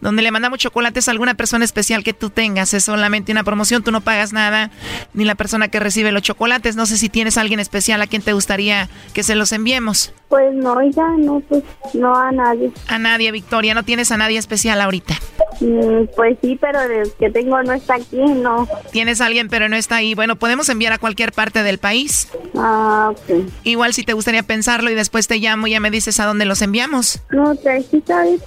donde 0.00 0.22
le 0.22 0.30
mandamos 0.30 0.60
chocolates 0.60 1.08
a 1.08 1.10
alguna 1.10 1.34
persona 1.34 1.64
especial 1.64 2.04
que 2.04 2.12
tú 2.12 2.30
tengas. 2.30 2.74
Es 2.74 2.84
solamente 2.84 3.32
una 3.32 3.42
promoción, 3.42 3.82
tú 3.82 3.90
no 3.90 4.02
pagas 4.02 4.32
nada, 4.32 4.70
ni 5.12 5.24
la 5.24 5.34
persona 5.34 5.66
que 5.66 5.80
recibe 5.80 6.12
los 6.12 6.22
chocolates. 6.22 6.76
No 6.76 6.86
sé 6.86 6.96
si 6.96 7.08
tienes 7.08 7.36
a 7.36 7.40
alguien 7.40 7.58
especial 7.58 8.00
a 8.02 8.06
quien 8.06 8.22
te 8.22 8.32
gustaría 8.32 8.88
que 9.12 9.24
se 9.24 9.34
los 9.34 9.50
enviemos. 9.50 10.14
Pues 10.28 10.54
no, 10.54 10.80
ya 10.90 11.08
no, 11.18 11.40
pues 11.40 11.64
no 11.92 12.14
a 12.14 12.30
nadie. 12.30 12.70
A 12.86 13.00
nadie, 13.00 13.32
Victoria, 13.32 13.74
no 13.74 13.82
tienes 13.82 14.12
a 14.12 14.16
nadie 14.16 14.38
especial 14.38 14.80
ahorita. 14.80 15.14
Mm, 15.60 16.06
pues 16.16 16.38
sí, 16.42 16.56
pero 16.60 16.80
el 16.80 17.12
que 17.18 17.30
tengo 17.30 17.62
no 17.62 17.72
está 17.72 17.94
aquí, 17.96 18.16
no. 18.18 18.68
Tienes 18.92 19.20
a 19.20 19.26
alguien 19.26 19.48
pero 19.48 19.68
no 19.68 19.76
está 19.76 19.96
ahí. 19.96 20.14
Bueno, 20.14 20.36
podemos 20.36 20.68
enviar 20.68 20.92
a 20.92 20.98
cualquier 20.98 21.32
parte 21.32 21.62
del 21.62 21.78
país. 21.78 22.28
Ah, 22.56 23.10
ok. 23.12 23.44
Igual 23.64 23.94
si 23.94 24.04
te 24.04 24.12
gustaría 24.12 24.42
pensarlo 24.42 24.90
y 24.90 24.94
después 24.94 25.26
te 25.26 25.38
llamo 25.38 25.66
y 25.66 25.70
ya 25.72 25.80
me 25.80 25.90
dices 25.90 26.20
a 26.20 26.26
dónde 26.26 26.44
los 26.44 26.62
enviamos. 26.62 27.20
No, 27.30 27.54
¿sabes? 27.56 27.86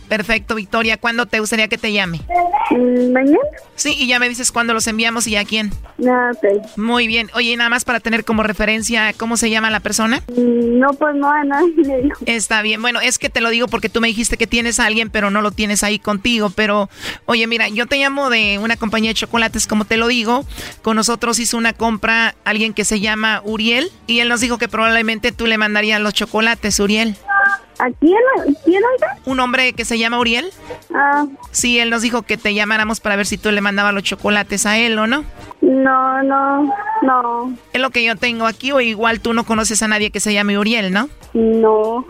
Perfecto, 0.07 0.55
Victoria. 0.55 0.97
¿Cuándo 0.97 1.25
te 1.25 1.39
gustaría 1.39 1.67
que 1.67 1.77
te 1.77 1.91
llame? 1.91 2.21
Mm, 2.71 3.11
¿Mañana? 3.11 3.37
Sí, 3.75 3.95
y 3.97 4.07
ya 4.07 4.19
me 4.19 4.29
dices 4.29 4.51
cuándo 4.51 4.73
los 4.73 4.87
enviamos 4.87 5.27
y 5.27 5.35
a 5.35 5.45
quién. 5.45 5.71
Ah, 6.07 6.31
ok. 6.33 6.77
Muy 6.77 7.07
bien. 7.07 7.29
Oye, 7.33 7.51
y 7.51 7.55
nada 7.55 7.69
más 7.69 7.85
para 7.85 7.99
tener 7.99 8.23
como 8.25 8.43
referencia 8.43 9.13
cómo 9.13 9.37
se 9.37 9.49
llama 9.49 9.69
la 9.69 9.79
persona. 9.79 10.21
Mm, 10.29 10.79
No, 10.79 10.89
pues 10.93 11.15
no 11.15 11.29
a 11.31 11.43
nadie 11.43 11.73
le 11.77 12.01
dijo. 12.03 12.19
Está 12.25 12.61
bien. 12.61 12.81
Bueno, 12.81 12.99
es 13.01 13.17
que 13.17 13.29
te 13.29 13.41
lo 13.41 13.49
digo 13.49 13.67
porque 13.67 13.89
tú 13.89 14.01
me 14.01 14.07
dijiste 14.07 14.37
que 14.37 14.47
tienes 14.47 14.79
a 14.79 14.85
alguien, 14.85 15.09
pero 15.09 15.29
no 15.31 15.41
lo 15.41 15.51
tienes 15.51 15.83
ahí 15.83 15.99
contigo. 15.99 16.51
Pero, 16.55 16.89
oye, 17.25 17.47
mira, 17.47 17.67
yo 17.69 17.85
te 17.87 17.97
llamo 17.97 18.29
de 18.29 18.57
una 18.59 18.77
compañía 18.77 19.11
de 19.11 19.15
chocolates, 19.15 19.67
como 19.67 19.85
te 19.85 19.97
lo 19.97 20.07
digo. 20.07 20.45
Con 20.81 20.95
nosotros 20.95 21.39
hizo 21.39 21.57
una 21.57 21.73
compra 21.73 22.35
alguien 22.45 22.73
que 22.73 22.85
se 22.85 22.99
llama 22.99 23.41
Uriel 23.43 23.91
y 24.07 24.19
él 24.19 24.29
nos 24.29 24.41
dijo 24.41 24.57
que 24.57 24.67
probablemente 24.67 25.31
tú 25.31 25.47
le 25.47 25.57
mandarías 25.57 26.01
los 26.01 26.13
chocolates, 26.13 26.79
Uriel. 26.79 27.15
¿A 27.79 27.89
quién? 27.99 28.19
¿Quién 28.63 28.81
oiga? 28.93 29.17
¿Un 29.25 29.39
hombre 29.39 29.73
que 29.73 29.83
se 29.83 29.97
llama 29.97 30.19
Uriel? 30.19 30.49
Ah, 30.93 31.25
Sí, 31.51 31.79
él 31.79 31.89
nos 31.89 32.01
dijo 32.03 32.21
que 32.21 32.37
te 32.37 32.53
llamáramos 32.53 32.99
para 32.99 33.15
ver 33.15 33.25
si 33.25 33.37
tú 33.37 33.51
le 33.51 33.61
mandabas 33.61 33.93
los 33.93 34.03
chocolates 34.03 34.65
a 34.65 34.77
él 34.77 34.97
o 34.99 35.07
no. 35.07 35.25
No, 35.63 36.21
no, 36.23 36.73
no, 37.03 37.57
Es 37.71 37.79
lo 37.79 37.89
que 37.89 38.03
yo 38.03 38.17
tengo 38.17 38.45
aquí, 38.45 38.73
o 38.73 38.81
igual 38.81 39.21
tú 39.21 39.33
no 39.33 39.45
conoces 39.45 39.81
a 39.81 39.87
nadie 39.87 40.11
que 40.11 40.19
se 40.19 40.33
llame 40.33 40.59
Uriel, 40.59 40.91
¿no? 40.91 41.09
no. 41.33 42.05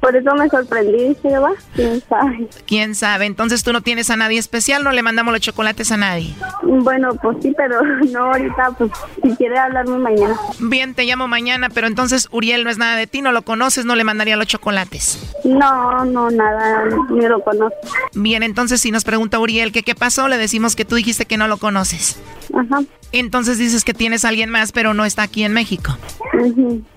Por 0.00 0.16
eso 0.16 0.34
me 0.34 0.48
sorprendí, 0.48 1.16
¿sí 1.20 1.28
va? 1.28 1.52
¿Quién 1.74 2.02
sabe? 2.08 2.48
¿Quién 2.66 2.94
sabe? 2.94 3.26
Entonces 3.26 3.64
tú 3.64 3.72
no 3.72 3.80
tienes 3.80 4.10
a 4.10 4.16
nadie 4.16 4.38
especial, 4.38 4.84
no 4.84 4.92
le 4.92 5.02
mandamos 5.02 5.32
los 5.32 5.40
chocolates 5.40 5.90
a 5.92 5.96
nadie. 5.96 6.34
Bueno, 6.62 7.14
pues 7.22 7.38
sí, 7.42 7.54
pero 7.56 7.82
no 8.12 8.26
ahorita, 8.26 8.70
pues 8.78 8.90
si 9.22 9.36
quiere 9.36 9.58
hablarme 9.58 9.98
mañana. 9.98 10.36
Bien, 10.60 10.94
te 10.94 11.04
llamo 11.04 11.26
mañana, 11.26 11.68
pero 11.68 11.86
entonces 11.86 12.28
Uriel 12.30 12.64
no 12.64 12.70
es 12.70 12.78
nada 12.78 12.96
de 12.96 13.06
ti, 13.06 13.22
no 13.22 13.32
lo 13.32 13.42
conoces, 13.42 13.84
no 13.84 13.96
le 13.96 14.04
mandaría 14.04 14.36
los 14.36 14.46
chocolates. 14.46 15.34
No, 15.44 16.04
no, 16.04 16.30
nada, 16.30 16.84
ni 17.10 17.26
lo 17.26 17.42
conozco. 17.42 17.76
Bien, 18.14 18.42
entonces 18.42 18.80
si 18.80 18.90
nos 18.90 19.04
pregunta 19.04 19.38
Uriel 19.38 19.72
que 19.72 19.82
qué 19.82 19.94
pasó, 19.94 20.28
le 20.28 20.38
decimos 20.38 20.76
que 20.76 20.84
tú 20.84 20.96
dijiste 20.96 21.26
que 21.26 21.36
no 21.36 21.48
lo 21.48 21.56
conoces. 21.56 22.18
Ajá. 22.56 22.82
Entonces 23.12 23.58
dices 23.58 23.84
que 23.84 23.94
tienes 23.94 24.24
a 24.24 24.28
alguien 24.28 24.50
más, 24.50 24.72
pero 24.72 24.94
no 24.94 25.04
está 25.04 25.22
aquí 25.22 25.44
en 25.44 25.52
México. 25.52 25.96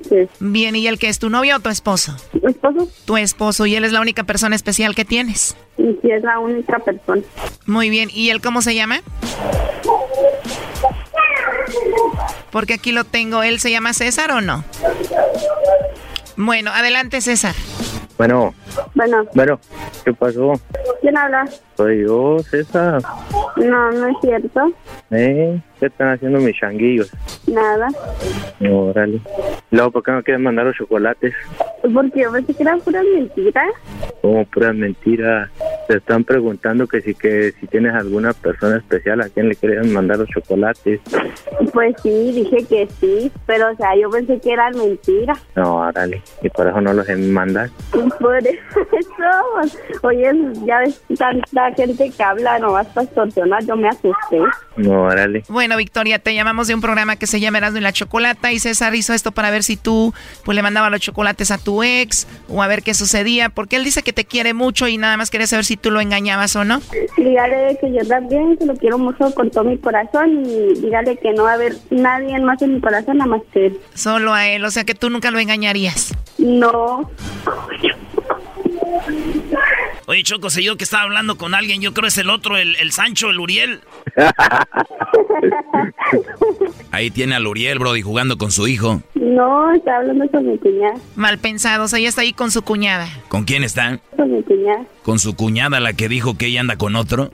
Sí. 0.09 0.27
Bien, 0.39 0.75
¿y 0.75 0.87
él 0.87 0.99
que 0.99 1.09
es 1.09 1.19
tu 1.19 1.29
novio 1.29 1.57
o 1.57 1.59
tu 1.59 1.69
esposo? 1.69 2.15
¿Mi 2.33 2.51
esposo? 2.51 2.89
Tu 3.05 3.17
esposo, 3.17 3.65
y 3.65 3.75
él 3.75 3.83
es 3.83 3.91
la 3.91 4.01
única 4.01 4.23
persona 4.23 4.55
especial 4.55 4.95
que 4.95 5.05
tienes. 5.05 5.55
Y 5.77 5.97
sí 6.01 6.11
es 6.11 6.23
la 6.23 6.39
única 6.39 6.79
persona. 6.79 7.21
Muy 7.65 7.89
bien, 7.89 8.09
¿y 8.11 8.29
él 8.29 8.41
cómo 8.41 8.61
se 8.61 8.75
llama? 8.75 9.01
Porque 12.51 12.75
aquí 12.75 12.91
lo 12.91 13.03
tengo, 13.03 13.43
¿él 13.43 13.59
se 13.59 13.71
llama 13.71 13.93
César 13.93 14.31
o 14.31 14.41
no? 14.41 14.63
Bueno, 16.35 16.71
adelante 16.71 17.21
César. 17.21 17.55
Bueno, 18.17 18.53
Bueno, 18.95 19.25
bueno, 19.33 19.59
¿qué 20.03 20.13
pasó? 20.13 20.53
¿quién 21.01 21.17
habla? 21.17 21.45
Soy 21.75 22.03
yo, 22.03 22.39
César. 22.39 23.01
No, 23.57 23.91
no 23.91 24.07
es 24.07 24.17
cierto. 24.21 24.71
¿Eh? 25.11 25.59
¿Qué 25.79 25.85
están 25.85 26.09
haciendo 26.09 26.39
mis 26.39 26.57
changuillos? 26.57 27.11
Nada. 27.47 27.87
Órale. 28.69 29.21
Luego, 29.71 29.91
¿por 29.91 30.03
qué 30.03 30.11
no 30.11 30.23
quieren 30.23 30.43
mandar 30.43 30.65
los 30.65 30.75
chocolates? 30.75 31.33
Porque 31.93 32.21
yo 32.21 32.31
pensé 32.31 32.53
que 32.53 32.63
eran 32.63 32.81
puras 32.81 33.05
mentiras. 33.13 33.69
Como 34.21 34.45
puras 34.45 34.75
mentiras. 34.75 35.49
Te 35.87 35.97
están 35.97 36.23
preguntando 36.23 36.87
que 36.87 37.01
si 37.01 37.13
que 37.13 37.53
si 37.59 37.67
tienes 37.67 37.93
alguna 37.93 38.33
persona 38.33 38.77
especial 38.77 39.21
a 39.21 39.29
quien 39.29 39.47
le 39.47 39.55
quieres 39.55 39.87
mandar 39.87 40.17
los 40.17 40.27
chocolates. 40.29 40.99
Pues 41.71 41.95
sí, 42.01 42.31
dije 42.33 42.65
que 42.67 42.87
sí, 42.99 43.31
pero 43.45 43.71
o 43.71 43.75
sea, 43.75 43.95
yo 43.95 44.09
pensé 44.09 44.39
que 44.39 44.51
eran 44.51 44.75
mentiras. 44.75 45.39
No, 45.55 45.77
órale. 45.77 46.21
Y 46.41 46.49
por 46.49 46.67
eso 46.67 46.81
no 46.81 46.93
los 46.93 47.07
mandas. 47.19 47.71
Por 48.19 48.37
eso, 48.45 48.59
oye, 50.03 50.31
ya 50.65 50.79
ves 50.79 51.01
tanta 51.17 51.71
gente 51.73 52.11
que 52.11 52.23
habla 52.23 52.59
nomás 52.59 52.87
para 52.87 53.05
extorsionar, 53.05 53.65
yo 53.65 53.75
me 53.75 53.89
asusté. 53.89 54.39
No, 54.75 55.03
órale. 55.03 55.43
Bueno, 55.49 55.77
Victoria, 55.77 56.19
te 56.19 56.33
llamamos 56.33 56.67
de 56.67 56.75
un 56.75 56.81
programa 56.81 57.15
que 57.15 57.27
se 57.27 57.39
llama 57.39 57.57
Erasmo 57.57 57.79
y 57.79 57.81
la 57.81 57.91
Chocolata 57.91 58.51
y 58.51 58.59
César 58.59 58.93
hizo 58.95 59.13
esto 59.13 59.31
para 59.31 59.49
ver 59.51 59.63
si 59.63 59.77
tú 59.77 60.13
pues 60.43 60.55
le 60.55 60.61
mandabas 60.61 60.91
los 60.91 61.01
chocolates 61.01 61.51
a 61.51 61.57
tu 61.57 61.83
ex 61.83 62.27
o 62.47 62.61
a 62.61 62.67
ver 62.67 62.83
qué 62.83 62.93
sucedía, 62.93 63.49
porque 63.49 63.75
él 63.75 63.83
dice 63.83 64.03
que 64.03 64.13
te 64.13 64.25
quiere 64.25 64.53
mucho 64.53 64.87
y 64.87 64.97
nada 64.97 65.17
más 65.17 65.29
quería 65.29 65.47
saber 65.47 65.65
si 65.65 65.77
tú 65.77 65.91
lo 65.91 66.01
engañabas 66.01 66.55
o 66.55 66.63
no. 66.63 66.81
Dígale 67.17 67.77
que 67.81 67.91
yo 67.91 68.07
también, 68.07 68.57
que 68.57 68.65
lo 68.65 68.75
quiero 68.75 68.97
mucho 68.97 69.33
con 69.33 69.49
todo 69.49 69.63
mi 69.63 69.77
corazón 69.77 70.45
y 70.45 70.79
dígale 70.79 71.17
que 71.17 71.33
no 71.33 71.43
va 71.43 71.51
a 71.51 71.55
haber 71.55 71.73
nadie 71.89 72.39
más 72.39 72.61
en 72.61 72.75
mi 72.75 72.81
corazón 72.81 73.17
nada 73.17 73.29
más 73.29 73.41
que 73.53 73.67
él. 73.67 73.79
Solo 73.93 74.33
a 74.33 74.47
él, 74.47 74.63
o 74.63 74.71
sea 74.71 74.83
que 74.83 74.95
tú 74.95 75.09
nunca 75.09 75.31
lo 75.31 75.39
engañarías. 75.39 76.13
No. 76.37 77.09
Oye, 80.05 80.23
Choco, 80.23 80.49
sé 80.49 80.63
yo 80.63 80.77
que 80.77 80.85
estaba 80.85 81.03
hablando 81.03 81.37
con 81.37 81.53
alguien, 81.53 81.81
yo 81.81 81.93
creo 81.93 82.07
es 82.07 82.17
el 82.17 82.29
otro, 82.29 82.57
el, 82.57 82.75
el 82.77 82.91
Sancho, 82.91 83.29
el 83.29 83.39
Uriel. 83.39 83.81
Ahí 86.91 87.11
tiene 87.11 87.35
al 87.35 87.45
Uriel, 87.45 87.79
Brody, 87.79 88.01
jugando 88.01 88.37
con 88.37 88.51
su 88.51 88.67
hijo. 88.67 89.01
No, 89.15 89.73
está 89.73 89.97
hablando 89.97 90.27
con 90.29 90.49
mi 90.49 90.57
cuñada. 90.57 90.95
Mal 91.15 91.37
pensado, 91.37 91.83
o 91.83 91.87
sea, 91.87 91.99
ella 91.99 92.09
está 92.09 92.21
ahí 92.21 92.33
con 92.33 92.51
su 92.51 92.61
cuñada. 92.61 93.07
¿Con 93.27 93.43
quién 93.43 93.63
está? 93.63 93.99
Con 94.15 94.31
mi 94.31 94.41
cuñada. 94.43 94.85
¿Con 95.03 95.19
su 95.19 95.35
cuñada, 95.35 95.79
la 95.79 95.93
que 95.93 96.07
dijo 96.07 96.37
que 96.37 96.47
ella 96.47 96.61
anda 96.61 96.77
con 96.77 96.95
otro? 96.95 97.31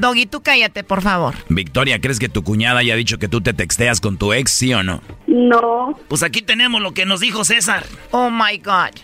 Doggy, 0.00 0.26
tú 0.26 0.42
cállate, 0.42 0.84
por 0.84 1.02
favor. 1.02 1.34
Victoria, 1.48 2.00
¿crees 2.00 2.18
que 2.18 2.28
tu 2.28 2.42
cuñada 2.42 2.80
haya 2.80 2.96
dicho 2.96 3.18
que 3.18 3.28
tú 3.28 3.40
te 3.40 3.52
texteas 3.52 4.00
con 4.00 4.16
tu 4.18 4.32
ex, 4.32 4.50
sí 4.50 4.72
o 4.72 4.82
no? 4.82 5.00
No. 5.26 5.98
Pues 6.08 6.22
aquí 6.22 6.42
tenemos 6.42 6.80
lo 6.80 6.92
que 6.92 7.06
nos 7.06 7.20
dijo 7.20 7.44
César. 7.44 7.84
Oh 8.10 8.30
my 8.30 8.58
God. 8.58 8.94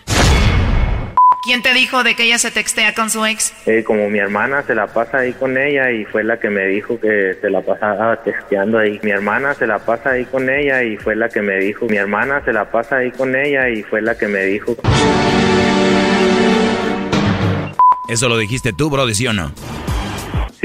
¿Quién 1.45 1.61
te 1.61 1.75
dijo 1.75 2.03
de 2.03 2.15
que 2.15 2.23
ella 2.23 2.39
se 2.39 2.49
textea 2.49 2.95
con 2.95 3.11
su 3.11 3.23
ex? 3.23 3.53
Eh, 3.67 3.83
como 3.85 4.09
mi 4.09 4.17
hermana 4.17 4.63
se 4.63 4.73
la 4.73 4.87
pasa 4.87 5.19
ahí 5.19 5.33
con 5.33 5.55
ella 5.59 5.91
y 5.91 6.03
fue 6.05 6.23
la 6.23 6.39
que 6.39 6.49
me 6.49 6.65
dijo 6.65 6.99
que 6.99 7.37
se 7.39 7.51
la 7.51 7.61
pasaba 7.61 8.15
texteando 8.23 8.79
ahí. 8.79 8.99
Mi 9.03 9.11
hermana 9.11 9.53
se 9.53 9.67
la 9.67 9.77
pasa 9.77 10.11
ahí 10.11 10.25
con 10.25 10.49
ella 10.49 10.81
y 10.81 10.97
fue 10.97 11.15
la 11.15 11.29
que 11.29 11.43
me 11.43 11.57
dijo. 11.59 11.85
Mi 11.85 11.97
hermana 11.97 12.43
se 12.43 12.51
la 12.51 12.71
pasa 12.71 12.97
ahí 12.97 13.11
con 13.11 13.35
ella 13.35 13.69
y 13.69 13.83
fue 13.83 14.01
la 14.01 14.17
que 14.17 14.27
me 14.27 14.43
dijo. 14.43 14.75
¿Eso 18.07 18.27
lo 18.27 18.39
dijiste 18.39 18.73
tú, 18.73 18.89
Brody, 18.89 19.13
sí 19.13 19.27
o 19.27 19.33
no? 19.33 19.51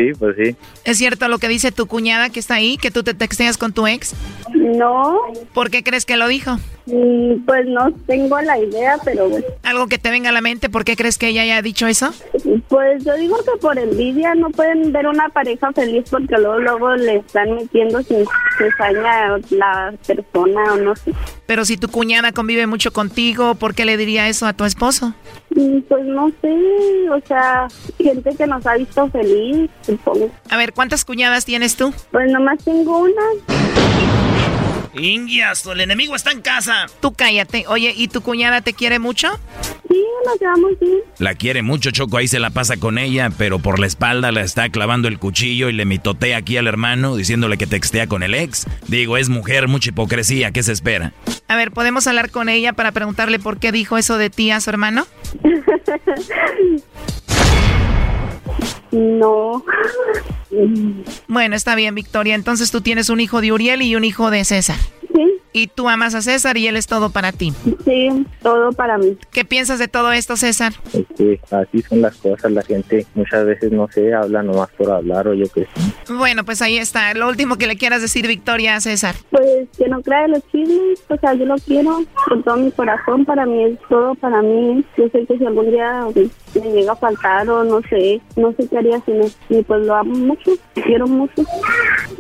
Sí, 0.01 0.13
pues 0.19 0.37
sí. 0.37 0.57
¿Es 0.85 0.99
cierto 0.99 1.29
lo 1.29 1.39
que 1.39 1.49
dice 1.49 1.73
tu 1.73 1.87
cuñada 1.87 2.31
que 2.31 2.41
está 2.41 2.55
ahí, 2.55 2.79
que 2.79 2.91
tú 2.91 3.03
te 3.03 3.13
texteas 3.13 3.59
con 3.59 3.73
tu 3.73 3.87
ex? 3.87 4.15
No. 4.55 5.21
¿Por 5.53 5.71
qué 5.71 5.83
crees 5.83 6.07
que 6.07 6.17
lo 6.17 6.27
dijo? 6.27 6.59
Mm, 6.87 7.45
Pues 7.47 7.67
no 7.67 7.93
tengo 8.07 8.41
la 8.41 8.59
idea, 8.59 8.97
pero 9.05 9.29
bueno. 9.29 9.47
Algo 9.63 9.87
que 9.87 9.99
te 9.99 10.11
venga 10.11 10.31
a 10.31 10.33
la 10.33 10.41
mente, 10.41 10.69
¿por 10.69 10.85
qué 10.85 10.97
crees 10.97 11.19
que 11.19 11.29
ella 11.29 11.43
haya 11.43 11.63
dicho 11.63 11.87
eso? 11.87 12.13
Pues 12.69 13.05
yo 13.05 13.15
digo 13.17 13.37
que 13.45 13.59
por 13.61 13.79
envidia 13.79 14.35
no 14.35 14.51
pueden 14.51 14.93
ver 14.93 15.07
una 15.07 15.29
pareja 15.29 15.73
feliz 15.73 16.05
porque 16.11 16.37
luego 16.39 16.59
luego 16.59 16.95
le 16.97 17.17
están 17.17 17.55
metiendo 17.55 18.03
sin 18.03 18.25
cizaña 18.59 19.39
la 19.51 19.93
persona 20.07 20.75
o 20.75 20.77
no 20.77 20.97
sé. 20.97 21.13
Pero 21.47 21.65
si 21.65 21.77
tu 21.77 21.89
cuñada 21.89 22.33
convive 22.33 22.67
mucho 22.67 22.93
contigo, 22.93 23.55
¿por 23.57 23.75
qué 23.75 23.85
le 23.85 23.97
diría 23.97 24.29
eso 24.29 24.47
a 24.47 24.53
tu 24.53 24.65
esposo? 24.65 25.15
Mm, 25.55 25.81
Pues 25.89 26.05
no 26.07 26.31
sé, 26.41 26.57
o 27.11 27.21
sea, 27.27 27.69
gente 27.99 28.31
que 28.37 28.47
nos 28.47 28.65
ha 28.67 28.75
visto 28.77 29.09
feliz, 29.11 29.71
supongo. 29.83 30.31
A 30.51 30.57
ver, 30.57 30.73
¿cuántas 30.73 31.05
cuñadas 31.05 31.45
tienes 31.45 31.77
tú? 31.77 31.93
Pues 32.11 32.31
nomás 32.31 32.63
tengo 32.65 32.99
una. 33.01 34.10
Ingias, 34.95 35.65
el 35.67 35.81
enemigo 35.81 36.17
está 36.17 36.33
en 36.33 36.41
casa. 36.41 36.87
Tú 37.01 37.13
cállate. 37.13 37.65
Oye, 37.69 37.93
¿y 37.97 38.09
tu 38.09 38.23
cuñada 38.23 38.61
te 38.61 38.73
quiere 38.75 38.99
mucho? 38.99 39.29
Sí, 39.89 40.03
nos 40.27 40.41
llevamos 40.41 40.73
bien. 40.81 40.99
La 41.19 41.35
quiere 41.35 41.63
mucho, 41.63 41.91
Choco, 41.91 42.17
ahí 42.17 42.29
se 42.29 42.41
la 42.41 42.51
pasa 42.51 42.77
con 42.77 42.99
ella, 42.99 43.31
pero 43.37 43.59
por 43.59 43.79
la 43.79 43.87
espalda 43.87 44.33
la 44.33 44.43
está 44.43 44.69
clavando 44.69 45.09
el 45.09 45.19
cuchillo 45.19 45.69
y 45.69 45.73
le 45.73 45.85
mitotea 45.85 46.39
aquí 46.39 46.57
al 46.57 46.67
hermano 46.67 47.17
diciéndole 47.17 47.59
que 47.59 47.67
textea 47.67 48.07
con 48.07 48.23
el 48.23 48.35
ex. 48.35 48.67
Digo, 48.89 49.17
es 49.17 49.29
mujer, 49.29 49.69
mucha 49.69 49.91
hipocresía, 49.91 50.51
¿qué 50.51 50.63
se 50.63 50.73
espera? 50.73 51.13
A 51.49 51.57
ver, 51.57 51.73
¿podemos 51.73 52.07
hablar 52.07 52.31
con 52.31 52.49
ella 52.49 52.73
para 52.73 52.93
preguntarle 52.93 53.39
por 53.39 53.59
qué 53.59 53.73
dijo 53.73 53.99
eso 53.99 54.19
de 54.19 54.31
ti 54.31 54.51
a 54.51 54.61
su 54.61 54.71
hermano? 54.71 55.07
No. 58.93 59.65
Bueno, 61.29 61.57
está 61.57 61.75
bien, 61.75 61.95
Victoria. 61.95 62.35
Entonces 62.35 62.71
tú 62.71 62.81
tienes 62.81 63.09
un 63.09 63.21
hijo 63.21 63.41
de 63.41 63.53
Uriel 63.53 63.83
y 63.83 63.97
un 63.97 64.05
hijo 64.05 64.31
de 64.31 64.45
César. 64.45 64.79
Sí. 65.15 65.41
Y 65.53 65.67
tú 65.67 65.89
amas 65.89 66.15
a 66.15 66.23
César 66.23 66.57
y 66.57 66.69
él 66.69 66.77
es 66.77 66.87
todo 66.87 67.11
para 67.11 67.33
ti. 67.33 67.53
Sí, 67.85 68.27
todo 68.43 68.73
para 68.73 68.99
mí. 68.99 69.17
¿Qué 69.33 69.45
piensas 69.45 69.79
de 69.79 69.89
todo 69.89 70.13
esto, 70.13 70.37
César? 70.37 70.73
Es 70.93 71.07
que 71.17 71.41
así 71.51 71.83
son 71.83 72.03
las 72.03 72.17
cosas. 72.17 72.53
La 72.53 72.63
gente 72.63 73.07
muchas 73.15 73.45
veces 73.45 73.73
no 73.73 73.89
sé, 73.89 74.15
habla 74.15 74.43
nomás 74.43 74.71
por 74.71 74.91
hablar 74.91 75.29
o 75.29 75.35
yo 75.35 75.47
qué 75.53 75.63
sé. 75.65 76.13
Bueno, 76.13 76.45
pues 76.45 76.63
ahí 76.63 76.79
está. 76.79 77.15
Lo 77.15 77.29
último 77.29 77.57
que 77.57 77.67
le 77.67 77.77
quieras 77.77 78.03
decir, 78.03 78.27
Victoria, 78.27 78.77
a 78.77 78.81
César. 78.81 79.15
Pues 79.31 79.69
que 79.77 79.89
no 79.89 80.03
crea 80.03 80.29
los 80.29 80.43
chismes, 80.51 81.03
o 81.09 81.17
sea, 81.17 81.35
yo 81.35 81.47
lo 81.47 81.57
quiero 81.57 82.03
con 82.29 82.43
todo 82.43 82.57
mi 82.57 82.71
corazón, 82.71 83.25
para 83.25 83.47
mí 83.47 83.65
es 83.65 83.79
todo 83.89 84.15
para 84.15 84.43
mí. 84.43 84.85
Yo 84.97 85.09
sé 85.09 85.27
que 85.27 85.39
si 85.39 85.45
algún 85.45 85.71
día 85.71 86.07
me 86.55 86.73
llega 86.73 86.93
a 86.93 86.97
faltar 86.97 87.49
o 87.49 87.65
no 87.65 87.81
sé, 87.89 88.21
no 88.37 88.53
sé 88.53 88.69
qué 88.69 88.79
haría 88.79 89.01
sin 89.05 89.23
él. 89.23 89.33
Y 89.49 89.63
pues 89.63 89.87
lo 89.87 89.95
amo 89.95 90.15
mucho, 90.15 90.53
quiero 90.75 91.07
mucho. 91.07 91.43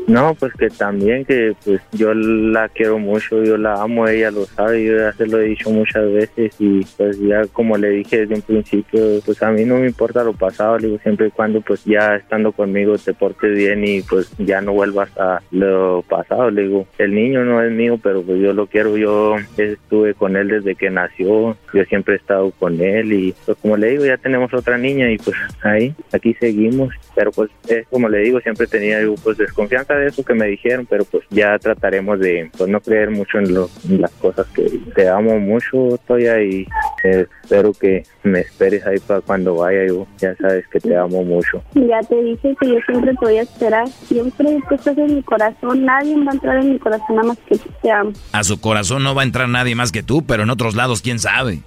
No, 0.07 0.35
pues 0.35 0.53
que 0.55 0.69
también 0.69 1.25
que 1.25 1.55
pues 1.65 1.81
yo 1.93 2.13
la 2.15 2.69
quiero 2.69 2.99
mucho, 2.99 3.20
yo 3.29 3.57
la 3.57 3.75
amo, 3.83 4.07
ella 4.09 4.31
lo 4.31 4.45
sabe, 4.47 4.85
yo 4.85 4.97
ya 4.97 5.13
se 5.13 5.27
lo 5.27 5.41
he 5.41 5.45
dicho 5.45 5.71
muchas 5.71 6.11
veces 6.13 6.55
y 6.59 6.85
pues 6.97 7.19
ya 7.21 7.47
como 7.53 7.77
le 7.77 7.91
dije 7.91 8.21
desde 8.21 8.35
un 8.35 8.43
principio, 8.43 9.21
pues 9.25 9.43
a 9.43 9.51
mí 9.51 9.65
no 9.65 9.79
me 9.79 9.87
importa 9.87 10.25
lo 10.25 10.33
pasado, 10.33 10.79
le 10.79 10.89
digo 10.89 10.99
siempre 11.03 11.29
y 11.29 11.31
cuando 11.31 11.61
pues 11.61 11.85
ya 11.85 12.17
estando 12.17 12.53
conmigo 12.53 12.97
te 12.99 13.15
portes 13.15 13.55
bien 13.55 13.85
y 13.87 14.03
pues 14.03 14.31
ya 14.39 14.61
no 14.61 14.73
vuelvas 14.73 15.11
a 15.19 15.41
lo 15.51 16.03
pasado, 16.09 16.51
le 16.51 16.63
digo, 16.63 16.87
el 16.99 17.15
niño 17.15 17.45
no 17.45 17.63
es 17.63 17.71
mío, 17.71 17.99
pero 18.03 18.23
pues 18.23 18.41
yo 18.41 18.53
lo 18.53 18.67
quiero, 18.67 18.97
yo 18.97 19.37
estuve 19.57 20.15
con 20.15 20.37
él 20.37 20.49
desde 20.49 20.75
que 20.75 20.91
nació, 20.91 21.57
yo 21.73 21.85
siempre 21.85 22.15
he 22.15 22.17
estado 22.19 22.51
con 22.53 22.81
él 22.81 23.13
y 23.13 23.35
pues 23.45 23.59
como 23.59 23.77
le 23.77 23.91
digo, 23.91 24.07
ya 24.07 24.17
tenemos 24.17 24.53
otra 24.55 24.79
niña 24.79 25.11
y 25.11 25.19
pues 25.19 25.37
ahí, 25.63 25.95
aquí 26.13 26.35
seguimos, 26.35 26.95
pero 27.15 27.31
pues 27.33 27.51
es 27.69 27.87
como 27.89 28.09
le 28.09 28.19
digo, 28.19 28.41
siempre 28.41 28.67
tenía 28.67 29.03
yo, 29.03 29.15
pues 29.23 29.37
desconfianza 29.39 29.95
de 29.95 30.09
eso 30.09 30.25
que 30.25 30.35
me 30.35 30.47
dijeron, 30.47 30.87
pero 30.89 31.05
pues 31.05 31.25
ya 31.31 31.59
trataremos 31.59 32.19
de 32.19 32.51
pues 32.57 32.69
no 32.69 32.81
creer 32.81 33.10
mucho 33.11 33.39
en, 33.39 33.55
lo- 33.55 33.69
en 33.89 34.01
las 34.01 34.11
cosas 34.13 34.47
que 34.55 34.63
te 34.95 35.09
amo 35.09 35.39
mucho, 35.39 35.99
Toya, 36.07 36.41
y 36.43 36.67
eh, 37.05 37.27
espero 37.43 37.73
que 37.73 38.05
me 38.23 38.41
esperes 38.41 38.85
ahí 38.87 38.99
para 39.07 39.21
cuando 39.21 39.55
vaya 39.57 39.87
yo, 39.87 40.07
ya 40.19 40.35
sabes 40.37 40.67
que 40.69 40.81
te 40.81 40.97
amo 40.97 41.23
mucho. 41.25 41.63
Ya 41.75 42.01
te 42.01 42.23
dije 42.23 42.55
que 42.61 42.69
yo 42.69 42.77
siempre 42.87 43.11
te 43.13 43.19
voy 43.27 43.37
a 43.39 43.43
esperar, 43.43 43.89
siempre 43.89 44.59
tú 44.69 44.75
estás 44.75 44.97
en 44.99 45.17
mi 45.17 45.23
corazón, 45.23 45.85
nadie 45.85 46.15
va 46.25 46.31
a 46.31 46.35
entrar 46.35 46.57
en 46.59 46.73
mi 46.73 46.79
corazón 46.79 47.17
nada 47.17 47.29
más 47.29 47.39
que 47.49 47.57
tú 47.59 47.69
te 47.83 47.91
amo. 47.91 48.13
A 48.33 48.45
su 48.45 48.61
corazón 48.61 49.03
no 49.03 49.15
va 49.15 49.23
a 49.23 49.25
entrar 49.25 49.49
nadie 49.49 49.75
más 49.75 49.93
que 49.93 50.03
tú, 50.03 50.23
pero 50.27 50.43
en 50.45 50.51
otros 50.51 50.75
lados, 50.75 51.03
quién 51.03 51.19
sabe. 51.19 51.61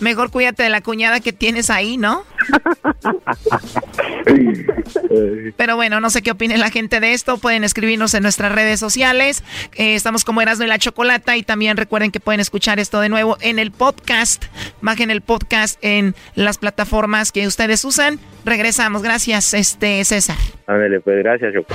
Mejor 0.00 0.30
cuídate 0.30 0.62
de 0.62 0.70
la 0.70 0.80
cuñada 0.80 1.20
que 1.20 1.32
tienes 1.32 1.70
ahí, 1.70 1.96
¿no? 1.96 2.24
Pero 5.56 5.76
bueno, 5.76 6.00
no 6.00 6.10
sé 6.10 6.22
qué 6.22 6.30
opine 6.30 6.56
la 6.58 6.70
gente 6.70 7.00
de 7.00 7.12
esto. 7.12 7.38
Pueden 7.38 7.64
escribirnos 7.64 8.14
en 8.14 8.22
nuestras 8.22 8.52
redes 8.52 8.80
sociales. 8.80 9.42
Eh, 9.74 9.94
estamos 9.94 10.24
como 10.24 10.40
Erasmo 10.40 10.64
y 10.64 10.68
la 10.68 10.78
Chocolata. 10.78 11.36
Y 11.36 11.42
también 11.42 11.76
recuerden 11.76 12.10
que 12.10 12.20
pueden 12.20 12.40
escuchar 12.40 12.78
esto 12.78 13.00
de 13.00 13.08
nuevo 13.08 13.36
en 13.40 13.58
el 13.58 13.70
podcast. 13.72 14.44
Bajen 14.80 15.10
el 15.10 15.20
podcast 15.20 15.78
en 15.82 16.14
las 16.34 16.58
plataformas 16.58 17.32
que 17.32 17.46
ustedes 17.46 17.84
usan. 17.84 18.18
Regresamos. 18.44 19.02
Gracias, 19.02 19.54
este 19.54 20.04
César. 20.04 20.36
Ándale, 20.66 21.00
pues 21.00 21.18
gracias, 21.18 21.52
Choco. 21.54 21.74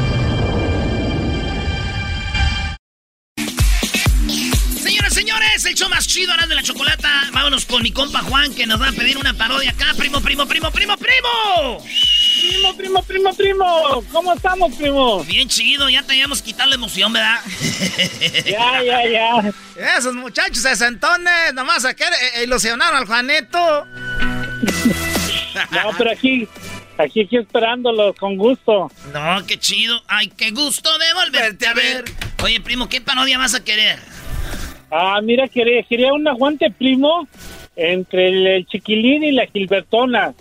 señores, 5.21 5.65
el 5.65 5.75
show 5.75 5.87
más 5.87 6.07
chido 6.07 6.31
ahora 6.31 6.47
de 6.47 6.55
la 6.55 6.63
chocolata. 6.63 7.29
Vámonos 7.31 7.65
con 7.65 7.83
mi 7.83 7.91
compa 7.91 8.21
Juan 8.21 8.55
que 8.55 8.65
nos 8.65 8.81
va 8.81 8.87
a 8.87 8.91
pedir 8.91 9.19
una 9.19 9.35
parodia 9.35 9.69
acá. 9.69 9.93
Primo, 9.95 10.19
primo, 10.19 10.47
primo, 10.47 10.71
primo, 10.71 10.97
primo. 10.97 11.85
primo, 12.49 12.75
primo, 12.75 13.03
primo, 13.03 13.33
primo. 13.35 14.03
¿Cómo 14.11 14.33
estamos, 14.33 14.75
primo? 14.75 15.23
Bien 15.25 15.47
chido, 15.47 15.89
ya 15.89 16.01
teníamos 16.01 16.41
quitar 16.41 16.67
la 16.67 16.73
emoción, 16.73 17.13
¿verdad? 17.13 17.39
Ya, 18.45 18.83
ya, 18.83 19.07
ya. 19.07 19.95
Esos 19.97 20.15
muchachos 20.15 20.63
sesentones, 20.63 21.53
nomás 21.53 21.85
a 21.85 21.93
querer 21.93 22.13
eh, 22.37 22.43
ilusionar 22.45 22.93
al 22.95 23.05
Juanito. 23.05 23.85
No, 25.71 25.91
pero 25.97 26.11
aquí, 26.11 26.47
aquí, 26.97 27.21
aquí 27.21 27.37
esperándolo 27.37 28.15
con 28.15 28.37
gusto. 28.37 28.91
No, 29.13 29.45
qué 29.45 29.59
chido. 29.59 30.01
Ay, 30.07 30.29
qué 30.35 30.49
gusto 30.49 30.97
de 30.97 31.13
volverte 31.13 31.67
a 31.67 31.73
ver. 31.73 32.05
Oye, 32.43 32.59
primo, 32.59 32.89
¿qué 32.89 33.01
parodia 33.01 33.37
vas 33.37 33.53
a 33.53 33.63
querer? 33.63 33.99
Ah, 34.91 35.19
mira, 35.23 35.47
quería, 35.47 35.83
quería 35.83 36.13
un 36.13 36.27
aguante, 36.27 36.69
primo, 36.69 37.27
entre 37.75 38.27
el, 38.27 38.47
el 38.47 38.65
chiquilín 38.67 39.23
y 39.23 39.31
la 39.31 39.47
gilbertona. 39.47 40.33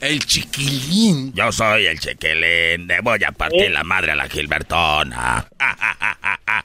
El 0.00 0.18
chiquilín. 0.18 1.32
Yo 1.32 1.50
soy 1.50 1.86
el 1.86 1.98
chiquilín. 1.98 2.86
Le 2.86 3.00
voy 3.02 3.24
a 3.26 3.32
partir 3.32 3.70
la 3.70 3.84
madre 3.84 4.12
a 4.12 4.16
la 4.16 4.28
Gilbertona. 4.28 5.46
Ah. 5.58 6.58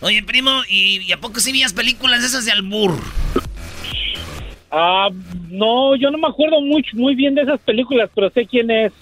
Oye, 0.00 0.22
primo, 0.22 0.62
¿y, 0.68 0.98
y 1.02 1.10
a 1.10 1.16
poco 1.18 1.40
sí 1.40 1.50
vías 1.50 1.72
películas 1.72 2.22
esas 2.22 2.44
de 2.44 2.52
albur? 2.52 2.94
Ah, 4.70 5.08
no, 5.48 5.96
yo 5.96 6.10
no 6.10 6.18
me 6.18 6.28
acuerdo 6.28 6.60
mucho, 6.60 6.90
muy 6.94 7.16
bien 7.16 7.34
de 7.34 7.42
esas 7.42 7.58
películas, 7.60 8.08
pero 8.14 8.30
sé 8.30 8.46
quién 8.46 8.70
es. 8.70 8.92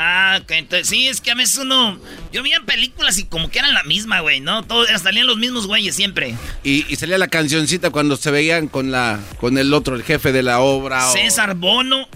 Ah, 0.00 0.38
ok, 0.40 0.52
entonces 0.52 0.86
sí, 0.88 1.08
es 1.08 1.20
que 1.20 1.32
a 1.32 1.34
veces 1.34 1.58
uno. 1.58 1.98
Yo 2.32 2.44
veía 2.44 2.60
películas 2.60 3.18
y 3.18 3.24
como 3.24 3.50
que 3.50 3.58
eran 3.58 3.74
la 3.74 3.82
misma, 3.82 4.20
güey, 4.20 4.38
¿no? 4.38 4.62
Todos 4.62 4.86
salían 5.02 5.26
los 5.26 5.38
mismos 5.38 5.66
güeyes 5.66 5.96
siempre. 5.96 6.36
Y, 6.62 6.86
y 6.88 6.94
salía 6.94 7.18
la 7.18 7.26
cancioncita 7.26 7.90
cuando 7.90 8.16
se 8.16 8.30
veían 8.30 8.68
con 8.68 8.92
la 8.92 9.18
con 9.40 9.58
el 9.58 9.74
otro, 9.74 9.96
el 9.96 10.04
jefe 10.04 10.30
de 10.30 10.44
la 10.44 10.60
obra. 10.60 11.08
o- 11.08 11.12
César 11.12 11.56
Bono, 11.56 12.06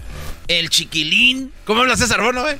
el 0.47 0.69
chiquilín. 0.69 1.51
¿Cómo 1.65 1.81
habla 1.81 1.97
César 1.97 2.21
Bono, 2.21 2.47
eh? 2.49 2.57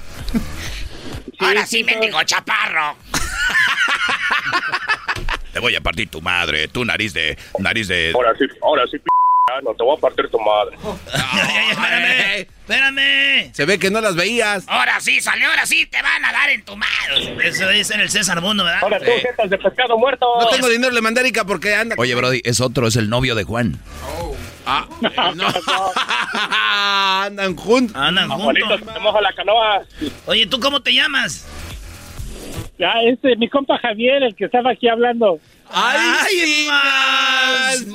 Ahora 1.40 1.66
sí, 1.66 1.86
mendigo 1.86 2.22
chaparro. 2.24 2.98
Te 5.54 5.60
voy 5.60 5.76
a 5.76 5.82
partir 5.82 6.10
tu 6.10 6.22
madre, 6.22 6.68
tu 6.68 6.84
nariz 6.84 7.14
de. 7.14 7.38
nariz 7.60 7.88
de. 7.88 8.12
Ahora 8.14 8.34
sí, 8.38 8.46
ahora 8.62 8.84
sí, 8.92 8.98
p 8.98 9.06
no 9.62 9.74
te 9.74 9.84
voy 9.84 9.98
a 9.98 10.00
partir 10.00 10.30
tu 10.30 10.40
madre. 10.40 10.78
espérame, 11.72 12.40
espérame. 12.40 13.54
Se 13.54 13.66
ve 13.66 13.78
que 13.78 13.92
no 13.92 14.00
las 14.00 14.16
veías. 14.16 14.64
Ahora 14.68 15.00
sí, 15.02 15.20
salió, 15.20 15.50
ahora 15.50 15.66
sí, 15.66 15.86
te 15.86 16.02
van 16.02 16.24
a 16.24 16.32
dar 16.32 16.50
en 16.50 16.64
tu 16.64 16.76
madre. 16.78 17.48
Eso 17.48 17.68
dice 17.70 17.94
en 17.94 18.02
el 18.02 18.10
César 18.10 18.40
Bono, 18.40 18.64
¿verdad? 18.64 18.84
Ahora 18.84 19.00
tú, 19.00 19.12
jetas 19.22 19.50
de 19.50 19.58
pescado 19.58 19.98
muerto. 19.98 20.26
No 20.40 20.48
tengo 20.48 20.70
dinero, 20.70 20.94
le 20.94 21.02
mandé 21.02 21.22
Erika 21.22 21.46
porque 21.46 21.76
anda. 21.76 21.96
Oye, 21.98 22.16
Brody, 22.16 22.42
es 22.46 22.62
otro, 22.62 22.88
es 22.88 22.96
el 22.96 23.10
novio 23.10 23.36
de 23.36 23.44
Juan. 23.44 23.80
Ah, 24.66 24.88
no. 25.36 25.48
Andan 27.26 27.56
juntos. 27.58 27.96
Andan 27.98 28.30
juntos. 28.30 28.80
te 28.80 29.22
la 29.22 29.34
canoa. 29.36 29.84
Oye, 30.26 30.48
¿tú 30.48 30.60
cómo 30.62 30.82
te 30.82 30.94
llamas? 30.94 31.46
Ya, 32.80 32.94
este, 33.06 33.36
mi 33.36 33.50
compa 33.50 33.78
Javier, 33.78 34.24
el 34.24 34.36
que 34.36 34.46
estaba 34.46 34.72
aquí 34.72 34.88
hablando. 34.88 35.40
¡Ay, 35.76 36.68
más! 36.68 37.86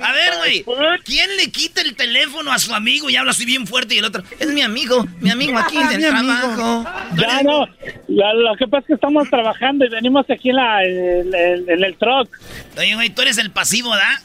A 0.00 0.12
ver, 0.12 0.30
güey, 0.38 0.64
¿quién 1.04 1.36
le 1.36 1.50
quita 1.50 1.80
el 1.80 1.94
teléfono 1.96 2.52
a 2.52 2.58
su 2.58 2.74
amigo 2.74 3.08
y 3.08 3.16
habla 3.16 3.30
así 3.30 3.44
bien 3.44 3.66
fuerte 3.66 3.94
y 3.94 3.98
el 3.98 4.04
otro? 4.04 4.22
Es 4.38 4.48
mi 4.48 4.60
amigo, 4.62 5.06
mi 5.20 5.30
amigo 5.30 5.56
aquí 5.58 5.78
del 5.78 6.00
trabajo. 6.08 6.84
Ya, 7.16 7.42
no, 7.42 7.66
ya, 8.08 8.32
lo 8.34 8.56
que 8.56 8.66
pasa 8.66 8.80
es 8.80 8.86
que 8.88 8.94
estamos 8.94 9.28
trabajando 9.30 9.84
y 9.84 9.88
venimos 9.88 10.26
aquí 10.28 10.50
en, 10.50 10.56
la, 10.56 10.84
en, 10.84 11.34
en- 11.34 11.70
en 11.70 11.84
el 11.84 11.96
truck. 11.96 12.28
Oye, 12.76 12.94
güey, 12.94 13.10
tú 13.10 13.22
eres 13.22 13.38
el 13.38 13.50
pasivo, 13.50 13.90
¿verdad? 13.90 14.18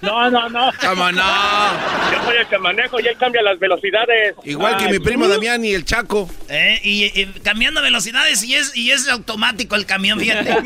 No, 0.00 0.30
no, 0.30 0.48
no. 0.48 0.70
¿Cómo 0.80 1.12
no? 1.12 1.22
Yo 2.12 2.24
soy 2.24 2.36
el 2.38 2.46
que 2.48 2.58
manejo 2.58 3.00
y 3.00 3.06
él 3.06 3.16
cambia 3.18 3.42
las 3.42 3.58
velocidades. 3.58 4.34
Igual 4.44 4.76
que 4.76 4.88
mi 4.88 4.98
primo 4.98 5.28
Damián 5.28 5.64
y 5.64 5.72
el 5.72 5.84
Chaco. 5.84 6.28
Eh, 6.48 6.80
y, 6.82 7.04
y 7.20 7.26
cambiando 7.44 7.82
velocidades 7.82 8.42
y 8.42 8.54
es, 8.54 8.76
y 8.76 8.90
es 8.90 9.08
automático 9.08 9.76
el 9.76 9.86
camión, 9.86 10.18
fíjate. 10.18 10.50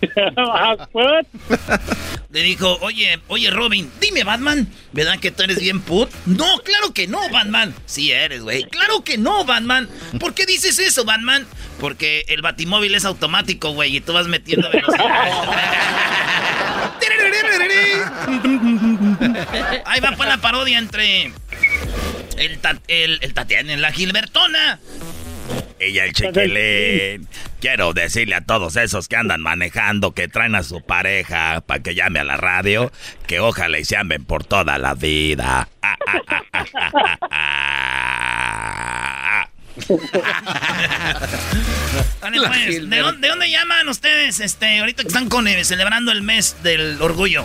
Le 2.30 2.42
dijo, 2.42 2.78
oye, 2.80 3.20
oye 3.28 3.50
Robin, 3.50 3.90
dime 4.00 4.24
Batman, 4.24 4.68
¿verdad 4.92 5.18
que 5.18 5.30
tú 5.30 5.42
eres 5.42 5.58
bien 5.58 5.80
put? 5.80 6.10
No, 6.26 6.58
claro 6.58 6.94
que 6.94 7.08
no, 7.08 7.28
Batman. 7.30 7.74
Sí 7.86 8.12
eres, 8.12 8.42
güey. 8.42 8.64
Claro 8.64 9.02
que 9.02 9.18
no, 9.18 9.44
Batman. 9.44 9.88
¿Por 10.18 10.34
qué 10.34 10.46
dices 10.46 10.78
eso, 10.78 11.04
Batman? 11.04 11.46
Porque 11.80 12.24
el 12.28 12.42
batimóvil 12.42 12.94
es 12.94 13.04
automático, 13.04 13.72
güey, 13.72 13.96
y 13.96 14.00
tú 14.00 14.12
vas 14.12 14.28
metiendo 14.28 14.70
velocidades. 14.70 15.34
Ahí 19.84 20.00
va 20.00 20.12
pues 20.16 20.28
la 20.28 20.38
parodia 20.38 20.78
entre 20.78 21.32
el, 22.36 22.58
el, 22.88 23.18
el 23.22 23.34
Tatiana 23.34 23.72
y 23.72 23.76
la 23.76 23.92
Gilbertona. 23.92 24.78
Ella 25.80 26.04
el 26.04 26.12
chiquilín. 26.12 27.26
Quiero 27.60 27.92
decirle 27.92 28.34
a 28.34 28.42
todos 28.42 28.76
esos 28.76 29.08
que 29.08 29.16
andan 29.16 29.40
manejando, 29.40 30.12
que 30.12 30.28
traen 30.28 30.54
a 30.54 30.62
su 30.62 30.82
pareja 30.82 31.62
para 31.62 31.82
que 31.82 31.94
llame 31.94 32.20
a 32.20 32.24
la 32.24 32.36
radio, 32.36 32.92
que 33.26 33.40
ojalá 33.40 33.78
y 33.78 33.84
se 33.84 33.96
amen 33.96 34.24
por 34.24 34.44
toda 34.44 34.78
la 34.78 34.94
vida. 34.94 35.68
Ah, 35.82 35.96
ah, 36.06 36.66
ah. 37.30 38.29
Dale, 42.20 42.38
pues, 42.46 42.88
¿de, 42.90 42.98
dónde, 42.98 43.20
de 43.20 43.28
dónde 43.28 43.50
llaman 43.50 43.88
ustedes 43.88 44.40
este, 44.40 44.78
ahorita 44.80 45.02
que 45.02 45.08
están 45.08 45.28
con, 45.28 45.48
eh, 45.48 45.64
celebrando 45.64 46.12
el 46.12 46.22
mes 46.22 46.56
del 46.62 47.00
orgullo? 47.00 47.44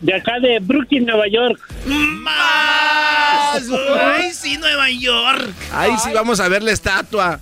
De 0.00 0.14
acá 0.14 0.38
de 0.40 0.58
Brooklyn, 0.60 1.06
Nueva 1.06 1.28
York. 1.28 1.60
¡Más! 1.86 3.62
¡Ay, 4.00 4.32
sí, 4.32 4.56
Nueva 4.58 4.90
York! 4.90 5.50
Ahí 5.72 5.92
sí 6.02 6.10
vamos 6.12 6.40
a 6.40 6.48
ver 6.48 6.62
la 6.62 6.72
estatua. 6.72 7.40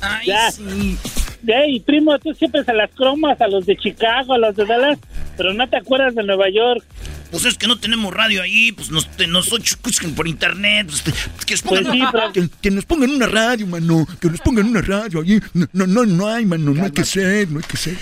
¡Ay, 0.00 0.26
Ya. 0.26 0.50
sí! 0.50 0.98
Ey, 1.46 1.80
primo, 1.80 2.16
tú 2.20 2.32
siempre 2.34 2.62
se 2.64 2.72
las 2.72 2.90
cromas 2.94 3.40
a 3.40 3.48
los 3.48 3.66
de 3.66 3.76
Chicago, 3.76 4.34
a 4.34 4.38
los 4.38 4.54
de 4.54 4.64
Dallas, 4.64 4.98
pero 5.36 5.52
no 5.52 5.68
te 5.68 5.76
acuerdas 5.76 6.14
de 6.14 6.22
Nueva 6.22 6.48
York. 6.50 6.84
Pues 7.32 7.44
es 7.46 7.56
que 7.58 7.66
no 7.66 7.78
tenemos 7.80 8.12
radio 8.14 8.42
ahí, 8.42 8.70
pues 8.72 8.90
nos, 8.90 9.10
te- 9.16 9.26
nos 9.26 9.50
escuchan 9.52 10.14
por 10.14 10.28
internet. 10.28 10.86
Pues, 10.86 11.02
que, 11.46 11.54
nos 11.54 11.62
pongan, 11.62 11.84
Pues 11.84 11.94
sí, 11.96 12.04
pero- 12.12 12.32
que, 12.32 12.48
que 12.60 12.70
nos 12.70 12.84
pongan 12.84 13.10
una 13.10 13.26
radio, 13.26 13.66
mano. 13.66 14.06
Que 14.20 14.28
nos 14.28 14.40
pongan 14.40 14.66
una 14.66 14.82
radio 14.82 15.22
ahí. 15.22 15.40
No, 15.54 15.66
no, 15.72 15.86
no, 15.86 16.04
no 16.04 16.28
hay, 16.28 16.44
mano. 16.44 16.72
No 16.72 16.84
hay 16.84 16.90
que 16.92 17.04
ser, 17.04 17.50
no 17.50 17.58
hay 17.58 17.64
que 17.64 17.76
ser. 17.78 17.96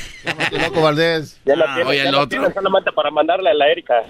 loco 0.60 0.82
Valdés. 0.82 1.40
Ya 1.46 1.54
la 1.56 1.64
Ah, 1.64 1.74
tienes, 1.76 1.86
oye, 1.88 1.98
ya 1.98 2.04
el 2.04 2.12
la 2.12 2.18
otro. 2.18 2.28
tienes 2.52 2.52
para 2.94 3.10
mandarle 3.10 3.50
a 3.50 3.54
la 3.54 3.68
Erika. 3.70 4.02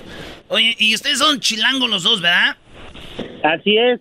Oye, 0.49 0.75
y 0.79 0.95
ustedes 0.95 1.19
son 1.19 1.39
chilangos 1.39 1.89
los 1.91 2.03
dos, 2.03 2.21
¿verdad? 2.23 2.57
Así 3.45 3.77
es. 3.77 4.01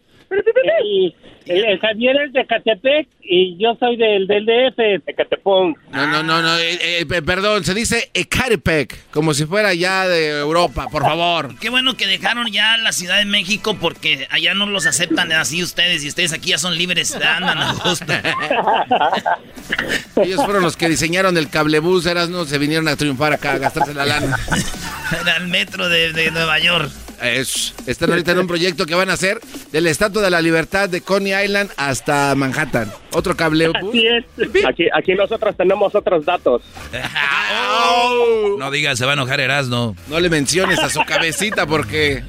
Y 0.84 1.16
el, 1.46 1.66
el 1.66 1.80
Javier 1.80 2.16
es 2.28 2.34
de 2.34 2.46
Catepec 2.46 3.08
y 3.24 3.58
yo 3.58 3.76
soy 3.80 3.98
del, 3.98 4.28
del 4.28 4.46
DF. 4.46 5.08
Ecatepón. 5.08 5.76
No, 5.92 6.08
no, 6.08 6.24
no, 6.24 6.42
no. 6.42 6.58
eh, 6.58 7.00
eh, 7.02 7.06
pe- 7.08 7.22
perdón, 7.22 7.64
se 7.64 7.74
dice 7.74 8.10
Ecatepec, 8.14 9.10
como 9.12 9.34
si 9.34 9.46
fuera 9.46 9.74
ya 9.74 10.08
de 10.08 10.40
Europa, 10.40 10.88
por 10.92 11.04
favor. 11.04 11.56
Qué 11.60 11.70
bueno 11.70 11.96
que 11.98 12.08
dejaron 12.08 12.48
ya 12.52 12.78
la 12.78 12.92
Ciudad 12.92 13.18
de 13.18 13.26
México 13.26 13.78
porque 13.80 14.28
allá 14.30 14.54
no 14.54 14.66
los 14.68 14.86
aceptan 14.86 15.32
así 15.32 15.64
ustedes 15.64 16.04
y 16.04 16.08
ustedes 16.10 16.34
aquí 16.34 16.50
ya 16.52 16.58
son 16.58 16.78
libres, 16.78 17.16
andan 17.16 17.58
a 17.58 17.74
gusto. 17.74 18.14
Ellos 20.22 20.44
fueron 20.44 20.64
los 20.64 20.76
que 20.78 20.90
diseñaron 20.90 21.38
el 21.38 21.50
cablebús, 21.50 22.06
eras 22.06 22.30
no 22.30 22.46
se 22.46 22.58
vinieron 22.58 22.88
a 22.88 22.96
triunfar 22.96 23.34
acá, 23.34 23.54
a 23.54 23.58
gastarse 23.58 23.94
la 23.94 24.06
lana. 24.06 24.38
Era 25.22 25.38
el 25.38 25.48
metro 25.48 25.90
de, 25.90 26.14
de 26.14 26.32
Nueva 26.32 26.60
York. 26.60 26.92
Es- 27.22 27.74
están 27.86 28.10
ahorita 28.12 28.32
en 28.32 28.40
un 28.40 28.48
proyecto 28.48 28.86
que 28.86 28.96
van 28.96 29.10
a 29.10 29.14
hacer 29.14 29.40
de 29.72 29.82
la 29.82 29.90
Estatua 29.90 30.22
de 30.22 30.30
la 30.30 30.42
Libertad 30.42 30.88
de 30.90 31.02
Coney 31.02 31.34
Island 31.46 31.70
hasta 31.78 32.34
Manhattan. 32.36 32.92
Otro 33.14 33.36
cablebús. 33.36 33.76
Así 33.90 34.06
es. 34.08 34.26
Aquí, 34.66 34.86
aquí 34.94 35.14
nosotros 35.16 35.56
tenemos 35.58 35.94
otros 35.96 36.26
datos. 36.26 36.62
No 38.58 38.72
digas, 38.72 38.98
se 38.98 39.06
va 39.06 39.12
a 39.12 39.14
enojar 39.14 39.40
Erasno. 39.40 39.96
No 40.08 40.20
le 40.20 40.30
menciones 40.30 40.80
a 40.80 40.90
su 40.90 41.02
cabecita 41.06 41.66
porque... 41.66 42.24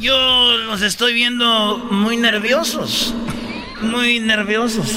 Yo 0.00 0.56
los 0.66 0.82
estoy 0.82 1.14
viendo 1.14 1.78
muy 1.90 2.16
nerviosos. 2.16 3.14
Muy 3.80 4.20
nerviosos. 4.20 4.90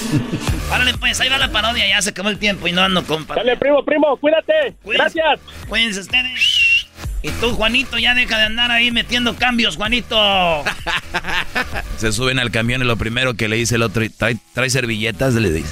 Árale, 0.72 0.94
pues, 0.98 1.20
ahí 1.20 1.30
va 1.30 1.38
la 1.38 1.52
parodia, 1.52 1.88
ya 1.88 2.02
se 2.02 2.10
acabó 2.10 2.30
el 2.30 2.38
tiempo 2.40 2.68
y 2.68 2.72
no 2.72 2.82
ando 2.82 3.04
con 3.06 3.26
pa- 3.26 3.36
Dale, 3.36 3.56
primo, 3.58 3.84
primo, 3.84 4.18
cuídate. 4.18 4.76
Cuídense. 4.84 5.20
Gracias. 5.20 5.40
Cuídense 5.68 6.00
ustedes. 6.02 6.79
Y 7.22 7.32
tú, 7.32 7.54
Juanito, 7.54 7.98
ya 7.98 8.16
deja 8.16 8.38
de 8.38 8.46
andar 8.46 8.72
ahí 8.72 8.92
metiendo 8.92 9.36
cambios, 9.36 9.76
Juanito. 9.76 10.64
Se 11.98 12.14
suben 12.14 12.40
al 12.40 12.50
camión 12.50 12.82
y 12.82 12.86
lo 12.86 12.96
primero 12.96 13.34
que 13.34 13.50
le 13.50 13.58
dice 13.58 13.76
el 13.76 13.84
otro, 13.84 14.04
¿trae, 14.18 14.38
trae 14.54 14.70
servilletas? 14.70 15.34
Le 15.34 15.52
dice. 15.52 15.70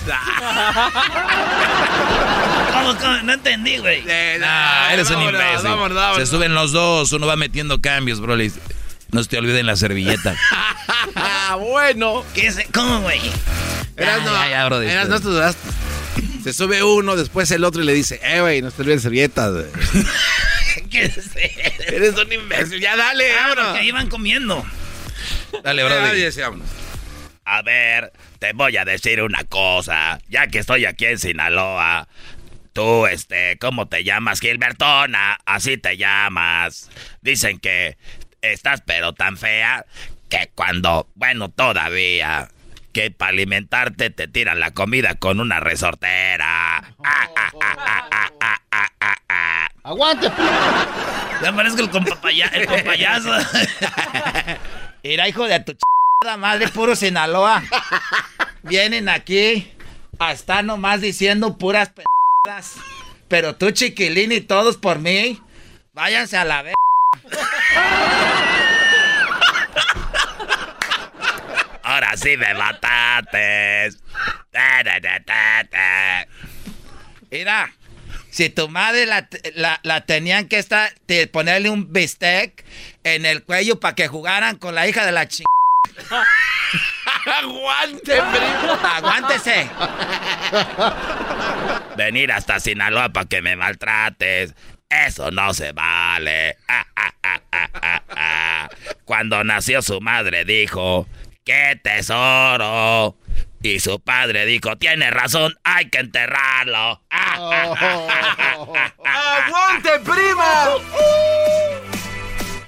¿Cómo, 2.73 2.95
cómo? 2.97 3.17
No 3.23 3.33
entendí, 3.33 3.77
güey. 3.77 4.03
Ah, 4.43 4.89
eres 4.91 5.09
un 5.09 5.21
imbécil. 5.21 5.63
vámonos, 5.63 5.95
vámonos. 5.95 6.17
Se 6.17 6.25
suben 6.25 6.53
los 6.53 6.73
dos, 6.73 7.13
uno 7.13 7.27
va 7.27 7.37
metiendo 7.37 7.79
cambios, 7.79 8.19
bro. 8.19 8.35
le 8.35 8.45
dice, 8.45 8.59
no 9.11 9.23
se 9.23 9.29
te 9.29 9.37
olviden 9.37 9.65
la 9.65 9.77
servilleta. 9.77 10.35
Ah, 11.15 11.55
bueno. 11.59 12.25
¿Qué 12.33 12.47
es? 12.47 12.59
¿Cómo, 12.73 13.01
güey? 13.01 13.21
Eras 13.95 14.23
no, 14.23 14.33
ya, 14.33 14.49
ya, 14.49 14.65
bro, 14.65 14.81
eras 14.81 15.07
no. 15.07 15.17
Se 16.43 16.53
sube 16.53 16.83
uno, 16.83 17.15
después 17.15 17.49
el 17.51 17.63
otro 17.63 17.81
y 17.81 17.85
le 17.85 17.93
dice, 17.93 18.19
eh, 18.23 18.41
güey, 18.41 18.61
no 18.61 18.69
te 18.71 18.81
olvides 18.81 19.01
servilletas. 19.01 19.51
güey". 19.51 19.65
Eres 21.87 22.15
un 22.15 22.31
imbécil, 22.31 22.79
ya 22.79 22.95
dale, 22.95 23.31
Ah, 23.31 23.73
ahí 23.73 23.91
van 23.91 24.09
comiendo. 24.09 24.65
Dale, 25.63 25.83
vámonos. 25.83 26.09
A 27.45 27.61
ver, 27.61 28.11
te 28.39 28.51
voy 28.53 28.75
a 28.77 28.85
decir 28.85 29.21
una 29.21 29.43
cosa. 29.45 30.19
Ya 30.27 30.47
que 30.47 30.59
estoy 30.59 30.85
aquí 30.85 31.05
en 31.05 31.17
Sinaloa, 31.17 32.07
tú, 32.73 33.07
este, 33.07 33.57
¿cómo 33.57 33.87
te 33.87 34.03
llamas? 34.03 34.41
Gilbertona, 34.41 35.39
así 35.45 35.77
te 35.77 35.97
llamas. 35.97 36.89
Dicen 37.21 37.59
que 37.59 37.97
estás 38.41 38.81
pero 38.85 39.13
tan 39.13 39.37
fea 39.37 39.85
que 40.29 40.51
cuando, 40.55 41.07
bueno, 41.15 41.49
todavía, 41.49 42.49
que 42.91 43.11
para 43.11 43.29
alimentarte 43.29 44.09
te 44.09 44.27
tiran 44.27 44.59
la 44.59 44.71
comida 44.71 45.15
con 45.15 45.39
una 45.39 45.59
resortera. 45.59 46.77
Ah, 47.03 47.29
ah, 47.35 47.51
ah, 47.61 48.09
¡Aguante! 49.87 50.29
Ya 51.41 51.53
parezco 51.55 51.79
el 51.79 51.89
el 52.53 52.65
compayazo. 52.67 53.29
Mira, 55.01 55.27
hijo 55.29 55.47
de 55.47 55.61
tu 55.61 55.75
ch... 55.75 56.37
madre, 56.37 56.67
puro 56.67 56.93
Sinaloa. 56.93 57.63
Vienen 58.63 59.07
aquí 59.07 59.71
a 60.19 60.33
estar 60.33 60.65
nomás 60.65 60.99
diciendo 60.99 61.57
puras 61.57 61.87
p***as. 61.91 62.73
Pero 63.29 63.55
tú, 63.55 63.71
chiquilín, 63.71 64.33
y 64.33 64.41
todos 64.41 64.75
por 64.75 64.99
mí, 64.99 65.41
váyanse 65.93 66.35
a 66.35 66.43
la 66.43 66.63
vez. 66.63 66.73
Ahora 71.81 72.17
sí 72.17 72.35
me 72.35 72.53
ta. 72.81 73.21
Mira, 77.31 77.73
si 78.37 78.49
tu 78.51 78.69
madre 78.69 79.07
la, 79.07 79.27
la, 79.55 79.79
la 79.81 80.01
tenían 80.01 80.47
que 80.47 80.59
estar, 80.59 80.93
te- 81.07 81.25
ponerle 81.25 81.71
un 81.71 81.91
bistec 81.91 82.63
en 83.03 83.25
el 83.25 83.41
cuello 83.41 83.79
para 83.79 83.95
que 83.95 84.07
jugaran 84.07 84.57
con 84.57 84.75
la 84.75 84.87
hija 84.87 85.07
de 85.07 85.11
la 85.11 85.27
ch... 85.27 85.41
¡Aguante, 87.25 88.13
primo! 88.13 88.73
¡Aguántese! 88.83 89.67
Venir 91.95 92.31
hasta 92.31 92.59
Sinaloa 92.59 93.09
para 93.09 93.27
que 93.27 93.41
me 93.41 93.55
maltrates. 93.55 94.53
Eso 94.87 95.31
no 95.31 95.51
se 95.55 95.71
vale. 95.71 96.57
Ah, 96.67 96.85
ah, 96.95 97.41
ah. 98.15 98.69
Cuando 99.05 99.43
nació 99.43 99.81
su 99.81 99.99
madre 99.99 100.45
dijo, 100.45 101.07
¡qué 101.43 101.79
tesoro! 101.81 103.15
Y 103.67 103.81
su 103.81 103.99
padre 103.99 104.45
dijo, 104.45 104.77
tiene 104.77 105.11
razón, 105.11 105.59
hay 105.65 105.89
que 105.89 105.97
enterrarlo. 105.97 107.01
Ah. 107.11 108.55
¡Aguante, 109.05 109.89
primo! 110.05 110.81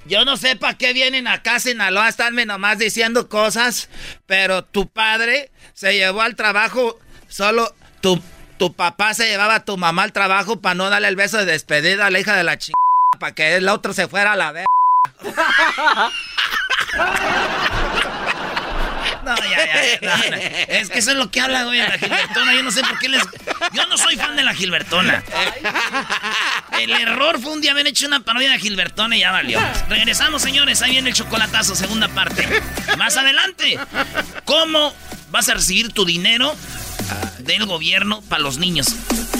Yo 0.07 0.25
no 0.25 0.35
sé 0.35 0.57
para 0.57 0.77
qué 0.77 0.91
vienen 0.91 1.29
acá 1.29 1.55
a 1.55 1.59
Sinaloa 1.61 2.07
a 2.07 2.09
estarme 2.09 2.45
nomás 2.45 2.79
diciendo 2.79 3.29
cosas, 3.29 3.89
pero 4.25 4.65
tu 4.65 4.89
padre 4.89 5.51
se 5.73 5.93
llevó 5.93 6.21
al 6.21 6.35
trabajo 6.35 6.99
solo 7.29 7.73
tu, 8.01 8.21
tu 8.57 8.73
papá 8.73 9.13
se 9.13 9.29
llevaba 9.29 9.55
a 9.55 9.63
tu 9.63 9.77
mamá 9.77 10.03
al 10.03 10.11
trabajo 10.11 10.59
para 10.59 10.75
no 10.75 10.89
darle 10.89 11.07
el 11.07 11.15
beso 11.15 11.37
de 11.37 11.45
despedida 11.45 12.07
a 12.07 12.09
la 12.09 12.19
hija 12.19 12.35
de 12.35 12.43
la 12.43 12.57
ch... 12.57 12.73
para 13.21 13.33
que 13.33 13.55
el 13.55 13.69
otro 13.69 13.93
se 13.93 14.09
fuera 14.09 14.33
a 14.33 14.35
la 14.35 14.51
vez. 14.51 14.65
Es 20.67 20.89
que 20.89 20.99
eso 20.99 21.11
es 21.11 21.17
lo 21.17 21.29
que 21.31 21.41
habla, 21.41 21.63
güey, 21.63 21.79
la 21.79 21.97
Gilbertona. 21.97 22.53
Yo 22.53 22.63
no 22.63 22.71
sé 22.71 22.81
por 22.81 22.99
qué 22.99 23.09
les. 23.09 23.23
Yo 23.73 23.85
no 23.87 23.97
soy 23.97 24.15
fan 24.15 24.35
de 24.35 24.43
la 24.43 24.53
Gilbertona. 24.53 25.23
El 26.79 26.91
error 26.91 27.39
fue 27.41 27.51
un 27.51 27.61
día 27.61 27.71
haber 27.71 27.87
hecho 27.87 28.07
una 28.07 28.21
parodia 28.21 28.51
de 28.51 28.59
Gilbertona 28.59 29.17
y 29.17 29.21
ya 29.21 29.31
valió. 29.31 29.59
Regresamos, 29.89 30.41
señores. 30.41 30.81
Ahí 30.81 30.91
viene 30.91 31.09
el 31.09 31.15
chocolatazo, 31.15 31.75
segunda 31.75 32.07
parte. 32.07 32.47
Más 32.97 33.17
adelante, 33.17 33.79
¿cómo 34.45 34.93
vas 35.31 35.49
a 35.49 35.53
recibir 35.55 35.91
tu 35.91 36.05
dinero 36.05 36.55
del 37.39 37.65
gobierno 37.65 38.21
para 38.21 38.41
los 38.41 38.57
niños 38.57 38.87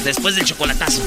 después 0.04 0.36
del 0.36 0.46
chocolatazo? 0.46 1.02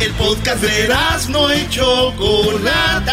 El 0.00 0.12
podcast 0.14 0.60
de 0.62 0.88
no 1.28 1.54
y 1.54 1.68
Chocolata. 1.68 3.12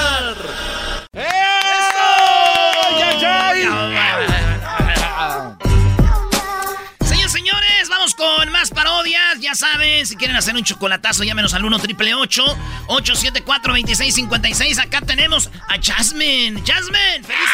Ya 9.51 9.55
saben, 9.55 10.05
si 10.05 10.15
quieren 10.15 10.37
hacer 10.37 10.55
un 10.55 10.63
chocolatazo, 10.63 11.25
llámenos 11.25 11.53
al 11.53 11.65
1 11.65 11.77
triple 11.79 12.13
874 12.13 13.73
2656 13.73 14.79
Acá 14.79 15.01
tenemos 15.01 15.51
a 15.67 15.73
Jasmine. 15.75 16.61
Jasmine, 16.65 17.21
feliz 17.21 17.49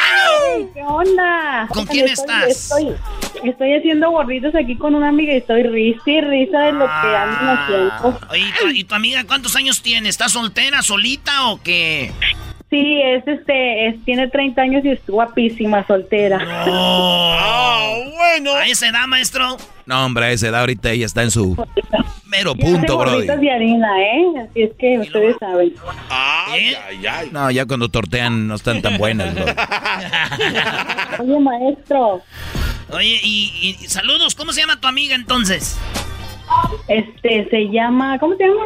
año. 0.53 0.69
¿Qué 0.75 0.81
onda? 0.83 1.65
¿Con 1.69 1.87
quién 1.87 2.05
Estoy- 2.07 2.11
estás? 2.51 2.71
Estoy, 2.71 2.95
estoy 3.49 3.73
haciendo 3.73 4.11
gorritos 4.11 4.53
aquí 4.53 4.77
con 4.77 4.93
una 4.93 5.09
amiga 5.09 5.33
y 5.33 5.37
estoy 5.37 5.63
risa 5.63 6.03
y 6.05 6.21
risa 6.21 6.59
de 6.59 6.71
lo 6.73 6.85
que 6.85 7.15
andan 7.17 7.57
haciendo. 7.57 8.19
Oye, 8.29 8.41
¿y 8.47 8.51
tu, 8.59 8.67
y 8.69 8.83
tu 8.83 8.93
amiga 8.93 9.23
cuántos 9.23 9.55
años 9.55 9.81
tiene? 9.81 10.07
¿Está 10.09 10.29
soltera, 10.29 10.83
solita 10.83 11.47
o 11.47 11.59
qué? 11.63 12.11
Sí, 12.69 13.01
es 13.01 13.27
este, 13.27 13.87
es, 13.87 14.05
tiene 14.05 14.27
30 14.27 14.61
años 14.61 14.85
y 14.85 14.89
es 14.89 14.99
guapísima, 15.07 15.83
soltera. 15.87 16.37
bueno. 16.67 18.53
A 18.55 18.67
esa 18.67 18.87
edad, 18.89 19.07
maestro. 19.07 19.57
No, 19.87 20.05
hombre, 20.05 20.25
a 20.25 20.31
esa 20.31 20.49
edad 20.49 20.59
ahorita 20.59 20.91
ella 20.91 21.05
está 21.05 21.23
en 21.23 21.31
su 21.31 21.55
mero 22.25 22.53
punto, 22.55 22.97
gorritos 22.97 23.39
de 23.39 23.51
harina, 23.51 23.87
¿eh? 24.01 24.25
Así 24.41 24.61
es 24.63 24.71
que 24.77 24.99
ustedes 24.99 25.35
saben. 25.39 25.73
Ay, 26.09 26.75
ay, 26.87 27.05
ay. 27.07 27.29
No, 27.31 27.49
ya 27.49 27.65
cuando 27.65 27.87
tortean 27.87 28.47
no 28.49 28.55
están 28.55 28.81
tan 28.81 28.97
buenas, 28.97 29.33
bro. 29.33 29.45
Oye, 31.19 31.39
maestro, 31.39 32.21
Oye, 32.89 33.19
y, 33.23 33.77
y 33.81 33.87
saludos, 33.87 34.35
¿cómo 34.35 34.51
se 34.53 34.61
llama 34.61 34.79
tu 34.79 34.87
amiga 34.87 35.15
entonces? 35.15 35.77
Este, 36.87 37.47
se 37.49 37.69
llama, 37.69 38.17
¿cómo 38.19 38.35
se 38.35 38.43
llama? 38.45 38.65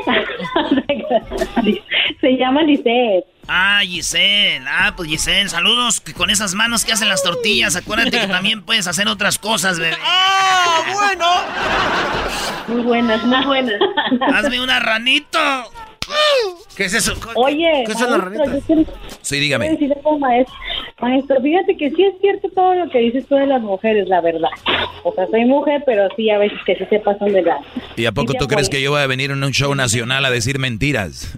se 2.22 2.38
llama 2.38 2.64
Lisette. 2.64 3.26
Ah, 3.48 3.82
Giselle. 3.84 4.66
Ah, 4.68 4.94
pues 4.96 5.10
Giselle, 5.10 5.50
saludos. 5.50 6.00
Que 6.00 6.14
con 6.14 6.30
esas 6.30 6.54
manos 6.54 6.86
que 6.86 6.94
hacen 6.94 7.10
las 7.10 7.24
tortillas, 7.24 7.76
acuérdate 7.76 8.20
que 8.20 8.28
también 8.28 8.62
puedes 8.62 8.88
hacer 8.88 9.08
otras 9.08 9.40
cosas, 9.40 9.80
bebé. 9.80 9.98
¡Ah, 10.04 10.84
bueno! 10.94 11.26
Muy 12.68 12.82
buenas, 12.84 13.24
muy 13.26 13.46
buenas. 13.46 13.80
Hazme 14.34 14.62
una 14.62 14.80
ranito. 14.80 15.40
¿Qué 16.76 16.86
es 16.86 16.94
eso? 16.94 17.14
Oye, 17.36 17.84
¿Qué 17.86 17.94
son 17.94 18.10
las 18.12 18.20
maestro, 18.20 18.46
ranitas? 18.46 18.54
yo 18.54 18.66
quiero- 18.66 18.84
Sí, 19.22 19.40
dígame. 19.40 19.70
decirle 19.72 19.98
como 20.04 20.20
maestro, 20.20 20.56
maestro, 21.02 21.42
fíjate 21.42 21.78
que 21.78 21.90
sí 21.92 22.04
es 22.04 22.14
cierto 22.22 22.50
todo 22.56 22.74
lo 22.76 22.90
que 22.90 22.98
dices 23.00 23.26
tú 23.28 23.36
de 23.36 23.46
las 23.48 23.62
mujeres, 23.62 24.08
la 24.08 24.22
verdad. 24.22 24.50
O 25.04 25.14
sea, 25.14 25.28
soy 25.28 25.46
mujer, 25.46 25.84
pero 25.86 26.08
sí 26.16 26.30
a 26.30 26.38
veces 26.38 26.58
que 26.66 26.76
sí 26.76 26.86
se 26.90 27.00
pasan 27.00 27.32
de 27.34 27.42
la... 27.44 27.58
¿Y 27.96 28.06
a 28.06 28.12
poco 28.12 28.32
Sí, 28.32 28.38
tú 28.40 28.48
crees 28.48 28.70
que 28.70 28.82
yo 28.82 28.92
voy 28.92 29.02
a 29.02 29.08
venir 29.08 29.32
en 29.32 29.44
un 29.44 29.52
show 29.52 29.74
nacional 29.76 30.24
a 30.26 30.32
decir 30.32 30.58
mentiras? 30.60 31.36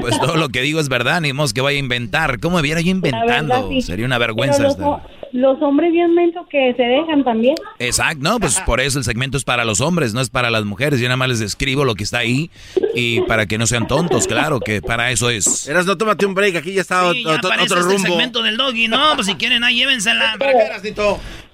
Pues 0.00 0.18
todo 0.20 0.36
lo 0.36 0.48
que 0.48 0.60
digo 0.60 0.80
es 0.80 0.88
verdad, 0.88 1.20
ni 1.20 1.32
modo 1.32 1.48
que 1.54 1.60
vaya 1.60 1.76
a 1.76 1.80
inventar. 1.80 2.40
¿Cómo 2.40 2.56
me 2.56 2.62
viera 2.62 2.80
yo 2.80 2.90
inventando? 2.90 3.54
verdad, 3.54 3.68
sí. 3.68 3.82
Sería 3.82 4.06
una 4.06 4.18
vergüenza. 4.18 4.68
Pero 4.76 5.00
los, 5.32 5.60
hombres 5.62 5.92
bien 5.92 6.14
mentos 6.14 6.46
que 6.48 6.74
se 6.76 6.82
dejan 6.82 7.24
también. 7.24 7.54
Exacto, 7.78 8.18
no, 8.22 8.38
pues 8.38 8.60
por 8.60 8.80
eso 8.80 8.98
el 8.98 9.04
segmento 9.04 9.36
es 9.36 9.44
para 9.44 9.64
los 9.64 9.80
hombres, 9.80 10.14
no 10.14 10.20
es 10.20 10.30
para 10.30 10.50
las 10.50 10.64
mujeres. 10.64 11.00
Yo 11.00 11.06
nada 11.08 11.16
más 11.16 11.28
les 11.28 11.40
escribo 11.40 11.84
lo 11.84 11.94
que 11.94 12.04
está 12.04 12.18
ahí 12.18 12.50
y 12.94 13.20
para 13.22 13.46
que 13.46 13.58
no 13.58 13.66
sean 13.66 13.86
tontos, 13.86 14.26
claro, 14.26 14.60
que 14.60 14.82
para 14.82 15.10
eso 15.10 15.30
es. 15.30 15.66
Eras, 15.68 15.86
no 15.86 15.96
tómate 15.96 16.26
un 16.26 16.34
break, 16.34 16.56
aquí 16.56 16.72
ya 16.72 16.80
está 16.80 17.12
Sí, 17.12 17.24
otro, 17.26 17.50
ya 17.50 17.62
otro 17.62 17.78
este 17.78 17.94
rumbo. 17.94 17.98
segmento 18.08 18.42
del 18.42 18.56
doggy. 18.56 18.88
No, 18.88 19.14
pues 19.14 19.26
si 19.26 19.34
quieren, 19.34 19.64
ahí 19.64 19.76
llévensela. 19.76 20.36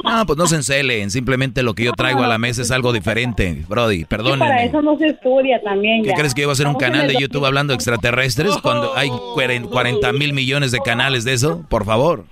No, 0.04 0.26
pues 0.26 0.36
no 0.38 0.46
se 0.46 0.56
encelen, 0.56 1.10
simplemente 1.10 1.62
lo 1.62 1.74
que 1.74 1.84
yo 1.84 1.92
traigo 1.92 2.22
a 2.22 2.28
la 2.28 2.38
mesa 2.38 2.62
es 2.62 2.70
algo 2.70 2.92
diferente, 2.92 3.64
Brody, 3.68 4.00
Que 4.00 4.04
para 4.06 4.22
perdónenme. 4.22 4.64
eso 4.66 4.80
no 4.80 4.96
se 4.96 5.06
estudia 5.06 5.60
también 5.62 6.02
¿Qué 6.02 6.10
ya. 6.10 6.14
crees 6.14 6.34
que 6.34 6.42
iba 6.42 6.52
a 6.52 6.54
hacer 6.54 6.68
un 6.68 6.76
canal 6.76 7.08
de 7.08 7.16
YouTube 7.18 7.44
hablando 7.44 7.72
de 7.72 7.76
extraterrestres 7.76 8.56
cuando 8.58 8.96
hay 8.96 9.08
40 9.08 10.12
mil 10.12 10.32
millones 10.32 10.70
de 10.70 10.78
canales 10.80 11.24
de 11.24 11.32
eso? 11.34 11.64
Por 11.68 11.84
favor. 11.84 12.24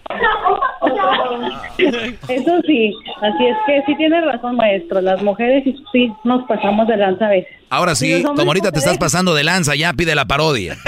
Eso 1.78 2.60
sí, 2.66 2.92
así 3.20 3.46
es 3.46 3.56
que 3.66 3.82
sí 3.86 3.94
tiene 3.96 4.20
razón, 4.20 4.56
maestro. 4.56 5.00
Las 5.00 5.22
mujeres 5.22 5.64
sí, 5.92 6.12
nos 6.24 6.44
pasamos 6.46 6.88
de 6.88 6.96
lanza 6.96 7.26
a 7.26 7.30
veces. 7.30 7.52
Ahora 7.70 7.94
sí, 7.94 8.22
como 8.22 8.42
ahorita 8.42 8.72
te 8.72 8.78
estás 8.78 8.98
pasando 8.98 9.34
de 9.34 9.44
lanza, 9.44 9.74
ya 9.74 9.92
pide 9.92 10.14
la 10.14 10.24
parodia. 10.24 10.76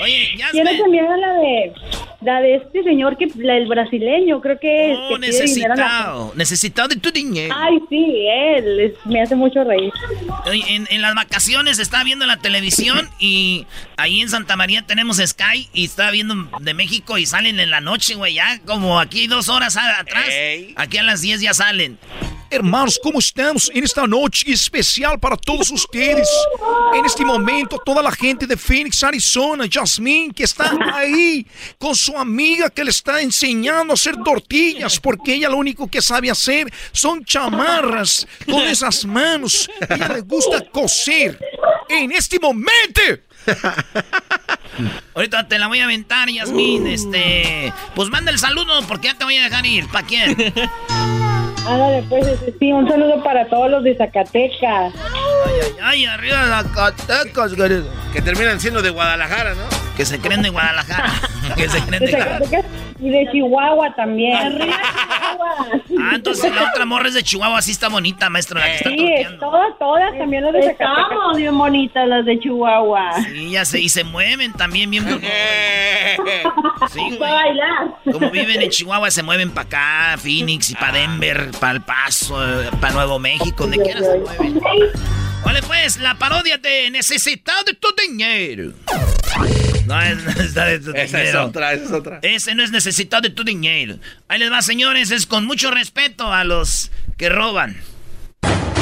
Oye, 0.00 0.28
ya 0.36 0.50
¿Quieres 0.50 0.80
enviar 0.80 1.06
a 1.06 1.16
la 1.16 1.32
de, 1.34 1.72
La 2.20 2.40
de 2.40 2.56
este 2.56 2.82
señor, 2.82 3.16
que 3.16 3.28
la, 3.36 3.56
el 3.56 3.68
brasileño, 3.68 4.40
creo 4.40 4.58
que 4.58 4.90
es. 4.90 4.98
Oh, 4.98 5.14
que 5.14 5.18
necesitado. 5.28 6.32
Necesitado 6.34 6.88
de 6.88 6.96
tu 6.96 7.12
dinero. 7.12 7.54
Ay, 7.56 7.78
sí, 7.88 8.26
él 8.56 8.80
es- 8.80 9.06
me 9.06 9.22
hace 9.22 9.36
mucho 9.36 9.62
reír. 9.62 9.92
En, 10.46 10.88
en 10.90 11.00
las 11.00 11.14
vacaciones 11.14 11.78
estaba 11.78 12.02
viendo 12.02 12.26
la 12.26 12.36
televisión 12.38 13.08
y 13.20 13.66
ahí 13.96 14.20
en 14.20 14.28
Santa 14.28 14.56
María 14.56 14.82
tenemos 14.82 15.18
Sky 15.18 15.68
y 15.72 15.84
estaba 15.84 16.10
viendo 16.10 16.34
de 16.60 16.74
México 16.74 17.18
y 17.18 17.26
salen 17.26 17.60
en 17.60 17.70
la 17.70 17.80
noche, 17.80 18.16
güey, 18.16 18.34
ya 18.34 18.58
como 18.66 18.98
aquí 18.98 19.28
dos 19.28 19.48
horas 19.48 19.76
atrás. 19.76 20.26
Aquí 20.74 20.98
a 20.98 21.04
las 21.04 21.20
10 21.20 21.40
ya 21.40 21.54
salen. 21.54 21.98
Hermanos, 22.50 22.98
¿cómo 23.02 23.18
estamos 23.18 23.70
en 23.74 23.84
esta 23.84 24.06
noche 24.06 24.50
especial 24.50 25.20
para 25.20 25.36
todos 25.36 25.70
ustedes? 25.70 26.28
En 26.94 27.04
este 27.04 27.22
momento, 27.22 27.78
toda 27.84 28.02
la 28.02 28.10
gente 28.10 28.46
de 28.46 28.56
Phoenix, 28.56 29.02
Arizona, 29.02 29.66
Jasmine, 29.70 30.32
que 30.32 30.44
está 30.44 30.74
ahí 30.94 31.46
con 31.78 31.94
su 31.94 32.16
amiga 32.16 32.70
que 32.70 32.84
le 32.84 32.90
está 32.90 33.20
enseñando 33.20 33.92
a 33.92 33.94
hacer 33.94 34.16
tortillas, 34.24 34.98
porque 34.98 35.34
ella 35.34 35.50
lo 35.50 35.58
único 35.58 35.88
que 35.88 36.00
sabe 36.00 36.30
hacer 36.30 36.72
son 36.90 37.22
chamarras 37.22 38.26
con 38.46 38.62
esas 38.62 39.04
manos. 39.04 39.68
Ella 39.88 40.08
le 40.08 40.20
gusta 40.22 40.64
coser. 40.70 41.38
En 41.90 42.12
este 42.12 42.38
momento. 42.38 43.02
Ahorita 45.14 45.48
te 45.48 45.58
la 45.58 45.66
voy 45.66 45.80
a 45.80 45.84
aventar, 45.84 46.30
Yasmin. 46.30 46.86
Este, 46.86 47.72
pues 47.94 48.08
manda 48.08 48.30
el 48.30 48.38
saludo 48.38 48.86
porque 48.86 49.08
ya 49.08 49.18
te 49.18 49.24
voy 49.24 49.36
a 49.36 49.42
dejar 49.42 49.66
ir. 49.66 49.86
¿Para 49.88 50.06
quién? 50.06 50.36
Ándale, 51.66 52.04
pues, 52.08 52.26
este, 52.26 52.54
sí, 52.58 52.72
un 52.72 52.88
saludo 52.88 53.22
para 53.22 53.46
todos 53.48 53.70
los 53.70 53.84
de 53.84 53.96
Zacatecas. 53.96 54.94
Ay, 55.82 56.06
arriba 56.06 56.44
de 56.44 56.50
Zacatecas, 56.50 57.54
güey. 57.54 57.82
Que 58.12 58.22
terminan 58.22 58.60
siendo 58.60 58.82
de 58.82 58.90
Guadalajara, 58.90 59.54
¿no? 59.54 59.87
Que 59.98 60.06
se 60.06 60.18
creen 60.20 60.42
de 60.42 60.48
Guadalajara. 60.48 61.12
que 61.56 61.68
se 61.68 61.80
creen 61.82 62.04
De 62.04 62.10
Zacatecas 62.12 62.64
y 63.00 63.10
de 63.10 63.28
Chihuahua 63.32 63.94
también. 63.96 64.58
Ah, 66.00 66.12
entonces 66.14 66.54
la 66.54 66.70
otra 66.70 66.84
morra 66.84 67.08
es 67.08 67.14
de 67.14 67.22
Chihuahua, 67.22 67.58
así 67.58 67.72
está 67.72 67.88
bonita, 67.88 68.30
maestro, 68.30 68.58
la 68.60 68.66
que 68.66 68.76
está 68.76 68.90
Sí, 68.90 68.96
torteando. 68.96 69.38
todas, 69.38 69.78
todas, 69.78 70.18
también 70.18 70.44
las 70.44 70.52
de. 70.52 70.60
Estamos 70.60 71.36
bien 71.36 71.58
bonitas 71.58 72.08
las 72.08 72.24
de 72.24 72.38
Chihuahua. 72.38 73.10
Sí, 73.24 73.50
ya 73.50 73.64
sé, 73.64 73.80
y 73.80 73.88
se 73.88 74.04
mueven 74.04 74.52
también 74.52 74.88
bien. 74.90 75.04
Sí, 76.92 77.00
güey. 77.00 77.18
Para 77.18 77.34
bailar. 77.34 77.88
Como 78.12 78.30
viven 78.30 78.62
en 78.62 78.70
Chihuahua, 78.70 79.10
se 79.10 79.22
mueven 79.24 79.50
para 79.50 79.66
acá, 79.66 80.16
Phoenix 80.18 80.70
y 80.70 80.74
para 80.74 80.92
Denver, 80.92 81.50
para 81.60 81.72
El 81.72 81.80
Paso, 81.82 82.38
para 82.80 82.94
Nuevo 82.94 83.18
México, 83.18 83.64
donde 83.64 83.82
quiera 83.82 84.00
se 84.00 84.16
mueven. 84.18 84.60
Vale, 85.44 85.62
pues, 85.62 85.98
la 85.98 86.14
parodia 86.14 86.56
de 86.58 86.90
Necesitado 86.90 87.64
de 87.64 87.74
tu 87.74 87.88
dinero. 88.06 88.72
No 89.88 90.00
es 90.02 90.22
necesitado 90.22 90.68
de 90.70 90.78
tu 90.80 90.90
Esa 90.90 91.02
es 91.02 91.12
dinero. 91.28 91.44
otra, 91.46 91.72
esa 91.72 91.84
es 91.84 91.90
otra. 91.92 92.18
Ese 92.22 92.54
no 92.54 92.62
es 92.62 92.70
necesitado 92.70 93.22
de 93.22 93.30
tu 93.30 93.42
dinero. 93.42 93.96
Ahí 94.28 94.38
les 94.38 94.52
va, 94.52 94.60
señores, 94.62 95.10
es 95.10 95.24
con 95.26 95.46
mucho 95.46 95.70
respeto 95.70 96.32
a 96.32 96.44
los 96.44 96.90
que 97.16 97.28
roban. 97.30 97.76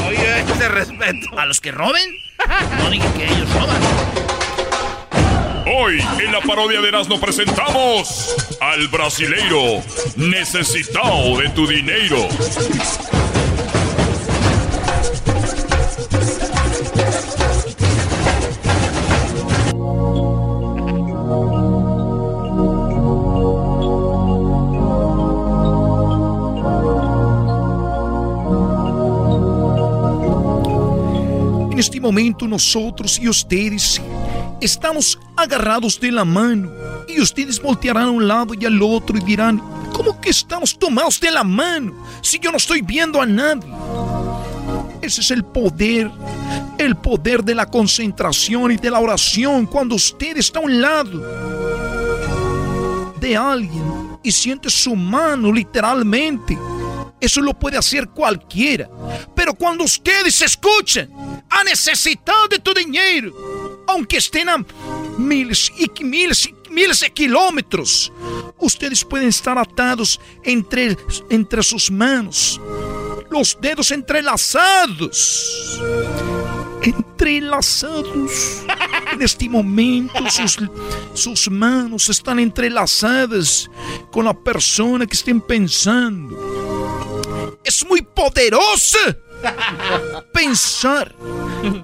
Oye, 0.09 0.41
ese 0.41 0.69
respeto. 0.69 1.39
¿A 1.39 1.47
los 1.47 1.61
que 1.61 1.71
roben? 1.71 2.05
No 2.79 2.91
dije 2.91 3.07
que 3.17 3.25
ellos 3.25 3.49
roban. 3.55 3.81
Hoy 5.69 5.99
en 6.25 6.33
la 6.33 6.41
parodia 6.41 6.81
de 6.81 6.89
Erasmo 6.89 7.21
presentamos 7.21 8.35
al 8.61 8.87
brasileiro 8.89 9.83
necesitado 10.17 11.39
de 11.39 11.49
tu 11.51 11.67
dinero. 11.67 12.29
Este 31.87 32.01
momento 32.01 32.49
nosotros 32.49 33.17
y 33.17 33.29
ustedes 33.29 34.03
estamos 34.61 35.17
agarrados 35.37 36.01
de 36.01 36.11
la 36.11 36.25
mano 36.25 36.69
y 37.07 37.21
ustedes 37.21 37.63
voltearán 37.63 38.09
a 38.09 38.11
un 38.11 38.27
lado 38.27 38.55
y 38.55 38.67
al 38.67 38.83
otro 38.83 39.17
y 39.17 39.21
dirán, 39.21 39.63
¿cómo 39.93 40.21
que 40.21 40.31
estamos 40.31 40.77
tomados 40.77 41.21
de 41.21 41.31
la 41.31 41.45
mano 41.45 41.95
si 42.23 42.41
yo 42.41 42.51
no 42.51 42.57
estoy 42.57 42.83
viendo 42.83 43.23
a 43.23 43.27
nadie? 43.27 43.73
Ese 45.01 45.21
es 45.21 45.31
el 45.31 45.45
poder, 45.45 46.11
el 46.77 46.97
poder 46.97 47.45
de 47.45 47.55
la 47.55 47.67
concentración 47.67 48.73
y 48.73 48.77
de 48.79 48.91
la 48.91 48.99
oración 48.99 49.65
cuando 49.65 49.95
usted 49.95 50.37
está 50.39 50.59
a 50.59 50.63
un 50.63 50.81
lado 50.81 51.23
de 53.21 53.37
alguien 53.37 54.19
y 54.25 54.33
siente 54.33 54.71
su 54.71 54.97
mano 54.97 55.53
literalmente. 55.53 56.59
Eso 57.21 57.41
lo 57.41 57.55
puede 57.55 57.79
hacer 57.79 58.09
cualquiera. 58.09 58.89
Pero 59.35 59.55
cuando 59.55 59.85
ustedes 59.85 60.41
escuchan 60.43 61.11
a 61.49 61.65
necesitar 61.65 62.49
de 62.49 62.59
tu 62.59 62.75
dinero, 62.75 63.85
aunque 63.87 64.19
estén 64.19 64.49
a 64.49 64.65
miles 65.17 65.73
y 65.79 65.91
miles 66.05 66.47
y 66.47 66.55
miles 66.71 67.01
de 67.01 67.11
kilómetros, 67.11 68.13
ustedes 68.59 69.05
pueden 69.05 69.29
estar 69.29 69.57
atados 69.59 70.21
entre, 70.43 70.97
entre 71.31 71.63
sus 71.63 71.91
manos, 71.91 72.61
los 73.31 73.57
dedos 73.61 73.91
entrelazados. 73.91 75.81
Entrelazados. 76.83 78.63
En 79.13 79.23
este 79.23 79.49
momento 79.49 80.13
sus, 80.29 80.59
sus 81.15 81.51
manos 81.51 82.11
están 82.11 82.39
entrelazadas 82.39 83.71
con 84.13 84.27
la 84.27 84.35
persona 84.35 85.07
que 85.07 85.15
estén 85.15 85.41
pensando 85.41 86.66
es 87.67 87.85
muy 87.87 88.03
poderosa 88.03 89.17
pensar 90.33 91.15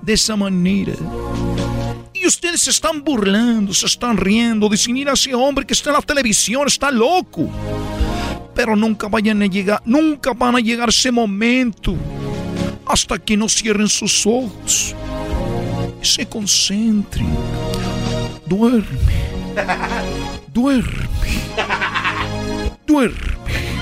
de 0.03 0.13
esa 0.13 0.37
manera. 0.37 0.95
Y 2.15 2.27
ustedes 2.27 2.63
se 2.63 2.71
están 2.71 3.03
burlando, 3.03 3.75
se 3.75 3.87
están 3.87 4.17
riendo, 4.17 4.69
dicen, 4.69 4.95
mira 4.95 5.13
ese 5.13 5.35
hombre 5.35 5.67
que 5.67 5.75
está 5.75 5.91
en 5.91 5.97
la 5.97 6.03
televisión, 6.03 6.67
está 6.67 6.91
loco. 6.91 7.51
Pero 8.55 8.77
nunca 8.77 9.09
vayan 9.09 9.43
a 9.43 9.47
llegar, 9.47 9.83
nunca 9.85 10.33
van 10.33 10.57
a 10.57 10.61
llegar 10.61 10.89
ese 10.91 11.11
momento 11.11 11.97
hasta 12.87 13.19
que 13.19 13.37
no 13.37 13.49
cierren 13.49 13.89
sus 13.89 14.25
ojos 14.27 14.95
se 16.03 16.27
concentren. 16.27 17.29
Duerme, 18.47 18.85
duerme, 20.53 21.09
duerme. 22.87 23.82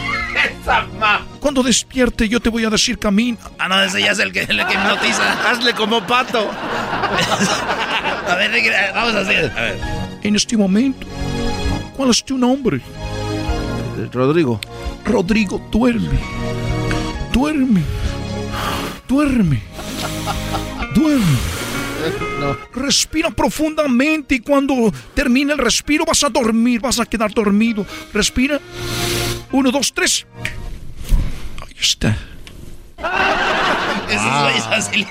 Cuando 1.41 1.63
despierte 1.63 2.29
yo 2.29 2.41
te 2.41 2.49
voy 2.49 2.65
a 2.65 2.71
decir 2.71 2.99
camina. 2.99 3.39
Ah, 3.59 3.69
no, 3.69 3.83
ese 3.83 4.01
ya 4.01 4.13
es 4.13 4.19
el 4.19 4.33
que, 4.33 4.41
el 4.43 4.67
que 4.67 4.75
hipnotiza. 4.75 5.51
Hazle 5.51 5.73
como 5.75 6.07
pato. 6.07 6.51
a 8.29 8.35
ver, 8.37 8.93
vamos 8.95 9.15
a 9.15 9.21
hacer. 9.21 9.51
A 9.57 9.61
ver. 9.63 9.81
En 10.23 10.37
este 10.37 10.57
momento, 10.57 11.07
¿cuál 11.97 12.11
es 12.11 12.25
tu 12.25 12.37
nombre? 12.37 12.81
Rodrigo. 14.13 14.61
Rodrigo, 15.05 15.67
duerme. 15.71 16.19
Duerme. 17.33 17.83
Duerme. 19.09 19.63
Duerme. 20.95 21.39
Respira 22.75 23.31
profundamente 23.31 24.37
y 24.37 24.41
cuando 24.41 24.93
termine 25.15 25.53
el 25.53 25.59
respiro 25.59 26.05
vas 26.05 26.23
a 26.25 26.29
dormir, 26.29 26.81
vas 26.81 26.99
a 27.01 27.07
quedar 27.07 27.33
dormido. 27.33 27.87
Respira. 28.13 28.61
Uno, 29.53 29.71
dos, 29.71 29.93
tres. 29.93 30.27
Ahí 31.63 31.75
está. 31.81 32.17
Esos 34.11 34.43
güeyes 34.43 34.67
así 34.67 35.07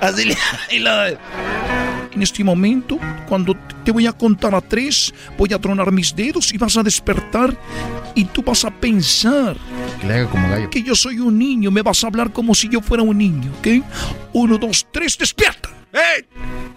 así 0.00 0.32
y 0.70 0.78
lo- 0.78 1.06
En 1.08 2.22
este 2.22 2.42
momento, 2.42 2.98
cuando 3.28 3.54
te 3.84 3.90
voy 3.90 4.06
a 4.06 4.12
contar 4.12 4.54
a 4.54 4.60
tres, 4.62 5.12
voy 5.36 5.52
a 5.52 5.58
tronar 5.58 5.92
mis 5.92 6.14
dedos 6.16 6.52
y 6.54 6.56
vas 6.58 6.76
a 6.78 6.82
despertar 6.82 7.54
y 8.14 8.24
tú 8.24 8.42
vas 8.42 8.64
a 8.64 8.70
pensar 8.70 9.56
Que 10.00 10.06
le 10.06 10.14
haga 10.14 10.30
como 10.30 10.48
gallo. 10.48 10.70
que 10.70 10.82
yo 10.82 10.94
soy 10.94 11.18
un 11.20 11.38
niño, 11.38 11.70
me 11.70 11.82
vas 11.82 12.02
a 12.04 12.06
hablar 12.06 12.32
como 12.32 12.54
si 12.54 12.68
yo 12.70 12.80
fuera 12.80 13.02
un 13.02 13.18
niño, 13.18 13.52
¿ok? 13.58 13.84
Uno, 14.32 14.56
dos, 14.56 14.86
tres, 14.90 15.18
despierta. 15.18 15.68
¡Eh! 15.92 16.26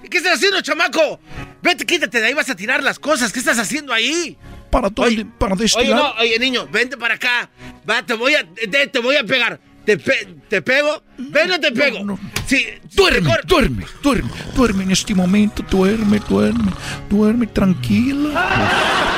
¿Qué 0.09 0.17
estás 0.17 0.35
haciendo, 0.35 0.59
chamaco? 0.61 1.19
Vete, 1.61 1.85
quítate 1.85 2.19
de 2.19 2.27
ahí, 2.27 2.33
vas 2.33 2.49
a 2.49 2.55
tirar 2.55 2.83
las 2.83 2.99
cosas. 2.99 3.31
¿Qué 3.31 3.39
estás 3.39 3.59
haciendo 3.59 3.93
ahí? 3.93 4.37
¿Para 4.69 4.89
dónde? 4.89 5.25
¿Para 5.37 5.55
de 5.55 5.65
este 5.65 5.79
Oye, 5.79 5.93
no, 5.93 6.11
oye, 6.19 6.37
niño, 6.39 6.67
vente 6.71 6.95
para 6.97 7.15
acá. 7.15 7.49
Va, 7.89 8.03
te 8.05 8.13
voy 8.13 8.35
a, 8.35 8.45
te, 8.53 8.87
te 8.87 8.99
voy 8.99 9.15
a 9.15 9.23
pegar. 9.23 9.59
¿Te, 9.85 9.97
pe- 9.97 10.27
te 10.47 10.61
pego? 10.61 11.01
¿Ven 11.17 11.51
o 11.51 11.59
te 11.59 11.71
pego? 11.71 12.19
Sí, 12.45 12.63
Duerme, 12.93 13.31
duerme, 13.47 13.85
duerme, 14.03 14.29
duerme 14.55 14.83
en 14.83 14.91
este 14.91 15.15
momento, 15.15 15.63
duerme, 15.69 16.19
duerme, 16.29 16.71
duerme, 17.09 17.47
tranquila, 17.47 18.29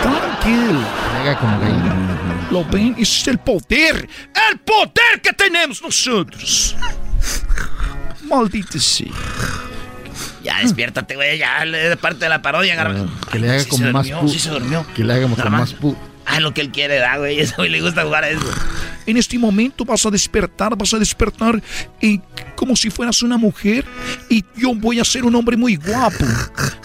tranquila. 0.02 0.88
Haga 1.20 1.38
como 1.40 1.60
gallo. 1.60 2.52
¿Lo 2.52 2.66
ven? 2.70 2.96
Ese 2.98 3.22
es 3.22 3.28
el 3.28 3.38
poder, 3.40 4.08
el 4.52 4.60
poder 4.60 5.22
que 5.22 5.34
tenemos 5.34 5.82
nosotros. 5.82 6.76
Maldita 8.24 8.80
sea. 8.80 9.08
Ya, 10.44 10.60
despiértate, 10.62 11.16
güey, 11.16 11.38
ya, 11.38 11.64
le- 11.66 11.90
de 11.90 11.98
parte 11.98 12.26
de 12.26 12.30
la 12.30 12.42
parodia, 12.42 12.76
garbanzo. 12.76 13.12
Que 13.32 13.40
le 13.40 13.50
haga 13.50 13.60
Sí 13.60 13.66
se 13.66 13.70
como 13.70 13.92
más 13.92 14.06
durmió, 14.08 14.22
pu. 14.22 14.28
sí 14.30 14.40
se 14.40 14.50
durmió. 14.50 14.86
Que 14.96 15.04
le 15.04 15.14
haga 15.14 15.24
como 15.24 15.36
más 15.52 15.74
pu. 15.74 15.96
Ah, 16.26 16.40
lo 16.40 16.54
que 16.54 16.62
él 16.62 16.72
quiere, 16.72 16.96
da, 16.98 17.18
güey. 17.18 17.40
Eso 17.40 17.56
güey 17.58 17.70
le 17.70 17.82
gusta 17.82 18.04
jugar 18.04 18.24
a 18.24 18.30
eso. 18.30 18.46
En 19.08 19.18
este 19.18 19.38
momento 19.40 19.84
vas 19.84 20.06
a 20.06 20.12
despertar, 20.12 20.76
vas 20.78 20.94
a 20.94 21.00
despertar 21.00 21.62
y 22.00 22.22
como 22.56 22.76
si 22.76 22.92
fueras 22.92 23.24
una 23.24 23.38
mujer 23.38 23.84
y 24.30 24.46
yo 24.56 24.74
voy 24.76 25.00
a 25.00 25.04
ser 25.04 25.26
un 25.26 25.34
hombre 25.36 25.58
muy 25.58 25.76
guapo. 25.76 26.24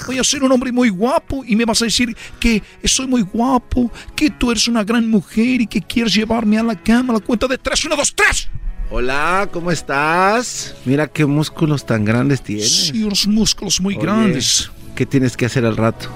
Voy 0.06 0.18
a 0.18 0.24
ser 0.24 0.42
un 0.42 0.50
hombre 0.50 0.72
muy 0.72 0.88
guapo 0.88 1.44
y 1.46 1.54
me 1.54 1.66
vas 1.66 1.82
a 1.82 1.84
decir 1.84 2.16
que 2.40 2.62
soy 2.84 3.06
muy 3.06 3.20
guapo, 3.20 3.92
que 4.16 4.30
tú 4.30 4.50
eres 4.50 4.66
una 4.66 4.82
gran 4.82 5.08
mujer 5.10 5.60
y 5.60 5.66
que 5.66 5.82
quieres 5.82 6.14
llevarme 6.14 6.58
a 6.58 6.62
la 6.62 6.74
cama 6.74 7.12
a 7.12 7.16
la 7.18 7.20
cuenta 7.20 7.46
de 7.46 7.58
tres, 7.58 7.84
uno, 7.84 7.94
dos, 7.96 8.14
tres. 8.14 8.48
Hola, 8.90 9.48
¿cómo 9.52 9.70
estás? 9.72 10.74
Mira 10.84 11.08
qué 11.08 11.26
músculos 11.26 11.84
tan 11.84 12.04
grandes 12.04 12.40
tienes. 12.42 12.86
Sí, 12.88 13.02
unos 13.02 13.26
músculos 13.26 13.80
muy 13.80 13.96
grandes. 13.96 14.70
¿Qué 14.94 15.04
tienes 15.04 15.36
que 15.36 15.46
hacer 15.46 15.66
al 15.66 15.76
rato? 15.76 16.08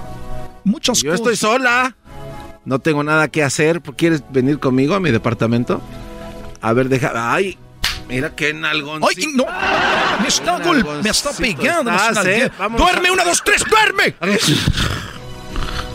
Muchas 0.63 1.01
Yo 1.01 1.11
cosas. 1.11 1.19
estoy 1.19 1.35
sola. 1.35 1.95
No 2.63 2.79
tengo 2.79 3.03
nada 3.03 3.27
que 3.27 3.43
hacer. 3.43 3.81
¿Quieres 3.81 4.23
venir 4.31 4.59
conmigo 4.59 4.95
a 4.95 4.99
mi 4.99 5.11
departamento? 5.11 5.81
A 6.61 6.73
ver, 6.73 6.87
deja. 6.87 7.11
Ay, 7.33 7.57
mira 8.07 8.33
qué 8.35 8.53
nalgoncito. 8.53 9.07
¡Ay, 9.09 9.33
no! 9.35 10.21
Me 10.21 10.27
está, 10.27 10.59
gol 10.63 10.85
me 11.03 11.09
está 11.09 11.31
pegando. 11.31 11.91
estás, 11.91 12.25
¿eh? 12.25 12.51
¡Duerme! 12.77 13.11
¡Una, 13.11 13.25
dos, 13.25 13.41
tres! 13.43 13.63
¡Duerme! 13.69 14.15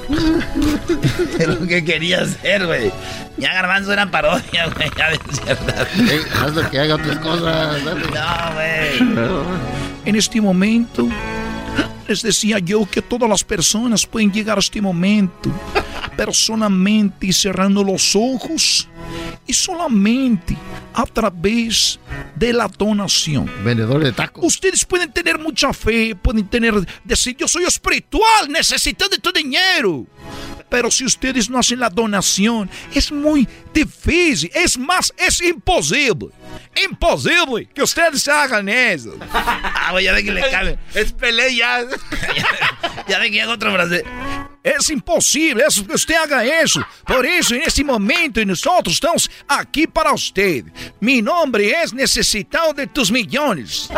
lo 1.46 1.66
que 1.66 1.84
quería 1.84 2.22
hacer, 2.22 2.66
güey. 2.66 2.92
Ya 3.36 3.52
Garbanzo 3.52 3.92
era 3.92 4.10
parodia, 4.10 4.68
güey. 4.74 4.90
Ya 4.96 5.10
de 5.10 5.18
cierta. 5.32 5.86
haz 6.42 6.54
lo 6.54 6.70
que 6.70 6.78
haga 6.78 6.94
otras 6.94 7.18
cosas. 7.18 7.82
No, 7.82 7.94
güey. 8.54 9.46
En 10.04 10.16
este 10.16 10.40
momento, 10.40 11.08
les 12.08 12.22
decía 12.22 12.58
yo 12.58 12.88
que 12.88 13.02
todas 13.02 13.28
las 13.28 13.44
personas 13.44 14.06
pueden 14.06 14.32
llegar 14.32 14.56
a 14.56 14.60
este 14.60 14.80
momento, 14.80 15.50
pero 16.16 16.32
solamente 16.32 17.32
cerrando 17.32 17.82
los 17.82 18.14
ojos 18.14 18.88
y 19.46 19.52
solamente 19.52 20.56
a 20.94 21.04
través 21.04 21.98
de 22.34 22.52
la 22.52 22.68
donación. 22.68 23.50
Vendedor 23.64 24.02
de 24.02 24.12
tacos. 24.12 24.44
Ustedes 24.44 24.84
pueden 24.84 25.12
tener 25.12 25.38
mucha 25.38 25.72
fe, 25.72 26.14
pueden 26.14 26.46
tener, 26.48 26.74
decir, 27.04 27.36
yo 27.36 27.48
soy 27.48 27.64
espiritual, 27.64 28.48
necesito 28.48 29.08
de 29.08 29.18
tu 29.18 29.32
dinero. 29.32 30.06
Pero 30.68 30.90
si 30.90 31.04
ustedes 31.04 31.48
no 31.48 31.58
hacen 31.58 31.78
la 31.78 31.88
donación, 31.88 32.68
es 32.92 33.12
muy 33.12 33.48
difícil, 33.76 34.50
es 34.54 34.76
más, 34.78 35.12
es 35.16 35.40
imposible. 35.42 36.28
Imposible 36.84 37.68
que 37.74 37.82
ustedes 37.82 38.26
hagan 38.28 38.68
eso. 38.68 39.14
Ah, 39.88 39.92
güey, 39.92 40.04
ya 40.04 40.14
ve 40.14 40.24
que 40.24 40.32
le 40.32 40.50
cabe. 40.50 40.78
Es 40.94 41.12
pelea. 41.12 41.86
Ya 43.06 43.18
ve 43.20 43.30
que 43.30 43.40
haga 43.40 43.52
otro 43.52 43.72
frase. 43.72 44.02
Es 44.64 44.90
imposible 44.90 45.62
eso, 45.64 45.86
que 45.86 45.94
usted 45.94 46.16
haga 46.16 46.44
eso. 46.44 46.84
Por 47.06 47.24
eso, 47.24 47.54
en 47.54 47.62
este 47.62 47.84
momento, 47.84 48.44
nosotros 48.44 48.94
estamos 48.94 49.30
aquí 49.46 49.86
para 49.86 50.10
usted. 50.12 50.64
Mi 50.98 51.22
nombre 51.22 51.70
es 51.70 51.92
Necesitado 51.94 52.72
de 52.72 52.88
tus 52.88 53.12
millones. 53.12 53.88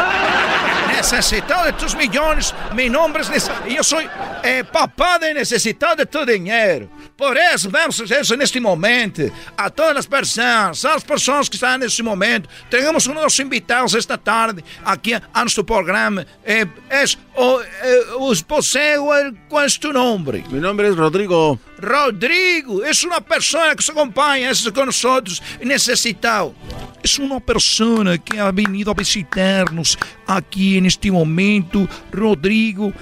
Necesitado 0.95 1.65
de 1.65 1.73
tus 1.73 1.97
millones. 1.97 2.55
Mi 2.75 2.91
nombre 2.91 3.23
es... 3.23 3.31
Nece- 3.31 3.53
y 3.71 3.77
Yo 3.77 3.83
soy 3.83 4.07
eh, 4.43 4.63
papá 4.71 5.19
de 5.19 5.33
Necesitado 5.33 5.97
de 5.97 6.05
tu 6.05 6.23
dinheiro. 6.27 6.91
Por 7.17 7.37
eso, 7.39 7.71
vamos 7.71 7.99
hacer 8.01 8.21
eso 8.21 8.37
neste 8.37 8.61
momento. 8.61 9.23
A 9.57 9.68
todas 9.71 9.97
as 9.99 10.07
pessoas, 10.07 10.85
as 10.85 11.05
pessoas 11.05 11.49
que 11.49 11.57
estão 11.57 11.79
nesse 11.79 12.03
momento. 12.03 12.49
Temos 12.71 13.07
um 13.07 13.13
dos 13.13 13.23
nossos 13.23 13.39
invitados 13.39 13.95
esta 13.95 14.19
tarde 14.19 14.65
aqui 14.85 15.15
a 15.15 15.23
nosso 15.43 15.65
programa. 15.65 16.27
É, 16.45 16.67
é 16.91 17.05
o, 17.37 17.61
é, 17.61 18.05
os, 18.19 18.43
você, 18.43 18.97
qual 19.49 19.63
é 19.63 19.67
tu 19.81 19.93
nome? 19.93 20.45
Mi 20.51 20.61
nombre 20.61 20.89
es 20.89 20.97
Rodrigo. 20.97 21.59
Rodrigo, 21.79 22.85
es 22.85 23.05
una 23.05 23.21
persona 23.21 23.75
que 23.75 23.83
se 23.83 23.93
acompaña 23.93 24.51
es 24.51 24.69
con 24.73 24.87
nosotros 24.87 25.43
necesitado. 25.63 26.55
Es 27.03 27.19
una 27.19 27.39
persona 27.41 28.19
que 28.19 28.41
ha 28.41 28.51
venido 28.51 28.91
a 28.91 28.95
visitarnos 28.95 29.97
aquí 30.27 30.77
en 30.77 30.87
este 30.87 31.11
momento. 31.11 31.89
Rodrigo. 32.11 32.93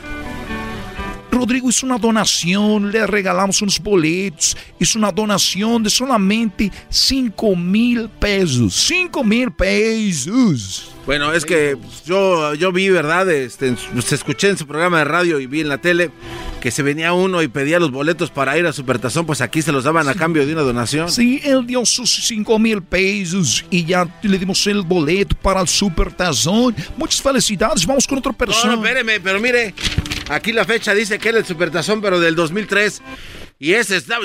Rodrigo, 1.37 1.69
es 1.69 1.83
una 1.83 1.99
donación, 1.99 2.91
le 2.91 3.07
regalamos 3.07 3.61
unos 3.61 3.79
boletos. 3.79 4.57
Es 4.81 4.97
una 4.97 5.13
donación 5.13 5.83
de 5.83 5.91
solamente 5.91 6.73
5 6.89 7.55
mil 7.55 8.09
pesos. 8.09 8.75
5 8.75 9.23
mil 9.23 9.53
pesos. 9.53 10.96
Bueno, 11.07 11.33
es 11.33 11.45
que 11.45 11.77
yo, 12.05 12.55
yo 12.55 12.73
vi, 12.73 12.89
¿verdad? 12.89 13.31
Este, 13.31 13.75
se 14.05 14.15
escuché 14.17 14.49
en 14.49 14.59
su 14.59 14.67
programa 14.67 14.99
de 14.99 15.05
radio 15.05 15.39
y 15.39 15.47
vi 15.47 15.61
en 15.61 15.69
la 15.69 15.79
tele 15.79 16.11
que 16.61 16.73
se 16.73 16.83
venía 16.83 17.13
uno 17.13 17.43
y 17.43 17.49
pedía 17.49 17.79
los 17.79 17.93
boletos 17.93 18.31
para 18.33 18.59
ir 18.59 18.67
a 18.67 18.73
Supertazón, 18.73 19.25
pues 19.25 19.41
aquí 19.41 19.63
se 19.63 19.71
los 19.71 19.85
daban 19.85 20.09
a 20.09 20.15
cambio 20.15 20.45
de 20.45 20.53
una 20.53 20.63
donación. 20.63 21.09
Sí, 21.13 21.41
él 21.45 21.65
dio 21.65 21.87
sus 21.87 22.27
5 22.27 22.59
mil 22.59 22.83
pesos 22.83 23.65
y 23.71 23.85
ya 23.85 24.09
le 24.23 24.37
dimos 24.37 24.67
el 24.67 24.83
boleto 24.83 25.37
para 25.37 25.61
el 25.61 25.69
Super 25.69 26.13
Tazón. 26.13 26.75
Muchas 26.97 27.23
felicidades, 27.23 27.87
vamos 27.87 28.05
con 28.09 28.19
otra 28.19 28.33
No, 28.33 28.39
persona. 28.39 28.75
no, 28.75 28.83
espéreme, 28.85 29.21
pero 29.21 29.39
mire, 29.39 29.75
aquí 30.29 30.53
la 30.53 30.65
fecha 30.65 30.93
dice 30.93 31.21
que 31.21 31.29
era 31.29 31.39
el 31.39 31.45
Supertazón, 31.47 32.01
pero 32.01 32.19
del 32.19 32.35
2003. 32.35 33.01
Y 33.59 33.73
ese 33.73 33.97
está... 33.97 34.19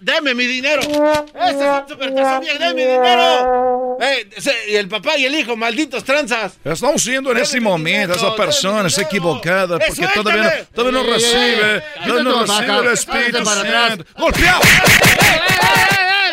¡Deme 0.00 0.34
mi 0.34 0.46
dinero! 0.46 0.80
¡Ese 0.80 0.90
es 0.94 1.82
un 1.82 1.88
Supertazón, 1.88 2.40
viejo! 2.40 2.58
¡Deme 2.58 2.74
mi 2.74 2.82
dinero! 2.82 3.98
Eh, 4.00 4.30
ese- 4.34 4.70
y 4.70 4.76
el 4.76 4.88
papá 4.88 5.18
y 5.18 5.26
el 5.26 5.34
hijo, 5.34 5.54
malditos 5.54 6.02
tranzas. 6.02 6.54
Estamos 6.64 7.04
viendo 7.04 7.30
en 7.32 7.36
este 7.38 7.60
momento 7.60 8.14
esa 8.16 8.34
persona 8.34 8.88
es 8.88 8.96
equivocada 8.96 9.78
porque 9.78 10.08
todavía 10.14 10.42
no, 10.42 10.50
todavía 10.74 11.02
no 11.02 11.12
recibe, 11.12 11.82
no, 12.06 12.42
recibe 12.42 12.78
el 12.78 12.86
Espíritu. 12.94 13.44
Santo. 13.44 14.04
¡Golpeado! 14.18 14.60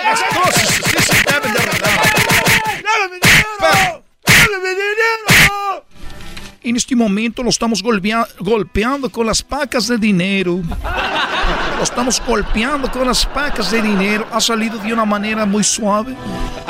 Las 0.05 0.23
cosas 0.23 0.69
sí 0.69 0.83
se 1.03 1.33
deben 1.33 1.51
de 1.53 1.59
arreglar. 1.59 1.99
¡Dame 2.81 3.09
mi 3.11 3.19
dinero! 3.19 4.03
¡Dame 4.25 4.57
mi 4.63 4.69
dinero! 4.69 5.85
En 6.63 6.75
este 6.77 6.95
momento 6.95 7.43
lo 7.43 7.49
estamos 7.49 7.83
golpea- 7.83 8.27
golpeando 8.39 9.09
con 9.09 9.25
las 9.27 9.41
pacas 9.43 9.87
de 9.87 9.97
dinero. 9.97 10.61
Lo 11.77 11.83
estamos 11.83 12.19
golpeando 12.25 12.91
con 12.91 13.05
las 13.05 13.23
pacas 13.23 13.69
de 13.69 13.83
dinero. 13.83 14.27
Ha 14.31 14.41
salido 14.41 14.79
de 14.79 14.91
una 14.91 15.05
manera 15.05 15.45
muy 15.45 15.63
suave. 15.63 16.15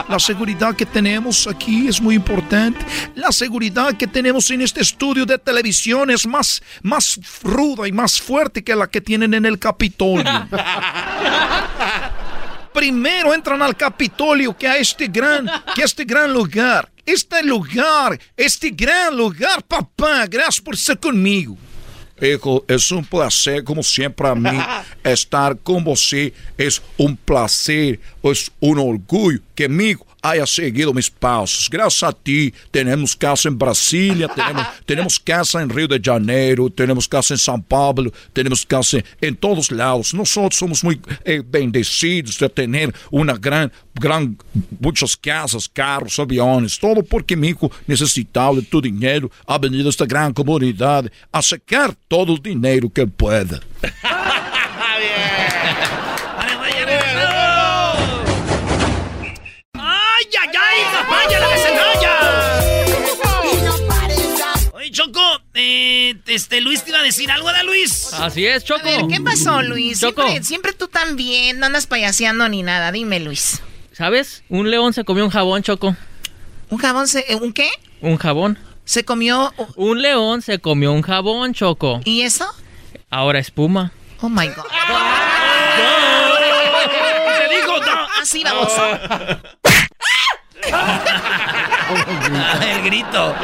La 0.10 0.20
seguridad 0.20 0.76
que 0.76 0.86
tenemos 0.86 1.48
aquí 1.48 1.88
es 1.88 2.02
muy 2.02 2.16
importante. 2.16 2.86
La 3.16 3.32
seguridad 3.32 3.94
que 3.96 4.06
tenemos 4.06 4.52
en 4.52 4.62
este 4.62 4.82
estudio 4.82 5.26
de 5.26 5.38
televisión 5.38 6.12
es 6.12 6.28
más, 6.28 6.62
más 6.82 7.18
ruda 7.42 7.88
y 7.88 7.94
más 7.94 8.20
fuerte 8.20 8.66
que 8.66 8.76
la 8.76 8.88
que 8.88 9.00
tienen 9.00 9.34
en 9.34 9.46
el 9.46 9.58
Capitolio. 9.58 10.26
Primero 12.74 13.34
entran 13.34 13.62
al 13.62 13.78
Capitolio 13.78 14.58
que 14.58 14.68
a 14.68 14.76
este 14.76 15.08
gran, 15.08 15.50
que 15.74 15.84
a 15.84 15.86
este 15.86 16.04
gran 16.04 16.34
lugar. 16.34 16.92
Este 17.06 17.42
lugar, 17.44 18.20
este 18.36 18.72
gran 18.72 19.16
lugar, 19.16 19.64
papá, 19.64 20.26
gracias 20.28 20.60
por 20.60 20.76
estar 20.76 21.00
conmigo. 21.00 21.58
Hijo, 22.22 22.66
es 22.68 22.92
un 22.92 23.06
placer, 23.06 23.64
como 23.64 23.84
siempre 23.84 24.28
a 24.28 24.36
mí, 24.36 24.58
estar 25.04 25.58
con 25.58 25.84
você. 25.84 26.34
Es 26.58 26.82
un 26.98 27.16
placer, 27.16 28.00
es 28.24 28.52
un 28.60 28.80
orgullo 28.80 29.40
que 29.54 29.70
amigo 30.22 30.38
haya 30.38 30.46
seguido 30.46 30.94
mis 30.94 31.10
pasos. 31.10 31.70
Gracias 31.70 32.04
a 32.04 32.12
ti, 32.12 32.54
tenemos 32.72 33.16
casa 33.16 33.48
en 33.50 33.58
Brasilia, 33.58 34.28
tenemos, 34.28 34.68
tenemos 34.86 35.20
casa 35.20 35.62
en 35.62 35.70
Rio 35.70 35.88
de 35.88 36.00
Janeiro, 36.04 36.70
tenemos 36.70 37.08
casa 37.08 37.34
en 37.34 37.40
São 37.40 37.62
Paulo, 37.62 38.12
tenemos 38.34 38.66
casa 38.66 38.98
en 39.22 39.36
todos 39.36 39.72
lados. 39.72 40.14
Nosotros 40.14 40.58
somos 40.58 40.84
muy 40.84 41.00
eh, 41.24 41.42
bendecidos 41.46 42.38
de 42.40 42.50
tener 42.50 42.94
una 43.12 43.34
gran, 43.34 43.72
gran, 43.94 44.38
muchas 44.80 45.16
casas, 45.16 45.68
carros, 45.68 46.20
aviones, 46.20 46.80
todo 46.80 47.04
porque 47.04 47.36
Mico 47.36 47.72
necesitaba 47.86 48.56
de 48.56 48.62
tu 48.64 48.82
dinheiro, 48.82 49.32
ha 49.46 49.58
venido 49.58 49.88
a 49.88 49.90
esta 49.90 50.06
gran 50.06 50.34
comunidade 50.34 51.12
a 51.32 51.42
sacar 51.42 51.96
todo 52.08 52.34
o 52.34 52.38
dinheiro 52.38 52.90
que 52.90 53.02
ele 53.02 53.12
pueda. 53.12 53.62
ay! 61.08 61.10
¡Papaya, 61.10 61.40
la 61.40 61.50
que 61.54 61.58
se 61.58 61.68
enrolla! 61.70 62.14
Oye, 64.74 64.92
Choco, 64.92 65.22
eh, 65.54 66.16
este, 66.28 66.62
Luis 66.62 66.84
te 66.84 66.90
iba 66.92 67.00
a 67.00 67.04
decir 67.04 67.32
algo, 67.32 67.52
¿da, 67.52 67.64
Luis? 67.64 68.14
Así 68.14 68.46
es, 68.46 68.64
Choco. 68.64 68.82
A 68.82 68.84
ver, 68.84 69.08
¿qué 69.08 69.20
pasó, 69.22 69.62
Luis? 69.62 70.00
Choco. 70.00 70.22
Siempre, 70.24 70.44
siempre 70.44 70.74
tú 70.74 70.88
también, 70.88 71.60
no 71.60 71.66
andas 71.66 71.88
payaseando 71.88 72.48
ni 72.50 72.64
nada. 72.64 72.92
Dime, 72.92 73.20
Luis. 73.20 73.62
¿Sabes? 73.92 74.44
Un 74.50 74.70
león 74.70 74.94
se 74.94 75.04
comió 75.04 75.24
un 75.26 75.32
jabón, 75.32 75.64
Choco. 75.64 75.96
¿Un 76.70 76.78
jabón 76.78 77.08
se... 77.08 77.26
eh, 77.32 77.36
¿Un 77.36 77.54
qué? 77.54 77.70
Un 78.02 78.18
jabón. 78.18 78.60
Se 78.86 79.04
comió... 79.04 79.54
Un 79.76 80.02
león 80.02 80.42
se 80.42 80.60
comió 80.60 80.92
un 80.92 81.02
jabón, 81.02 81.54
Choco. 81.54 82.02
¿Y 82.06 82.22
eso? 82.22 82.46
Ahora 83.10 83.40
espuma. 83.40 83.92
Oh, 84.22 84.30
my 84.30 84.48
God. 84.48 84.66
¡Te 87.48 87.56
digo, 87.56 87.78
no! 87.80 88.08
Así 88.22 88.44
vamos. 88.44 88.72
el 92.62 92.84
grito. 92.84 93.36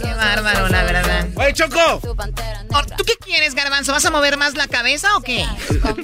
Qué 0.00 0.14
bárbaro, 0.14 0.68
la 0.68 0.82
verdad. 0.84 1.28
¡Oye, 1.34 1.52
Choco! 1.52 2.00
Oh, 2.02 2.82
¿Tú 2.96 3.04
qué 3.04 3.16
quieres, 3.16 3.54
Garbanzo? 3.54 3.92
¿Vas 3.92 4.04
a 4.04 4.10
mover 4.10 4.36
más 4.36 4.54
la 4.54 4.66
cabeza 4.66 5.16
o 5.16 5.20
qué? 5.20 5.46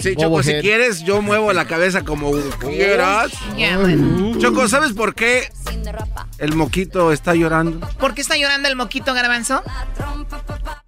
Sí, 0.01 0.17
Choco, 0.17 0.43
si 0.43 0.55
quieres, 0.61 1.03
yo 1.03 1.23
muevo 1.23 1.53
la 1.53 1.67
cabeza 1.67 2.03
como 2.03 2.33
quieras. 2.61 3.33
Bueno. 3.55 4.39
Choco, 4.39 4.69
¿sabes 4.69 4.93
por 4.93 5.15
qué 5.15 5.51
el 6.39 6.55
moquito 6.55 7.13
está 7.13 7.35
llorando? 7.35 7.87
¿Por 7.99 8.15
qué 8.15 8.23
está 8.23 8.37
llorando 8.37 8.69
el 8.69 8.77
moquito, 8.77 9.15
Garbanzo? 9.15 9.63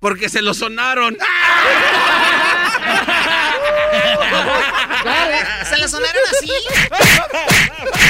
Porque 0.00 0.28
se 0.28 0.42
lo 0.42 0.54
sonaron. 0.54 1.16
¿Se 5.68 5.78
lo 5.78 5.88
sonaron 5.88 6.22
así? 6.30 6.52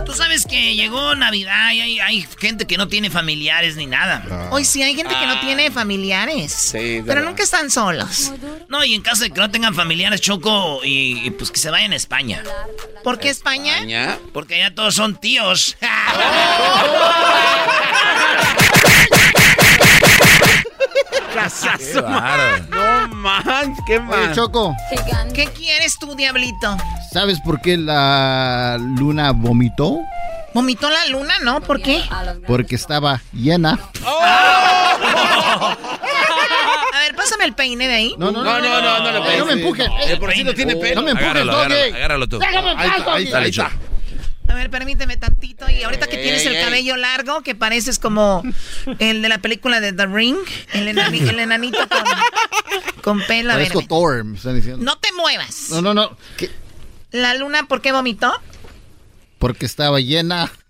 tú 0.06 0.14
sabes 0.14 0.46
que 0.46 0.76
llegó 0.76 1.14
Navidad 1.16 1.72
y 1.74 1.82
hay, 1.82 2.00
hay 2.00 2.28
gente 2.40 2.66
que 2.66 2.78
no 2.78 2.88
tiene 2.88 3.10
familiares 3.10 3.76
ni 3.76 3.86
nada. 3.86 4.24
Hoy 4.52 4.66
sí 4.66 4.82
hay 4.82 4.96
gente 4.96 5.14
que 5.16 5.28
no 5.28 5.40
tiene 5.42 5.70
familiares. 5.72 6.52
Sí, 6.52 7.04
Pero 7.06 7.22
nunca 7.22 7.44
están 7.44 7.70
solos. 7.70 8.32
No, 8.68 8.84
y 8.84 8.96
en 8.96 9.02
caso 9.02 9.24
de 9.24 9.32
que 9.32 9.40
no 9.40 9.52
tengan 9.52 9.76
familiares, 9.76 10.22
Choco, 10.22 10.82
y, 10.84 11.26
y 11.26 11.30
pues 11.32 11.52
que 11.52 11.60
se 11.60 11.70
vayan 11.70 11.94
a 11.94 11.96
España. 11.96 12.44
¿Por 13.04 13.20
qué 13.20 13.30
España? 13.30 14.18
Porque 14.34 14.56
allá 14.56 14.74
todos 14.74 14.96
son 14.96 15.16
tíos. 15.20 15.78
Casazo. 21.44 22.02
No 22.70 23.08
manches, 23.16 23.78
qué 23.88 23.94
Oye, 23.98 24.02
mal. 24.02 24.34
Choco, 24.36 24.76
¿Qué 25.34 25.46
quieres 25.48 25.98
tú, 26.00 26.16
diablito? 26.16 26.76
¿sabes 27.14 27.40
por 27.42 27.62
qué 27.62 27.78
la 27.78 28.78
luna 28.80 29.32
vomitó? 29.32 30.00
¿Vomitó 30.54 30.90
la 30.90 31.06
luna, 31.08 31.34
no? 31.44 31.62
¿Por 31.62 31.82
qué? 31.82 32.04
Porque 32.48 32.76
estaba 32.76 33.22
llena. 33.34 33.80
A 36.92 37.00
ver, 37.02 37.16
pásame 37.16 37.46
el 37.46 37.54
peine 37.54 37.88
de 37.88 37.94
ahí. 37.94 38.16
No, 38.18 38.32
no, 38.32 38.44
No, 38.44 38.60
no, 38.60 38.82
no, 38.82 39.00
no 39.00 39.12
le 39.12 39.22
puedes. 39.22 39.40
No 39.40 39.46
me 39.46 39.54
empujes. 39.54 39.90
De 40.08 40.18
por 40.18 40.34
sí 40.34 40.44
no 40.44 40.54
tiene 40.54 40.76
pelo. 40.76 40.96
No 40.96 41.04
me 41.04 41.12
empujes, 41.12 41.30
Agárralo, 41.32 41.54
Doggy. 41.54 41.74
agárralo, 41.74 41.96
agárralo 41.96 42.28
tú. 42.28 42.40
¡Déjame 42.40 42.72
en 42.72 42.80
Ahí 42.80 42.90
ahí 43.08 43.34
ahí 43.34 43.50
está. 43.50 43.72
A 44.50 44.56
ver, 44.56 44.70
permíteme 44.70 45.16
tantito. 45.18 45.70
Y 45.70 45.84
ahorita 45.84 46.08
que 46.08 46.18
Ey, 46.18 46.24
tienes 46.24 46.46
el 46.46 46.56
ey, 46.56 46.64
cabello 46.64 46.96
largo, 46.98 47.42
que 47.44 47.56
pareces 47.56 48.00
como 48.00 48.44
el 49.00 49.22
de 49.22 49.30
la 49.30 49.38
película 49.38 49.80
de 49.80 49.94
The 49.94 50.08
Ring, 50.08 50.38
el, 50.74 50.88
enani- 50.88 51.30
el 51.30 51.40
enanito 51.40 51.78
con, 51.88 52.04
con 53.02 53.22
pelo. 53.28 53.54
A 53.54 53.58
ver, 53.58 53.68
Parezco. 53.72 53.88
Thor, 53.88 54.24
me 54.24 54.36
están 54.38 54.56
diciendo. 54.56 54.84
No 54.84 54.98
te 54.98 55.12
muevas. 55.14 55.70
No, 55.70 55.82
no, 55.82 55.94
no. 55.94 56.18
¿Qué? 56.38 56.50
¿La 57.12 57.36
luna 57.36 57.68
por 57.68 57.82
qué 57.82 57.92
vomitó? 57.92 58.34
Porque 59.38 59.66
estaba 59.66 60.00
llena. 60.00 60.52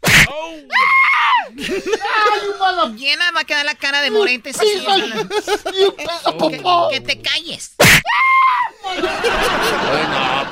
Llena 2.96 3.32
va 3.36 3.42
a 3.42 3.44
quedar 3.44 3.66
la 3.66 3.76
cara 3.76 4.02
de 4.02 4.12
moretes. 4.12 4.58
así. 4.58 4.68
que, 6.50 6.64
que 6.92 7.02
te 7.02 7.22
calles. 7.22 7.72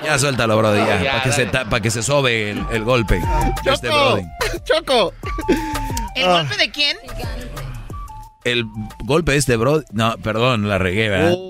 Ya 0.03 0.17
suéltalo, 0.19 0.57
Brody, 0.57 0.79
ya. 0.79 1.01
Ya, 1.01 1.11
Para 1.11 1.23
que, 1.23 1.31
se 1.33 1.45
pa' 1.47 1.79
que 1.81 1.91
se 1.91 2.01
sobe 2.03 2.51
el, 2.51 2.65
el 2.71 2.83
golpe 2.83 3.21
este 3.65 3.89
Brody. 3.89 4.23
Choco. 4.63 5.13
¿El 6.15 6.25
Ah. 6.25 6.31
golpe 6.39 6.57
de 6.57 6.71
quién? 6.71 6.97
El 8.45 8.65
golpe 9.03 9.33
de 9.33 9.37
este 9.39 9.57
Brody. 9.57 9.83
No, 9.91 10.17
perdón, 10.19 10.69
la 10.69 10.77
regué, 10.77 11.09
¿verdad? 11.09 11.33
Oh. 11.35 11.47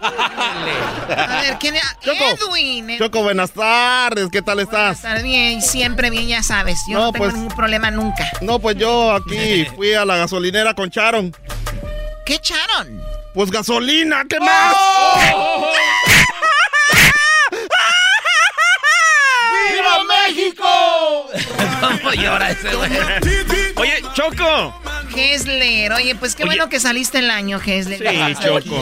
A 0.00 1.40
ver, 1.42 1.58
¿quién 1.58 1.74
era? 1.76 1.96
Edwin. 2.02 2.96
Choco, 2.98 3.22
buenas 3.22 3.50
tardes, 3.50 4.28
¿qué 4.32 4.40
tal 4.40 4.60
estás? 4.60 4.96
Estar 4.98 5.22
bien, 5.22 5.60
siempre 5.60 6.08
bien, 6.08 6.26
ya 6.28 6.42
sabes. 6.42 6.78
Yo 6.88 6.98
no, 6.98 7.04
No, 7.06 7.12
tengo 7.12 7.24
pues- 7.26 7.34
ningún 7.34 7.54
problema 7.54 7.90
nunca. 7.90 8.30
No, 8.40 8.58
pues 8.58 8.76
yo 8.76 9.12
aquí 9.12 9.64
fui 9.76 9.92
a 9.92 10.04
la 10.06 10.16
gasolinera 10.16 10.72
con 10.74 10.88
Charon. 10.90 11.34
¿Qué 12.24 12.34
echaron? 12.36 13.02
Pues 13.32 13.50
gasolina, 13.50 14.24
¿qué 14.28 14.40
más? 14.40 14.76
¡Viva 19.72 20.04
México! 20.04 21.30
¿Cómo 21.80 22.12
llora 22.12 22.50
ese 22.50 22.74
güey? 22.74 22.90
Oye, 23.76 24.02
Choco. 24.14 24.74
Hesler, 25.14 25.92
oye, 25.92 26.14
pues 26.14 26.34
qué 26.34 26.42
Oye. 26.44 26.50
bueno 26.50 26.68
que 26.68 26.80
saliste 26.80 27.18
el 27.18 27.30
año, 27.30 27.60
Hesler. 27.64 27.98
Sí, 27.98 28.34
Choco. 28.44 28.80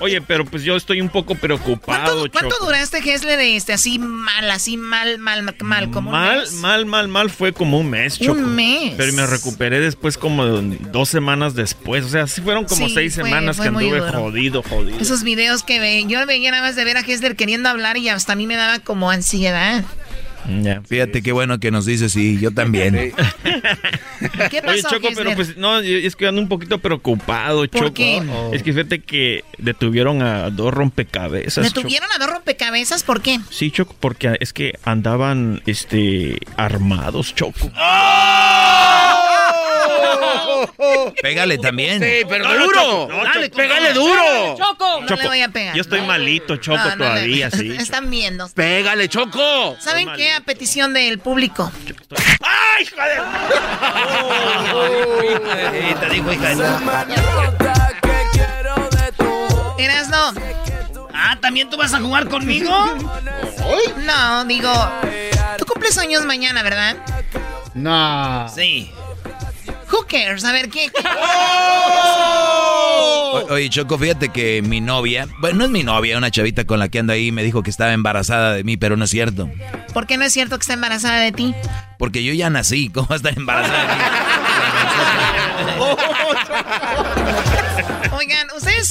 Oye, 0.00 0.20
pero 0.20 0.44
pues 0.44 0.62
yo 0.62 0.76
estoy 0.76 1.00
un 1.00 1.08
poco 1.08 1.34
preocupado, 1.34 2.16
¿Cuánto, 2.20 2.30
cuánto 2.32 2.50
Choco. 2.56 2.66
duraste, 2.66 2.98
Hesler, 2.98 3.40
este, 3.40 3.72
así 3.72 3.98
mal, 3.98 4.50
así 4.50 4.76
mal, 4.76 5.18
mal, 5.18 5.42
mal, 5.60 5.90
como 5.90 6.10
un 6.10 6.16
Mal, 6.16 6.40
mes? 6.40 6.52
mal, 6.54 6.86
mal, 6.86 7.08
mal 7.08 7.30
fue 7.30 7.52
como 7.52 7.78
un 7.78 7.90
mes, 7.90 8.20
Un 8.20 8.26
Choco. 8.26 8.40
mes. 8.40 8.94
Pero 8.96 9.12
me 9.12 9.26
recuperé 9.26 9.80
después 9.80 10.16
como 10.18 10.44
dos 10.46 11.08
semanas 11.08 11.54
después. 11.54 12.04
O 12.04 12.08
sea, 12.08 12.26
sí 12.26 12.40
fueron 12.40 12.64
como 12.64 12.86
Sí, 12.88 12.94
seis 12.94 13.14
fue- 13.14 13.24
semanas 13.24 13.56
fue 13.56 13.64
que 13.64 13.68
anduve 13.68 13.98
duro. 14.00 14.12
jodido, 14.12 14.62
jodido. 14.62 14.98
Esos 14.98 15.22
videos 15.22 15.62
que 15.62 15.80
ve, 15.80 16.04
yo 16.06 16.24
veía 16.26 16.50
nada 16.50 16.62
más 16.62 16.76
de 16.76 16.84
ver 16.84 16.96
a 16.96 17.00
Hesler 17.00 17.36
queriendo 17.36 17.68
hablar 17.68 17.96
y 17.96 18.08
hasta 18.08 18.32
a 18.32 18.36
mí 18.36 18.46
me 18.46 18.56
daba 18.56 18.78
como 18.80 19.10
ansiedad. 19.10 19.84
Fíjate 20.86 21.22
qué 21.22 21.32
bueno 21.32 21.58
que 21.60 21.70
nos 21.70 21.86
dices, 21.86 22.12
sí, 22.12 22.38
yo 22.40 22.50
también. 22.50 23.12
¿Qué 24.50 24.62
pasó, 24.62 24.70
Oye, 24.70 24.82
Choco, 24.82 25.08
pero 25.14 25.34
pues 25.34 25.56
no, 25.56 25.78
es 25.78 26.16
que 26.16 26.26
ando 26.26 26.40
un 26.40 26.48
poquito 26.48 26.78
preocupado, 26.78 27.66
Choco. 27.66 27.94
qué? 27.94 28.22
Es 28.52 28.62
que 28.62 28.72
fíjate 28.72 29.00
que 29.00 29.44
detuvieron 29.58 30.22
a 30.22 30.50
dos 30.50 30.72
rompecabezas. 30.72 31.66
Choco. 31.68 31.80
¿Detuvieron 31.80 32.08
a 32.14 32.18
dos 32.18 32.30
rompecabezas? 32.30 33.02
¿Por 33.02 33.22
qué? 33.22 33.38
Sí, 33.50 33.70
Choco, 33.70 33.94
porque 33.98 34.36
es 34.40 34.52
que 34.52 34.78
andaban 34.84 35.62
este 35.66 36.38
armados, 36.56 37.34
Choco. 37.34 37.70
Pégale 41.22 41.58
también. 41.58 42.02
Sí, 42.02 42.24
pero 42.28 42.44
No, 42.44 42.54
no, 42.54 42.64
duro. 42.64 42.80
Choco, 42.80 43.08
no, 43.12 43.24
Dale, 43.24 43.48
Choco, 43.50 43.56
pégale 43.56 43.94
no. 43.94 44.00
duro. 44.00 44.56
Choco, 44.56 45.00
no 45.02 45.06
Choco, 45.06 45.22
le 45.22 45.28
voy 45.28 45.40
a 45.42 45.48
pegar. 45.48 45.74
Yo 45.74 45.82
estoy 45.82 46.00
malito, 46.02 46.56
Choco, 46.56 46.78
No, 46.78 46.84
no 46.84 46.90
le- 46.90 46.96
todavía, 46.96 47.50
sí. 47.50 47.70
Están 47.78 48.10
viendo. 48.10 48.48
Pégale, 48.50 49.08
Choco. 49.08 49.76
¿Saben 49.80 50.08
Estoy 50.08 50.22
qué? 50.24 50.32
A 50.32 50.40
petición 50.40 50.92
del 50.94 51.18
público. 51.18 51.70
¡Ay, 52.42 52.86
joder! 52.86 53.20
Y 55.90 55.94
te 55.94 56.08
digo, 56.10 56.32
hija 56.32 56.54
de- 56.54 56.64
Erasno. 59.78 60.32
Ah, 61.14 61.36
¿también 61.40 61.70
tú 61.70 61.76
vas 61.76 61.92
a 61.94 62.00
jugar 62.00 62.28
conmigo? 62.28 62.70
No, 63.98 64.44
digo. 64.44 64.72
Tú 65.58 65.64
cumples 65.66 65.96
años 65.98 66.24
mañana, 66.24 66.62
¿verdad? 66.62 66.96
No. 67.74 68.48
Sí. 68.54 68.90
Who 69.92 70.06
cares? 70.08 70.44
A 70.44 70.52
ver, 70.52 70.68
¿qué? 70.70 70.90
O- 73.32 73.46
Oye, 73.50 73.68
Choco, 73.70 73.98
fíjate 73.98 74.28
que 74.30 74.62
mi 74.62 74.80
novia, 74.80 75.26
bueno, 75.40 75.58
no 75.58 75.64
es 75.64 75.70
mi 75.70 75.82
novia, 75.82 76.16
una 76.18 76.30
chavita 76.30 76.64
con 76.64 76.78
la 76.78 76.88
que 76.88 76.98
ando 76.98 77.12
ahí, 77.12 77.30
me 77.32 77.42
dijo 77.42 77.62
que 77.62 77.70
estaba 77.70 77.92
embarazada 77.92 78.54
de 78.54 78.64
mí, 78.64 78.76
pero 78.76 78.96
no 78.96 79.04
es 79.04 79.10
cierto. 79.10 79.48
¿Por 79.92 80.06
qué 80.06 80.16
no 80.16 80.24
es 80.24 80.32
cierto 80.32 80.56
que 80.58 80.62
está 80.62 80.74
embarazada 80.74 81.20
de 81.20 81.32
ti? 81.32 81.54
Porque 81.98 82.22
yo 82.24 82.32
ya 82.32 82.50
nací, 82.50 82.88
¿cómo 82.90 83.06
va 83.08 83.14
a 83.14 83.18
estar 83.18 83.36
embarazada 83.36 83.80
de 83.82 83.94
mí? 83.94 84.02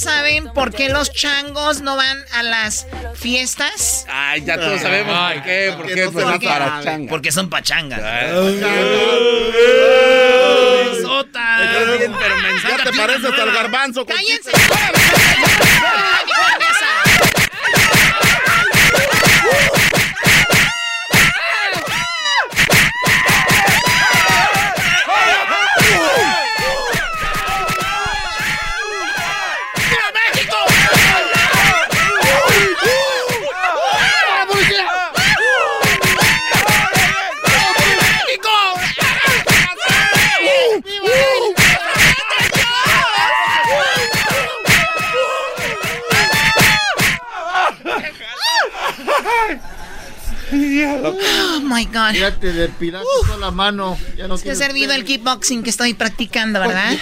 ¿ustedes 0.00 0.02
saben 0.02 0.52
por 0.52 0.72
qué 0.72 0.88
los 0.88 1.12
changos 1.12 1.80
no 1.80 1.96
van 1.96 2.24
a 2.34 2.42
las 2.42 2.86
fiestas? 3.14 4.06
Ay, 4.08 4.44
ya 4.44 4.56
todos 4.56 4.80
sabemos 4.80 5.32
por 5.32 5.42
qué. 5.42 5.74
¿Por 5.76 5.86
qué? 5.86 6.08
Pues, 6.10 6.24
¿Por 6.24 6.38
qué? 6.38 6.46
para. 6.46 6.80
Porque 7.08 7.32
son 7.32 7.50
pachangas. 7.50 8.00
Sota. 11.02 11.58
Pero 11.58 12.36
me 12.36 12.60
Ya 12.68 12.84
te 12.84 12.92
pareces 12.92 13.38
al 13.38 13.52
garbanzo. 13.52 14.06
¡Cállense! 14.06 14.50
Oh 50.52 51.60
my 51.62 51.84
God. 51.86 52.12
Ya 52.14 52.34
te 52.34 52.52
depilaste 52.52 53.06
toda 53.26 53.38
la 53.38 53.50
mano. 53.50 53.96
Ya 54.16 54.28
no 54.28 54.34
Es 54.34 54.42
que 54.42 54.50
ha 54.50 54.54
servido 54.54 54.92
el 54.92 55.04
kickboxing 55.04 55.62
que 55.62 55.70
estoy 55.70 55.94
practicando, 55.94 56.60
¿verdad? 56.60 56.96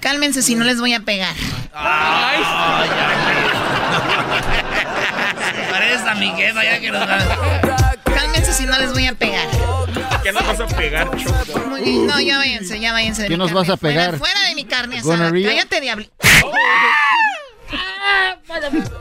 Cálmense 0.00 0.42
si 0.42 0.54
no 0.54 0.64
les 0.64 0.80
voy 0.80 0.94
a 0.94 1.00
pegar. 1.00 1.34
Parece 5.70 6.08
a 6.08 6.14
mi 6.14 6.30
jefa 6.30 6.64
ya 6.64 6.80
que 6.80 6.90
nos 6.90 7.06
Cálmense 8.04 8.52
si 8.52 8.66
no 8.66 8.78
les 8.78 8.92
voy 8.92 9.06
a 9.06 9.14
pegar. 9.14 9.48
¿Qué 10.22 10.32
nos 10.32 10.46
vas 10.46 10.60
a 10.60 10.66
pegar, 10.66 11.10
Choco? 11.16 11.60
Muy 11.68 11.82
bien, 11.82 12.06
no, 12.06 12.20
ya 12.20 12.38
váyanse, 12.38 12.78
ya 12.78 12.92
váyanse 12.92 13.22
de 13.22 13.28
¿Qué 13.28 13.34
mi 13.34 13.38
nos 13.38 13.48
carne. 13.48 13.60
vas 13.60 13.70
a 13.70 13.76
pegar? 13.76 14.18
Fuera, 14.18 14.34
fuera 14.34 14.48
de 14.48 14.54
mi 14.54 14.64
carne. 14.64 15.02
Cállate, 15.02 15.80
diablo. 15.80 16.06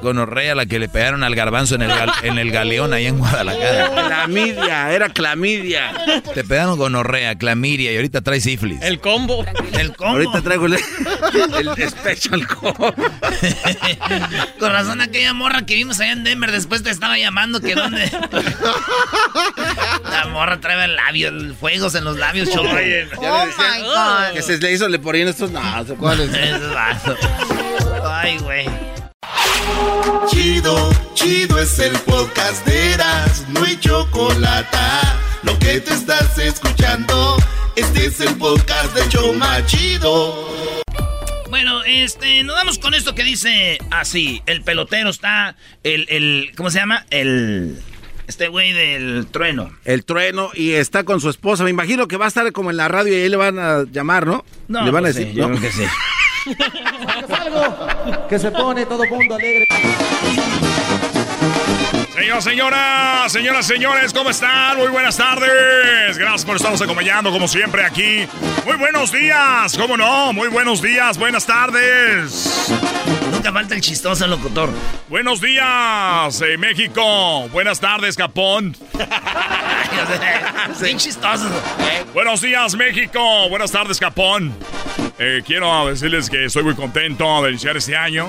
Gonorrea, 0.01 0.55
la 0.55 0.65
que 0.65 0.79
le 0.79 0.87
pegaron 0.89 1.23
al 1.23 1.35
garbanzo 1.35 1.75
en 1.75 1.81
el, 1.83 1.89
gal- 1.91 2.13
en 2.23 2.37
el 2.37 2.51
galeón 2.51 2.93
ahí 2.93 3.05
en 3.07 3.17
Guadalajara. 3.19 3.89
Clamidia, 4.07 4.91
era 4.91 5.09
clamidia. 5.09 5.91
Te 6.33 6.43
pegaron 6.43 6.77
gonorrea, 6.77 7.35
clamidia 7.37 7.91
y 7.91 7.95
ahorita 7.95 8.21
trae 8.21 8.39
sífilis. 8.41 8.81
El 8.81 8.99
combo. 8.99 9.45
El 9.73 9.95
combo. 9.95 10.13
Ahorita 10.13 10.41
traigo 10.41 10.65
el, 10.67 10.73
el 10.75 11.89
special 11.89 12.47
combo. 12.47 12.93
Con 14.59 14.71
razón 14.71 15.01
aquella 15.01 15.33
morra 15.33 15.65
que 15.65 15.75
vimos 15.75 15.99
allá 15.99 16.13
en 16.13 16.23
Denver 16.23 16.51
después 16.51 16.81
te 16.83 16.89
estaba 16.89 17.17
llamando 17.17 17.59
que 17.61 17.75
dónde. 17.75 18.09
La 20.09 20.27
morra 20.31 20.59
trae 20.59 20.85
el 20.85 20.95
labio, 20.95 21.29
el 21.29 21.53
fuegos 21.55 21.95
en 21.95 22.03
los 22.05 22.17
labios, 22.17 22.49
choco. 22.49 22.67
Ya 22.67 22.75
le 22.75 23.05
decían 23.05 24.33
Que 24.33 24.41
se 24.41 24.57
le 24.57 24.71
hizo, 24.71 24.87
le 24.87 24.99
ponían 24.99 25.27
estos. 25.27 25.51
No, 25.51 25.61
¿Cuáles? 25.99 26.31
Ay, 28.03 28.37
güey. 28.39 28.65
Chido, 30.27 30.89
chido 31.13 31.59
es 31.59 31.79
el 31.79 31.93
podcast 31.99 32.65
de 32.65 32.93
Eras, 32.93 33.45
no 33.49 33.63
hay 33.63 33.77
chocolate. 33.79 34.77
Lo 35.43 35.57
que 35.59 35.79
te 35.79 35.93
estás 35.93 36.37
escuchando, 36.37 37.37
este 37.75 38.05
es 38.05 38.19
el 38.21 38.35
podcast 38.35 38.93
de 38.95 39.07
Choma 39.09 39.65
Chido. 39.65 40.47
Bueno, 41.49 41.83
este, 41.83 42.43
nos 42.43 42.55
vamos 42.55 42.79
con 42.79 42.93
esto 42.93 43.13
que 43.13 43.23
dice 43.23 43.77
así, 43.91 44.41
el 44.45 44.61
pelotero 44.63 45.09
está, 45.09 45.55
el, 45.83 46.05
el, 46.09 46.51
¿cómo 46.55 46.69
se 46.71 46.79
llama? 46.79 47.05
El, 47.09 47.81
este 48.27 48.47
güey 48.47 48.71
del 48.73 49.27
trueno. 49.29 49.71
El 49.83 50.05
trueno 50.05 50.49
y 50.53 50.71
está 50.71 51.03
con 51.03 51.19
su 51.19 51.29
esposa. 51.29 51.63
Me 51.63 51.69
imagino 51.69 52.07
que 52.07 52.17
va 52.17 52.25
a 52.25 52.29
estar 52.29 52.49
como 52.51 52.71
en 52.71 52.77
la 52.77 52.87
radio 52.87 53.13
y 53.13 53.21
ahí 53.23 53.29
le 53.29 53.37
van 53.37 53.59
a 53.59 53.83
llamar, 53.91 54.25
¿no? 54.25 54.45
No, 54.67 54.85
le 54.85 54.91
van 54.91 55.03
pues 55.03 55.15
a 55.15 55.19
decir. 55.19 55.33
sí, 55.33 55.37
yo 55.37 55.47
¿no? 55.49 55.57
creo 55.57 55.69
que 55.69 55.77
sí. 55.77 55.83
que 58.29 58.39
se 58.39 58.51
pone 58.51 58.85
todo 58.85 59.05
mundo 59.05 59.35
alegre. 59.35 59.65
Señor, 62.13 62.41
señora, 62.43 63.25
señoras, 63.29 63.65
señores, 63.65 64.13
¿cómo 64.13 64.29
están? 64.29 64.77
Muy 64.77 64.87
buenas 64.89 65.17
tardes. 65.17 66.17
Gracias 66.17 66.45
por 66.45 66.55
estarnos 66.55 66.81
acompañando, 66.81 67.31
como 67.31 67.47
siempre, 67.47 67.83
aquí. 67.83 68.27
Muy 68.65 68.77
buenos 68.77 69.11
días, 69.11 69.75
¿cómo 69.77 69.97
no? 69.97 70.31
Muy 70.31 70.47
buenos 70.49 70.81
días, 70.81 71.17
buenas 71.17 71.45
tardes. 71.45 72.69
Nunca 73.31 73.51
falta 73.51 73.75
el 73.75 73.81
chistoso 73.81 74.27
locutor. 74.27 74.69
Buenos 75.09 75.41
días, 75.41 76.41
eh, 76.41 76.57
México. 76.57 77.49
Buenas 77.49 77.79
tardes, 77.79 78.15
Japón. 78.15 78.77
Bien 80.81 80.97
chistoso. 80.97 81.49
Buenos 82.13 82.41
días, 82.41 82.75
México. 82.75 83.49
Buenas 83.49 83.71
tardes, 83.71 83.99
Japón. 83.99 84.53
Eh, 85.23 85.43
quiero 85.45 85.85
decirles 85.85 86.31
que 86.31 86.45
estoy 86.45 86.63
muy 86.63 86.73
contento 86.73 87.43
de 87.43 87.51
iniciar 87.51 87.77
este 87.77 87.95
año. 87.95 88.27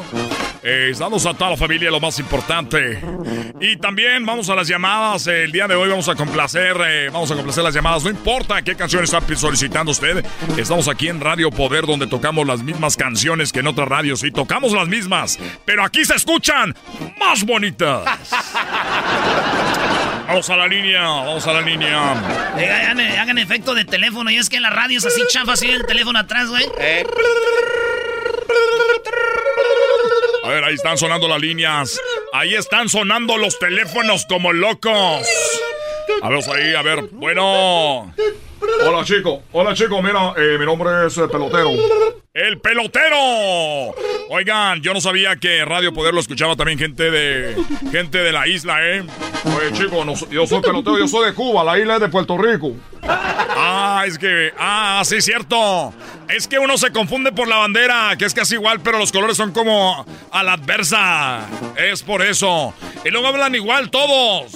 Eh, 0.63 0.93
damos 0.99 1.25
a 1.25 1.33
toda 1.33 1.53
la 1.53 1.57
familia 1.57 1.91
lo 1.91 2.01
más 2.01 2.19
importante. 2.19 3.01
Y 3.63 3.79
también 3.79 4.27
vamos 4.27 4.51
a 4.51 4.55
las 4.55 4.69
llamadas. 4.69 5.27
El 5.27 5.51
día 5.53 5.67
de 5.67 5.75
hoy 5.75 5.89
vamos 5.89 6.11
a 6.11 6.15
complacer, 6.15 6.77
eh, 6.87 7.09
vamos 7.11 7.31
a 7.31 7.35
complacer 7.35 7.65
las 7.65 7.73
llamadas. 7.73 8.05
No 8.05 8.11
importa 8.11 8.61
qué 8.61 8.75
canción 8.77 9.03
está 9.03 9.23
solicitando 9.37 9.91
usted. 9.91 10.23
Estamos 10.59 10.87
aquí 10.87 11.09
en 11.09 11.23
Radio 11.23 11.51
Poder 11.51 11.87
donde 11.87 12.07
tocamos 12.07 12.47
las 12.47 12.63
mismas 12.63 12.99
canciones 12.99 13.53
que 13.53 13.61
en 13.61 13.69
otras 13.69 13.89
radios. 13.89 14.23
Y 14.23 14.31
tocamos 14.31 14.73
las 14.73 14.87
mismas. 14.87 15.39
Pero 15.65 15.87
aquí 15.87 16.05
se 16.05 16.17
escuchan 16.17 16.75
más 17.19 17.43
bonitas. 17.47 18.05
Vamos 20.33 20.49
a 20.49 20.57
la 20.57 20.67
línea, 20.67 21.03
vamos 21.03 21.47
a 21.47 21.53
la 21.53 21.61
línea. 21.61 22.15
Eh, 22.57 22.71
Hagan, 22.71 23.01
hagan 23.01 23.37
efecto 23.37 23.75
de 23.75 23.85
teléfono. 23.85 24.31
Y 24.31 24.39
es 24.39 24.49
que 24.49 24.57
en 24.57 24.63
la 24.63 24.71
radio 24.71 24.97
es 24.97 25.05
así 25.05 25.21
chafa, 25.29 25.53
así 25.53 25.69
el 25.69 25.85
teléfono 25.85 26.19
atrás, 26.19 26.49
güey. 26.49 26.65
A 30.43 30.49
ver, 30.49 30.65
ahí 30.65 30.75
están 30.75 30.97
sonando 30.97 31.29
las 31.29 31.39
líneas. 31.39 32.01
Ahí 32.33 32.55
están 32.55 32.89
sonando 32.89 33.37
los 33.37 33.59
teléfonos 33.59 34.25
como 34.25 34.55
locos. 34.55 35.29
A 36.23 36.29
ver, 36.29 36.41
ahí, 36.55 36.75
a 36.75 36.83
ver. 36.83 37.05
Bueno. 37.13 38.15
Hola, 38.87 39.05
chico. 39.05 39.43
Hola, 39.53 39.75
chico. 39.75 40.01
Mira, 40.03 40.35
eh, 40.37 40.57
mi 40.59 40.65
nombre 40.65 41.07
es 41.07 41.17
eh, 41.19 41.29
Pelotero. 41.29 41.71
¡El 42.35 42.61
pelotero! 42.61 43.95
Oigan, 44.31 44.81
yo 44.81 44.95
no 44.95 45.03
sabía 45.03 45.37
que 45.37 45.67
Radio 45.67 45.93
Poder 45.93 46.15
lo 46.15 46.21
escuchaba 46.21 46.57
también 46.57 46.79
gente 46.79 47.11
de 47.11 47.55
gente 47.91 48.19
de 48.19 48.33
la 48.33 48.49
isla, 48.49 48.79
¿eh? 48.81 49.05
Oye, 49.45 49.73
chico, 49.75 50.03
no 50.03 50.15
yo 50.31 50.47
soy 50.47 50.63
pelotero, 50.63 50.99
yo 50.99 51.09
soy 51.09 51.27
de 51.27 51.35
Cuba, 51.35 51.63
la 51.63 51.79
isla 51.79 51.97
es 51.97 52.01
de 52.01 52.09
Puerto 52.09 52.39
Rico. 52.39 52.73
Ah, 53.03 54.05
es 54.07 54.19
que. 54.19 54.51
Ah, 54.59 55.03
sí, 55.05 55.21
cierto. 55.21 55.93
Es 56.31 56.49
que 56.49 56.59
uno 56.59 56.79
se 56.79 56.91
confunde 56.91 57.33
por 57.33 57.49
la 57.49 57.57
bandera, 57.57 58.17
que 58.19 58.25
es 58.25 58.33
casi 58.33 58.55
igual, 58.55 58.81
pero 58.81 58.99
los 58.99 59.13
colores 59.13 59.37
son 59.37 59.53
como 59.53 60.07
a 60.31 60.43
la 60.43 60.55
adversa. 60.55 61.47
Es 61.77 62.03
por 62.03 62.23
eso. 62.23 62.73
Y 63.05 63.11
luego 63.11 63.27
hablan 63.27 63.55
igual 63.55 63.91
todos. 63.91 64.53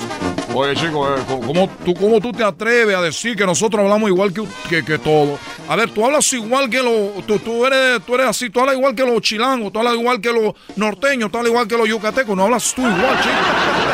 Oye, 0.59 0.75
chico, 0.75 1.07
eh, 1.07 1.21
¿cómo, 1.29 1.69
tú, 1.85 1.93
¿cómo 1.93 2.19
tú 2.19 2.33
te 2.33 2.43
atreves 2.43 2.97
a 2.97 3.03
decir 3.03 3.37
que 3.37 3.45
nosotros 3.45 3.83
hablamos 3.83 4.09
igual 4.09 4.33
que, 4.33 4.43
que, 4.71 4.83
que 4.83 4.97
todos? 4.97 5.39
A 5.69 5.77
ver, 5.77 5.91
tú 5.91 6.03
hablas 6.03 6.33
igual 6.33 6.71
que 6.71 6.83
los. 6.83 7.27
Tú, 7.27 7.39
tú, 7.41 7.67
eres, 7.67 8.01
tú 8.07 8.15
eres 8.15 8.29
así, 8.29 8.49
tú 8.49 8.61
hablas 8.61 8.75
igual 8.75 8.95
que 8.95 9.05
los 9.05 9.21
chilangos, 9.21 9.71
tú 9.71 9.81
hablas 9.81 9.93
igual 9.97 10.19
que 10.19 10.33
los 10.33 10.55
norteños, 10.77 11.31
tú 11.31 11.37
hablas 11.37 11.51
igual 11.51 11.69
que 11.69 11.77
los 11.77 11.87
yucatecos, 11.87 12.35
no 12.35 12.45
hablas 12.45 12.73
tú 12.73 12.81
igual, 12.81 13.21
chico. 13.21 13.35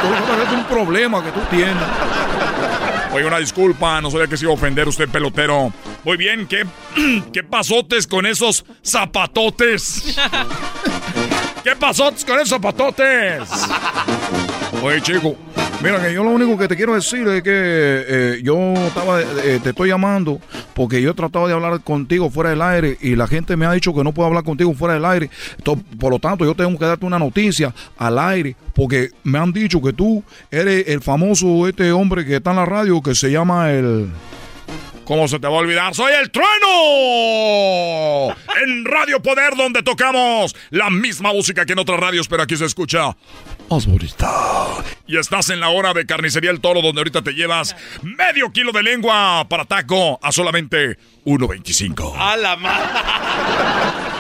Tú, 0.03 0.43
es 0.43 0.53
un 0.53 0.65
problema 0.67 1.25
que 1.25 1.33
tú 1.33 1.41
tienes. 1.51 1.75
Oye, 3.13 3.27
una 3.27 3.39
disculpa, 3.39 4.01
no 4.01 4.13
sabía 4.13 4.29
que 4.29 4.37
se 4.37 4.45
iba 4.45 4.53
a 4.53 4.55
ofender 4.55 4.87
usted, 4.87 5.09
pelotero. 5.09 5.73
Muy 6.05 6.17
bien, 6.17 6.47
¿qué, 6.47 6.65
qué 7.33 7.43
pasotes 7.43 8.07
con 8.07 8.25
esos 8.25 8.65
zapatotes? 8.87 10.17
¿Qué 11.65 11.75
pasotes 11.75 12.25
con 12.25 12.37
esos 12.37 12.51
zapatotes? 12.51 13.51
Oye, 14.81 15.01
chico, 15.03 15.37
mira 15.83 16.01
que 16.03 16.15
yo 16.15 16.23
lo 16.25 16.31
único 16.31 16.57
que 16.57 16.69
te 16.69 16.77
quiero 16.77 16.95
decir 16.95 17.27
es 17.29 17.43
que 17.43 17.51
eh, 17.53 18.41
yo 18.43 18.57
estaba, 18.75 19.21
eh, 19.21 19.61
te 19.63 19.71
estoy 19.71 19.89
llamando 19.89 20.41
porque 20.75 21.03
yo 21.03 21.11
he 21.11 21.15
tratado 21.15 21.47
de 21.49 21.55
hablar 21.55 21.81
contigo 21.83 22.31
fuera 22.31 22.51
del 22.51 22.63
aire 22.63 22.97
y 23.01 23.17
la 23.17 23.27
gente 23.27 23.57
me 23.57 23.67
ha 23.67 23.73
dicho 23.73 23.95
que 23.95 24.05
no 24.05 24.13
puedo 24.13 24.29
hablar 24.29 24.45
contigo 24.45 24.73
fuera 24.75 24.95
del 24.95 25.05
aire. 25.05 25.31
To- 25.63 25.77
Por 25.99 26.13
lo 26.13 26.19
tanto, 26.19 26.45
yo 26.45 26.55
tengo 26.55 26.79
que 26.79 26.85
darte 26.85 27.05
una 27.05 27.19
noticia 27.19 27.75
al 27.99 28.19
aire 28.19 28.55
porque 28.75 29.11
me 29.25 29.39
han 29.39 29.53
dicho 29.53 29.83
que 29.83 29.93
tú 29.93 30.23
eres 30.51 30.87
el 30.89 31.03
famoso 31.03 31.67
este 31.69 31.93
hombre 31.93 32.25
que 32.25 32.37
está 32.37 32.51
en 32.51 32.57
la 32.57 32.67
radio 32.67 33.03
que 33.03 33.15
se 33.15 33.31
llama 33.31 33.71
el... 33.73 34.09
¿Cómo 35.05 35.27
se 35.27 35.41
te 35.41 35.49
va 35.49 35.55
a 35.55 35.59
olvidar? 35.59 35.93
¡Soy 35.97 36.13
el 36.23 36.31
trueno! 36.31 36.49
En 38.65 38.85
Radio 38.85 39.21
Poder, 39.21 39.57
donde 39.57 39.83
tocamos 39.83 40.55
la 40.71 40.91
misma 40.91 41.33
música 41.33 41.67
que 41.67 41.73
en 41.73 41.81
otras 41.81 41.99
radios, 41.99 42.29
pero 42.29 42.45
aquí 42.45 42.57
se 42.57 42.67
escucha 42.67 43.15
más 43.71 43.87
bonita. 43.87 44.31
Y 45.07 45.19
estás 45.19 45.51
en 45.51 45.61
la 45.61 45.71
hora 45.71 45.93
de 45.95 46.07
Carnicería 46.07 46.51
El 46.51 46.61
Toro, 46.61 46.83
donde 46.83 47.01
ahorita 47.01 47.23
te 47.23 47.33
llevas 47.33 47.77
medio 48.03 48.53
kilo 48.53 48.73
de 48.73 48.83
lengua 48.83 49.47
para 49.49 49.65
taco 49.65 50.19
a 50.23 50.33
solamente 50.33 50.99
1.25. 51.25 52.15
A 52.17 52.37
la 52.37 52.57
madre. 52.57 54.09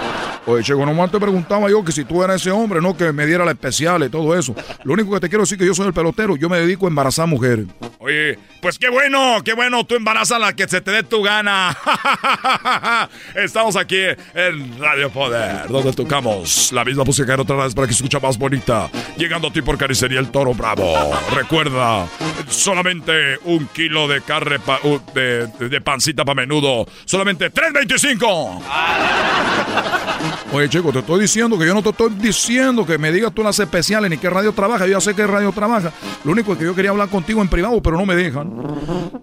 Oye, 0.44 0.62
Checo, 0.64 0.84
nomás 0.84 1.10
te 1.12 1.20
preguntaba 1.20 1.70
yo 1.70 1.84
que 1.84 1.92
si 1.92 2.04
tú 2.04 2.22
eras 2.22 2.40
ese 2.40 2.50
hombre, 2.50 2.80
no 2.80 2.96
que 2.96 3.12
me 3.12 3.24
diera 3.26 3.44
la 3.44 3.52
especial 3.52 4.02
y 4.02 4.08
todo 4.08 4.36
eso. 4.36 4.54
Lo 4.82 4.94
único 4.94 5.12
que 5.12 5.20
te 5.20 5.28
quiero 5.28 5.44
decir 5.44 5.56
que 5.56 5.64
yo 5.64 5.72
soy 5.72 5.86
el 5.86 5.92
pelotero, 5.92 6.36
yo 6.36 6.48
me 6.48 6.58
dedico 6.58 6.86
a 6.86 6.88
embarazar 6.88 7.28
mujeres. 7.28 7.66
Oye, 8.00 8.36
pues 8.60 8.76
qué 8.76 8.88
bueno, 8.90 9.36
qué 9.44 9.52
bueno, 9.54 9.84
tú 9.84 9.94
embarazas 9.94 10.40
la 10.40 10.52
que 10.52 10.66
se 10.66 10.80
te 10.80 10.90
dé 10.90 11.04
tu 11.04 11.22
gana. 11.22 11.76
Estamos 13.36 13.76
aquí 13.76 14.00
en 14.34 14.78
Radio 14.80 15.10
Poder, 15.10 15.68
donde 15.68 15.92
tocamos 15.92 16.72
la 16.72 16.84
misma 16.84 17.04
música 17.04 17.34
en 17.34 17.40
otra 17.40 17.54
vez 17.56 17.72
para 17.74 17.86
que 17.86 17.92
se 17.92 17.98
escucha 17.98 18.18
más 18.18 18.36
bonita. 18.36 18.90
Llegando 19.16 19.46
a 19.46 19.52
ti 19.52 19.62
por 19.62 19.78
Carnicería 19.78 20.18
El 20.18 20.32
Toro 20.32 20.54
Bravo. 20.54 20.92
Recuerda, 21.36 22.08
solamente 22.48 23.38
un 23.44 23.66
kilo 23.68 24.08
de 24.08 24.20
carne 24.22 24.58
pa- 24.58 24.80
uh, 24.82 25.00
de, 25.14 25.46
de 25.68 25.80
pancita 25.80 26.24
para 26.24 26.34
menudo. 26.42 26.84
Solamente 27.04 27.52
3.25. 27.52 28.62
Oye, 30.52 30.68
chico, 30.68 30.92
te 30.92 31.00
estoy 31.00 31.20
diciendo 31.20 31.58
que 31.58 31.66
yo 31.66 31.74
no 31.74 31.82
te 31.82 31.90
estoy 31.90 32.10
diciendo 32.14 32.86
que 32.86 32.98
me 32.98 33.12
digas 33.12 33.32
tú 33.34 33.42
las 33.42 33.58
especiales 33.58 34.10
ni 34.10 34.18
qué 34.18 34.30
radio 34.30 34.52
trabaja. 34.52 34.86
Yo 34.86 34.92
ya 34.92 35.00
sé 35.00 35.14
qué 35.14 35.26
radio 35.26 35.52
trabaja. 35.52 35.92
Lo 36.24 36.32
único 36.32 36.52
es 36.52 36.58
que 36.58 36.64
yo 36.64 36.74
quería 36.74 36.90
hablar 36.90 37.08
contigo 37.08 37.40
en 37.42 37.48
privado, 37.48 37.80
pero 37.82 37.96
no 37.96 38.06
me 38.06 38.14
dejan. 38.14 38.50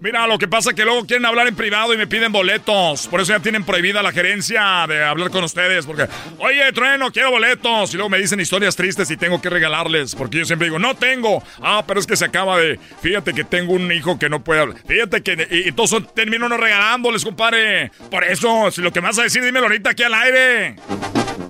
Mira, 0.00 0.26
lo 0.26 0.38
que 0.38 0.48
pasa 0.48 0.70
es 0.70 0.76
que 0.76 0.84
luego 0.84 1.04
quieren 1.06 1.26
hablar 1.26 1.46
en 1.46 1.54
privado 1.54 1.92
y 1.94 1.96
me 1.96 2.06
piden 2.06 2.32
boletos. 2.32 3.06
Por 3.08 3.20
eso 3.20 3.32
ya 3.32 3.40
tienen 3.40 3.64
prohibida 3.64 4.02
la 4.02 4.12
gerencia 4.12 4.86
de 4.88 5.04
hablar 5.04 5.30
con 5.30 5.44
ustedes. 5.44 5.86
Porque, 5.86 6.06
oye, 6.38 6.72
trueno, 6.72 7.10
quiero 7.12 7.30
boletos. 7.30 7.92
Y 7.92 7.96
luego 7.96 8.10
me 8.10 8.18
dicen 8.18 8.40
historias 8.40 8.76
tristes 8.76 9.10
y 9.10 9.16
tengo 9.16 9.40
que 9.40 9.50
regalarles. 9.50 10.14
Porque 10.14 10.38
yo 10.38 10.44
siempre 10.44 10.66
digo, 10.66 10.78
no 10.78 10.94
tengo. 10.94 11.42
Ah, 11.62 11.84
pero 11.86 12.00
es 12.00 12.06
que 12.06 12.16
se 12.16 12.24
acaba 12.24 12.58
de. 12.58 12.78
Fíjate 13.02 13.34
que 13.34 13.44
tengo 13.44 13.72
un 13.72 13.90
hijo 13.92 14.18
que 14.18 14.28
no 14.28 14.42
puede 14.42 14.60
hablar. 14.60 14.76
Fíjate 14.86 15.22
que. 15.22 15.48
Y, 15.50 15.68
y 15.68 15.72
todos 15.72 15.96
termino 16.14 16.48
no 16.48 16.56
regalándoles, 16.56 17.24
compadre. 17.24 17.90
Por 18.10 18.24
eso, 18.24 18.70
si 18.70 18.80
lo 18.82 18.92
que 18.92 19.00
vas 19.00 19.18
a 19.18 19.22
decir, 19.22 19.42
dímelo 19.44 19.66
ahorita 19.66 19.90
aquí 19.90 20.02
al 20.02 20.14
aire. 20.14 20.76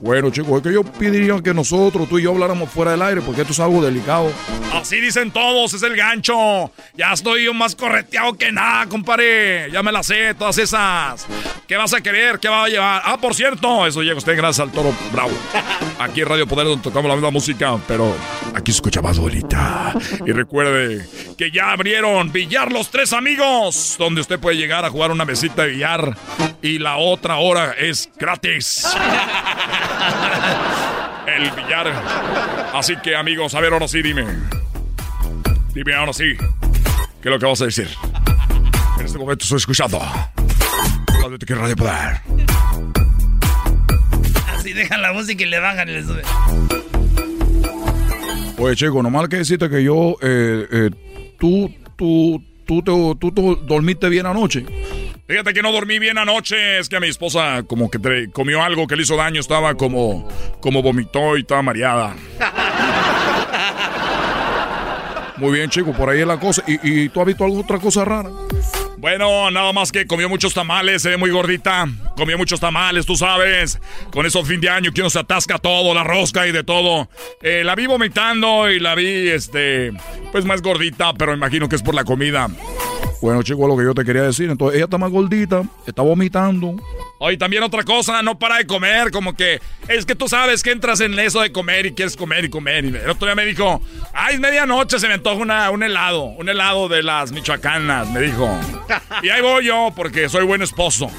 Bueno, 0.00 0.30
chicos, 0.30 0.56
es 0.56 0.62
que 0.62 0.72
yo 0.72 0.82
pediría 0.82 1.40
que 1.42 1.52
nosotros, 1.52 2.08
tú 2.08 2.18
y 2.18 2.22
yo, 2.22 2.30
habláramos 2.30 2.70
fuera 2.70 2.92
del 2.92 3.02
aire, 3.02 3.20
porque 3.20 3.42
esto 3.42 3.52
es 3.52 3.60
algo 3.60 3.82
delicado. 3.82 4.32
Así 4.72 4.98
dicen 4.98 5.30
todos, 5.30 5.74
es 5.74 5.82
el 5.82 5.94
gancho. 5.94 6.72
Ya 6.96 7.12
estoy 7.12 7.52
más 7.52 7.74
correteado 7.74 8.32
que 8.34 8.50
nada, 8.50 8.86
compadre. 8.86 9.70
Ya 9.70 9.82
me 9.82 9.92
la 9.92 10.02
sé, 10.02 10.34
todas 10.34 10.56
esas. 10.58 11.26
¿Qué 11.66 11.76
vas 11.76 11.92
a 11.92 12.00
querer? 12.00 12.38
¿Qué 12.38 12.48
va 12.48 12.64
a 12.64 12.68
llevar? 12.68 13.02
Ah, 13.04 13.18
por 13.20 13.34
cierto, 13.34 13.86
eso 13.86 14.02
llega 14.02 14.16
usted 14.16 14.36
gracias 14.36 14.66
al 14.66 14.72
Toro 14.72 14.94
Bravo. 15.12 15.32
Aquí 15.98 16.22
en 16.22 16.28
Radio 16.28 16.46
Poder, 16.46 16.66
donde 16.66 16.82
tocamos 16.82 17.08
la 17.08 17.14
misma 17.14 17.30
música, 17.30 17.76
pero 17.86 18.16
aquí 18.54 18.72
se 18.72 18.78
escucha 18.78 19.02
más 19.02 19.18
bonita. 19.18 19.94
Y 20.26 20.32
recuerde 20.32 21.06
que 21.36 21.50
ya 21.50 21.72
abrieron 21.72 22.32
Billar 22.32 22.72
Los 22.72 22.90
Tres 22.90 23.12
Amigos, 23.12 23.96
donde 23.98 24.22
usted 24.22 24.40
puede 24.40 24.56
llegar 24.56 24.84
a 24.84 24.90
jugar 24.90 25.10
una 25.10 25.24
mesita 25.24 25.62
de 25.62 25.72
billar 25.72 26.16
y 26.62 26.78
la 26.78 26.96
otra 26.96 27.36
hora 27.36 27.72
es 27.78 28.08
gratis. 28.18 28.86
El 31.26 31.50
billar. 31.50 31.92
Así 32.74 32.96
que, 32.96 33.16
amigos, 33.16 33.54
a 33.54 33.60
ver, 33.60 33.72
ahora 33.72 33.88
sí, 33.88 34.02
dime. 34.02 34.24
Dime 35.74 35.94
ahora 35.94 36.12
sí. 36.12 36.36
¿Qué 37.22 37.28
es 37.28 37.32
lo 37.32 37.38
que 37.38 37.46
vas 37.46 37.60
a 37.62 37.66
decir? 37.66 37.88
En 38.98 39.06
este 39.06 39.18
momento 39.18 39.44
estoy 39.44 39.58
escuchando. 39.58 40.00
Radio 41.22 41.38
que 41.38 41.54
Radio 41.54 41.76
Poder. 41.76 42.20
Así 44.54 44.72
dejan 44.72 45.02
la 45.02 45.12
música 45.12 45.42
y 45.44 45.46
le 45.46 45.58
bajan 45.58 45.88
y 45.88 45.92
le 45.92 46.02
suben. 46.02 46.24
Oye, 48.58 48.76
chico, 48.76 49.02
nomás 49.02 49.28
que 49.28 49.36
decirte 49.36 49.70
que 49.70 49.82
yo, 49.82 50.16
eh, 50.20 50.66
eh, 50.70 50.90
tú, 51.38 51.74
tú, 51.96 52.42
tú, 52.66 52.82
tú, 52.82 53.16
tú, 53.16 53.32
tú 53.32 53.56
dormiste 53.66 54.08
bien 54.10 54.26
anoche. 54.26 54.66
Fíjate 55.30 55.54
que 55.54 55.62
no 55.62 55.70
dormí 55.70 56.00
bien 56.00 56.18
anoche, 56.18 56.80
es 56.80 56.88
que 56.88 56.96
a 56.96 57.00
mi 57.00 57.06
esposa 57.06 57.62
como 57.64 57.88
que 57.88 58.30
comió 58.32 58.64
algo 58.64 58.88
que 58.88 58.96
le 58.96 59.04
hizo 59.04 59.14
daño, 59.14 59.40
estaba 59.40 59.76
como, 59.76 60.28
como 60.58 60.82
vomitó 60.82 61.36
y 61.36 61.42
estaba 61.42 61.62
mareada. 61.62 62.16
Muy 65.36 65.52
bien, 65.52 65.70
chico, 65.70 65.92
por 65.92 66.10
ahí 66.10 66.22
es 66.22 66.26
la 66.26 66.40
cosa. 66.40 66.64
¿Y, 66.66 67.08
tú 67.10 67.20
has 67.20 67.26
visto 67.28 67.44
alguna 67.44 67.62
otra 67.62 67.78
cosa 67.78 68.04
rara? 68.04 68.28
Bueno, 68.98 69.52
nada 69.52 69.72
más 69.72 69.92
que 69.92 70.04
comió 70.04 70.28
muchos 70.28 70.52
tamales, 70.52 71.00
se 71.02 71.10
ve 71.10 71.16
muy 71.16 71.30
gordita. 71.30 71.86
Comió 72.16 72.36
muchos 72.36 72.58
tamales, 72.58 73.06
tú 73.06 73.14
sabes. 73.14 73.78
Con 74.10 74.26
eso 74.26 74.44
fin 74.44 74.60
de 74.60 74.68
año 74.68 74.90
que 74.90 75.00
uno 75.00 75.10
se 75.10 75.20
atasca 75.20 75.58
todo, 75.58 75.94
la 75.94 76.02
rosca 76.02 76.48
y 76.48 76.50
de 76.50 76.64
todo. 76.64 77.08
Eh, 77.40 77.62
la 77.64 77.76
vi 77.76 77.86
vomitando 77.86 78.68
y 78.68 78.80
la 78.80 78.96
vi, 78.96 79.28
este, 79.28 79.92
pues 80.32 80.44
más 80.44 80.60
gordita, 80.60 81.14
pero 81.14 81.32
imagino 81.32 81.68
que 81.68 81.76
es 81.76 81.82
por 81.82 81.94
la 81.94 82.02
comida. 82.02 82.48
Bueno, 83.20 83.42
chicos, 83.42 83.68
lo 83.68 83.76
que 83.76 83.84
yo 83.84 83.94
te 83.94 84.04
quería 84.04 84.22
decir. 84.22 84.48
Entonces, 84.48 84.76
ella 84.76 84.84
está 84.84 84.96
más 84.96 85.10
gordita, 85.10 85.62
está 85.86 86.02
vomitando. 86.02 86.76
Oye, 87.18 87.36
también 87.36 87.62
otra 87.62 87.82
cosa, 87.84 88.22
no 88.22 88.38
para 88.38 88.56
de 88.56 88.66
comer, 88.66 89.10
como 89.10 89.36
que 89.36 89.60
es 89.88 90.06
que 90.06 90.14
tú 90.14 90.26
sabes 90.26 90.62
que 90.62 90.70
entras 90.70 91.00
en 91.00 91.18
eso 91.18 91.42
de 91.42 91.52
comer 91.52 91.84
y 91.84 91.92
quieres 91.92 92.16
comer 92.16 92.46
y 92.46 92.50
comer. 92.50 92.86
Y 92.86 92.88
el 92.88 93.10
otro 93.10 93.26
día 93.26 93.34
me 93.34 93.44
dijo, 93.44 93.82
ay, 94.14 94.36
es 94.36 94.40
medianoche, 94.40 94.98
se 94.98 95.06
me 95.06 95.14
antoja 95.14 95.36
una, 95.36 95.70
un 95.70 95.82
helado, 95.82 96.22
un 96.22 96.48
helado 96.48 96.88
de 96.88 97.02
las 97.02 97.30
michoacanas, 97.32 98.08
me 98.10 98.20
dijo. 98.20 98.48
Y 99.22 99.28
ahí 99.28 99.42
voy 99.42 99.66
yo, 99.66 99.92
porque 99.94 100.30
soy 100.30 100.46
buen 100.46 100.62
esposo. 100.62 101.10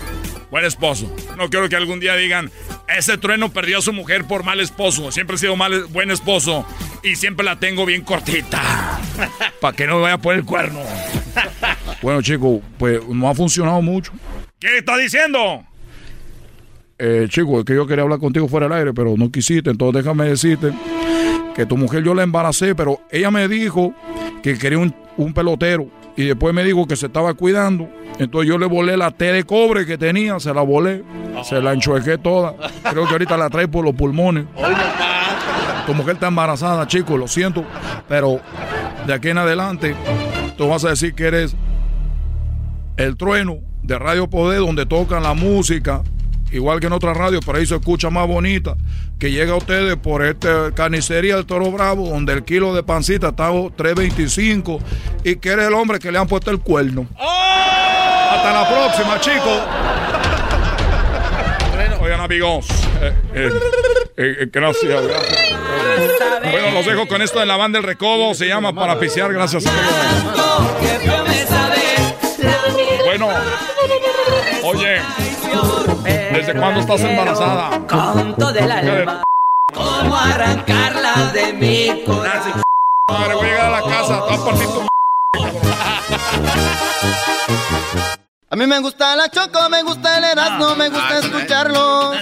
Buen 0.49 0.65
esposo. 0.65 1.15
No 1.37 1.49
quiero 1.49 1.69
que 1.69 1.75
algún 1.75 1.99
día 1.99 2.15
digan, 2.15 2.51
ese 2.97 3.17
trueno 3.17 3.53
perdió 3.53 3.77
a 3.77 3.81
su 3.81 3.93
mujer 3.93 4.25
por 4.25 4.43
mal 4.43 4.59
esposo. 4.59 5.11
Siempre 5.11 5.35
he 5.35 5.39
sido 5.39 5.55
mal, 5.55 5.85
buen 5.85 6.09
esposo 6.11 6.65
y 7.03 7.15
siempre 7.15 7.45
la 7.45 7.57
tengo 7.59 7.85
bien 7.85 8.01
cortita. 8.01 8.99
Para 9.61 9.75
que 9.75 9.87
no 9.87 9.95
me 9.97 10.01
vaya 10.01 10.15
a 10.15 10.17
poner 10.17 10.39
el 10.39 10.45
cuerno. 10.45 10.81
Bueno, 12.01 12.21
chicos, 12.21 12.61
pues 12.77 12.99
no 13.07 13.29
ha 13.29 13.35
funcionado 13.35 13.81
mucho. 13.81 14.11
¿Qué 14.59 14.79
está 14.79 14.97
diciendo? 14.97 15.63
Eh, 16.97 17.27
chico, 17.29 17.59
es 17.59 17.65
que 17.65 17.75
yo 17.75 17.87
quería 17.87 18.03
hablar 18.03 18.19
contigo 18.19 18.47
fuera 18.47 18.67
del 18.67 18.77
aire, 18.77 18.93
pero 18.93 19.15
no 19.17 19.31
quisiste. 19.31 19.69
Entonces 19.69 20.03
déjame 20.03 20.25
decirte 20.25 20.71
que 21.55 21.65
tu 21.65 21.77
mujer 21.77 22.03
yo 22.03 22.13
la 22.13 22.23
embaracé, 22.23 22.75
pero 22.75 23.01
ella 23.11 23.31
me 23.31 23.47
dijo 23.47 23.93
que 24.43 24.57
quería 24.57 24.79
un, 24.79 24.93
un 25.17 25.33
pelotero. 25.33 25.87
Y 26.15 26.25
después 26.25 26.53
me 26.53 26.63
dijo 26.63 26.87
que 26.87 26.95
se 26.95 27.07
estaba 27.07 27.33
cuidando. 27.33 27.89
Entonces 28.19 28.49
yo 28.49 28.57
le 28.57 28.65
volé 28.65 28.97
la 28.97 29.11
T 29.11 29.31
de 29.31 29.43
cobre 29.43 29.85
que 29.85 29.97
tenía, 29.97 30.39
se 30.39 30.53
la 30.53 30.61
volé, 30.61 31.03
se 31.43 31.61
la 31.61 31.73
enchuequé 31.73 32.17
toda. 32.17 32.55
Creo 32.83 33.05
que 33.05 33.13
ahorita 33.13 33.37
la 33.37 33.49
trae 33.49 33.67
por 33.67 33.83
los 33.85 33.95
pulmones. 33.95 34.45
Tu 35.85 35.93
mujer 35.93 36.15
está 36.15 36.27
embarazada, 36.27 36.85
chico, 36.87 37.17
lo 37.17 37.27
siento. 37.27 37.63
Pero 38.07 38.41
de 39.07 39.13
aquí 39.13 39.29
en 39.29 39.37
adelante, 39.39 39.95
tú 40.57 40.67
vas 40.67 40.85
a 40.85 40.89
decir 40.89 41.15
que 41.15 41.25
eres 41.25 41.55
el 42.97 43.17
trueno 43.17 43.59
de 43.83 43.97
Radio 43.97 44.29
Poder, 44.29 44.59
donde 44.59 44.85
tocan 44.85 45.23
la 45.23 45.33
música, 45.33 46.01
igual 46.51 46.79
que 46.79 46.87
en 46.87 46.93
otras 46.93 47.15
radios, 47.17 47.43
pero 47.45 47.57
ahí 47.57 47.65
se 47.65 47.75
escucha 47.75 48.09
más 48.09 48.27
bonita, 48.27 48.75
que 49.19 49.31
llega 49.31 49.53
a 49.53 49.57
ustedes 49.57 49.95
por 49.97 50.23
esta 50.25 50.71
carnicería 50.73 51.35
del 51.35 51.45
Toro 51.45 51.71
Bravo, 51.71 52.09
donde 52.09 52.33
el 52.33 52.43
kilo 52.43 52.73
de 52.73 52.83
pancita 52.83 53.29
está 53.29 53.47
a 53.47 53.51
3.25 53.51 54.79
y 55.23 55.35
que 55.37 55.49
eres 55.49 55.67
el 55.67 55.73
hombre 55.73 55.99
que 55.99 56.11
le 56.11 56.17
han 56.17 56.27
puesto 56.27 56.51
el 56.51 56.59
cuerno. 56.59 57.07
Hasta 57.17 58.53
la 58.53 58.69
próxima, 58.69 59.19
chicos. 59.19 59.59
Oigan, 62.01 62.19
amigos. 62.19 62.67
eh, 63.01 63.13
eh, 63.35 63.51
eh, 64.17 64.49
gracias, 64.51 65.07
gracias. 65.07 65.51
Bueno, 66.43 66.71
los 66.71 66.85
dejo 66.85 67.07
con 67.07 67.21
esto 67.21 67.39
de 67.39 67.45
la 67.45 67.57
banda 67.57 67.77
del 67.77 67.87
recodo. 67.87 68.33
Se 68.33 68.47
llama 68.47 68.73
Para 68.73 68.99
Pisear. 68.99 69.31
Gracias, 69.31 69.65
amigos. 69.67 71.30
Bueno, 73.11 73.27
oye, 74.63 75.01
¿desde 76.31 76.53
cuándo 76.53 76.79
estás 76.79 77.01
embarazada? 77.01 77.85
Con 77.85 78.35
todo 78.37 78.55
el 78.55 78.71
alma. 78.71 79.23
¿Cómo 79.73 80.15
arrancarla 80.15 81.29
de 81.33 81.51
mi 81.51 82.05
corazón? 82.05 82.61
Madre, 83.09 83.35
voy 83.35 83.47
a 83.47 83.49
llegar 83.49 83.65
a 83.65 83.69
la 83.69 83.81
casa. 83.81 84.25
Te 84.29 84.37
voy 84.37 84.51
a 84.51 84.65
tu 84.65 84.87
A 88.49 88.55
mí 88.55 88.65
me 88.65 88.79
gusta 88.79 89.13
la 89.17 89.27
choco, 89.27 89.69
me 89.69 89.83
gusta 89.83 90.17
el 90.17 90.23
erasmo, 90.23 90.75
me 90.77 90.87
gusta 90.87 91.19
escucharlo. 91.19 92.13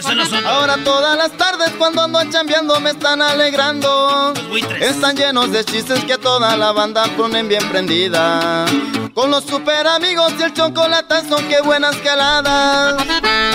Ahora 0.47 0.75
todas 0.83 1.15
las 1.15 1.31
tardes 1.33 1.69
cuando 1.77 2.01
ando 2.01 2.23
chambeando 2.31 2.79
me 2.79 2.89
están 2.89 3.21
alegrando. 3.21 4.33
Están 4.79 5.15
llenos 5.15 5.51
de 5.51 5.63
chistes 5.65 6.03
que 6.05 6.13
a 6.13 6.17
toda 6.17 6.57
la 6.57 6.71
banda 6.71 7.03
ponen 7.15 7.47
bien 7.47 7.69
prendida. 7.69 8.65
Con 9.13 9.31
los 9.31 9.43
super 9.43 9.87
amigos 9.87 10.33
y 10.39 10.43
el 10.43 10.53
chocolatazo, 10.53 11.37
qué 11.47 11.61
buenas 11.61 11.95
caladas. 11.97 12.95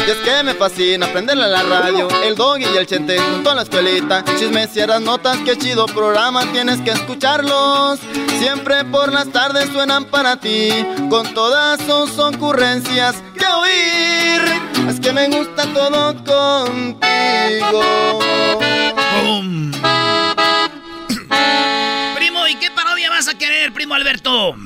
Y 0.07 0.11
es 0.11 0.17
que 0.19 0.43
me 0.43 0.55
fascina 0.55 1.07
aprenderle 1.07 1.45
a 1.45 1.49
la 1.49 1.63
radio, 1.63 2.09
el 2.23 2.35
doggy 2.35 2.65
y 2.65 2.77
el 2.77 2.87
chente 2.87 3.19
junto 3.19 3.51
a 3.51 3.55
la 3.55 3.63
escuelita. 3.63 4.25
Chismes 4.39 4.77
y 4.77 4.81
notas, 5.03 5.39
qué 5.45 5.57
chido 5.57 5.87
programa, 5.87 6.45
tienes 6.53 6.81
que 6.81 6.91
escucharlos. 6.91 8.01
Siempre 8.39 8.85
por 8.85 9.13
las 9.13 9.29
tardes 9.29 9.71
suenan 9.71 10.05
para 10.07 10.37
ti, 10.37 10.71
con 11.09 11.33
todas 11.35 11.81
sus 11.81 12.19
ocurrencias 12.19 13.17
que 13.39 13.47
oír. 13.47 14.43
Es 14.89 15.01
que 15.01 15.13
me 15.13 15.29
gusta 15.29 15.65
todo 15.73 16.15
contigo. 16.25 17.81
Primo, 22.17 22.49
¿y 22.49 22.57
qué 22.57 22.71
parodia 22.71 23.11
vas 23.11 23.29
a 23.29 23.39
querer, 23.39 23.73
primo 23.73 23.95
Alberto? 23.95 24.57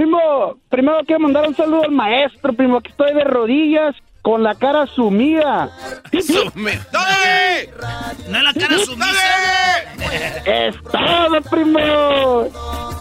Primo, 0.00 0.56
primero 0.70 1.00
quiero 1.04 1.20
mandar 1.20 1.46
un 1.46 1.54
saludo 1.54 1.82
al 1.82 1.90
maestro, 1.90 2.54
primo, 2.54 2.80
que 2.80 2.88
estoy 2.88 3.12
de 3.12 3.22
rodillas 3.22 3.94
con 4.22 4.42
la 4.42 4.54
cara 4.54 4.86
sumida. 4.86 5.68
¿No 6.10 6.18
es 8.38 8.42
la 8.42 8.54
cara 8.54 8.78
sumisa? 8.78 9.10
¡Es 10.46 10.74
todo, 10.84 11.42
primo! 11.50 11.78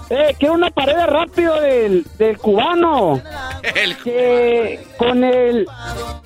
Eh, 0.10 0.36
quiero 0.38 0.56
una 0.56 0.70
pared 0.72 1.06
rápido 1.08 1.62
del, 1.62 2.06
del 2.18 2.38
cubano. 2.38 3.22
Que 4.04 4.86
con 4.98 5.24
el 5.24 5.66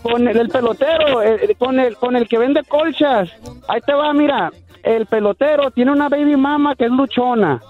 con 0.02 0.28
el, 0.28 0.38
el 0.38 0.50
pelotero, 0.50 1.22
eh, 1.22 1.56
con 1.60 1.80
el 1.80 1.96
con 1.98 2.16
el 2.16 2.28
que 2.28 2.40
vende 2.40 2.64
colchas. 2.64 3.30
Ahí 3.68 3.80
te 3.82 3.94
va, 3.94 4.12
mira. 4.12 4.52
El 4.84 5.06
pelotero 5.06 5.72
tiene 5.72 5.92
una 5.92 6.10
baby 6.10 6.36
mama 6.36 6.76
que 6.76 6.86
es 6.86 6.92
luchona. 6.92 7.62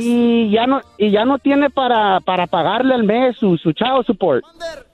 Y 0.00 0.48
ya 0.50 0.66
no 0.66 0.80
y 0.96 1.10
ya 1.10 1.24
no 1.24 1.38
tiene 1.38 1.70
para, 1.70 2.20
para 2.20 2.46
pagarle 2.46 2.94
al 2.94 3.02
mes 3.04 3.36
su, 3.36 3.58
su 3.58 3.72
support. 4.06 4.44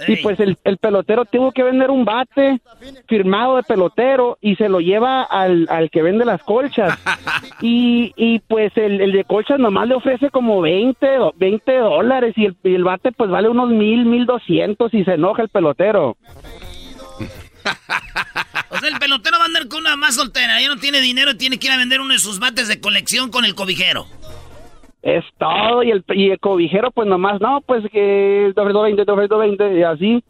Y 0.08 0.16
pues 0.22 0.40
el, 0.40 0.56
el 0.64 0.78
pelotero 0.78 1.24
tuvo 1.26 1.52
que 1.52 1.62
vender 1.62 1.90
un 1.90 2.04
bate 2.06 2.60
firmado 3.06 3.56
de 3.56 3.62
pelotero 3.64 4.38
y 4.40 4.56
se 4.56 4.68
lo 4.70 4.80
lleva 4.80 5.22
al, 5.22 5.66
al 5.70 5.90
que 5.90 6.02
vende 6.02 6.24
las 6.24 6.42
colchas. 6.42 6.98
y, 7.60 8.12
y 8.16 8.38
pues 8.40 8.72
el, 8.76 9.00
el 9.00 9.12
de 9.12 9.24
colchas 9.24 9.58
nomás 9.58 9.86
le 9.88 9.94
ofrece 9.94 10.30
como 10.30 10.60
20, 10.62 11.06
do- 11.16 11.34
20 11.36 11.76
dólares 11.78 12.32
y 12.36 12.46
el, 12.46 12.56
y 12.64 12.74
el 12.74 12.84
bate 12.84 13.12
pues 13.12 13.30
vale 13.30 13.48
unos 13.48 13.68
mil, 13.68 14.06
mil 14.06 14.24
doscientos 14.26 14.92
y 14.94 15.04
se 15.04 15.12
enoja 15.14 15.42
el 15.42 15.48
pelotero. 15.50 16.16
O 18.70 18.78
sea, 18.78 18.88
el 18.88 18.98
pelotero 18.98 19.38
va 19.38 19.44
a 19.44 19.46
andar 19.46 19.68
con 19.68 19.80
una 19.80 19.96
más 19.96 20.14
soltera. 20.14 20.60
Ya 20.60 20.68
no 20.68 20.76
tiene 20.76 21.00
dinero, 21.00 21.36
tiene 21.36 21.58
que 21.58 21.66
ir 21.66 21.72
a 21.72 21.76
vender 21.76 22.00
uno 22.00 22.12
de 22.12 22.18
sus 22.18 22.38
bates 22.38 22.68
de 22.68 22.80
colección 22.80 23.30
con 23.30 23.44
el 23.44 23.54
cobijero. 23.54 24.06
Es 25.02 25.24
todo, 25.38 25.82
y 25.82 25.90
el, 25.90 26.04
y 26.10 26.30
el 26.30 26.38
cobijero, 26.38 26.92
pues 26.92 27.08
nomás, 27.08 27.40
no, 27.40 27.60
pues 27.66 27.82
que 27.90 28.52
220, 28.54 29.04
220, 29.04 29.78
y 29.78 29.82
así. 29.82 30.24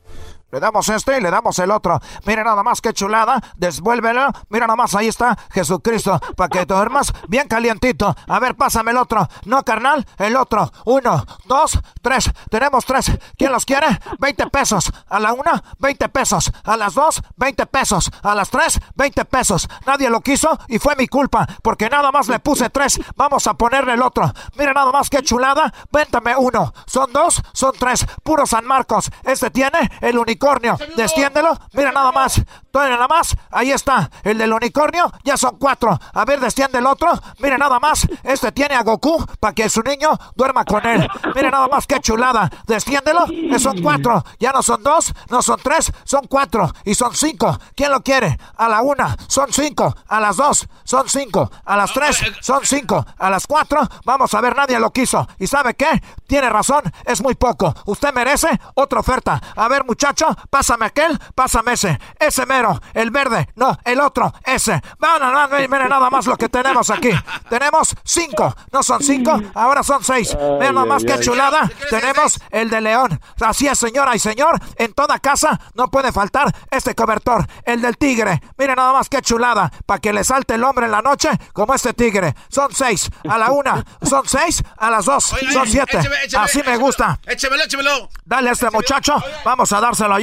Le 0.53 0.61
damos 0.61 0.87
este 0.91 1.17
y 1.17 1.21
le 1.23 1.31
damos 1.31 1.59
el 1.59 1.71
otro. 1.71 1.99
Mira 2.27 2.45
nada 2.45 2.63
más 2.63 2.83
qué 2.83 2.93
chulada, 2.93 3.43
desvuélvelo. 3.57 4.31
Mira 4.51 4.67
nada 4.67 4.77
más, 4.77 4.95
ahí 4.95 5.09
está 5.09 5.37
Jesucristo, 5.51 6.21
para 6.37 6.51
que 6.51 6.67
duermas 6.67 7.11
bien 7.27 7.49
calientito. 7.49 8.15
A 8.29 8.39
ver, 8.39 8.55
pásame 8.55 8.91
el 8.91 8.99
otro. 8.99 9.27
No, 9.47 9.65
carnal, 9.65 10.07
el 10.19 10.37
otro. 10.37 10.71
Uno, 10.85 11.25
dos, 11.47 11.79
tres. 12.03 12.31
Tenemos 12.51 12.85
tres. 12.85 13.11
¿Quién 13.39 13.51
los 13.51 13.65
quiere? 13.65 13.87
20 14.19 14.49
pesos. 14.49 14.93
A 15.09 15.19
la 15.19 15.33
una, 15.33 15.63
20 15.79 16.11
pesos. 16.11 16.53
A 16.65 16.77
las 16.77 16.93
dos, 16.93 17.23
20 17.37 17.65
pesos. 17.67 18.11
A 18.23 18.35
las 18.35 18.51
tres, 18.51 18.79
20 18.95 19.25
pesos. 19.25 19.67
Nadie 19.87 20.11
lo 20.11 20.21
quiso 20.21 20.59
y 20.69 20.79
fue 20.79 20.95
mi 20.97 21.09
culpa, 21.09 21.47
porque 21.63 21.89
nada 21.89 22.13
más 22.13 22.29
le 22.29 22.41
puse 22.41 22.69
tres. 22.69 23.01
Vamos 23.17 23.47
a 23.47 23.55
ponerle 23.55 23.95
el 23.95 24.03
otro. 24.03 24.31
Mira 24.59 24.75
nada 24.75 24.93
más 24.93 25.09
qué 25.09 25.23
chulada. 25.23 25.73
Véntame 25.91 26.37
uno. 26.37 26.75
Son 26.87 27.11
dos, 27.11 27.43
son 27.55 27.73
tres. 27.79 28.05
Puro 28.23 28.45
San 28.45 28.67
Marcos. 28.67 29.11
Este 29.25 29.51
tiene 29.51 29.91
el 30.03 30.19
unicornio. 30.43 30.77
Destiéndelo. 30.97 31.57
Mira 31.73 31.93
nada 31.93 32.13
más. 32.13 32.43
Todavía 32.71 32.97
nada 32.97 33.09
más. 33.09 33.37
Ahí 33.51 33.71
está. 33.71 34.11
El 34.25 34.39
del 34.39 34.53
unicornio. 34.53 35.13
Ya 35.25 35.37
son 35.37 35.57
cuatro. 35.59 35.99
A 36.13 36.25
ver, 36.25 36.41
desciende 36.41 36.79
el 36.79 36.87
otro. 36.87 37.13
Mira 37.39 37.57
nada 37.59 37.79
más. 37.79 38.07
Este 38.23 38.51
tiene 38.53 38.75
a 38.75 38.83
Goku 38.83 39.25
para 39.39 39.55
que 39.55 39.69
su 39.69 39.83
niño 39.83 40.11
duerma 40.35 40.65
con 40.65 40.85
él. 40.85 41.09
Mira 41.35 41.51
nada 41.51 41.69
más 41.69 41.87
qué 41.87 42.01
chulada. 42.01 42.51
Desciéndelo. 42.67 43.27
Eh, 43.31 43.59
son 43.59 43.81
cuatro. 43.83 44.25
Ya 44.41 44.53
no 44.53 44.63
son 44.63 44.83
dos, 44.83 45.13
no 45.31 45.43
son 45.43 45.61
tres, 45.63 45.93
son 46.05 46.27
cuatro. 46.27 46.73
Y 46.85 46.95
son 46.95 47.15
cinco. 47.15 47.59
¿Quién 47.77 47.93
lo 47.93 48.03
quiere? 48.03 48.39
A 48.57 48.69
la 48.69 48.83
una, 48.83 49.17
son 49.29 49.53
cinco. 49.53 49.95
A 50.09 50.21
las 50.21 50.37
dos, 50.37 50.67
son 50.85 51.09
cinco. 51.09 51.51
A 51.65 51.77
las 51.77 51.93
tres, 51.93 52.21
son 52.41 52.61
cinco. 52.65 53.05
A 53.19 53.31
las 53.31 53.47
cuatro, 53.47 53.81
vamos 54.05 54.35
a 54.35 54.41
ver, 54.41 54.57
nadie 54.57 54.79
lo 54.81 54.91
quiso. 54.91 55.29
¿Y 55.39 55.47
sabe 55.47 55.75
qué? 55.75 56.03
Tiene 56.27 56.49
razón, 56.51 56.83
es 57.05 57.23
muy 57.23 57.35
poco. 57.35 57.75
Usted 57.87 58.13
merece 58.13 58.49
otra 58.75 59.01
oferta. 59.01 59.41
A 59.55 59.69
ver, 59.69 59.85
muchacho, 59.85 60.32
pásame 60.51 60.87
aquel, 60.87 61.19
pásame 61.35 61.73
ese. 61.73 61.99
Ese 62.19 62.47
mero, 62.47 62.81
el 62.95 63.11
verde, 63.11 63.49
no, 63.57 63.79
el 63.85 64.01
otro, 64.01 64.33
ese. 64.45 64.81
Van, 64.99 65.21
mire 65.69 65.89
nada 65.89 66.11
más 66.11 66.27
lo 66.27 66.37
que 66.37 66.49
tenemos 66.49 66.91
aquí. 66.91 67.11
Tenemos 67.49 67.95
cinco, 68.05 68.55
no 68.73 68.83
son 68.83 69.03
cinco, 69.03 69.41
ahora 69.55 69.83
son 69.83 70.03
seis. 70.05 70.37
Vean 70.59 70.75
nada 70.75 70.87
más 70.87 71.05
qué 71.05 71.19
chulada. 71.21 71.71
Tenemos 71.91 72.41
el 72.51 72.71
de 72.71 72.81
león. 72.81 73.21
Así 73.41 73.67
es, 73.67 73.79
señora 73.79 74.15
y 74.15 74.19
señor, 74.19 74.59
en 74.77 74.93
toda 74.93 75.19
casa 75.19 75.61
no 75.75 75.89
puede 75.89 76.13
faltar 76.13 76.55
este 76.71 76.95
cobertor, 76.95 77.47
el 77.65 77.81
del 77.81 77.97
tigre. 77.97 78.41
Mire 78.57 78.75
nada 78.75 78.93
más 78.93 79.09
qué 79.09 79.21
chulada, 79.23 79.71
para 79.87 80.01
que 80.01 80.13
le 80.13 80.25
salte 80.25 80.55
el 80.55 80.65
hombre 80.65 80.87
en 80.87 80.93
la 80.93 81.03
noche 81.03 81.29
como 81.53 81.75
este 81.75 81.93
tigre. 81.93 82.35
Son 82.49 82.73
seis 82.75 83.11
a 83.29 83.39
la 83.39 83.51
una, 83.51 83.85
son 84.03 84.27
seis 84.27 84.63
a 84.77 84.91
las 84.91 85.05
dos, 85.05 85.35
son 85.53 85.67
siete. 85.67 85.99
Así 86.39 86.63
me 86.65 86.77
gusta. 86.77 87.19
Échemelo, 87.27 87.65
échemelo. 87.65 88.09
Dale 88.25 88.51
a 88.51 88.53
este 88.53 88.71
muchacho, 88.71 89.23
vamos 89.45 89.73
a 89.73 89.81
dárselo 89.81 90.15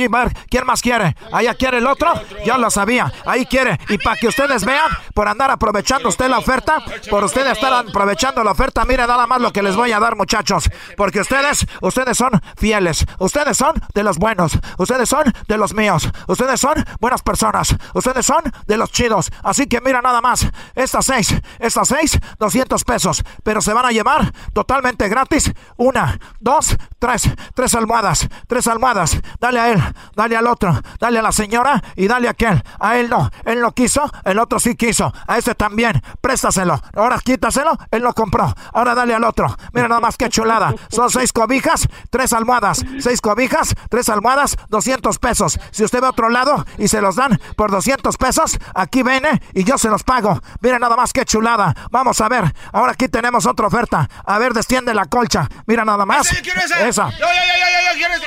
quién 0.50 0.66
más 0.66 0.82
quiere. 0.82 1.16
Allá 1.32 1.54
quiere 1.56 1.80
el 1.80 1.88
otro, 1.88 2.14
ya 2.46 2.58
lo 2.58 2.70
sabía, 2.70 3.12
ahí 3.26 3.46
quiere. 3.46 3.80
Y 3.90 3.98
para 3.98 4.16
que 4.16 4.28
ustedes 4.28 4.64
vean, 4.64 4.90
por 5.14 5.28
andar 5.28 5.52
aprovechando 5.52 6.10
usted 6.10 6.30
la 6.30 6.38
oferta, 6.38 6.78
por 7.10 7.24
ustedes 7.24 7.54
estar 7.54 7.74
aprovechando 7.74 8.44
la 8.44 8.52
oferta, 8.52 8.86
mire 8.86 9.06
nada 9.06 9.28
más 9.28 9.42
lo 9.42 9.52
que 9.52 9.62
les 9.62 9.76
voy 9.76 9.92
a 9.92 10.00
dar, 10.00 10.16
muchachos. 10.16 10.70
Porque 10.96 11.22
ustedes, 11.22 11.66
ustedes 11.82 12.18
son 12.18 12.32
fieles, 12.58 13.06
ustedes 13.20 13.58
son 13.58 13.82
de 13.94 14.04
los 14.04 14.18
buenos, 14.18 14.58
ustedes 14.78 15.10
son 15.10 15.34
de 15.48 15.58
los 15.58 15.74
míos, 15.74 16.10
ustedes 16.28 16.60
son 16.60 16.84
buenas 17.00 17.22
personas, 17.22 17.76
ustedes 17.94 18.26
son 18.26 18.44
de 18.68 18.78
los 18.78 18.92
chidos. 18.92 19.32
Así 19.44 19.68
que 19.68 19.82
mira 19.82 20.02
nada 20.02 20.22
más, 20.22 20.48
estas 20.76 21.06
seis, 21.06 21.34
estas 21.60 21.88
seis, 21.88 22.20
200 22.40 22.84
pesos, 22.84 23.24
pero 23.44 23.62
se 23.62 23.74
van 23.74 23.86
a 23.86 23.92
llevar 23.92 24.32
totalmente 24.54 25.08
gratis 25.10 25.52
una, 25.78 26.20
dos, 26.40 26.78
tres, 27.00 27.30
tres 27.54 27.74
almohadas, 27.76 28.28
tres 28.48 28.68
almohadas. 28.68 29.20
Dale 29.40 29.60
a 29.60 29.70
él, 29.70 29.82
dale 30.16 30.38
al 30.38 30.48
otro, 30.48 30.80
dale 31.00 31.20
a 31.20 31.22
la 31.22 31.32
señora 31.32 31.82
y 31.96 32.08
dale 32.08 32.28
a 32.28 32.32
aquel. 32.32 32.64
A 32.80 32.98
él 32.98 33.10
no, 33.10 33.30
él 33.46 33.62
no 33.62 33.72
quiso, 33.72 34.10
el 34.26 34.40
otro 34.40 34.60
sí 34.60 34.76
quiso. 34.76 35.14
A 35.28 35.38
este 35.38 35.56
también, 35.56 36.02
préstaselo. 36.22 36.82
Ahora 36.96 37.20
quítaselo, 37.20 37.78
él 37.92 38.04
lo 38.04 38.14
compró. 38.14 38.54
Ahora 38.74 38.96
dale 38.96 39.14
al 39.14 39.24
otro. 39.24 39.56
Mira 39.74 39.88
nada 39.88 40.02
más 40.02 40.18
que 40.18 40.30
chulada. 40.30 40.74
Son 40.90 41.10
seis 41.10 41.32
cobijas, 41.34 41.88
tres 42.10 42.34
almohadas. 42.34 42.86
Seis 43.00 43.22
cobijas, 43.22 43.76
tres 43.90 44.10
almohadas, 44.10 44.56
200 44.70 45.20
pesos. 45.20 45.60
Si 45.72 45.84
usted 45.84 46.02
ve 46.02 46.08
a 46.08 46.12
otro 46.12 46.30
lado 46.30 46.66
y 46.78 46.88
se 46.88 47.02
los 47.02 47.16
dan 47.16 47.40
por 47.56 47.72
200 47.72 48.18
pesos, 48.18 48.58
aquí 48.74 49.04
viene 49.04 49.42
y 49.54 49.64
yo 49.64 49.78
se 49.78 49.90
los 49.90 50.04
pago. 50.04 50.40
Mira 50.62 50.80
nada 50.80 50.96
más 50.96 51.14
que 51.14 51.26
chulada. 51.26 51.76
Vamos 51.92 52.22
a 52.22 52.30
ver. 52.30 52.54
Ahora 52.72 52.94
aquí 52.94 53.08
tenemos 53.08 53.46
otra 53.46 53.68
oferta. 53.68 54.10
A 54.26 54.38
ver, 54.38 54.54
desciende 54.54 54.94
la 54.94 55.06
colcha. 55.06 55.48
Mira 55.66 55.86
nada 55.86 56.06
más. 56.06 56.32
Esa. 56.32 57.10
Yo, 57.12 57.18
yo, 57.18 57.26
yo, 57.26 57.28
yo, 57.28 57.92
yo, 57.92 57.98
quiero 57.98 58.14
ese. 58.14 58.26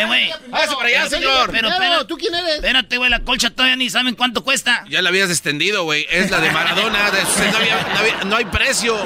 Eh, 0.00 0.06
güey. 0.06 0.30
Hágase 0.70 0.76
para 0.76 0.88
allá, 0.88 1.10
señor. 1.10 1.50
Pero, 1.50 1.68
pero, 1.78 2.06
¿tú 2.06 2.16
quién 2.16 2.34
eres? 2.34 2.54
Espérate, 2.56 2.96
güey, 2.96 3.10
la 3.10 3.20
colcha 3.20 3.50
todavía 3.50 3.76
ni 3.76 3.90
saben 3.90 4.14
cuánto 4.14 4.42
cuesta. 4.44 4.84
Ya 4.88 5.02
la 5.02 5.08
habías 5.10 5.30
extendido, 5.30 5.84
güey. 5.84 6.06
Es 6.10 6.30
la 6.30 6.38
de 6.40 6.50
Maradona. 6.50 7.10
De- 7.10 7.22
no, 7.50 7.56
había- 7.58 7.82
no 7.92 7.98
había- 7.98 8.24
no 8.24 8.36
hay 8.36 8.44
precio. 8.46 8.96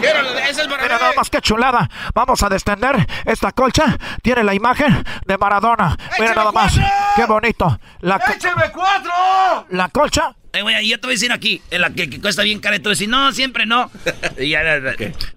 Quiero 0.00 0.22
la 0.22 0.32
de- 0.32 0.42
ese 0.42 0.50
es 0.62 0.66
Mira 0.66 0.68
Maradona. 0.82 0.98
nada 1.00 1.12
más 1.16 1.30
que 1.30 1.40
chulada. 1.40 1.88
Vamos 2.14 2.42
a 2.42 2.48
descender 2.48 3.06
esta 3.24 3.52
colcha. 3.52 3.96
Tiene 4.22 4.44
la 4.44 4.54
imagen 4.54 5.04
de 5.26 5.38
Maradona. 5.38 5.96
Mira 6.18 6.34
nada 6.34 6.52
más. 6.52 6.74
Qué 7.16 7.24
bonito. 7.24 7.78
La, 8.00 8.16
¡Écheme 8.34 8.70
cuatro! 8.72 9.66
la 9.70 9.88
colcha. 9.88 10.34
Eh, 10.58 10.62
güey, 10.62 10.88
yo 10.88 10.98
te 10.98 11.06
voy 11.06 11.12
a 11.12 11.14
decir 11.14 11.30
aquí, 11.30 11.62
en 11.70 11.80
la 11.82 11.90
que, 11.90 12.10
que 12.10 12.20
cuesta 12.20 12.42
bien 12.42 12.58
cara, 12.58 12.74
y 12.74 12.80
tú 12.80 12.88
vas 12.88 12.98
a 12.98 12.98
decir, 12.98 13.08
no, 13.08 13.30
siempre 13.30 13.64
no. 13.64 13.90
Y 14.38 14.50
ya. 14.50 14.62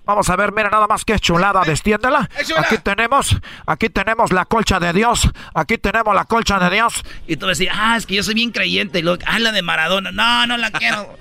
Vamos 0.04 0.30
a 0.30 0.36
ver, 0.36 0.52
mira 0.52 0.70
nada 0.70 0.88
más 0.88 1.06
que 1.06 1.20
chulada, 1.20 1.62
destiéndela. 1.64 2.28
Aquí 2.58 2.78
tenemos, 2.84 3.38
aquí 3.68 3.90
tenemos 3.90 4.32
la 4.32 4.46
colcha 4.46 4.80
de 4.80 4.94
Dios. 4.94 5.30
Aquí 5.54 5.78
tenemos 5.78 6.16
la 6.16 6.26
colcha 6.26 6.58
de 6.58 6.76
Dios. 6.76 7.04
Y 7.28 7.38
tú 7.38 7.46
vas 7.46 7.58
a 7.58 7.60
decir, 7.60 7.70
ah, 7.72 7.98
es 7.98 8.08
que 8.08 8.16
yo 8.16 8.24
soy 8.24 8.34
bien 8.34 8.52
creyente. 8.52 9.00
Y 9.00 9.02
luego, 9.04 9.22
ah, 9.28 9.38
la 9.38 9.52
de 9.52 9.62
Maradona. 9.62 10.12
No, 10.12 10.48
no 10.48 10.58
la 10.58 10.72
quiero. 10.72 11.18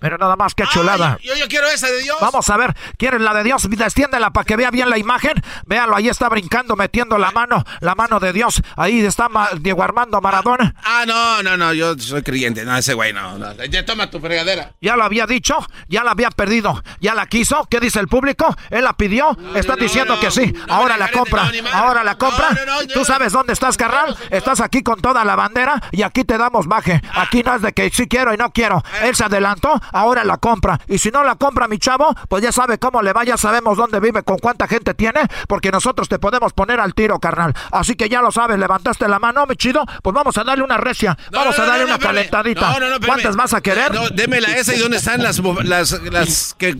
Mira 0.00 0.16
nada 0.18 0.36
más 0.36 0.54
que 0.54 0.64
chulada. 0.66 1.18
Yo, 1.22 1.34
yo 1.36 1.48
quiero 1.48 1.66
esa 1.68 1.88
de 1.88 2.02
Dios. 2.02 2.16
Vamos 2.20 2.48
a 2.50 2.56
ver, 2.56 2.74
¿quieren 2.98 3.24
la 3.24 3.34
de 3.34 3.44
Dios? 3.44 3.68
Destiéndela 3.68 4.30
para 4.30 4.44
que 4.44 4.56
vea 4.56 4.70
bien 4.70 4.90
la 4.90 4.98
imagen. 4.98 5.34
Véanlo, 5.66 5.96
ahí 5.96 6.08
está 6.08 6.28
brincando, 6.28 6.76
metiendo 6.76 7.18
la 7.18 7.30
mano, 7.30 7.64
la 7.80 7.94
mano 7.94 8.20
de 8.20 8.32
Dios. 8.32 8.62
Ahí 8.76 9.00
está 9.04 9.28
Ma- 9.28 9.48
Diego 9.58 9.82
Armando 9.82 10.20
Maradona. 10.20 10.74
Ah, 10.84 11.04
no, 11.06 11.42
no, 11.42 11.56
no, 11.56 11.72
yo 11.72 11.96
soy 11.98 12.22
creyente. 12.22 12.64
No, 12.64 12.76
ese 12.76 12.94
güey 12.94 13.12
no. 13.12 13.38
no. 13.38 13.52
Ya 13.64 13.84
toma 13.84 14.10
tu 14.10 14.20
fregadera. 14.20 14.72
Ya 14.80 14.96
lo 14.96 15.04
había 15.04 15.26
dicho, 15.26 15.56
ya 15.88 16.04
la 16.04 16.12
había 16.12 16.30
perdido, 16.30 16.82
ya 17.00 17.14
la 17.14 17.26
quiso. 17.26 17.66
¿Qué 17.70 17.80
dice 17.80 18.00
el 18.00 18.08
público? 18.08 18.54
Él 18.70 18.84
la 18.84 18.92
pidió. 18.94 19.36
Están 19.54 19.78
diciendo 19.78 20.18
que 20.20 20.30
sí. 20.30 20.52
ahora 20.68 20.96
la 20.96 21.10
compra. 21.10 21.50
ahora 21.72 22.04
la 22.04 22.16
compra. 22.16 22.48
¿Tú 22.92 23.04
sabes 23.04 23.32
dónde 23.32 23.52
estás, 23.52 23.76
carnal? 23.76 24.16
Estás 24.30 24.60
aquí 24.60 24.82
con 24.82 25.00
toda 25.00 25.24
la 25.24 25.36
bandera 25.36 25.80
y 25.92 26.02
aquí 26.02 26.24
te 26.24 26.38
damos 26.38 26.66
baje. 26.66 27.00
Aquí 27.14 27.42
no 27.42 27.54
es 27.56 27.62
de 27.62 27.72
que 27.72 27.90
sí 27.90 28.06
quiero 28.06 28.32
y 28.34 28.36
no 28.36 28.50
quiero. 28.52 28.82
Él 29.02 29.14
se 29.16 29.24
adelantó, 29.24 29.65
ahora 29.92 30.24
la 30.24 30.38
compra. 30.38 30.80
Y 30.88 30.98
si 30.98 31.10
no 31.10 31.24
la 31.24 31.36
compra, 31.36 31.68
mi 31.68 31.78
chavo, 31.78 32.14
pues 32.28 32.42
ya 32.42 32.52
sabe 32.52 32.78
cómo 32.78 33.02
le 33.02 33.12
va, 33.12 33.24
ya 33.24 33.36
sabemos 33.36 33.76
dónde 33.76 34.00
vive, 34.00 34.22
con 34.22 34.38
cuánta 34.38 34.66
gente 34.66 34.94
tiene, 34.94 35.20
porque 35.48 35.70
nosotros 35.70 36.08
te 36.08 36.18
podemos 36.18 36.52
poner 36.52 36.80
al 36.80 36.94
tiro, 36.94 37.18
carnal. 37.18 37.54
Así 37.70 37.94
que 37.94 38.08
ya 38.08 38.20
lo 38.20 38.30
sabes, 38.30 38.58
levantaste 38.58 39.08
la 39.08 39.18
mano, 39.18 39.46
mi 39.46 39.56
chido. 39.56 39.84
Pues 40.02 40.14
vamos 40.14 40.36
a 40.38 40.44
darle 40.44 40.64
una 40.64 40.76
recia. 40.76 41.16
vamos 41.32 41.56
no, 41.56 41.64
a 41.64 41.66
darle 41.66 41.84
no, 41.84 41.94
una 41.94 41.98
calentadita. 41.98 42.60
No, 42.60 42.80
no, 42.80 42.88
no, 42.88 42.94
espérame. 42.94 43.06
¿Cuántas 43.06 43.36
vas 43.36 43.54
a 43.54 43.60
querer? 43.60 43.94
No, 43.94 44.08
démela 44.10 44.56
esa 44.56 44.74
y 44.74 44.78
dónde 44.78 44.98
están 44.98 45.22
las, 45.22 45.40
las, 45.64 45.92
las 46.04 46.54
que 46.54 46.78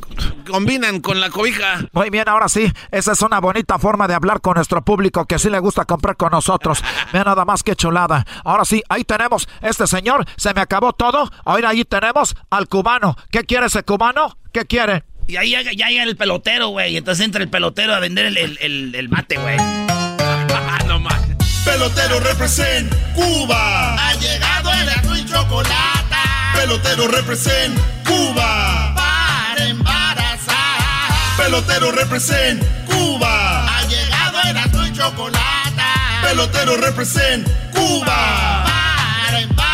combinan 0.49 1.01
con 1.01 1.21
la 1.21 1.31
cobija. 1.31 1.81
Muy 1.93 2.11
bien, 2.11 2.29
ahora 2.29 2.49
sí, 2.49 2.73
esa 2.91 3.13
es 3.13 3.23
una 3.23 3.41
bonita 3.41 3.79
forma 3.79 4.09
de 4.09 4.15
hablar 4.15 4.41
con 4.41 4.55
nuestro 4.55 4.83
público 4.83 5.27
que 5.27 5.39
sí 5.39 5.51
le 5.51 5.59
gusta 5.59 5.85
comprar 5.85 6.17
con 6.17 6.31
nosotros. 6.31 6.83
Vean 7.13 7.25
nada 7.27 7.45
más 7.45 7.63
que 7.63 7.77
chulada. 7.77 8.25
Ahora 8.45 8.65
sí, 8.65 8.83
ahí 8.89 9.05
tenemos 9.05 9.49
este 9.63 9.87
señor, 9.87 10.25
se 10.37 10.53
me 10.55 10.61
acabó 10.61 10.93
todo. 10.93 11.31
Ahora 11.45 11.71
ahí 11.71 11.85
tenemos 11.85 12.35
al 12.51 12.69
cubano. 12.77 13.17
¿Qué 13.31 13.45
quiere 13.45 13.67
ese 13.67 13.83
cubano? 13.85 14.37
¿Qué 14.53 14.67
quiere? 14.67 15.05
Y 15.27 15.37
ahí 15.37 15.53
ya, 15.53 15.63
ya 15.63 15.89
llega 15.89 16.03
el 16.03 16.15
pelotero, 16.15 16.69
güey. 16.69 16.99
Entonces 16.99 17.25
entra 17.25 17.43
el 17.43 17.49
pelotero 17.49 17.95
a 17.95 18.01
vender 18.01 18.27
el, 18.27 18.37
el, 18.37 18.59
el, 18.61 18.95
el 18.95 19.09
mate, 19.09 19.39
güey. 19.39 19.57
no 20.87 20.99
más. 20.99 21.19
Pelotero 21.65 22.21
represent 22.21 22.95
Cuba. 23.15 23.95
Ha 23.95 24.15
llegado 24.17 24.73
el 24.75 24.89
azul 24.91 25.19
y 25.19 25.25
chocolate. 25.25 26.17
Pelotero 26.55 27.09
represent 27.09 27.79
Cuba. 28.05 28.95
Para 28.95 29.67
embarazar. 29.67 31.37
Pelotero 31.39 31.93
represent 31.93 32.63
Cuba. 32.85 33.79
Ha 33.79 33.87
llegado 33.87 34.39
el 34.51 34.57
azul 34.59 34.87
y 34.87 34.93
chocolate. 34.93 35.83
Pelotero 36.23 36.77
represent 36.77 37.49
Cuba. 37.73 38.65
Para 38.67 39.41
embarazar. 39.41 39.66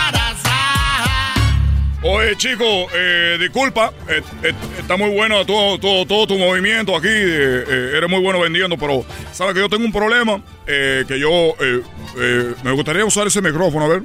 Oye, 2.05 2.37
chico, 2.37 2.65
eh, 2.93 3.37
disculpa, 3.39 3.93
eh, 4.09 4.23
eh, 4.43 4.53
está 4.77 4.97
muy 4.97 5.11
bueno 5.11 5.47
todo, 5.47 5.79
todo, 5.79 6.05
todo 6.05 6.27
tu 6.27 6.37
movimiento 6.37 6.97
aquí, 6.97 7.07
eres 7.07 8.11
muy 8.11 8.21
bueno 8.21 8.41
vendiendo, 8.41 8.77
pero 8.77 9.05
sabes 9.31 9.55
que 9.55 9.61
yo 9.61 9.69
tengo 9.69 9.85
un 9.85 9.93
problema, 9.93 10.43
que 10.67 11.19
yo 11.21 11.55
me 12.65 12.73
gustaría 12.73 13.05
usar 13.05 13.29
ese 13.29 13.41
micrófono, 13.41 13.85
a 13.85 13.89
ver. 13.89 14.03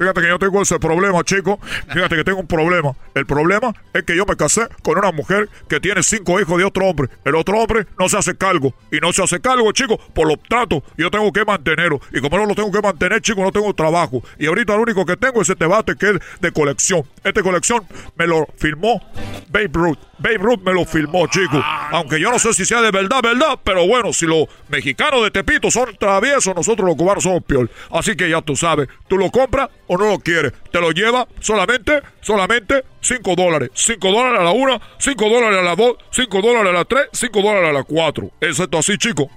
Fíjate 0.00 0.22
que 0.22 0.28
yo 0.28 0.38
tengo 0.38 0.62
ese 0.62 0.78
problema, 0.78 1.22
chico. 1.24 1.60
Fíjate 1.92 2.16
que 2.16 2.24
tengo 2.24 2.40
un 2.40 2.46
problema. 2.46 2.96
El 3.14 3.26
problema 3.26 3.74
es 3.92 4.02
que 4.04 4.16
yo 4.16 4.24
me 4.24 4.34
casé 4.34 4.66
con 4.82 4.96
una 4.96 5.12
mujer 5.12 5.50
que 5.68 5.78
tiene 5.78 6.02
cinco 6.02 6.40
hijos 6.40 6.56
de 6.56 6.64
otro 6.64 6.86
hombre. 6.86 7.10
El 7.22 7.34
otro 7.34 7.58
hombre 7.58 7.86
no 7.98 8.08
se 8.08 8.16
hace 8.16 8.34
cargo. 8.34 8.72
Y 8.90 8.96
no 8.96 9.12
se 9.12 9.22
hace 9.22 9.42
cargo, 9.42 9.70
chico, 9.72 9.98
por 10.14 10.26
lo 10.26 10.38
tanto, 10.38 10.82
yo 10.96 11.10
tengo 11.10 11.30
que 11.30 11.44
mantenerlo. 11.44 12.00
Y 12.14 12.22
como 12.22 12.38
no 12.38 12.46
lo 12.46 12.54
tengo 12.54 12.72
que 12.72 12.80
mantener, 12.80 13.20
chico, 13.20 13.42
no 13.42 13.52
tengo 13.52 13.74
trabajo. 13.74 14.22
Y 14.38 14.46
ahorita 14.46 14.74
lo 14.74 14.84
único 14.84 15.04
que 15.04 15.18
tengo 15.18 15.42
es 15.42 15.50
este 15.50 15.66
bate 15.66 15.94
que 15.96 16.12
es 16.12 16.40
de 16.40 16.50
colección. 16.50 17.02
Esta 17.22 17.42
colección 17.42 17.84
me 18.16 18.26
lo 18.26 18.48
filmó 18.56 19.02
Babe 19.50 19.68
Ruth. 19.70 20.09
Babe 20.20 20.38
Ruth 20.38 20.60
me 20.62 20.72
lo 20.72 20.84
filmó, 20.84 21.26
chico. 21.26 21.62
Aunque 21.90 22.20
yo 22.20 22.30
no 22.30 22.38
sé 22.38 22.52
si 22.52 22.64
sea 22.64 22.80
de 22.82 22.90
verdad, 22.90 23.22
verdad. 23.22 23.58
Pero 23.64 23.86
bueno, 23.86 24.12
si 24.12 24.26
los 24.26 24.46
mexicanos 24.68 25.22
de 25.22 25.30
Tepito 25.30 25.70
son 25.70 25.96
traviesos, 25.98 26.54
nosotros 26.54 26.86
los 26.86 26.96
cubanos 26.96 27.24
somos 27.24 27.42
peor. 27.42 27.70
Así 27.90 28.14
que 28.14 28.28
ya 28.28 28.42
tú 28.42 28.54
sabes, 28.54 28.88
tú 29.08 29.16
lo 29.16 29.30
compras 29.30 29.70
o 29.86 29.96
no 29.96 30.06
lo 30.08 30.18
quieres. 30.18 30.52
Te 30.70 30.80
lo 30.80 30.90
lleva 30.90 31.26
solamente, 31.40 32.02
solamente 32.20 32.84
5 33.00 33.34
dólares. 33.34 33.70
5 33.74 34.12
dólares 34.12 34.40
a 34.40 34.44
la 34.44 34.52
una, 34.52 34.80
5 34.98 35.28
dólares 35.28 35.58
a 35.58 35.62
la 35.62 35.74
dos, 35.74 35.96
5 36.10 36.42
dólares 36.42 36.70
a 36.70 36.72
la 36.72 36.84
tres, 36.84 37.08
5 37.12 37.42
dólares 37.42 37.70
a 37.70 37.72
la 37.72 37.82
cuatro. 37.82 38.30
Es 38.40 38.60
esto 38.60 38.78
así, 38.78 38.98
chico. 38.98 39.30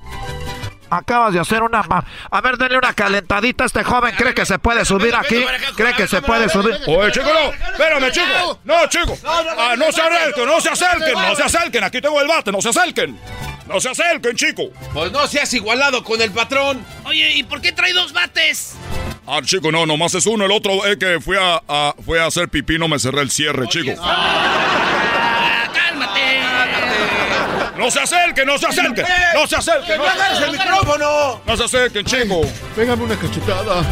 Acabas 0.98 1.34
de 1.34 1.40
hacer 1.40 1.64
una... 1.64 1.82
ma- 1.84 2.04
A 2.32 2.42
ver, 2.42 2.58
denle 2.58 2.78
una 2.78 2.94
calentadita 2.94 3.64
a 3.64 3.68
este 3.68 3.84
joven. 3.84 4.14
¿Cree 4.16 4.34
que 4.34 4.46
se 4.46 4.60
puede 4.60 4.86
subir 4.86 5.16
aquí? 5.16 5.44
¿Cree 5.76 5.94
que 5.94 6.08
se 6.08 6.22
puede 6.22 6.50
subir? 6.50 6.76
Oye, 6.88 7.12
chico, 7.12 7.26
no. 7.34 7.70
Espérame, 7.72 8.12
chico. 8.12 8.60
No, 8.64 8.88
chico. 8.88 9.18
Ah, 9.26 9.76
no 9.78 9.92
se 9.92 10.02
acerquen, 10.02 10.46
no 10.46 10.62
se 10.62 10.70
acerquen, 10.70 11.14
no 11.14 11.36
se 11.36 11.44
acerquen. 11.44 11.84
Aquí 11.84 12.02
tengo 12.02 12.22
el 12.22 12.28
bate, 12.28 12.52
no 12.52 12.62
se 12.62 12.70
acerquen. 12.70 13.20
No 13.68 13.80
se 13.80 13.90
acerquen, 13.90 14.36
chico. 14.36 14.64
Pues 14.94 15.12
no 15.12 15.26
seas 15.28 15.54
igualado 15.54 16.04
con 16.04 16.22
el 16.22 16.32
patrón. 16.32 16.86
Oye, 17.06 17.32
¿y 17.36 17.44
por 17.44 17.62
qué 17.62 17.72
trae 17.72 17.94
dos 17.94 18.12
bates? 18.14 18.76
Ah, 19.26 19.40
chico, 19.44 19.72
no, 19.72 19.86
nomás 19.86 20.14
es 20.16 20.26
uno. 20.26 20.44
El 20.46 20.52
otro 20.52 20.86
es 20.86 20.98
que 20.98 21.20
fui 21.22 21.38
a, 21.38 21.62
a- 21.68 21.96
fui 22.06 22.20
a 22.20 22.26
hacer 22.26 22.50
pipí, 22.50 22.78
no 22.78 22.90
me 22.90 23.00
cerré 23.00 23.22
el 23.22 23.32
cierre, 23.32 23.68
chico. 23.70 23.94
No 27.84 27.92
se 27.92 28.00
acerquen, 28.00 28.48
no 28.48 28.58
se 28.58 28.66
acerquen. 28.68 29.06
No 29.36 29.46
se 29.46 29.56
acerquen. 29.58 29.98
¡No 29.98 30.06
agarres 30.06 30.40
el 30.42 30.52
micrófono! 30.52 31.42
No 31.46 31.58
se 31.58 31.64
acerquen, 31.66 32.06
chico. 32.06 32.42
Pégame 32.76 33.04
una 33.04 33.16
cachetada. 33.18 33.84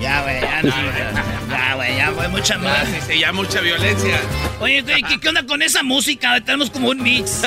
Ya, 0.00 0.22
güey, 0.22 0.40
ya 0.40 0.62
no, 0.62 0.72
güey. 0.72 1.50
Ya, 1.50 1.74
güey, 1.74 1.96
ya 1.98 2.10
fue 2.12 2.28
mucha 2.28 2.56
más. 2.56 2.88
Sí, 2.88 2.94
sí, 3.06 3.18
ya 3.18 3.32
mucha 3.32 3.60
violencia. 3.60 4.18
Oye, 4.60 4.80
güey, 4.80 5.02
¿qué, 5.02 5.20
qué 5.20 5.28
onda 5.28 5.44
con 5.44 5.60
esa 5.60 5.82
música? 5.82 6.40
Tenemos 6.40 6.70
como 6.70 6.88
un 6.88 7.02
mix. 7.02 7.42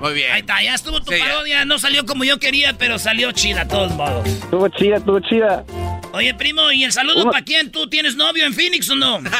Muy 0.00 0.14
bien. 0.14 0.32
Ahí 0.32 0.40
está, 0.40 0.62
ya 0.62 0.74
estuvo 0.74 1.00
tu 1.02 1.12
Sí, 1.12 1.18
ya. 1.18 1.24
parodia. 1.26 1.64
No 1.66 1.78
salió 1.78 2.06
como 2.06 2.24
yo 2.24 2.38
quería, 2.38 2.72
pero 2.78 2.98
salió 2.98 3.30
chida, 3.32 3.62
a 3.62 3.68
todos 3.68 3.92
modos. 3.92 4.26
Estuvo 4.26 4.68
chida, 4.68 4.96
estuvo 4.96 5.20
chida. 5.20 5.64
Oye, 6.12 6.32
primo, 6.34 6.70
¿y 6.72 6.84
el 6.84 6.92
saludo 6.92 7.30
para 7.30 7.44
quién? 7.44 7.70
¿Tú 7.70 7.88
tienes 7.88 8.16
novio 8.16 8.46
en 8.46 8.54
Phoenix 8.54 8.88
o 8.88 8.94
no? 8.94 9.20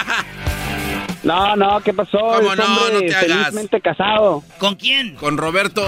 No, 1.24 1.56
no, 1.56 1.80
¿qué 1.80 1.92
pasó? 1.94 2.18
¿Cómo 2.18 2.52
Es 2.52 2.58
no? 2.58 2.64
hombre 2.64 2.92
No 2.92 3.00
te 3.00 3.14
hagas. 3.14 3.26
felizmente 3.26 3.80
casado. 3.80 4.42
¿Con 4.58 4.74
quién? 4.76 5.14
Con 5.16 5.36
Roberto. 5.38 5.84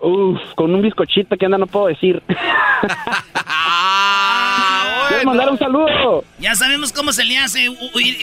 Uf, 0.00 0.38
con 0.54 0.74
un 0.74 0.82
bizcochito 0.82 1.36
que 1.36 1.46
anda 1.46 1.58
no 1.58 1.66
puedo 1.66 1.86
decir. 1.86 2.22
Ah, 5.08 5.10
¿Quieres 5.10 5.24
mandar 5.24 5.50
un 5.50 5.58
saludo? 5.58 6.24
Ya 6.38 6.54
sabemos 6.54 6.92
cómo 6.92 7.12
se 7.12 7.24
le 7.24 7.38
hace. 7.38 7.70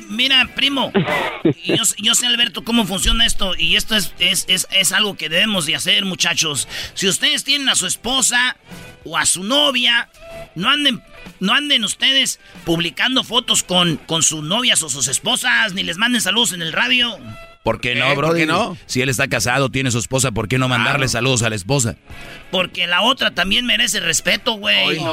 Mira, 0.07 0.47
primo, 0.55 0.91
yo, 1.65 1.83
yo 1.97 2.13
sé, 2.15 2.27
Alberto, 2.27 2.63
cómo 2.63 2.85
funciona 2.85 3.25
esto. 3.25 3.55
Y 3.57 3.75
esto 3.75 3.95
es, 3.95 4.13
es, 4.19 4.45
es, 4.47 4.67
es 4.71 4.91
algo 4.91 5.15
que 5.15 5.27
debemos 5.27 5.65
de 5.65 5.75
hacer, 5.75 6.05
muchachos. 6.05 6.67
Si 6.93 7.07
ustedes 7.07 7.43
tienen 7.43 7.69
a 7.69 7.75
su 7.75 7.87
esposa 7.87 8.55
o 9.03 9.17
a 9.17 9.25
su 9.25 9.43
novia, 9.43 10.09
no 10.53 10.69
anden, 10.69 11.01
no 11.39 11.53
anden 11.53 11.83
ustedes 11.83 12.39
publicando 12.65 13.23
fotos 13.23 13.63
con, 13.63 13.97
con 13.97 14.21
sus 14.21 14.43
novias 14.43 14.83
o 14.83 14.89
sus 14.89 15.07
esposas, 15.07 15.73
ni 15.73 15.81
les 15.81 15.97
manden 15.97 16.21
saludos 16.21 16.53
en 16.53 16.61
el 16.61 16.71
radio. 16.71 17.17
¿Por 17.65 17.81
qué 17.81 17.95
no, 17.95 18.11
Eh, 18.11 18.15
bro? 18.15 18.27
¿por 18.27 18.37
qué 18.37 18.45
no? 18.45 18.77
Si 18.85 19.01
él 19.01 19.09
está 19.09 19.27
casado, 19.27 19.71
tiene 19.71 19.89
su 19.89 19.97
esposa, 19.97 20.31
¿por 20.31 20.47
qué 20.47 20.59
no 20.59 20.67
mandarle 20.69 21.07
saludos 21.07 21.41
a 21.41 21.49
la 21.49 21.55
esposa? 21.55 21.95
Porque 22.51 22.85
la 22.85 23.01
otra 23.01 23.31
también 23.31 23.65
merece 23.65 23.99
respeto, 23.99 24.53
güey. 24.53 24.99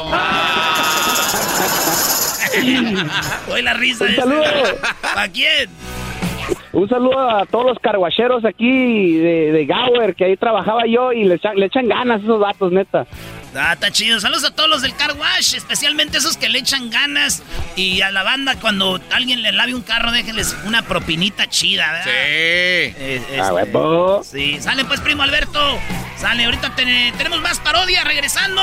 Oye, 3.49 3.63
la 3.63 3.73
risa. 3.73 4.05
Un 4.05 4.17
saludo. 4.17 4.45
¿Para 5.01 5.29
quién? 5.29 5.71
Un 6.73 6.89
saludo 6.89 7.21
a 7.29 7.45
todos 7.45 7.67
los 7.67 7.79
carguacheros 7.81 8.45
aquí 8.47 9.17
de, 9.19 9.53
de 9.53 9.67
Gower, 9.67 10.15
que 10.15 10.25
ahí 10.25 10.37
trabajaba 10.39 10.87
yo 10.87 11.13
y 11.13 11.25
le 11.25 11.35
echan, 11.35 11.55
le 11.57 11.67
echan 11.67 11.87
ganas 11.87 12.23
esos 12.23 12.41
vatos, 12.41 12.73
neta. 12.73 13.07
Ah, 13.55 13.75
está 13.75 13.91
chido. 13.91 14.19
Saludos 14.19 14.45
a 14.45 14.55
todos 14.55 14.71
los 14.71 14.81
del 14.81 14.97
car 14.97 15.13
wash, 15.19 15.55
especialmente 15.55 16.17
esos 16.17 16.39
que 16.39 16.49
le 16.49 16.61
echan 16.61 16.89
ganas. 16.89 17.43
Y 17.77 18.01
a 18.01 18.11
la 18.11 18.23
banda, 18.23 18.55
cuando 18.59 18.99
alguien 19.13 19.43
le 19.43 19.53
lave 19.53 19.75
un 19.75 19.83
carro, 19.83 20.11
déjenles 20.13 20.57
una 20.65 20.81
propinita 20.81 21.47
chida, 21.47 21.87
¿verdad? 21.93 22.05
Sí. 22.05 22.11
Eh, 22.15 23.23
Ah, 23.39 23.41
este, 23.43 23.53
huevo. 23.53 24.23
sí, 24.25 24.59
sale 24.59 24.87
pues, 24.87 25.01
primo 25.03 25.23
Alberto. 25.23 25.61
Sale, 26.17 26.47
ahorita 26.47 26.75
te- 26.75 27.13
tenemos 27.19 27.43
más 27.43 27.61
parodia 27.61 28.03
regresando. 28.05 28.63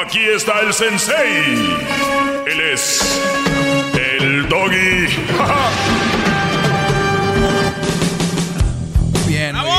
Aquí 0.00 0.20
está 0.20 0.60
el 0.60 0.72
sensei. 0.72 1.76
Él 2.46 2.60
es 2.72 3.20
el 3.94 4.48
doggy. 4.48 5.08
Bien, 9.26 9.56
muy 9.56 9.64
bien. 9.64 9.74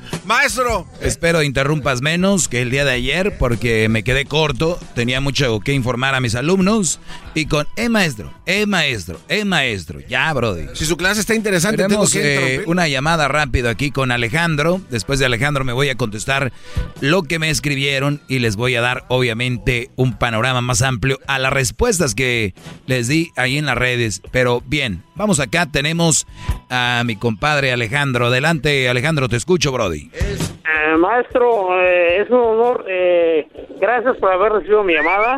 Maestro. 0.24 0.86
Espero 1.02 1.42
interrumpas 1.42 2.00
menos 2.00 2.48
que 2.48 2.62
el 2.62 2.70
día 2.70 2.84
de 2.84 2.92
ayer 2.92 3.36
porque 3.38 3.88
me 3.90 4.02
quedé 4.02 4.24
corto, 4.24 4.78
tenía 4.94 5.20
mucho 5.20 5.60
que 5.60 5.72
informar 5.72 6.14
a 6.14 6.20
mis 6.20 6.34
alumnos 6.34 6.98
y 7.34 7.46
con 7.46 7.66
eh 7.76 7.88
maestro, 7.88 8.32
eh 8.46 8.64
maestro, 8.64 9.20
eh 9.28 9.44
maestro, 9.44 10.00
ya 10.00 10.32
brody. 10.32 10.68
Si 10.74 10.86
su 10.86 10.96
clase 10.96 11.20
está 11.20 11.34
interesante, 11.34 11.82
Tenemos 11.82 12.10
tengo 12.10 12.22
que 12.22 12.54
eh, 12.54 12.62
una 12.66 12.88
llamada 12.88 13.28
rápido 13.28 13.68
aquí 13.68 13.90
con 13.90 14.10
Alejandro. 14.10 14.80
Después 14.90 15.18
de 15.18 15.26
Alejandro 15.26 15.64
me 15.64 15.72
voy 15.72 15.90
a 15.90 15.96
contestar 15.96 16.52
lo 17.00 17.22
que 17.22 17.38
me 17.38 17.50
escribieron 17.50 18.22
y 18.26 18.38
les 18.38 18.56
voy 18.56 18.76
a 18.76 18.80
dar 18.80 19.04
obviamente 19.08 19.90
un 19.96 20.16
panorama 20.16 20.62
más 20.62 20.80
amplio 20.80 21.18
a 21.26 21.38
las 21.38 21.52
respuestas 21.52 22.14
que 22.14 22.54
les 22.86 23.08
di 23.08 23.30
ahí 23.36 23.58
en 23.58 23.66
las 23.66 23.76
redes. 23.76 24.22
Pero 24.30 24.62
bien, 24.66 25.02
vamos 25.14 25.40
acá, 25.40 25.66
tenemos 25.66 26.26
a 26.70 27.02
mi 27.04 27.16
compadre 27.16 27.72
Alejandro. 27.72 28.26
Adelante 28.26 28.88
Alejandro, 28.88 29.28
te 29.28 29.36
escucho 29.36 29.72
Brody. 29.72 30.10
Eh, 30.14 30.96
maestro, 30.96 31.80
eh, 31.80 32.22
es 32.22 32.30
un 32.30 32.40
honor. 32.40 32.84
eh, 32.88 33.46
gracias 33.80 34.16
por 34.18 34.32
haber 34.32 34.52
recibido 34.52 34.82
mi 34.82 34.94
llamada. 34.94 35.36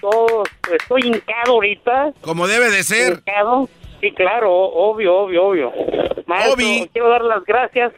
Todo. 0.00 0.44
Estoy 0.72 1.02
hincado 1.06 1.52
ahorita. 1.54 2.12
Como 2.20 2.46
debe 2.46 2.70
de 2.70 2.82
ser. 2.82 3.14
Hincado. 3.14 3.68
Sí, 4.00 4.12
claro, 4.12 4.50
obvio, 4.50 5.14
obvio, 5.14 5.44
obvio. 5.44 5.72
Maestro, 6.26 6.56
quiero 6.92 7.10
dar 7.10 7.22
las 7.22 7.44
gracias 7.44 7.92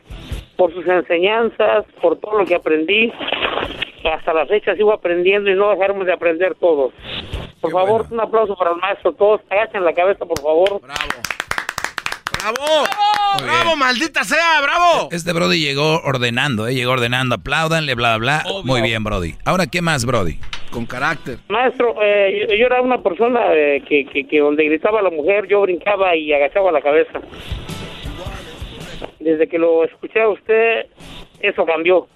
por 0.57 0.73
sus 0.73 0.87
enseñanzas, 0.87 1.85
por 2.01 2.19
todo 2.19 2.39
lo 2.39 2.45
que 2.47 2.55
aprendí. 2.55 3.13
Hasta 4.05 4.35
la 4.35 4.47
fecha 4.47 4.75
sigo 4.75 4.93
aprendiendo 4.93 5.51
y 5.51 5.55
no 5.55 5.71
dejarme 5.71 6.05
de 6.05 6.13
aprender 6.13 6.55
todos. 6.57 6.93
Por 7.61 7.71
favor, 7.71 8.07
un 8.11 8.21
aplauso 8.21 8.57
para 8.57 8.73
el 8.73 8.77
maestro. 8.79 9.13
Todos 9.13 9.41
agachen 9.49 9.85
la 9.85 9.93
cabeza, 9.93 10.25
por 10.25 10.41
favor. 10.41 10.81
¡Bravo! 12.43 12.89
¡Bravo, 13.41 13.77
maldita 13.77 14.25
sea! 14.25 14.61
¡Bravo! 14.61 15.09
Este 15.13 15.33
Brody 15.33 15.61
llegó 15.61 16.01
ordenando, 16.03 16.67
¿eh? 16.67 16.75
llegó 16.75 16.93
ordenando, 16.93 17.37
apláudanle, 17.37 17.95
bla, 17.95 18.19
bla. 18.19 18.43
Muy 18.65 18.83
bien, 18.83 19.05
Brody. 19.05 19.37
Ahora, 19.45 19.69
¿qué 19.69 19.81
más, 19.81 20.05
Brody? 20.05 20.39
Con 20.73 20.85
carácter. 20.87 21.39
Maestro, 21.49 21.95
eh, 22.03 22.47
yo, 22.49 22.55
yo 22.57 22.67
era 22.67 22.83
una 22.83 23.01
persona 23.01 23.41
eh, 23.53 23.83
que, 23.89 24.07
que, 24.07 24.27
que 24.27 24.41
donde 24.41 24.65
gritaba 24.65 25.01
la 25.03 25.11
mujer 25.11 25.47
yo 25.47 25.61
brincaba 25.61 26.17
y 26.17 26.33
agachaba 26.33 26.73
la 26.73 26.81
cabeza. 26.81 27.21
Desde 29.23 29.47
que 29.49 29.59
lo 29.59 29.85
escuché 29.85 30.21
a 30.21 30.29
usted, 30.29 30.87
eso 31.41 31.65
cambió. 31.65 32.09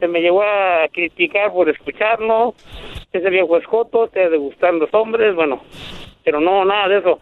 Se 0.00 0.08
me 0.08 0.20
llegó 0.20 0.42
a 0.42 0.86
criticar 0.92 1.52
por 1.52 1.68
escucharlo. 1.68 2.54
Ese 3.12 3.30
viejo 3.30 3.56
escoto, 3.56 4.08
te 4.08 4.24
ha 4.24 4.28
de 4.28 4.36
gustar 4.36 4.74
los 4.74 4.92
hombres, 4.92 5.34
bueno. 5.34 5.62
Pero 6.24 6.40
no, 6.40 6.64
nada 6.64 6.88
de 6.88 6.98
eso. 6.98 7.20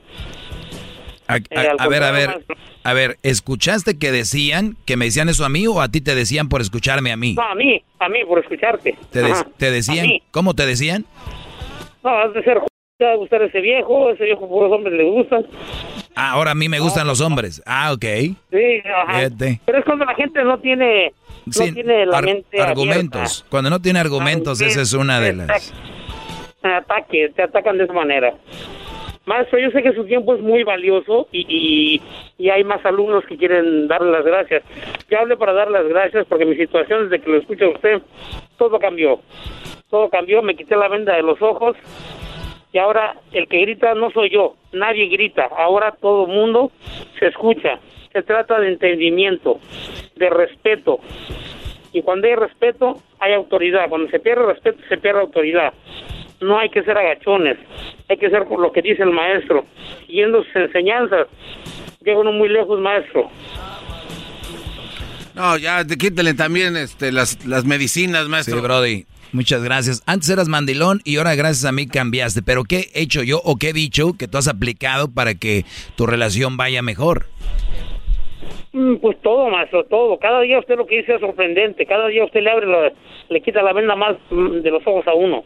A, 1.28 1.36
Eh, 1.36 1.42
a- 1.78 1.88
ver, 1.88 2.02
a 2.02 2.10
ver, 2.10 2.44
a 2.84 2.92
ver, 2.94 3.16
¿escuchaste 3.22 3.98
que 3.98 4.10
decían, 4.10 4.76
que 4.86 4.96
me 4.96 5.06
decían 5.06 5.28
eso 5.28 5.44
a 5.44 5.48
mí 5.48 5.66
o 5.66 5.80
a 5.80 5.88
ti 5.88 6.00
te 6.00 6.14
decían 6.14 6.48
por 6.48 6.60
escucharme 6.60 7.12
a 7.12 7.16
mí? 7.16 7.34
No, 7.34 7.42
a 7.42 7.54
mí, 7.54 7.82
a 8.00 8.08
mí, 8.08 8.24
por 8.26 8.38
escucharte. 8.40 8.96
¿Te, 9.10 9.22
de- 9.22 9.32
te 9.56 9.70
decían? 9.70 10.06
¿Cómo 10.30 10.54
te 10.54 10.66
decían? 10.66 11.04
No, 12.02 12.10
has 12.10 12.32
de 12.34 12.42
ser 12.42 12.60
te 12.98 13.04
va 13.06 13.12
a 13.12 13.16
gustar 13.16 13.42
ese 13.42 13.60
viejo, 13.60 14.10
ese 14.10 14.24
viejo 14.24 14.48
por 14.48 14.68
los 14.68 14.72
hombres 14.78 14.94
le 14.96 15.04
gustan. 15.04 15.46
Ah, 16.14 16.32
ahora 16.32 16.50
a 16.50 16.54
mí 16.54 16.68
me 16.68 16.78
gustan 16.80 17.06
los 17.06 17.20
hombres. 17.20 17.62
Ah, 17.66 17.92
ok. 17.92 18.04
Sí, 18.50 18.82
ajá. 18.84 19.18
Fíjate. 19.18 19.60
Pero 19.64 19.78
es 19.78 19.84
cuando 19.84 20.04
la 20.04 20.14
gente 20.14 20.42
no 20.44 20.58
tiene, 20.58 21.12
no 21.46 21.52
Sí, 21.52 21.72
tiene 21.72 22.06
la 22.06 22.18
ar- 22.18 22.24
mente 22.24 22.60
argumentos. 22.60 23.44
Cuando 23.48 23.70
no 23.70 23.80
tiene 23.80 23.98
argumentos, 24.00 24.60
Ah, 24.60 24.64
sí, 24.64 24.70
esa 24.70 24.82
es 24.82 24.92
una 24.92 25.20
de 25.20 25.32
las... 25.34 25.72
ataque, 26.62 27.30
te 27.34 27.42
atacan 27.42 27.78
de 27.78 27.84
esa 27.84 27.92
manera. 27.92 28.34
Maestro, 29.24 29.58
yo 29.60 29.70
sé 29.70 29.82
que 29.84 29.92
su 29.92 30.04
tiempo 30.04 30.34
es 30.34 30.40
muy 30.42 30.64
valioso 30.64 31.28
y, 31.30 31.46
y, 31.48 32.02
y 32.44 32.50
hay 32.50 32.64
más 32.64 32.84
alumnos 32.84 33.24
que 33.26 33.36
quieren 33.36 33.86
darle 33.86 34.10
las 34.10 34.24
gracias. 34.24 34.64
Yo 35.08 35.18
hablé 35.20 35.36
para 35.36 35.52
dar 35.52 35.70
las 35.70 35.86
gracias 35.86 36.26
porque 36.28 36.44
mi 36.44 36.56
situación 36.56 37.08
desde 37.08 37.22
que 37.24 37.30
lo 37.30 37.38
escucho 37.38 37.66
a 37.66 37.68
usted, 37.70 38.02
todo 38.58 38.78
cambió. 38.80 39.20
Todo 39.90 40.08
cambió, 40.10 40.42
me 40.42 40.56
quité 40.56 40.74
la 40.74 40.88
venda 40.88 41.14
de 41.14 41.22
los 41.22 41.40
ojos 41.40 41.76
y 42.72 42.78
ahora 42.78 43.16
el 43.32 43.46
que 43.48 43.60
grita 43.60 43.94
no 43.94 44.10
soy 44.10 44.30
yo, 44.30 44.56
nadie 44.72 45.06
grita, 45.06 45.48
ahora 45.56 45.92
todo 46.00 46.26
el 46.26 46.32
mundo 46.32 46.72
se 47.18 47.26
escucha. 47.26 47.78
Se 48.12 48.22
trata 48.22 48.60
de 48.60 48.68
entendimiento, 48.68 49.58
de 50.16 50.30
respeto. 50.30 51.00
Y 51.92 52.02
cuando 52.02 52.26
hay 52.26 52.34
respeto, 52.34 53.00
hay 53.20 53.34
autoridad. 53.34 53.88
Cuando 53.88 54.10
se 54.10 54.20
pierde 54.20 54.46
respeto, 54.46 54.78
se 54.88 54.96
pierde 54.98 55.20
autoridad. 55.20 55.72
No 56.40 56.58
hay 56.58 56.70
que 56.70 56.82
ser 56.82 56.98
agachones, 56.98 57.58
hay 58.08 58.16
que 58.16 58.28
ser 58.28 58.44
por 58.46 58.58
lo 58.58 58.72
que 58.72 58.82
dice 58.82 59.02
el 59.02 59.12
maestro. 59.12 59.64
Siguiendo 60.06 60.42
sus 60.44 60.56
enseñanzas, 60.56 61.28
llega 62.00 62.18
uno 62.18 62.32
muy 62.32 62.48
lejos, 62.48 62.80
maestro. 62.80 63.30
No, 65.34 65.56
ya, 65.56 65.84
quítale 65.86 66.34
también 66.34 66.76
este, 66.76 67.12
las, 67.12 67.46
las 67.46 67.64
medicinas, 67.64 68.28
maestro. 68.28 68.56
Sí, 68.56 68.62
Brody. 68.62 69.06
Muchas 69.32 69.62
gracias. 69.64 70.02
Antes 70.06 70.28
eras 70.30 70.48
mandilón 70.48 71.00
y 71.04 71.16
ahora 71.16 71.34
gracias 71.34 71.64
a 71.64 71.72
mí 71.72 71.86
cambiaste. 71.86 72.42
Pero 72.42 72.64
¿qué 72.64 72.90
he 72.94 73.02
hecho 73.02 73.22
yo 73.22 73.40
o 73.44 73.56
qué 73.56 73.70
he 73.70 73.72
dicho 73.72 74.12
que 74.18 74.28
tú 74.28 74.36
has 74.38 74.46
aplicado 74.48 75.10
para 75.10 75.34
que 75.34 75.64
tu 75.96 76.06
relación 76.06 76.56
vaya 76.56 76.82
mejor? 76.82 77.26
Mm, 78.72 78.96
Pues 78.96 79.16
todo, 79.22 79.48
maestro, 79.50 79.84
todo. 79.84 80.18
Cada 80.18 80.40
día 80.42 80.58
usted 80.58 80.76
lo 80.76 80.86
que 80.86 80.96
dice 80.98 81.14
es 81.14 81.20
sorprendente. 81.20 81.86
Cada 81.86 82.08
día 82.08 82.24
usted 82.24 82.40
le 82.42 82.50
abre, 82.50 82.66
la- 82.66 82.92
le 83.28 83.40
quita 83.40 83.62
la 83.62 83.72
venda 83.72 83.96
más 83.96 84.16
mm, 84.30 84.60
de 84.60 84.70
los 84.70 84.82
ojos 84.86 85.06
a 85.06 85.14
uno. 85.14 85.44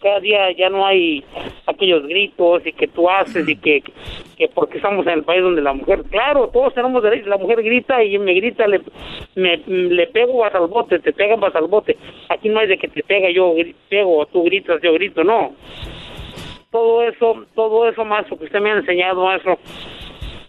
Cada 0.00 0.20
día 0.20 0.50
ya 0.52 0.70
no 0.70 0.86
hay 0.86 1.22
aquellos 1.66 2.06
gritos 2.06 2.66
y 2.66 2.72
que 2.72 2.88
tú 2.88 3.08
haces 3.10 3.46
y 3.46 3.56
que, 3.56 3.82
que 4.38 4.48
porque 4.48 4.78
estamos 4.78 5.06
en 5.06 5.12
el 5.12 5.24
país 5.24 5.42
donde 5.42 5.60
la 5.60 5.74
mujer, 5.74 6.02
claro, 6.10 6.48
todos 6.48 6.72
tenemos 6.72 7.02
derecho, 7.02 7.28
la 7.28 7.36
mujer 7.36 7.62
grita 7.62 8.02
y 8.02 8.18
me 8.18 8.32
grita, 8.32 8.66
le, 8.66 8.80
le 9.34 10.06
pego 10.06 10.38
vas 10.38 10.54
al 10.54 10.68
bote, 10.68 10.98
te 11.00 11.12
pegan 11.12 11.38
vas 11.40 11.54
al 11.54 11.66
bote. 11.66 11.98
Aquí 12.30 12.48
no 12.48 12.60
hay 12.60 12.68
de 12.68 12.78
que 12.78 12.88
te 12.88 13.02
pega, 13.02 13.30
yo 13.30 13.54
pego, 13.90 14.24
tú 14.26 14.42
gritas, 14.44 14.80
yo 14.82 14.94
grito, 14.94 15.22
no. 15.22 15.52
Todo 16.70 17.02
eso, 17.02 17.44
todo 17.54 17.88
eso, 17.88 18.04
maestro, 18.04 18.38
que 18.38 18.44
usted 18.44 18.60
me 18.60 18.70
ha 18.70 18.76
enseñado, 18.76 19.24
maestro, 19.24 19.58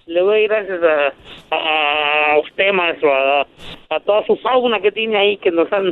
le 0.05 0.19
doy 0.21 0.43
gracias 0.47 0.79
a, 0.83 2.33
a 2.33 2.39
usted, 2.39 2.71
maestro, 2.71 3.13
a, 3.13 3.47
a 3.89 3.99
toda 3.99 4.25
su 4.25 4.35
fauna 4.37 4.79
que 4.79 4.91
tiene 4.91 5.17
ahí, 5.17 5.37
que 5.37 5.51
nos 5.51 5.71
han 5.73 5.87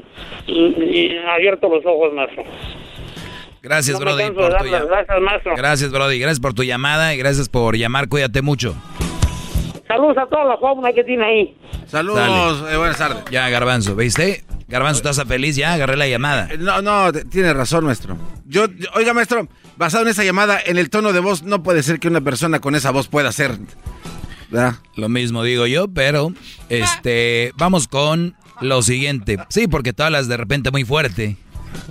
mm, 0.48 1.28
abierto 1.28 1.68
los 1.68 1.86
ojos, 1.86 2.14
maestro. 2.14 2.44
Gracias, 3.62 4.00
No 4.00 4.06
Brody, 4.06 4.32
por 4.32 4.36
tu 4.58 4.66
las 4.66 4.82
llam- 4.82 4.88
gracias, 4.88 5.22
maestro. 5.22 5.56
Gracias, 5.56 5.92
Brody. 5.92 6.20
Gracias 6.20 6.40
por 6.40 6.54
tu 6.54 6.64
llamada 6.64 7.14
y 7.14 7.18
gracias 7.18 7.50
por 7.50 7.76
llamar. 7.76 8.08
Cuídate 8.08 8.42
mucho. 8.42 8.76
Saludos 9.88 10.18
a 10.18 10.26
toda 10.28 10.46
la 10.46 10.58
fauna 10.58 10.94
que 10.94 11.04
tiene 11.04 11.26
ahí. 11.26 11.58
Saludos, 11.88 12.64
eh, 12.72 12.78
buenas 12.78 12.98
tardes. 12.98 13.24
Ya, 13.32 13.50
Garbanzo, 13.50 13.96
¿viste? 13.96 14.44
Garbanzo, 14.68 15.00
¿estás 15.10 15.28
feliz? 15.28 15.56
Ya, 15.56 15.74
agarré 15.74 15.98
la 15.98 16.08
llamada. 16.08 16.48
Eh, 16.52 16.58
No, 16.60 16.82
no, 16.84 17.12
tiene 17.12 17.54
razón, 17.54 17.86
maestro. 17.86 18.16
Yo, 18.46 18.68
yo- 18.68 18.88
oiga, 18.94 19.14
maestro, 19.16 19.48
basado 19.78 20.04
en 20.04 20.10
esa 20.10 20.24
llamada, 20.24 20.60
en 20.64 20.78
el 20.78 20.92
tono 20.92 21.12
de 21.12 21.20
voz, 21.20 21.42
no 21.42 21.64
puede 21.64 21.82
ser 21.82 22.00
que 22.00 22.08
una 22.08 22.22
persona 22.22 22.60
con 22.60 22.76
esa 22.76 22.92
voz 22.92 23.08
pueda 23.08 23.32
ser. 23.32 23.58
¿Verdad? 24.52 24.76
Lo 24.96 25.10
mismo 25.10 25.44
digo 25.44 25.66
yo, 25.68 25.88
pero 25.88 26.34
este, 26.70 27.52
vamos 27.58 27.88
con 27.88 28.36
lo 28.62 28.82
siguiente. 28.84 29.38
Sí, 29.50 29.68
porque 29.68 29.92
tú 29.94 30.04
hablas 30.04 30.28
de 30.28 30.38
repente 30.38 30.70
muy 30.72 30.84
fuerte 30.86 31.36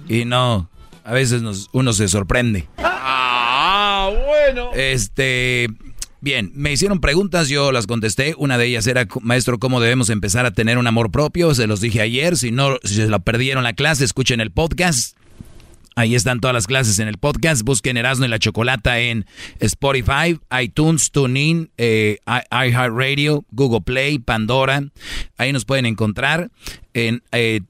y 0.09 0.25
no, 0.25 0.69
a 1.09 1.15
veces 1.15 1.41
nos, 1.41 1.71
uno 1.73 1.95
se 1.95 2.07
sorprende. 2.07 2.69
Ah, 2.77 4.13
bueno. 4.27 4.73
Este, 4.75 5.69
bien, 6.21 6.53
me 6.55 6.71
hicieron 6.71 7.01
preguntas, 7.01 7.49
yo 7.49 7.73
las 7.73 7.87
contesté. 7.87 8.35
Una 8.37 8.59
de 8.59 8.67
ellas 8.67 8.87
era, 8.87 9.09
maestro, 9.23 9.59
¿cómo 9.59 9.81
debemos 9.81 10.11
empezar 10.11 10.45
a 10.45 10.51
tener 10.51 10.77
un 10.77 10.87
amor 10.87 11.11
propio? 11.11 11.55
Se 11.55 11.67
los 11.67 11.81
dije 11.81 12.03
ayer. 12.03 12.37
Si 12.37 12.51
no, 12.51 12.77
si 12.85 12.97
se 12.97 13.09
lo 13.09 13.21
perdieron 13.21 13.65
la 13.65 13.73
clase, 13.73 14.05
escuchen 14.05 14.43
el 14.43 14.51
podcast. 14.51 15.17
Ahí 15.97 16.15
están 16.15 16.41
todas 16.41 16.53
las 16.53 16.67
clases 16.67 16.99
en 16.99 17.09
el 17.09 17.17
podcast. 17.17 17.63
Busquen 17.63 17.97
Erasmo 17.97 18.27
y 18.27 18.29
la 18.29 18.39
Chocolata 18.39 18.99
en 19.01 19.25
Spotify, 19.61 20.39
iTunes, 20.61 21.11
TuneIn, 21.11 21.71
eh, 21.79 22.19
iHeartRadio, 22.53 23.47
Google 23.51 23.81
Play, 23.81 24.19
Pandora. 24.19 24.83
Ahí 25.39 25.55
nos 25.55 25.65
pueden 25.65 25.87
encontrar 25.87 26.51
en 26.93 27.23
eh, 27.33 27.63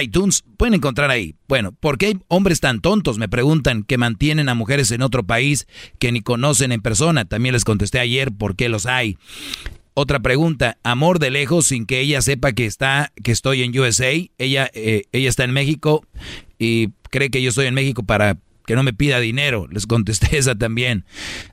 iTunes. 0.00 0.44
Pueden 0.56 0.74
encontrar 0.74 1.10
ahí. 1.10 1.34
Bueno, 1.48 1.72
¿por 1.72 1.98
qué 1.98 2.06
hay 2.06 2.18
hombres 2.28 2.60
tan 2.60 2.80
tontos? 2.80 3.18
Me 3.18 3.28
preguntan 3.28 3.82
que 3.82 3.98
mantienen 3.98 4.48
a 4.48 4.54
mujeres 4.54 4.90
en 4.90 5.02
otro 5.02 5.24
país 5.24 5.66
que 5.98 6.12
ni 6.12 6.20
conocen 6.20 6.72
en 6.72 6.80
persona. 6.80 7.24
También 7.24 7.52
les 7.52 7.64
contesté 7.64 8.00
ayer 8.00 8.32
por 8.32 8.56
qué 8.56 8.68
los 8.68 8.86
hay. 8.86 9.16
Otra 9.94 10.20
pregunta, 10.20 10.78
amor 10.82 11.18
de 11.18 11.30
lejos 11.30 11.66
sin 11.66 11.84
que 11.84 12.00
ella 12.00 12.22
sepa 12.22 12.52
que 12.52 12.64
está, 12.64 13.12
que 13.22 13.32
estoy 13.32 13.62
en 13.62 13.78
USA. 13.78 14.12
Ella, 14.38 14.70
eh, 14.72 15.04
ella 15.12 15.28
está 15.28 15.44
en 15.44 15.52
México 15.52 16.06
y 16.58 16.88
cree 17.10 17.30
que 17.30 17.42
yo 17.42 17.50
estoy 17.50 17.66
en 17.66 17.74
México 17.74 18.02
para 18.02 18.38
que 18.66 18.76
no 18.76 18.82
me 18.82 18.92
pida 18.92 19.18
dinero. 19.18 19.66
Les 19.70 19.86
contesté 19.86 20.36
esa 20.38 20.54
también. 20.54 21.04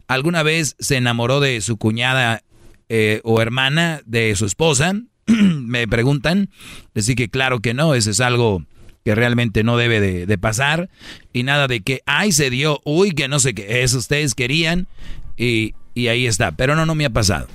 ¿Alguna 0.08 0.44
vez 0.44 0.76
se 0.80 0.98
enamoró 0.98 1.40
de 1.40 1.62
su 1.62 1.78
cuñada 1.78 2.44
eh, 2.90 3.22
o 3.24 3.42
hermana 3.42 4.02
de 4.06 4.36
su 4.36 4.46
esposa? 4.46 4.94
me 5.28 5.88
preguntan. 5.88 6.50
Dije 6.94 7.16
que 7.16 7.30
claro 7.30 7.60
que 7.60 7.74
no, 7.74 7.94
eso 7.94 8.10
es 8.10 8.20
algo 8.20 8.64
que 9.06 9.16
realmente 9.16 9.64
no 9.64 9.78
debe 9.78 10.02
de, 10.02 10.38
pasar. 10.38 10.90
Y 11.32 11.44
nada 11.44 11.68
de 11.68 11.82
que, 11.82 12.02
ay, 12.06 12.32
se 12.32 12.50
dio, 12.50 12.82
uy, 12.84 13.12
que 13.12 13.28
no 13.28 13.40
sé 13.40 13.54
qué, 13.54 13.84
eso 13.84 13.98
ustedes 13.98 14.36
querían. 14.36 14.88
Y, 15.38 15.76
y 15.94 16.08
ahí 16.08 16.28
está. 16.28 16.52
Pero 16.52 16.76
no, 16.76 16.86
no 16.86 16.96
me 16.96 17.06
ha 17.06 17.10
pasado. 17.10 17.48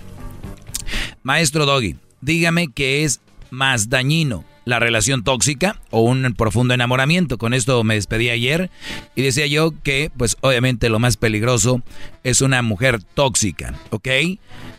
Maestro 1.23 1.66
Doggy, 1.66 1.97
dígame 2.20 2.69
qué 2.73 3.05
es 3.05 3.20
más 3.51 3.90
dañino, 3.90 4.44
la 4.65 4.78
relación 4.78 5.24
tóxica 5.24 5.78
o 5.90 6.01
un 6.01 6.35
profundo 6.35 6.74
enamoramiento. 6.74 7.39
Con 7.39 7.55
esto 7.55 7.85
me 7.85 7.94
despedí 7.94 8.31
ayer 8.31 8.70
y 9.15 9.23
decía 9.23 9.47
yo 9.47 9.74
que, 9.82 10.11
pues 10.16 10.36
obviamente 10.40 10.89
lo 10.89 10.99
más 10.99 11.16
peligroso 11.16 11.82
es 12.24 12.40
una 12.40 12.62
mujer 12.62 13.03
tóxica, 13.03 13.74
¿ok? 13.90 14.09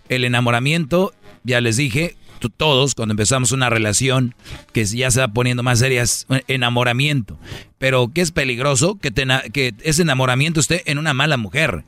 El 0.10 0.26
enamoramiento, 0.26 1.14
ya 1.44 1.62
les 1.62 1.78
dije, 1.78 2.16
todos 2.50 2.96
cuando 2.96 3.14
empezamos 3.14 3.52
una 3.52 3.70
relación 3.70 4.36
que 4.72 4.86
ya 4.86 5.12
se 5.12 5.20
va 5.20 5.28
poniendo 5.28 5.64
más 5.64 5.80
seria 5.80 6.04
enamoramiento. 6.48 7.38
Pero 7.78 8.12
¿qué 8.14 8.22
es 8.22 8.32
peligroso? 8.32 8.98
Que, 9.00 9.12
te 9.12 9.26
que 9.52 9.74
ese 9.84 10.02
enamoramiento 10.02 10.60
esté 10.60 10.90
en 10.92 10.98
una 10.98 11.14
mala 11.14 11.38
mujer. 11.38 11.84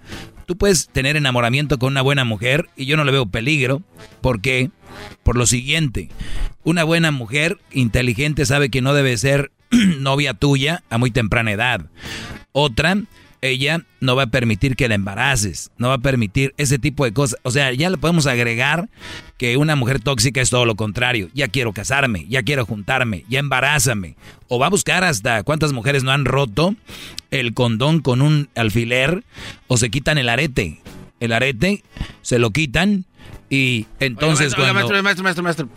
Tú 0.46 0.58
puedes 0.58 0.90
tener 0.90 1.18
enamoramiento 1.18 1.80
con 1.80 1.94
una 1.94 2.02
buena 2.02 2.24
mujer 2.24 2.70
y 2.76 2.86
yo 2.86 2.98
no 2.98 3.04
le 3.04 3.12
veo 3.12 3.26
peligro. 3.26 3.82
¿Por 4.22 4.42
qué? 4.42 4.70
Por 5.24 5.38
lo 5.38 5.46
siguiente, 5.46 6.10
una 6.64 6.84
buena 6.84 7.12
mujer 7.12 7.60
inteligente 7.72 8.46
sabe 8.46 8.70
que 8.70 8.82
no 8.82 8.94
debe 8.94 9.18
ser 9.18 9.52
novia 10.00 10.34
tuya 10.34 10.84
a 10.90 10.98
muy 10.98 11.12
temprana 11.12 11.52
edad. 11.52 11.88
Otra, 12.52 12.98
ella 13.42 13.84
no 14.00 14.16
va 14.16 14.24
a 14.24 14.28
permitir 14.28 14.76
que 14.76 14.88
la 14.88 14.96
embaraces, 14.96 15.72
no 15.78 15.90
va 15.90 15.96
a 15.96 16.00
permitir 16.00 16.54
ese 16.58 16.80
tipo 16.80 17.06
de 17.06 17.14
cosas. 17.14 17.40
O 17.44 17.52
sea, 17.52 17.72
ya 17.74 17.90
le 17.90 17.98
podemos 17.98 18.28
agregar 18.28 18.90
que 19.38 19.58
una 19.58 19.76
mujer 19.76 20.00
tóxica 20.00 20.42
es 20.42 20.50
todo 20.50 20.66
lo 20.66 20.76
contrario. 20.76 21.30
Ya 21.34 21.48
quiero 21.48 21.74
casarme, 21.74 22.26
ya 22.30 22.44
quiero 22.44 22.66
juntarme, 22.66 23.26
ya 23.30 23.40
embarázame. 23.40 24.16
O 24.48 24.60
va 24.60 24.68
a 24.68 24.70
buscar 24.70 25.04
hasta 25.04 25.44
cuántas 25.44 25.74
mujeres 25.74 26.04
no 26.04 26.12
han 26.12 26.26
roto 26.26 26.76
el 27.32 27.54
condón 27.54 28.00
con 28.02 28.22
un 28.22 28.50
alfiler 28.56 29.24
o 29.68 29.78
se 29.78 29.90
quitan 29.90 30.18
el 30.18 30.30
arete. 30.30 30.82
El 31.20 31.32
arete 31.32 31.84
se 32.22 32.40
lo 32.40 32.52
quitan 32.52 33.06
y 33.50 33.88
entonces 34.00 34.54
Oiga, 34.54 34.74
cuando... 34.74 34.74
maestro, 34.74 35.24
maestro, 35.24 35.44
maestro, 35.44 35.68
maestro. 35.68 35.70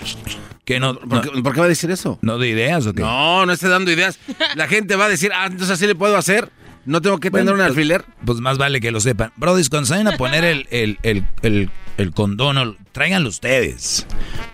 que 0.65 0.81
no, 0.81 0.99
¿Por, 0.99 1.21
qué, 1.21 1.43
por 1.43 1.53
qué 1.53 1.61
va 1.61 1.67
a 1.67 1.69
decir 1.69 1.91
eso? 1.91 2.19
¿No 2.23 2.39
de 2.39 2.49
ideas 2.49 2.87
o 2.87 2.95
qué? 2.95 3.03
No, 3.03 3.47
no 3.47 3.53
esté 3.53 3.69
dando 3.69 3.91
ideas. 3.93 4.19
La 4.57 4.69
gente 4.69 4.97
va 4.97 5.07
a 5.07 5.09
decir, 5.09 5.31
ah, 5.35 5.47
entonces 5.47 5.71
así 5.71 5.87
le 5.87 5.95
puedo 5.95 6.17
hacer. 6.17 6.51
No 6.89 7.03
tengo 7.03 7.19
que 7.21 7.31
tener 7.31 7.53
un 7.53 7.59
pues- 7.61 7.69
alfiler. 7.69 8.05
Pues 8.25 8.41
más 8.41 8.59
vale 8.59 8.81
que 8.81 8.91
lo 8.91 9.01
sepan. 9.01 9.33
Brody, 9.37 9.67
cuando 9.69 9.87
se 9.87 9.93
vayan 9.93 10.09
a 10.09 10.17
poner 10.17 10.45
el, 10.45 10.67
el, 10.71 10.99
el, 11.03 11.25
el, 11.43 11.71
el 11.99 12.11
condón, 12.13 12.79
tráiganlo 12.93 13.29
ustedes. 13.29 14.07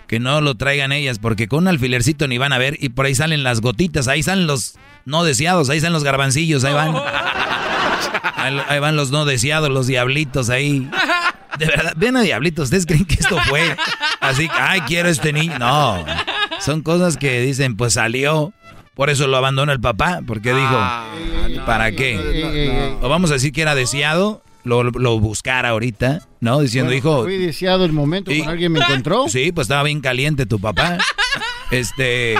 Que 0.08 0.18
no 0.20 0.40
lo 0.40 0.54
traigan 0.56 0.92
ellas, 0.92 1.18
porque 1.18 1.48
con 1.48 1.60
un 1.60 1.68
alfilercito 1.68 2.26
ni 2.28 2.36
van 2.38 2.52
a 2.52 2.58
ver. 2.58 2.76
Y 2.80 2.90
por 2.90 3.06
ahí 3.06 3.14
salen 3.14 3.42
las 3.44 3.60
gotitas, 3.60 4.08
ahí 4.08 4.22
salen 4.22 4.46
los 4.46 4.74
no 5.04 5.22
deseados, 5.24 5.70
ahí 5.70 5.78
están 5.78 5.92
los 5.92 6.04
garbancillos, 6.04 6.64
ahí 6.64 6.74
van. 6.74 6.94
Ahí, 8.36 8.60
ahí 8.68 8.78
van 8.78 8.94
los 8.96 9.10
no 9.10 9.24
deseados, 9.24 9.70
los 9.70 9.86
diablitos 9.86 10.50
ahí. 10.50 10.90
De 11.58 11.66
verdad, 11.66 11.94
ven 11.96 12.16
a 12.16 12.20
Diablito, 12.22 12.62
¿ustedes 12.62 12.84
creen 12.84 13.04
que 13.06 13.14
esto 13.14 13.38
fue 13.48 13.74
así? 14.20 14.48
Ay, 14.52 14.80
quiero 14.82 15.08
este 15.08 15.32
niño. 15.32 15.58
No, 15.58 16.04
son 16.60 16.82
cosas 16.82 17.16
que 17.16 17.40
dicen, 17.40 17.76
pues 17.76 17.94
salió. 17.94 18.52
Por 18.94 19.10
eso 19.10 19.26
lo 19.26 19.36
abandonó 19.36 19.72
el 19.72 19.80
papá, 19.80 20.20
porque 20.26 20.54
dijo, 20.54 20.76
ah, 20.76 21.06
¿para 21.66 21.92
qué? 21.92 22.96
O 23.02 23.08
vamos 23.08 23.30
a 23.30 23.34
decir 23.34 23.52
que 23.52 23.62
era 23.62 23.74
deseado, 23.74 24.42
lo, 24.62 24.84
lo 24.84 25.18
buscara 25.18 25.70
ahorita, 25.70 26.26
¿no? 26.40 26.60
Diciendo, 26.60 26.92
hijo... 26.92 27.24
Fui 27.24 27.38
deseado 27.38 27.84
el 27.84 27.92
momento 27.92 28.30
alguien 28.46 28.72
me 28.72 28.80
encontró. 28.80 29.28
Sí, 29.28 29.52
pues 29.52 29.66
estaba 29.66 29.82
bien 29.82 30.00
caliente 30.00 30.46
tu 30.46 30.60
papá. 30.60 30.98
Este, 31.70 32.36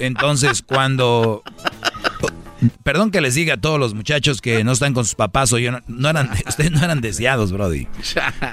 entonces 0.00 0.62
cuando 0.62 1.42
Perdón 2.82 3.10
que 3.10 3.20
les 3.20 3.34
diga 3.34 3.54
a 3.54 3.56
todos 3.56 3.78
los 3.78 3.94
muchachos 3.94 4.40
que 4.40 4.64
no 4.64 4.72
están 4.72 4.94
con 4.94 5.04
sus 5.04 5.14
papás 5.14 5.52
o 5.52 5.58
yo 5.58 5.72
no, 5.86 6.08
eran, 6.08 6.30
ustedes 6.48 6.70
no 6.70 6.82
eran 6.82 7.00
deseados, 7.00 7.52
Brody. 7.52 7.88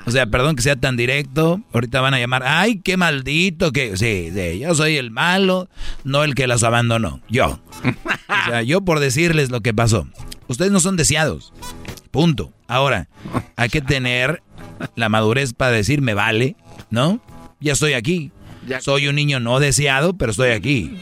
O 0.06 0.12
sea, 0.12 0.26
perdón 0.28 0.56
que 0.56 0.62
sea 0.62 0.76
tan 0.76 0.98
directo. 0.98 1.62
Ahorita 1.74 2.02
van 2.02 2.14
a 2.14 2.20
llamar, 2.20 2.44
ay, 2.46 2.80
qué 2.80 2.98
maldito 2.98 3.72
que. 3.72 3.96
Sí, 3.98 4.32
sí, 4.34 4.60
yo 4.60 4.76
soy 4.76 4.98
el 4.98 5.12
malo, 5.12 5.70
no 6.04 6.24
el 6.24 6.36
que 6.36 6.48
los 6.48 6.64
abandonó. 6.64 7.22
Yo. 7.30 7.60
O 7.84 8.50
sea, 8.50 8.62
yo 8.64 8.82
por 8.82 9.00
decirles 9.00 9.50
lo 9.50 9.62
que 9.62 9.74
pasó. 9.74 10.08
Ustedes 10.48 10.72
no 10.72 10.80
son 10.80 10.98
deseados. 10.98 11.54
Punto. 12.12 12.54
Ahora, 12.68 13.08
hay 13.56 13.70
que 13.70 13.82
tener 13.82 14.44
la 14.96 15.10
madurez 15.10 15.54
para 15.54 15.72
decir, 15.72 16.02
me 16.02 16.14
vale, 16.14 16.56
¿no? 16.90 17.22
Ya 17.60 17.74
estoy 17.74 17.94
aquí. 17.94 18.32
Soy 18.82 19.08
un 19.08 19.16
niño 19.16 19.40
no 19.40 19.60
deseado, 19.60 20.18
pero 20.18 20.32
estoy 20.32 20.52
aquí. 20.52 20.98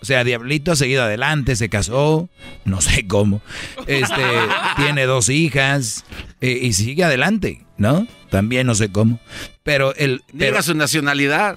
O 0.00 0.04
sea, 0.04 0.24
Diablito 0.24 0.72
ha 0.72 0.76
seguido 0.76 1.02
adelante, 1.02 1.56
se 1.56 1.68
casó, 1.68 2.28
no 2.64 2.80
sé 2.80 3.06
cómo. 3.06 3.40
Este, 3.86 4.22
tiene 4.76 5.06
dos 5.06 5.28
hijas 5.28 6.04
eh, 6.40 6.58
y 6.62 6.72
sigue 6.74 7.04
adelante, 7.04 7.64
¿no? 7.76 8.06
También 8.30 8.66
no 8.66 8.74
sé 8.74 8.90
cómo. 8.90 9.18
Pero 9.62 9.94
el. 9.96 10.22
Pero, 10.36 10.62
su 10.62 10.74
nacionalidad. 10.74 11.56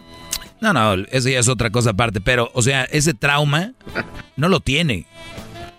No, 0.62 0.74
no, 0.74 0.94
eso 1.12 1.30
ya 1.30 1.40
es 1.40 1.48
otra 1.48 1.70
cosa 1.70 1.92
aparte. 1.92 2.22
Pero, 2.22 2.52
o 2.54 2.62
sea, 2.62 2.84
ese 2.86 3.14
trauma 3.14 3.74
no 4.36 4.50
lo 4.50 4.60
tiene. 4.60 5.06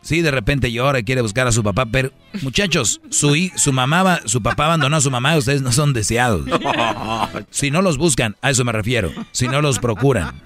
Sí, 0.03 0.23
de 0.23 0.31
repente 0.31 0.73
llora 0.73 0.99
y 0.99 1.05
quiere 1.05 1.21
buscar 1.21 1.47
a 1.47 1.53
su 1.53 1.63
papá, 1.63 1.85
pero 1.85 2.11
muchachos, 2.41 3.03
su, 3.11 3.37
su 3.57 3.73
mamá, 3.73 4.21
su 4.25 4.43
papá 4.43 4.65
abandonó 4.65 4.97
a 4.97 5.01
su 5.01 5.11
mamá, 5.11 5.37
ustedes 5.37 5.61
no 5.61 5.73
son 5.73 5.93
deseados. 5.93 6.47
Si 7.51 7.71
no 7.71 7.83
los 7.83 7.99
buscan, 7.99 8.37
a 8.43 8.51
eso 8.51 8.65
me 8.65 8.73
refiero. 8.73 9.13
Si 9.33 9.47
no 9.47 9.61
los 9.61 9.79
procuran. 9.79 10.41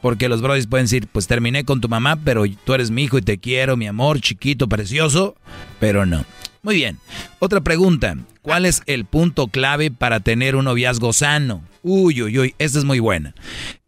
Porque 0.00 0.28
los 0.28 0.40
brothers 0.40 0.66
pueden 0.66 0.84
decir, 0.84 1.08
pues 1.08 1.26
terminé 1.26 1.64
con 1.64 1.80
tu 1.80 1.88
mamá, 1.88 2.16
pero 2.16 2.44
tú 2.64 2.74
eres 2.74 2.90
mi 2.90 3.04
hijo 3.04 3.18
y 3.18 3.22
te 3.22 3.38
quiero, 3.38 3.76
mi 3.76 3.86
amor, 3.86 4.20
chiquito, 4.20 4.68
precioso, 4.68 5.36
pero 5.80 6.06
no. 6.06 6.24
Muy 6.62 6.76
bien. 6.76 6.98
Otra 7.38 7.60
pregunta. 7.60 8.16
¿Cuál 8.42 8.66
es 8.66 8.82
el 8.86 9.04
punto 9.04 9.48
clave 9.48 9.90
para 9.90 10.20
tener 10.20 10.56
un 10.56 10.64
noviazgo 10.64 11.12
sano? 11.12 11.62
Uy, 11.82 12.22
uy, 12.22 12.38
uy, 12.38 12.54
esta 12.58 12.78
es 12.78 12.84
muy 12.84 12.98
buena. 12.98 13.34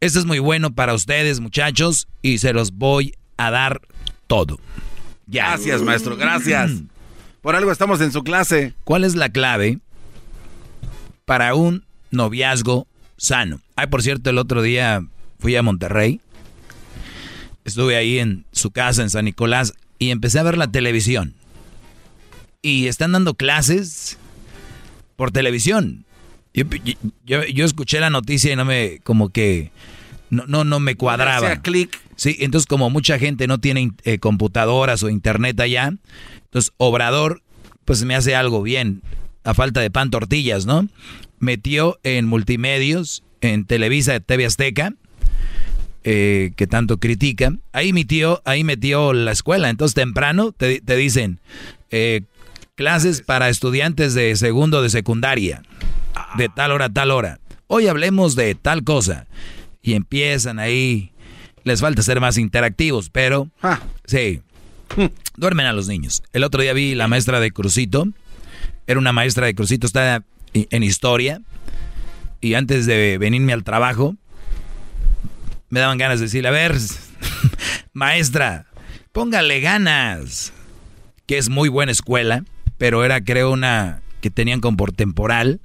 Esta 0.01 0.19
es 0.19 0.25
muy 0.25 0.39
bueno 0.39 0.73
para 0.73 0.95
ustedes, 0.95 1.41
muchachos, 1.41 2.09
y 2.23 2.39
se 2.39 2.53
los 2.53 2.73
voy 2.73 3.15
a 3.37 3.51
dar 3.51 3.81
todo. 4.27 4.59
Gracias, 5.27 5.83
maestro, 5.83 6.17
gracias. 6.17 6.73
Por 7.43 7.57
algo 7.57 7.73
estamos 7.73 8.01
en 8.01 8.13
su 8.13 8.23
clase. 8.23 8.75
¿Cuál 8.85 9.05
es 9.05 9.15
la 9.15 9.31
clave 9.31 9.79
para 11.25 11.55
un 11.55 11.85
noviazgo 12.11 12.87
sano? 13.17 13.61
Ay, 13.77 13.87
por 13.87 14.03
cierto, 14.03 14.29
el 14.29 14.37
otro 14.37 14.61
día 14.61 15.03
fui 15.41 15.57
a 15.57 15.63
Monterrey. 15.63 16.21
Estuve 17.65 17.97
ahí 17.97 18.19
en 18.19 18.45
su 18.53 18.71
casa 18.71 19.03
en 19.03 19.11
San 19.11 19.25
Nicolás 19.25 19.75
y 19.99 20.11
empecé 20.11 20.39
a 20.39 20.45
ver 20.45 20.57
la 20.57 20.71
televisión. 20.71 21.35
Y 22.63 22.87
están 22.87 23.13
dando 23.13 23.35
clases 23.35 24.19
por 25.17 25.31
televisión. 25.31 26.05
Yo, 26.53 27.65
escuché 27.65 28.01
la 28.01 28.11
noticia 28.11 28.53
y 28.53 28.57
no 28.57 28.65
me, 28.65 29.01
como 29.05 29.29
que, 29.29 29.71
no, 30.31 30.47
no, 30.47 30.65
no 30.65 30.81
me 30.81 30.97
cuadraba. 30.97 31.63
clic. 31.63 32.01
Sí, 32.17 32.37
entonces 32.41 32.67
como 32.67 32.91
mucha 32.91 33.19
gente 33.19 33.47
no 33.47 33.59
tiene 33.59 33.93
eh, 34.05 34.19
computadoras 34.19 35.03
o 35.03 35.09
internet 35.09 35.59
allá, 35.61 35.95
entonces 36.45 36.73
Obrador, 36.77 37.43
pues 37.85 38.05
me 38.05 38.15
hace 38.15 38.35
algo 38.35 38.63
bien, 38.63 39.03
a 39.45 39.55
falta 39.55 39.81
de 39.81 39.91
pan 39.91 40.11
tortillas, 40.11 40.67
¿no? 40.67 40.87
Metió 41.39 41.99
en 42.03 42.27
multimedios, 42.27 43.23
en 43.41 43.65
Televisa, 43.65 44.21
TV 44.21 44.45
Azteca, 44.45 44.95
eh, 46.03 46.53
que 46.57 46.67
tanto 46.67 46.99
critica, 46.99 47.53
ahí 47.73 47.93
metió, 47.93 48.41
ahí 48.45 48.65
metió 48.65 49.13
la 49.13 49.33
escuela. 49.33 49.69
Entonces 49.69 49.95
temprano 49.95 50.53
te, 50.53 50.81
dicen 50.97 51.41
eh, 51.91 52.23
clases 52.75 53.21
para 53.21 53.49
estudiantes 53.49 54.15
de 54.15 54.35
segundo 54.37 54.83
de 54.83 54.89
secundaria, 54.89 55.63
de 56.39 56.49
tal 56.49 56.73
hora 56.73 56.87
a 56.87 56.91
tal 56.91 57.11
hora. 57.11 57.39
Hoy 57.67 57.87
hablemos 57.87 58.35
de 58.35 58.55
tal 58.55 58.83
cosa. 58.83 59.27
Y 59.83 59.95
empiezan 59.95 60.59
ahí. 60.59 61.13
Les 61.63 61.81
falta 61.81 62.03
ser 62.03 62.21
más 62.21 62.39
interactivos, 62.39 63.11
pero 63.11 63.49
ah. 63.63 63.81
sí. 64.07 64.41
Duermen 65.37 65.67
a 65.67 65.73
los 65.73 65.87
niños. 65.87 66.23
El 66.33 66.45
otro 66.45 66.63
día 66.63 66.73
vi 66.73 66.95
la 66.95 67.09
maestra 67.09 67.41
de 67.41 67.51
Crucito. 67.51 68.09
Era 68.87 68.99
una 68.99 69.13
maestra 69.13 69.47
de 69.47 69.55
Crucito, 69.55 69.87
está 69.87 70.25
en 70.53 70.83
historia. 70.83 71.43
Y 72.41 72.55
antes 72.55 72.87
de 72.87 73.19
venirme 73.19 73.53
al 73.53 73.63
trabajo, 73.63 74.17
me 75.71 75.81
daban 75.81 75.99
ganas 75.99 76.19
de 76.19 76.27
decirle, 76.27 76.49
a 76.49 76.53
ver, 76.53 76.77
maestra, 77.93 78.67
póngale 79.13 79.61
ganas. 79.61 80.53
Que 81.27 81.39
es 81.39 81.49
muy 81.49 81.69
buena 81.69 81.93
escuela, 81.93 82.45
pero 82.77 83.05
era 83.05 83.23
creo 83.23 83.53
una 83.53 84.03
que 84.21 84.31
tenían 84.31 84.61
como 84.61 84.77
por 84.77 84.93
temporal. 84.93 85.61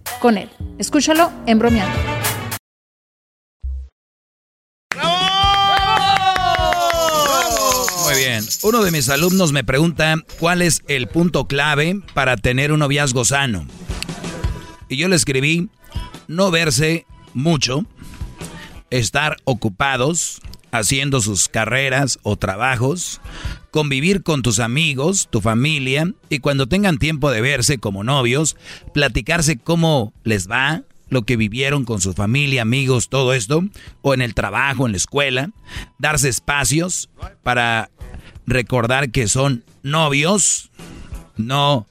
con 0.19 0.37
él. 0.37 0.49
Escúchalo 0.77 1.31
en 1.45 1.59
bromeando. 1.59 1.99
Muy 8.03 8.15
bien. 8.17 8.43
Uno 8.63 8.83
de 8.83 8.91
mis 8.91 9.09
alumnos 9.09 9.51
me 9.51 9.63
pregunta 9.63 10.15
cuál 10.39 10.61
es 10.61 10.81
el 10.87 11.07
punto 11.07 11.47
clave 11.47 12.01
para 12.13 12.35
tener 12.37 12.71
un 12.71 12.79
noviazgo 12.79 13.25
sano. 13.25 13.65
Y 14.89 14.97
yo 14.97 15.07
le 15.07 15.15
escribí, 15.15 15.69
no 16.27 16.51
verse 16.51 17.05
mucho, 17.33 17.85
estar 18.89 19.37
ocupados 19.45 20.41
haciendo 20.71 21.21
sus 21.21 21.47
carreras 21.47 22.19
o 22.23 22.37
trabajos, 22.37 23.21
convivir 23.71 24.23
con 24.23 24.41
tus 24.41 24.59
amigos, 24.59 25.27
tu 25.29 25.41
familia, 25.41 26.13
y 26.29 26.39
cuando 26.39 26.67
tengan 26.67 26.97
tiempo 26.97 27.31
de 27.31 27.41
verse 27.41 27.77
como 27.77 28.03
novios, 28.03 28.57
platicarse 28.93 29.57
cómo 29.57 30.13
les 30.23 30.49
va, 30.49 30.83
lo 31.09 31.23
que 31.23 31.35
vivieron 31.35 31.83
con 31.83 31.99
su 31.99 32.13
familia, 32.13 32.61
amigos, 32.61 33.09
todo 33.09 33.33
esto, 33.33 33.63
o 34.01 34.13
en 34.13 34.21
el 34.21 34.33
trabajo, 34.33 34.85
en 34.85 34.93
la 34.93 34.97
escuela, 34.97 35.51
darse 35.99 36.29
espacios 36.29 37.09
para 37.43 37.91
recordar 38.47 39.11
que 39.11 39.27
son 39.27 39.65
novios, 39.83 40.71
no 41.35 41.85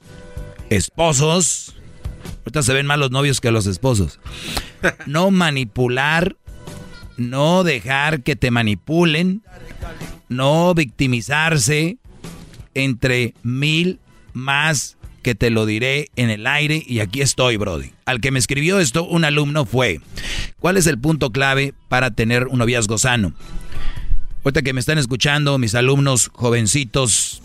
esposos. 0.71 1.75
Ahorita 2.39 2.63
se 2.63 2.73
ven 2.73 2.87
más 2.87 2.97
los 2.97 3.11
novios 3.11 3.41
que 3.41 3.51
los 3.51 3.67
esposos. 3.67 4.19
No 5.05 5.29
manipular, 5.29 6.35
no 7.17 7.63
dejar 7.63 8.23
que 8.23 8.35
te 8.35 8.51
manipulen, 8.51 9.41
no 10.29 10.73
victimizarse, 10.73 11.97
entre 12.73 13.33
mil 13.43 13.99
más 14.33 14.97
que 15.21 15.35
te 15.35 15.49
lo 15.49 15.65
diré 15.65 16.09
en 16.15 16.29
el 16.29 16.47
aire 16.47 16.83
y 16.85 16.99
aquí 16.99 17.21
estoy, 17.21 17.57
Brody. 17.57 17.91
Al 18.05 18.21
que 18.21 18.31
me 18.31 18.39
escribió 18.39 18.79
esto, 18.79 19.05
un 19.05 19.23
alumno 19.23 19.65
fue, 19.65 20.01
¿cuál 20.59 20.77
es 20.77 20.87
el 20.87 20.97
punto 20.97 21.31
clave 21.31 21.73
para 21.89 22.11
tener 22.11 22.47
un 22.47 22.59
noviazgo 22.59 22.97
sano? 22.97 23.33
Ahorita 24.43 24.63
que 24.63 24.73
me 24.73 24.79
están 24.79 24.97
escuchando, 24.97 25.59
mis 25.59 25.75
alumnos 25.75 26.31
jovencitos, 26.33 27.43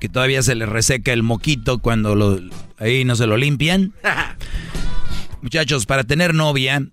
que 0.00 0.08
todavía 0.08 0.42
se 0.42 0.56
les 0.56 0.68
reseca 0.68 1.12
el 1.12 1.22
moquito 1.22 1.78
cuando 1.78 2.16
lo, 2.16 2.40
ahí 2.78 3.04
no 3.04 3.14
se 3.14 3.26
lo 3.26 3.36
limpian. 3.36 3.92
Muchachos, 5.42 5.86
para 5.86 6.02
tener 6.04 6.34
novia 6.34 6.84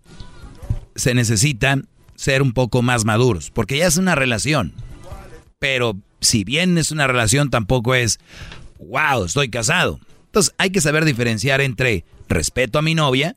se 0.98 1.14
necesita 1.14 1.80
ser 2.16 2.42
un 2.42 2.52
poco 2.52 2.82
más 2.82 3.06
maduros, 3.06 3.52
porque 3.52 3.78
ya 3.78 3.88
es 3.88 3.98
una 3.98 4.16
relación. 4.16 4.74
Pero 5.60 5.96
si 6.20 6.44
bien 6.44 6.78
es 6.78 6.92
una 6.92 7.08
relación, 7.08 7.50
tampoco 7.50 7.96
es, 7.96 8.20
wow, 8.80 9.24
estoy 9.24 9.50
casado. 9.50 10.00
Entonces 10.26 10.54
hay 10.58 10.72
que 10.72 10.82
saber 10.82 11.06
diferenciar 11.06 11.62
entre 11.62 12.04
respeto 12.28 12.80
a 12.80 12.82
mi 12.82 12.96
novia 12.96 13.36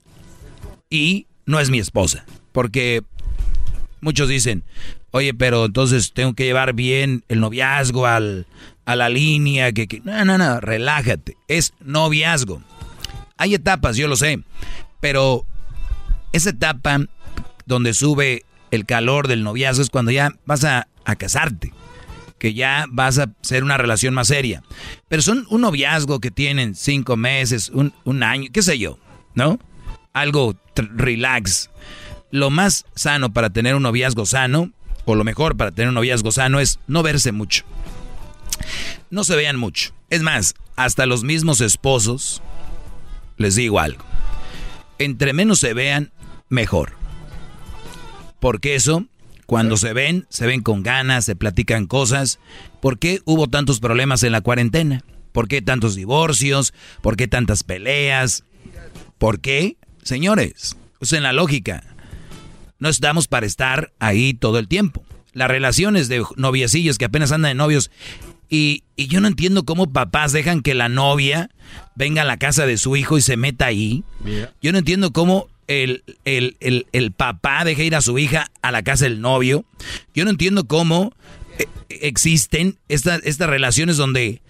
y 0.88 1.26
no 1.46 1.60
es 1.60 1.70
mi 1.70 1.78
esposa. 1.78 2.24
Porque 2.52 3.02
muchos 4.00 4.28
dicen, 4.28 4.64
oye, 5.10 5.34
pero 5.34 5.66
entonces 5.66 6.12
tengo 6.12 6.34
que 6.34 6.44
llevar 6.44 6.72
bien 6.72 7.22
el 7.28 7.40
noviazgo 7.40 8.06
al, 8.06 8.46
a 8.86 8.96
la 8.96 9.08
línea. 9.08 9.72
Que, 9.72 9.86
que... 9.86 10.00
No, 10.00 10.24
no, 10.24 10.38
no, 10.38 10.60
relájate. 10.60 11.36
Es 11.48 11.74
noviazgo. 11.80 12.62
Hay 13.36 13.54
etapas, 13.54 13.96
yo 13.96 14.08
lo 14.08 14.16
sé. 14.16 14.40
Pero 15.00 15.46
esa 16.32 16.50
etapa 16.50 17.00
donde 17.70 17.94
sube 17.94 18.44
el 18.72 18.84
calor 18.84 19.28
del 19.28 19.44
noviazgo 19.44 19.82
es 19.82 19.90
cuando 19.90 20.10
ya 20.10 20.32
vas 20.44 20.64
a, 20.64 20.88
casarte 21.18 21.72
que 22.38 22.54
ya 22.54 22.86
vas 22.88 23.18
a 23.18 23.32
ser 23.42 23.64
una 23.64 23.76
relación 23.76 24.14
más 24.14 24.28
seria. 24.28 24.62
Pero 25.08 25.20
son 25.20 25.46
un 25.50 25.60
noviazgo 25.60 26.20
que 26.20 26.30
tienen 26.30 26.74
cinco 26.74 27.16
meses, 27.16 27.68
un, 27.68 27.92
un 28.04 28.22
año, 28.22 28.48
qué 28.52 28.62
sé 28.62 28.78
yo, 28.78 28.98
¿no? 29.34 29.58
Algo 30.12 30.56
relax. 30.74 31.68
Lo 32.30 32.48
más 32.48 32.86
sano 32.94 33.32
para 33.32 33.50
tener 33.50 33.74
un 33.74 33.82
noviazgo 33.82 34.24
sano, 34.24 34.72
o 35.04 35.16
lo 35.16 35.24
mejor 35.24 35.56
para 35.56 35.70
tener 35.70 35.88
un 35.88 35.94
noviazgo 35.94 36.32
sano, 36.32 36.60
es 36.60 36.80
no 36.86 37.02
verse 37.02 37.30
mucho. 37.30 37.64
No 39.10 39.22
se 39.24 39.36
vean 39.36 39.58
mucho. 39.58 39.92
Es 40.08 40.22
más, 40.22 40.54
hasta 40.76 41.04
los 41.04 41.24
mismos 41.24 41.60
esposos, 41.60 42.40
les 43.36 43.56
digo 43.56 43.80
algo. 43.80 44.04
Entre 44.98 45.34
menos 45.34 45.58
se 45.58 45.74
vean, 45.74 46.10
mejor. 46.48 46.99
Porque 48.40 48.74
eso 48.74 49.06
cuando 49.50 49.76
se 49.76 49.92
ven, 49.92 50.26
se 50.28 50.46
ven 50.46 50.60
con 50.60 50.84
ganas, 50.84 51.24
se 51.24 51.34
platican 51.34 51.88
cosas. 51.88 52.38
¿Por 52.80 53.00
qué 53.00 53.20
hubo 53.24 53.48
tantos 53.48 53.80
problemas 53.80 54.22
en 54.22 54.30
la 54.30 54.42
cuarentena? 54.42 55.02
¿Por 55.32 55.48
qué 55.48 55.60
tantos 55.60 55.96
divorcios? 55.96 56.72
¿Por 57.02 57.16
qué 57.16 57.26
tantas 57.26 57.64
peleas? 57.64 58.44
¿Por 59.18 59.40
qué? 59.40 59.76
Señores, 60.04 60.76
usen 61.00 61.24
la 61.24 61.32
lógica. 61.32 61.82
No 62.78 62.88
estamos 62.88 63.26
para 63.26 63.44
estar 63.44 63.92
ahí 63.98 64.34
todo 64.34 64.60
el 64.60 64.68
tiempo. 64.68 65.04
Las 65.32 65.48
relaciones 65.48 66.08
de 66.08 66.22
noviecillos 66.36 66.96
que 66.96 67.06
apenas 67.06 67.32
andan 67.32 67.50
de 67.50 67.54
novios. 67.56 67.90
Y, 68.48 68.84
y, 68.94 69.08
yo 69.08 69.20
no 69.20 69.26
entiendo 69.26 69.64
cómo 69.64 69.92
papás 69.92 70.30
dejan 70.30 70.62
que 70.62 70.74
la 70.74 70.88
novia 70.88 71.50
venga 71.96 72.22
a 72.22 72.24
la 72.24 72.36
casa 72.36 72.66
de 72.66 72.78
su 72.78 72.94
hijo 72.94 73.18
y 73.18 73.20
se 73.20 73.36
meta 73.36 73.66
ahí. 73.66 74.04
Yo 74.62 74.70
no 74.70 74.78
entiendo 74.78 75.12
cómo 75.12 75.48
el, 75.70 76.02
el, 76.24 76.86
el, 76.92 77.12
papá 77.12 77.64
deja 77.64 77.84
ir 77.84 77.94
a 77.94 78.00
su 78.00 78.18
hija 78.18 78.50
a 78.60 78.72
la 78.72 78.82
casa 78.82 79.04
del 79.04 79.20
novio. 79.20 79.64
Yo 80.14 80.24
no 80.24 80.30
entiendo 80.30 80.64
cómo 80.64 81.12
eh, 81.58 81.66
existen 81.88 82.76
estas, 82.88 83.20
estas 83.24 83.48
relaciones 83.48 83.96
donde 83.96 84.42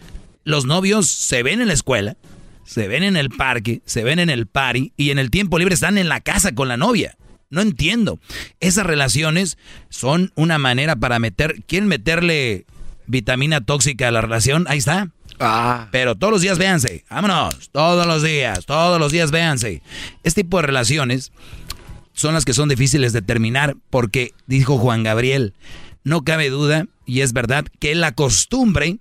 los 0.45 0.65
novios 0.65 1.09
se 1.09 1.43
ven 1.43 1.61
en 1.61 1.69
la 1.69 1.75
escuela, 1.75 2.17
se 2.65 2.89
ven 2.89 3.03
en 3.03 3.19
el 3.19 3.29
parque, 3.29 3.83
se 3.85 4.03
ven 4.03 4.19
en 4.19 4.31
el 4.31 4.47
party 4.47 4.95
y 4.97 5.11
en 5.11 5.19
el 5.19 5.31
tiempo 5.31 5.59
libre 5.59 5.75
están 5.75 5.99
en 5.99 6.09
la 6.09 6.21
casa 6.21 6.55
con 6.55 6.69
la 6.69 6.79
novia. 6.79 7.19
No 7.51 7.61
entiendo. 7.61 8.19
Esas 8.61 8.87
relaciones 8.87 9.59
son 9.91 10.33
una 10.37 10.57
manera 10.57 10.97
para 10.97 11.19
meter, 11.19 11.63
¿quieren 11.67 11.89
meterle 11.89 12.65
vitamina 13.07 13.61
tóxica 13.61 14.09
a 14.09 14.13
la 14.13 14.23
relación? 14.23 14.65
Ahí 14.69 14.79
está. 14.79 15.11
Ah. 15.41 15.89
Pero 15.91 16.15
todos 16.17 16.33
los 16.33 16.43
días 16.43 16.59
véanse. 16.59 17.05
Vámonos. 17.09 17.71
Todos 17.71 18.07
los 18.07 18.23
días. 18.23 18.67
Todos 18.67 19.01
los 19.01 19.11
días 19.11 19.31
véanse. 19.31 19.83
Este 20.23 20.45
tipo 20.45 20.59
de 20.59 20.67
relaciones 20.67 21.33
son 22.13 22.35
las 22.35 22.45
que 22.45 22.53
son 22.53 22.69
difíciles 22.69 23.15
de 23.15 23.23
terminar 23.23 23.77
porque, 23.89 24.35
dijo 24.47 24.77
Juan 24.79 25.03
Gabriel, 25.03 25.55
no 26.05 26.23
cabe 26.23 26.51
duda, 26.51 26.87
y 27.07 27.23
es 27.23 27.33
verdad, 27.33 27.65
que 27.79 27.95
la 27.95 28.13
costumbre 28.13 28.99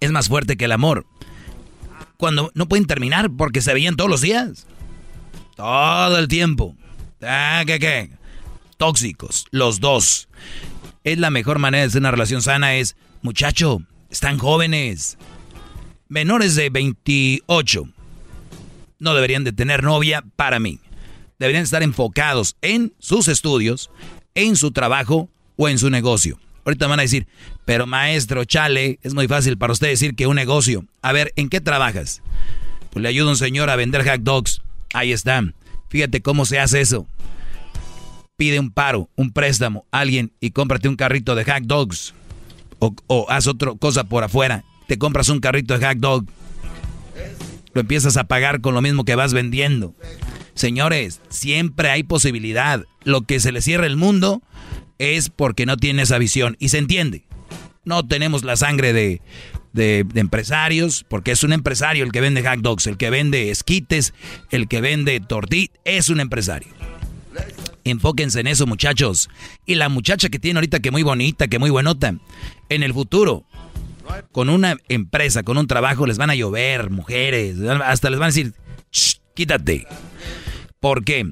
es 0.00 0.10
más 0.10 0.28
fuerte 0.28 0.56
que 0.56 0.64
el 0.64 0.72
amor. 0.72 1.06
Cuando 2.16 2.50
no 2.54 2.66
pueden 2.66 2.86
terminar 2.86 3.30
porque 3.30 3.62
se 3.62 3.72
veían 3.72 3.94
todos 3.94 4.10
los 4.10 4.22
días. 4.22 4.66
Todo 5.54 6.18
el 6.18 6.26
tiempo. 6.26 6.74
Ah, 7.22 7.62
¿Qué, 7.64 7.78
qué? 7.78 8.10
Tóxicos, 8.76 9.46
los 9.52 9.78
dos. 9.78 10.28
Es 11.04 11.18
la 11.18 11.30
mejor 11.30 11.60
manera 11.60 11.82
de 11.82 11.88
hacer 11.88 12.00
una 12.00 12.10
relación 12.10 12.42
sana 12.42 12.74
es, 12.74 12.96
muchacho, 13.22 13.82
están 14.10 14.38
jóvenes 14.38 15.16
menores 16.08 16.54
de 16.54 16.70
28 16.70 17.88
no 18.98 19.14
deberían 19.14 19.44
de 19.44 19.52
tener 19.52 19.82
novia 19.82 20.24
para 20.36 20.58
mí. 20.58 20.80
Deberían 21.38 21.64
estar 21.64 21.82
enfocados 21.82 22.56
en 22.62 22.94
sus 22.98 23.28
estudios, 23.28 23.90
en 24.34 24.56
su 24.56 24.70
trabajo 24.70 25.28
o 25.56 25.68
en 25.68 25.78
su 25.78 25.90
negocio. 25.90 26.38
Ahorita 26.64 26.86
van 26.86 26.98
a 26.98 27.02
decir, 27.02 27.26
pero 27.64 27.86
maestro, 27.86 28.44
chale, 28.44 28.98
es 29.02 29.14
muy 29.14 29.28
fácil 29.28 29.58
para 29.58 29.72
usted 29.72 29.88
decir 29.88 30.14
que 30.14 30.26
un 30.26 30.36
negocio. 30.36 30.84
A 31.02 31.12
ver, 31.12 31.32
¿en 31.36 31.48
qué 31.48 31.60
trabajas? 31.60 32.22
Le 32.94 33.08
ayuda 33.08 33.30
un 33.30 33.36
señor 33.36 33.68
a 33.68 33.76
vender 33.76 34.08
hot 34.08 34.22
dogs. 34.22 34.62
Ahí 34.94 35.12
está. 35.12 35.42
Fíjate 35.90 36.22
cómo 36.22 36.46
se 36.46 36.58
hace 36.58 36.80
eso. 36.80 37.06
Pide 38.36 38.58
un 38.58 38.70
paro, 38.70 39.10
un 39.16 39.32
préstamo, 39.32 39.84
alguien 39.90 40.32
y 40.40 40.50
cómprate 40.50 40.88
un 40.88 40.96
carrito 40.96 41.34
de 41.34 41.44
hot 41.44 41.64
dogs. 41.64 42.14
O, 42.78 42.94
o 43.06 43.26
haz 43.28 43.46
otra 43.46 43.72
cosa 43.78 44.04
por 44.04 44.24
afuera. 44.24 44.64
Te 44.86 44.98
compras 44.98 45.28
un 45.28 45.40
carrito 45.40 45.78
de 45.78 45.86
hot 45.86 45.98
dog. 45.98 46.26
Lo 47.74 47.80
empiezas 47.80 48.16
a 48.16 48.24
pagar 48.24 48.60
con 48.60 48.74
lo 48.74 48.82
mismo 48.82 49.04
que 49.04 49.14
vas 49.14 49.32
vendiendo. 49.32 49.94
Señores, 50.54 51.20
siempre 51.28 51.90
hay 51.90 52.02
posibilidad. 52.02 52.84
Lo 53.04 53.22
que 53.22 53.40
se 53.40 53.52
le 53.52 53.60
cierra 53.60 53.86
el 53.86 53.96
mundo 53.96 54.42
es 54.98 55.28
porque 55.28 55.66
no 55.66 55.76
tiene 55.76 56.02
esa 56.02 56.18
visión. 56.18 56.56
Y 56.58 56.70
se 56.70 56.78
entiende. 56.78 57.24
No 57.84 58.06
tenemos 58.06 58.42
la 58.42 58.56
sangre 58.56 58.92
de, 58.92 59.20
de, 59.76 60.06
empresarios, 60.14 61.04
porque 61.08 61.32
es 61.32 61.44
un 61.44 61.52
empresario 61.52 62.04
el 62.04 62.10
que 62.10 62.20
vende 62.20 62.42
hot 62.42 62.60
dogs, 62.60 62.86
el 62.86 62.96
que 62.96 63.10
vende 63.10 63.50
esquites, 63.50 64.14
el 64.50 64.66
que 64.66 64.80
vende 64.80 65.20
tortillas, 65.20 65.70
es 65.84 66.08
un 66.08 66.20
empresario. 66.20 66.68
Enfóquense 67.84 68.40
en 68.40 68.48
eso, 68.48 68.66
muchachos. 68.66 69.28
Y 69.64 69.76
la 69.76 69.88
muchacha 69.88 70.28
que 70.28 70.40
tiene 70.40 70.58
ahorita, 70.58 70.80
que 70.80 70.90
muy 70.90 71.02
bonita, 71.02 71.46
que 71.46 71.58
muy 71.58 71.70
buenota, 71.70 72.16
en 72.68 72.82
el 72.82 72.92
futuro, 72.92 73.44
con 74.32 74.48
una 74.48 74.76
empresa, 74.88 75.42
con 75.42 75.58
un 75.58 75.66
trabajo, 75.66 76.06
les 76.06 76.18
van 76.18 76.30
a 76.30 76.34
llover 76.34 76.90
mujeres, 76.90 77.56
hasta 77.84 78.10
les 78.10 78.18
van 78.18 78.26
a 78.26 78.32
decir, 78.32 78.54
quítate. 79.34 79.86
¿Por 80.80 81.04
qué? 81.04 81.26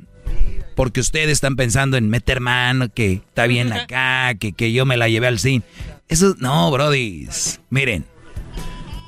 Porque 0.75 1.01
ustedes 1.01 1.31
están 1.31 1.57
pensando 1.57 1.97
en 1.97 2.09
meter 2.09 2.41
mano, 2.41 2.89
que 2.93 3.13
está 3.13 3.47
bien 3.47 3.73
acá, 3.73 4.35
que, 4.35 4.53
que 4.53 4.73
yo 4.73 4.87
me 4.87 4.97
la 4.97 5.09
llevé 5.09 5.29
al 5.29 5.39
cine. 5.39 5.65
Eso, 6.09 6.35
no, 6.39 6.71
Brody. 6.71 7.29
Miren, 7.71 8.05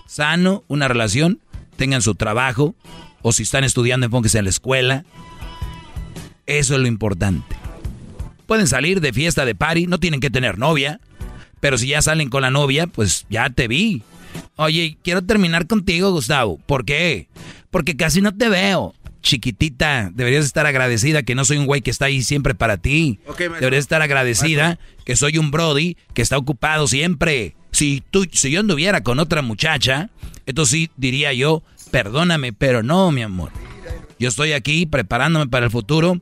sano, 0.07 0.65
una 0.69 0.89
relación, 0.89 1.41
tengan 1.77 2.03
su 2.03 2.15
trabajo, 2.15 2.75
o 3.23 3.33
si 3.33 3.43
están 3.43 3.65
estudiando, 3.65 4.07
enfóquense 4.07 4.39
en 4.39 4.45
la 4.45 4.51
escuela. 4.51 5.05
Eso 6.47 6.75
es 6.75 6.81
lo 6.81 6.87
importante. 6.87 7.57
Pueden 8.47 8.69
salir 8.69 9.01
de 9.01 9.13
fiesta, 9.13 9.45
de 9.45 9.57
party, 9.57 9.89
no 9.89 9.99
tienen 9.99 10.21
que 10.21 10.31
tener 10.31 10.59
novia, 10.59 11.01
pero 11.61 11.79
si 11.79 11.89
ya 11.89 12.03
salen 12.03 12.31
con 12.31 12.43
la 12.43 12.51
novia, 12.51 12.87
pues 12.87 13.27
ya 13.29 13.51
te 13.51 13.69
vi. 13.69 14.03
Oye, 14.57 14.99
quiero 15.03 15.23
terminar 15.23 15.67
contigo, 15.67 16.11
Gustavo. 16.13 16.59
¿Por 16.67 16.85
qué? 16.85 17.29
Porque 17.71 17.97
casi 17.97 18.21
no 18.21 18.35
te 18.35 18.49
veo 18.49 18.95
chiquitita, 19.27 20.13
deberías 20.15 20.45
estar 20.45 20.67
agradecida 20.67 21.25
que 21.25 21.35
no 21.35 21.45
soy 21.45 21.59
un 21.59 21.67
güey 21.67 21.83
que 21.83 21.91
está 21.91 22.05
ahí 22.05 22.23
siempre 22.23 22.55
para 22.55 22.77
ti. 22.77 23.19
deberías 23.37 23.81
estar 23.81 24.01
agradecida 24.01 24.79
que 25.05 25.17
soy 25.17 25.39
un 25.39 25.51
Brody 25.51 25.97
que 26.15 26.23
está 26.23 26.39
ocupado 26.39 26.87
siempre. 26.87 27.57
Si, 27.73 28.05
tú, 28.11 28.27
si 28.33 28.53
yo 28.53 28.61
anduviera 28.61 29.03
con 29.03 29.19
otra 29.19 29.43
muchacha, 29.43 30.11
entonces 30.47 30.73
sí 30.73 30.91
diría 30.97 31.33
yo, 31.33 31.65
perdóname, 31.91 32.53
pero 32.53 32.85
no, 32.85 33.11
mi 33.11 33.23
amor. 33.23 33.51
Yo 34.19 34.29
estoy 34.29 34.53
aquí 34.53 34.87
preparándome 34.87 35.49
para 35.49 35.67
el 35.67 35.73
futuro. 35.73 36.21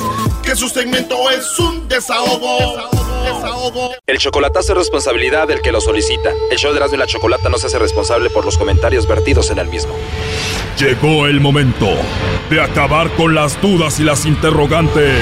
Que 0.43 0.57
su 0.57 0.71
segmento 0.71 1.31
es 1.31 1.59
un 1.59 1.87
desahogo. 1.87 2.89
Desahogo. 3.25 3.91
El 4.07 4.17
chocolatazo 4.17 4.73
es 4.73 4.79
responsabilidad 4.79 5.49
del 5.49 5.61
que 5.61 5.71
lo 5.71 5.83
solicita. 5.83 6.31
El 6.51 6.57
show 6.57 6.73
de 6.73 6.79
Erasmo 6.79 6.97
y 6.97 7.01
la 7.01 7.07
Chocolata 7.07 7.51
no 7.51 7.59
se 7.59 7.67
hace 7.67 7.79
responsable 7.79 8.31
por 8.31 8.47
los 8.47 8.57
comentarios 8.57 9.07
vertidos 9.07 9.51
en 9.51 9.59
el 9.59 9.69
mismo. 9.69 9.93
Llegó 10.79 11.27
el 11.27 11.43
momento 11.43 11.89
de 12.49 12.63
acabar 12.63 13.11
con 13.11 13.35
las 13.35 13.61
dudas 13.61 14.01
y 14.01 14.05
las 14.05 14.25
interrogantes. 14.25 15.15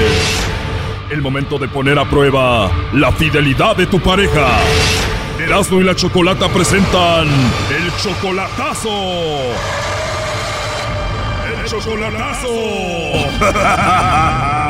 El 1.09 1.21
momento 1.21 1.57
de 1.57 1.67
poner 1.67 1.99
a 1.99 2.09
prueba 2.09 2.71
la 2.93 3.11
fidelidad 3.11 3.75
de 3.75 3.87
tu 3.87 3.99
pareja. 3.99 4.57
Erasmo 5.37 5.81
y 5.81 5.83
la 5.83 5.97
Chocolata 5.97 6.47
presentan 6.47 7.27
el 7.27 7.91
chocolatazo. 8.01 8.89
Chocolatazo. 11.69 12.49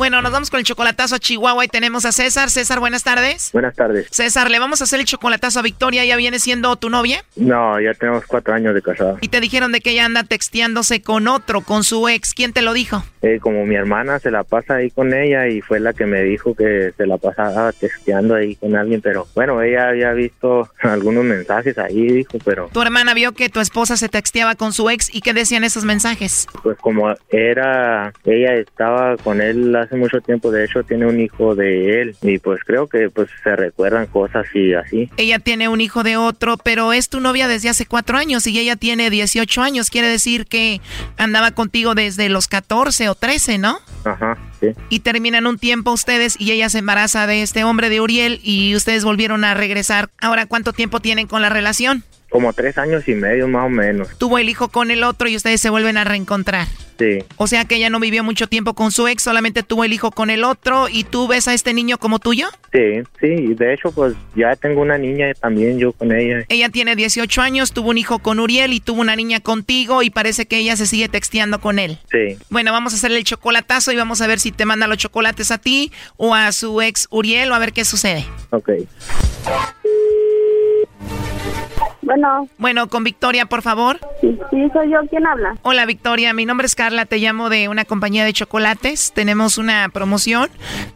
Bueno, 0.00 0.22
nos 0.22 0.32
vamos 0.32 0.48
con 0.48 0.58
el 0.58 0.64
chocolatazo 0.64 1.16
a 1.16 1.18
Chihuahua 1.18 1.62
y 1.62 1.68
tenemos 1.68 2.06
a 2.06 2.12
César. 2.12 2.48
César, 2.48 2.80
buenas 2.80 3.04
tardes. 3.04 3.50
Buenas 3.52 3.76
tardes. 3.76 4.08
César, 4.10 4.50
le 4.50 4.58
vamos 4.58 4.80
a 4.80 4.84
hacer 4.84 4.98
el 4.98 5.04
chocolatazo 5.04 5.58
a 5.58 5.62
Victoria. 5.62 6.06
¿Ya 6.06 6.16
viene 6.16 6.38
siendo 6.38 6.74
tu 6.76 6.88
novia? 6.88 7.22
No, 7.36 7.78
ya 7.78 7.92
tenemos 7.92 8.24
cuatro 8.24 8.54
años 8.54 8.72
de 8.74 8.80
casada. 8.80 9.18
Y 9.20 9.28
te 9.28 9.42
dijeron 9.42 9.72
de 9.72 9.82
que 9.82 9.90
ella 9.90 10.06
anda 10.06 10.22
texteándose 10.22 11.02
con 11.02 11.28
otro, 11.28 11.60
con 11.60 11.84
su 11.84 12.08
ex. 12.08 12.32
¿Quién 12.32 12.54
te 12.54 12.62
lo 12.62 12.72
dijo? 12.72 13.04
Eh, 13.20 13.38
como 13.38 13.66
mi 13.66 13.74
hermana 13.74 14.18
se 14.18 14.30
la 14.30 14.44
pasa 14.44 14.76
ahí 14.76 14.90
con 14.90 15.12
ella 15.12 15.46
y 15.48 15.60
fue 15.60 15.78
la 15.78 15.92
que 15.92 16.06
me 16.06 16.22
dijo 16.22 16.54
que 16.54 16.92
se 16.96 17.06
la 17.06 17.18
pasaba 17.18 17.70
texteando 17.72 18.34
ahí 18.34 18.56
con 18.56 18.74
alguien, 18.76 19.02
pero 19.02 19.26
bueno, 19.34 19.60
ella 19.60 19.90
había 19.90 20.12
visto 20.14 20.70
algunos 20.80 21.24
mensajes 21.24 21.76
ahí, 21.76 22.06
dijo, 22.06 22.38
pero... 22.42 22.70
Tu 22.72 22.80
hermana 22.80 23.12
vio 23.12 23.32
que 23.32 23.50
tu 23.50 23.60
esposa 23.60 23.98
se 23.98 24.08
texteaba 24.08 24.54
con 24.54 24.72
su 24.72 24.88
ex 24.88 25.14
y 25.14 25.20
qué 25.20 25.34
decían 25.34 25.64
esos 25.64 25.84
mensajes. 25.84 26.46
Pues 26.62 26.78
como 26.78 27.14
era, 27.28 28.14
ella 28.24 28.54
estaba 28.54 29.18
con 29.18 29.42
él 29.42 29.76
hace 29.90 29.98
mucho 29.98 30.20
tiempo, 30.20 30.52
de 30.52 30.64
hecho 30.64 30.84
tiene 30.84 31.06
un 31.06 31.20
hijo 31.20 31.56
de 31.56 32.00
él 32.00 32.16
y 32.22 32.38
pues 32.38 32.60
creo 32.64 32.86
que 32.86 33.10
pues 33.10 33.28
se 33.42 33.56
recuerdan 33.56 34.06
cosas 34.06 34.46
y 34.54 34.72
así. 34.72 35.10
Ella 35.16 35.40
tiene 35.40 35.68
un 35.68 35.80
hijo 35.80 36.04
de 36.04 36.16
otro, 36.16 36.56
pero 36.58 36.92
es 36.92 37.08
tu 37.08 37.18
novia 37.18 37.48
desde 37.48 37.68
hace 37.68 37.86
cuatro 37.86 38.16
años 38.16 38.46
y 38.46 38.56
ella 38.56 38.76
tiene 38.76 39.10
18 39.10 39.62
años, 39.62 39.90
quiere 39.90 40.06
decir 40.06 40.46
que 40.46 40.80
andaba 41.16 41.50
contigo 41.50 41.96
desde 41.96 42.28
los 42.28 42.46
14 42.46 43.08
o 43.08 43.16
13, 43.16 43.58
¿no? 43.58 43.80
Ajá, 44.04 44.38
sí. 44.60 44.68
Y 44.90 45.00
terminan 45.00 45.48
un 45.48 45.58
tiempo 45.58 45.90
ustedes 45.90 46.40
y 46.40 46.52
ella 46.52 46.68
se 46.68 46.78
embaraza 46.78 47.26
de 47.26 47.42
este 47.42 47.64
hombre 47.64 47.88
de 47.88 48.00
Uriel 48.00 48.40
y 48.44 48.76
ustedes 48.76 49.02
volvieron 49.02 49.44
a 49.44 49.54
regresar. 49.54 50.10
Ahora, 50.20 50.46
¿cuánto 50.46 50.72
tiempo 50.72 51.00
tienen 51.00 51.26
con 51.26 51.42
la 51.42 51.48
relación? 51.48 52.04
Como 52.30 52.52
tres 52.52 52.78
años 52.78 53.06
y 53.08 53.14
medio 53.14 53.48
más 53.48 53.66
o 53.66 53.68
menos. 53.68 54.08
Tuvo 54.18 54.38
el 54.38 54.48
hijo 54.48 54.68
con 54.68 54.90
el 54.90 55.02
otro 55.02 55.28
y 55.28 55.36
ustedes 55.36 55.60
se 55.60 55.68
vuelven 55.68 55.96
a 55.96 56.04
reencontrar. 56.04 56.68
Sí. 56.98 57.24
O 57.36 57.46
sea 57.46 57.64
que 57.64 57.76
ella 57.76 57.88
no 57.88 57.98
vivió 57.98 58.22
mucho 58.22 58.46
tiempo 58.46 58.74
con 58.74 58.92
su 58.92 59.08
ex, 59.08 59.22
solamente 59.22 59.62
tuvo 59.62 59.84
el 59.84 59.92
hijo 59.94 60.10
con 60.10 60.28
el 60.28 60.44
otro 60.44 60.86
y 60.88 61.04
tú 61.04 61.26
ves 61.26 61.48
a 61.48 61.54
este 61.54 61.72
niño 61.72 61.96
como 61.96 62.18
tuyo. 62.18 62.48
Sí, 62.72 63.02
sí, 63.18 63.54
de 63.54 63.72
hecho 63.72 63.90
pues 63.90 64.14
ya 64.36 64.54
tengo 64.54 64.82
una 64.82 64.98
niña 64.98 65.32
también 65.32 65.78
yo 65.78 65.92
con 65.92 66.12
ella. 66.12 66.44
Ella 66.50 66.68
tiene 66.68 66.96
18 66.96 67.40
años, 67.40 67.72
tuvo 67.72 67.88
un 67.88 67.96
hijo 67.96 68.18
con 68.18 68.38
Uriel 68.38 68.74
y 68.74 68.80
tuvo 68.80 69.00
una 69.00 69.16
niña 69.16 69.40
contigo 69.40 70.02
y 70.02 70.10
parece 70.10 70.44
que 70.44 70.58
ella 70.58 70.76
se 70.76 70.86
sigue 70.86 71.08
texteando 71.08 71.58
con 71.58 71.78
él. 71.78 71.98
Sí. 72.10 72.36
Bueno, 72.50 72.70
vamos 72.70 72.92
a 72.92 72.96
hacerle 72.96 73.16
el 73.16 73.24
chocolatazo 73.24 73.92
y 73.92 73.96
vamos 73.96 74.20
a 74.20 74.26
ver 74.26 74.38
si 74.38 74.52
te 74.52 74.66
manda 74.66 74.86
los 74.86 74.98
chocolates 74.98 75.50
a 75.50 75.58
ti 75.58 75.90
o 76.18 76.34
a 76.34 76.52
su 76.52 76.82
ex 76.82 77.08
Uriel 77.10 77.50
o 77.50 77.54
a 77.54 77.58
ver 77.58 77.72
qué 77.72 77.86
sucede. 77.86 78.26
Ok. 78.50 78.70
Bueno. 82.02 82.48
Bueno, 82.58 82.88
con 82.88 83.04
Victoria, 83.04 83.46
por 83.46 83.62
favor. 83.62 84.00
Sí, 84.20 84.38
sí, 84.50 84.68
soy 84.72 84.90
yo. 84.90 84.98
¿Quién 85.08 85.26
habla? 85.26 85.56
Hola, 85.62 85.86
Victoria. 85.86 86.32
Mi 86.32 86.46
nombre 86.46 86.66
es 86.66 86.74
Carla. 86.74 87.06
Te 87.06 87.18
llamo 87.18 87.50
de 87.50 87.68
una 87.68 87.84
compañía 87.84 88.24
de 88.24 88.32
chocolates. 88.32 89.12
Tenemos 89.12 89.58
una 89.58 89.88
promoción 89.90 90.48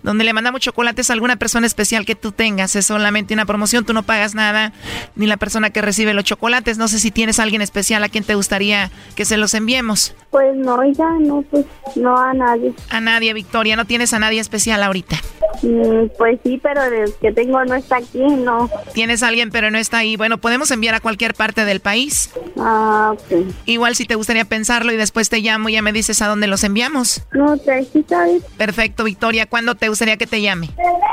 donde 0.02 0.24
le 0.24 0.32
mandamos 0.32 0.60
chocolates 0.60 1.10
a 1.10 1.12
alguna 1.12 1.36
persona 1.36 1.66
especial 1.66 2.04
que 2.04 2.14
tú 2.14 2.32
tengas. 2.32 2.76
Es 2.76 2.86
solamente 2.86 3.34
una 3.34 3.46
promoción. 3.46 3.84
Tú 3.84 3.92
no 3.92 4.02
pagas 4.02 4.34
nada, 4.34 4.72
ni 5.14 5.26
la 5.26 5.36
persona 5.36 5.70
que 5.70 5.82
recibe 5.82 6.14
los 6.14 6.24
chocolates. 6.24 6.78
No 6.78 6.88
sé 6.88 6.98
si 6.98 7.10
tienes 7.10 7.38
a 7.38 7.44
alguien 7.44 7.62
especial 7.62 8.02
a 8.02 8.08
quien 8.08 8.24
te 8.24 8.34
gustaría 8.34 8.90
que 9.14 9.24
se 9.24 9.36
los 9.36 9.54
enviemos. 9.54 10.14
Pues 10.30 10.56
no, 10.56 10.82
ya 10.92 11.10
no, 11.20 11.42
pues 11.42 11.64
no 11.96 12.16
a 12.16 12.34
nadie. 12.34 12.74
A 12.90 13.00
nadie, 13.00 13.32
Victoria. 13.34 13.76
No 13.76 13.84
tienes 13.84 14.12
a 14.14 14.18
nadie 14.18 14.40
especial 14.40 14.82
ahorita. 14.82 15.16
Mm, 15.62 16.08
pues 16.18 16.40
sí, 16.42 16.60
pero 16.62 16.82
el 16.82 17.14
que 17.20 17.32
tengo 17.32 17.64
no 17.64 17.74
está 17.74 17.98
aquí, 17.98 18.18
no. 18.18 18.68
Tienes 18.92 19.22
a 19.22 19.28
alguien, 19.28 19.50
pero 19.50 19.70
no 19.70 19.78
está 19.78 19.98
ahí. 19.98 20.16
Bueno, 20.16 20.38
podemos 20.38 20.70
enviar 20.74 20.94
a 20.94 21.00
cualquier 21.00 21.34
parte 21.34 21.64
del 21.64 21.80
país. 21.80 22.30
Ah, 22.58 23.12
ok. 23.14 23.46
Igual 23.66 23.96
si 23.96 24.04
te 24.04 24.14
gustaría 24.14 24.44
pensarlo 24.44 24.92
y 24.92 24.96
después 24.96 25.28
te 25.28 25.38
llamo 25.40 25.68
y 25.68 25.72
ya 25.72 25.82
me 25.82 25.92
dices 25.92 26.20
a 26.22 26.26
dónde 26.28 26.46
los 26.46 26.62
enviamos. 26.64 27.22
No, 27.32 27.56
te 27.56 27.84
sí 27.84 28.04
sabes. 28.08 28.42
Perfecto, 28.56 29.04
Victoria. 29.04 29.46
¿Cuándo 29.46 29.74
te 29.74 29.88
gustaría 29.88 30.16
que 30.16 30.26
te 30.26 30.40
llame? 30.40 30.70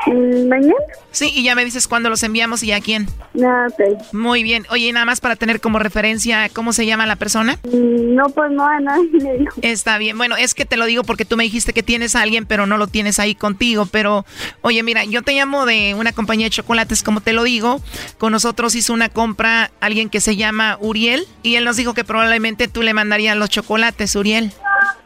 Mm, 0.08 0.48
¿Mañana? 0.48 0.74
Sí, 1.12 1.32
y 1.34 1.44
ya 1.44 1.56
me 1.56 1.66
dices 1.66 1.88
cuándo 1.88 2.10
los 2.10 2.24
enviamos 2.24 2.64
y 2.64 2.72
a 2.72 2.82
quién. 2.82 3.08
Ah, 3.44 3.68
ok. 3.72 4.14
Muy 4.14 4.44
bien. 4.44 4.66
Oye, 4.70 4.92
nada 4.92 5.06
más 5.06 5.20
para 5.22 5.36
tener 5.36 5.62
como 5.62 5.80
referencia, 5.80 6.50
¿cómo 6.50 6.74
se 6.74 6.86
llama 6.86 7.06
la 7.06 7.16
persona? 7.16 7.58
Mm, 7.64 8.16
No, 8.16 8.30
pues 8.30 8.52
no, 8.52 8.66
a 8.68 8.80
nadie 8.80 9.38
dijo. 9.40 9.54
Está 9.62 9.98
bien. 9.98 10.18
Bueno, 10.18 10.36
es 10.38 10.54
que 10.54 10.66
te 10.66 10.78
lo 10.78 10.86
digo 10.86 11.04
porque 11.04 11.26
tú 11.26 11.38
me 11.38 11.44
dijiste 11.44 11.74
que 11.74 11.84
tienes 11.84 12.16
a 12.16 12.22
alguien, 12.22 12.46
pero 12.46 12.66
no 12.66 12.78
lo 12.78 12.88
tienes 12.88 13.20
ahí 13.20 13.36
contigo. 13.36 13.88
Pero, 13.92 14.26
oye, 14.62 14.84
mira, 14.84 15.04
yo 15.06 15.22
te 15.22 15.34
llamo 15.34 15.66
de 15.66 15.94
una 15.96 16.12
compañía 16.14 16.46
de 16.48 16.52
chocolates, 16.52 17.04
como 17.04 17.22
te 17.22 17.34
lo 17.34 17.44
digo. 17.44 17.82
Con 18.18 18.32
nosotros 18.32 18.76
hizo 18.76 18.94
una 18.94 19.10
compra 19.10 19.51
alguien 19.80 20.10
que 20.10 20.20
se 20.22 20.36
llama 20.36 20.78
Uriel 20.80 21.26
y 21.44 21.56
él 21.56 21.66
nos 21.66 21.78
dijo 21.78 21.94
que 21.94 22.04
probablemente 22.04 22.68
tú 22.68 22.82
le 22.82 22.94
mandarías 22.94 23.36
los 23.38 23.50
chocolates, 23.50 24.16
Uriel. 24.16 24.52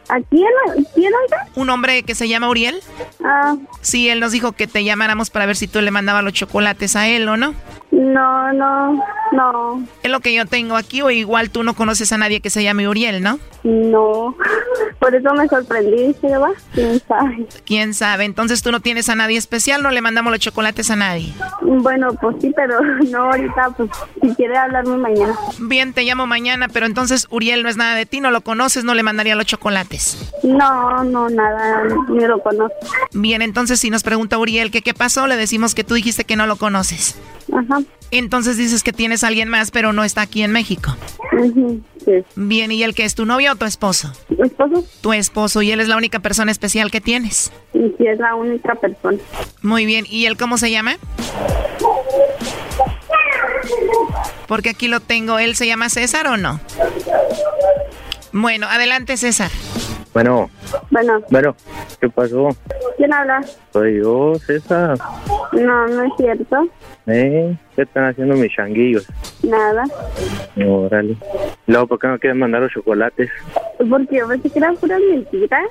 ¿A 0.07 0.19
quién? 0.29 0.47
¿Quién 0.93 1.11
oiga? 1.23 1.47
¿Un 1.55 1.69
hombre 1.71 2.03
que 2.03 2.13
se 2.13 2.27
llama 2.27 2.47
Uriel? 2.49 2.79
Ah, 3.23 3.55
Sí, 3.81 4.07
él 4.09 4.19
nos 4.19 4.31
dijo 4.31 4.51
que 4.51 4.67
te 4.67 4.83
llamáramos 4.83 5.31
para 5.31 5.47
ver 5.47 5.55
si 5.55 5.67
tú 5.67 5.81
le 5.81 5.89
mandabas 5.89 6.23
los 6.23 6.33
chocolates 6.33 6.95
a 6.95 7.07
él 7.07 7.27
o 7.27 7.37
no. 7.37 7.55
no, 7.91 8.53
no, 8.53 9.03
no, 9.31 9.85
Es 10.03 10.11
lo 10.11 10.19
que 10.19 10.33
yo 10.33 10.45
tengo 10.45 10.75
aquí, 10.75 11.01
o 11.01 11.09
igual 11.09 11.49
tú 11.49 11.63
no 11.63 11.75
conoces 11.75 12.11
a 12.11 12.17
nadie 12.17 12.41
que 12.41 12.49
se 12.49 12.63
llame 12.63 12.87
Uriel, 12.87 13.21
¿no? 13.21 13.39
no. 13.63 14.35
Por 14.99 15.13
eso 15.13 15.33
me 15.33 15.47
sorprendí, 15.47 16.15
¿sí, 16.21 16.27
va? 16.27 16.51
¿Quién 16.73 17.01
sabe? 17.07 17.47
¿Quién 17.65 17.93
sabe? 17.93 18.25
Entonces 18.25 18.61
tú 18.61 18.71
no 18.71 18.79
tienes 18.79 19.09
a 19.09 19.15
nadie 19.15 19.37
especial, 19.37 19.83
no 19.83 19.91
le 19.91 20.01
mandamos 20.01 20.31
los 20.31 20.39
chocolates 20.39 20.89
a 20.89 20.95
nadie. 20.95 21.33
Bueno, 21.61 22.13
pues 22.21 22.37
sí, 22.41 22.51
pero 22.55 22.79
no 23.09 23.25
ahorita, 23.25 23.71
pues 23.75 23.89
si 24.21 24.33
quiere 24.35 24.57
hablarme 24.57 24.97
mañana. 24.97 25.35
Bien, 25.59 25.93
te 25.93 26.03
llamo 26.03 26.27
mañana, 26.27 26.67
pero 26.69 26.85
entonces 26.85 27.27
Uriel 27.29 27.63
no 27.63 27.69
es 27.69 27.77
nada 27.77 27.95
de 27.95 28.05
ti, 28.05 28.21
no 28.21 28.31
lo 28.31 28.41
conoces, 28.41 28.83
no 28.83 28.93
le 28.93 29.03
mandaría 29.03 29.35
los 29.35 29.45
chocolates. 29.45 30.31
No, 30.43 31.03
no, 31.03 31.29
nada, 31.29 31.83
ni 32.09 32.25
lo 32.25 32.41
conozco. 32.41 32.75
Bien, 33.13 33.41
entonces 33.41 33.79
si 33.79 33.89
nos 33.89 34.03
pregunta 34.03 34.37
Uriel 34.37 34.71
que 34.71 34.81
qué 34.81 34.93
pasó, 34.93 35.27
le 35.27 35.37
decimos 35.37 35.75
que 35.75 35.83
tú 35.83 35.95
dijiste 35.95 36.23
que 36.23 36.35
no 36.35 36.47
lo 36.47 36.55
conoces. 36.55 37.17
Ajá. 37.53 37.81
Entonces 38.11 38.57
dices 38.57 38.83
que 38.83 38.93
tienes 38.93 39.14
a 39.23 39.27
alguien 39.27 39.49
más, 39.49 39.71
pero 39.71 39.93
no 39.93 40.03
está 40.03 40.21
aquí 40.21 40.43
en 40.43 40.51
México. 40.51 40.95
Sí. 42.03 42.23
Bien, 42.35 42.71
¿y 42.71 42.83
él 42.83 42.93
que 42.93 43.03
es 43.05 43.15
tu 43.15 43.25
novio 43.25 43.51
o 43.53 43.55
tu 43.55 43.65
esposo? 43.65 44.11
¿Mi 44.29 44.45
esposo? 44.47 44.83
Tu 45.01 45.13
esposo, 45.13 45.61
y 45.61 45.71
él 45.71 45.79
es 45.79 45.87
la 45.87 45.97
única 45.97 46.19
persona 46.19 46.51
especial 46.51 46.91
que 46.91 47.01
tienes. 47.01 47.51
Y 47.73 47.93
sí 47.97 48.07
es 48.07 48.19
la 48.19 48.35
única 48.35 48.75
persona. 48.75 49.17
Muy 49.61 49.85
bien, 49.85 50.05
¿y 50.09 50.25
él 50.25 50.37
cómo 50.37 50.57
se 50.57 50.69
llama? 50.71 50.97
Porque 54.47 54.69
aquí 54.69 54.87
lo 54.87 54.99
tengo, 54.99 55.39
¿él 55.39 55.55
se 55.55 55.65
llama 55.67 55.89
César 55.89 56.27
o 56.27 56.37
no? 56.37 56.59
Bueno, 58.31 58.67
adelante 58.67 59.17
César. 59.17 59.49
Bueno, 60.13 60.49
Bueno, 60.91 61.19
bueno, 61.29 61.55
¿qué 61.99 62.09
pasó? 62.09 62.49
¿quién 62.95 63.11
habla? 63.11 63.41
Soy 63.73 63.97
yo, 64.01 64.33
César. 64.45 64.97
No, 65.51 65.87
no 65.87 66.03
es 66.03 66.11
cierto. 66.17 66.67
¿Eh? 67.07 67.55
¿Qué 67.75 67.81
están 67.81 68.05
haciendo 68.05 68.35
mis 68.35 68.51
changuillos? 68.51 69.05
Nada. 69.43 69.83
Órale. 70.65 71.17
Luego, 71.67 71.87
¿por 71.87 71.99
qué 71.99 72.07
no 72.07 72.19
quieren 72.19 72.39
mandar 72.39 72.61
los 72.61 72.71
chocolates? 72.71 73.29
Porque 73.89 74.17
yo 74.17 74.27
pensé 74.27 74.49
que 74.49 74.59
eran 74.59 74.77
puras 74.77 75.01
mentiras. 75.11 75.67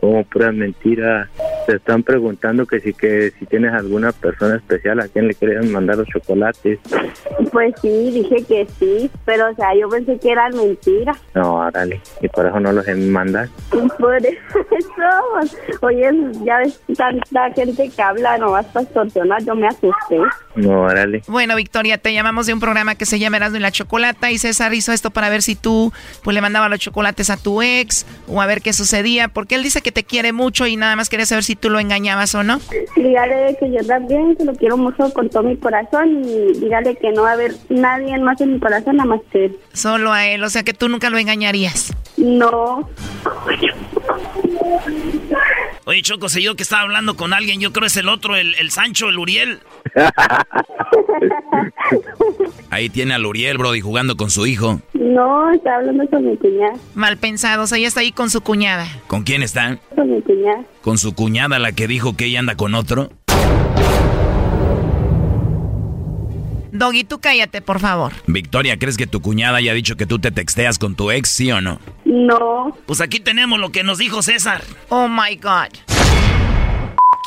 Como 0.00 0.22
puras 0.24 0.54
mentiras. 0.54 1.28
Te 1.66 1.76
están 1.76 2.02
preguntando 2.02 2.64
que 2.64 2.80
si 2.80 2.94
que 2.94 3.32
si 3.38 3.44
tienes 3.46 3.74
alguna 3.74 4.12
persona 4.12 4.56
especial 4.56 5.00
a 5.00 5.08
quien 5.08 5.26
le 5.26 5.34
quieren 5.34 5.70
mandar 5.72 5.98
los 5.98 6.06
chocolates. 6.06 6.78
Pues 7.52 7.74
sí, 7.82 8.10
dije 8.12 8.44
que 8.44 8.66
sí, 8.78 9.10
pero 9.24 9.50
o 9.50 9.54
sea, 9.54 9.74
yo 9.74 9.88
pensé 9.88 10.18
que 10.18 10.30
eran 10.30 10.56
mentiras. 10.56 11.18
No, 11.34 11.56
órale. 11.56 12.00
Y 12.22 12.28
por 12.28 12.46
eso 12.46 12.60
no 12.60 12.72
los 12.72 12.86
mandas. 12.96 13.50
Por 13.98 14.16
eso, 14.26 14.28
oye, 15.82 16.10
ya 16.44 16.58
ves 16.58 16.80
tanta 16.96 17.50
gente 17.52 17.90
que 17.90 18.02
habla 18.02 18.38
nomás 18.38 18.66
para 18.66 18.84
extorsionar, 18.84 19.42
yo 19.44 19.54
me 19.54 19.66
asusté. 19.66 20.20
No, 20.54 20.77
órale. 20.80 21.22
Bueno, 21.26 21.56
Victoria, 21.56 21.98
te 21.98 22.12
llamamos 22.12 22.46
de 22.46 22.54
un 22.54 22.60
programa 22.60 22.94
que 22.94 23.06
se 23.06 23.18
llama 23.18 23.36
Erasmo 23.36 23.56
y 23.56 23.60
la 23.60 23.70
Chocolata 23.70 24.30
y 24.30 24.38
César 24.38 24.74
hizo 24.74 24.92
esto 24.92 25.10
para 25.10 25.28
ver 25.28 25.42
si 25.42 25.54
tú 25.54 25.92
pues 26.22 26.34
le 26.34 26.40
mandabas 26.40 26.70
los 26.70 26.80
chocolates 26.80 27.30
a 27.30 27.36
tu 27.36 27.62
ex 27.62 28.06
o 28.26 28.40
a 28.40 28.46
ver 28.46 28.62
qué 28.62 28.72
sucedía, 28.72 29.28
porque 29.28 29.54
él 29.54 29.62
dice 29.62 29.82
que 29.82 29.92
te 29.92 30.04
quiere 30.04 30.32
mucho 30.32 30.66
y 30.66 30.76
nada 30.76 30.96
más 30.96 31.08
quería 31.08 31.26
saber 31.26 31.44
si 31.44 31.56
tú 31.56 31.70
lo 31.70 31.80
engañabas 31.80 32.34
o 32.34 32.42
no. 32.42 32.60
Dígale 32.96 33.56
que 33.58 33.70
yo 33.70 33.84
también, 33.86 34.36
que 34.36 34.44
lo 34.44 34.54
quiero 34.54 34.76
mucho 34.76 35.12
con 35.12 35.28
todo 35.28 35.42
mi 35.42 35.56
corazón 35.56 36.24
y 36.24 36.58
dígale 36.58 36.96
que 36.96 37.10
no 37.12 37.22
va 37.22 37.30
a 37.30 37.34
haber 37.34 37.54
nadie 37.68 38.18
más 38.18 38.40
en 38.40 38.54
mi 38.54 38.60
corazón 38.60 38.96
nada 38.96 39.08
más 39.08 39.20
que 39.32 39.46
él. 39.46 39.58
Solo 39.72 40.12
a 40.12 40.26
él, 40.26 40.42
o 40.42 40.50
sea 40.50 40.62
que 40.62 40.74
tú 40.74 40.88
nunca 40.88 41.10
lo 41.10 41.18
engañarías. 41.18 41.92
No, 42.16 42.88
Oye, 45.84 46.02
Choco, 46.02 46.28
sé 46.28 46.42
yo 46.42 46.54
que 46.54 46.62
estaba 46.62 46.82
hablando 46.82 47.16
con 47.16 47.32
alguien, 47.32 47.60
yo 47.60 47.72
creo 47.72 47.86
es 47.86 47.96
el 47.96 48.08
otro, 48.08 48.36
el, 48.36 48.54
el 48.56 48.70
Sancho, 48.70 49.08
el 49.08 49.18
Uriel. 49.18 49.60
Ahí 52.70 52.88
tiene 52.88 53.14
al 53.14 53.26
Uriel, 53.26 53.58
Brody, 53.58 53.80
jugando 53.80 54.16
con 54.16 54.30
su 54.30 54.46
hijo. 54.46 54.80
no, 54.94 55.50
está 55.52 55.76
hablando 55.76 56.06
con 56.08 56.24
mi 56.28 56.36
cuñada, 56.36 56.74
Mal 56.94 57.16
pensado, 57.16 57.64
o 57.64 57.66
sea, 57.66 57.78
ella 57.78 57.88
está 57.88 57.98
ahí 58.00 58.12
con 58.12 58.30
su 58.30 58.40
cuñada. 58.42 58.86
¿Con 59.06 59.22
quién 59.24 59.42
está? 59.42 59.78
con 59.94 60.10
mi 60.12 60.20
cuñada. 60.22 60.62
¿Con 60.82 60.98
su 60.98 61.14
cuñada, 61.14 61.58
la 61.58 61.72
que 61.72 61.86
dijo 61.88 62.16
que 62.16 62.26
ella 62.26 62.38
anda 62.40 62.56
con 62.56 62.74
otro? 62.74 63.10
Doggy, 66.70 67.02
tú 67.04 67.18
cállate, 67.18 67.60
por 67.62 67.80
favor. 67.80 68.12
Victoria, 68.26 68.78
¿crees 68.78 68.96
que 68.96 69.06
tu 69.08 69.20
cuñada 69.20 69.56
haya 69.58 69.72
dicho 69.72 69.96
que 69.96 70.06
tú 70.06 70.18
te 70.20 70.30
texteas 70.30 70.78
con 70.78 70.94
tu 70.94 71.10
ex, 71.10 71.28
sí 71.28 71.50
o 71.50 71.60
no? 71.60 71.80
No, 72.04 72.76
Pues 72.86 73.00
aquí 73.00 73.18
tenemos 73.20 73.58
lo 73.58 73.72
que 73.72 73.82
nos 73.82 73.98
dijo 73.98 74.22
César. 74.22 74.62
Oh 74.88 75.08
my 75.08 75.34
God. 75.36 75.68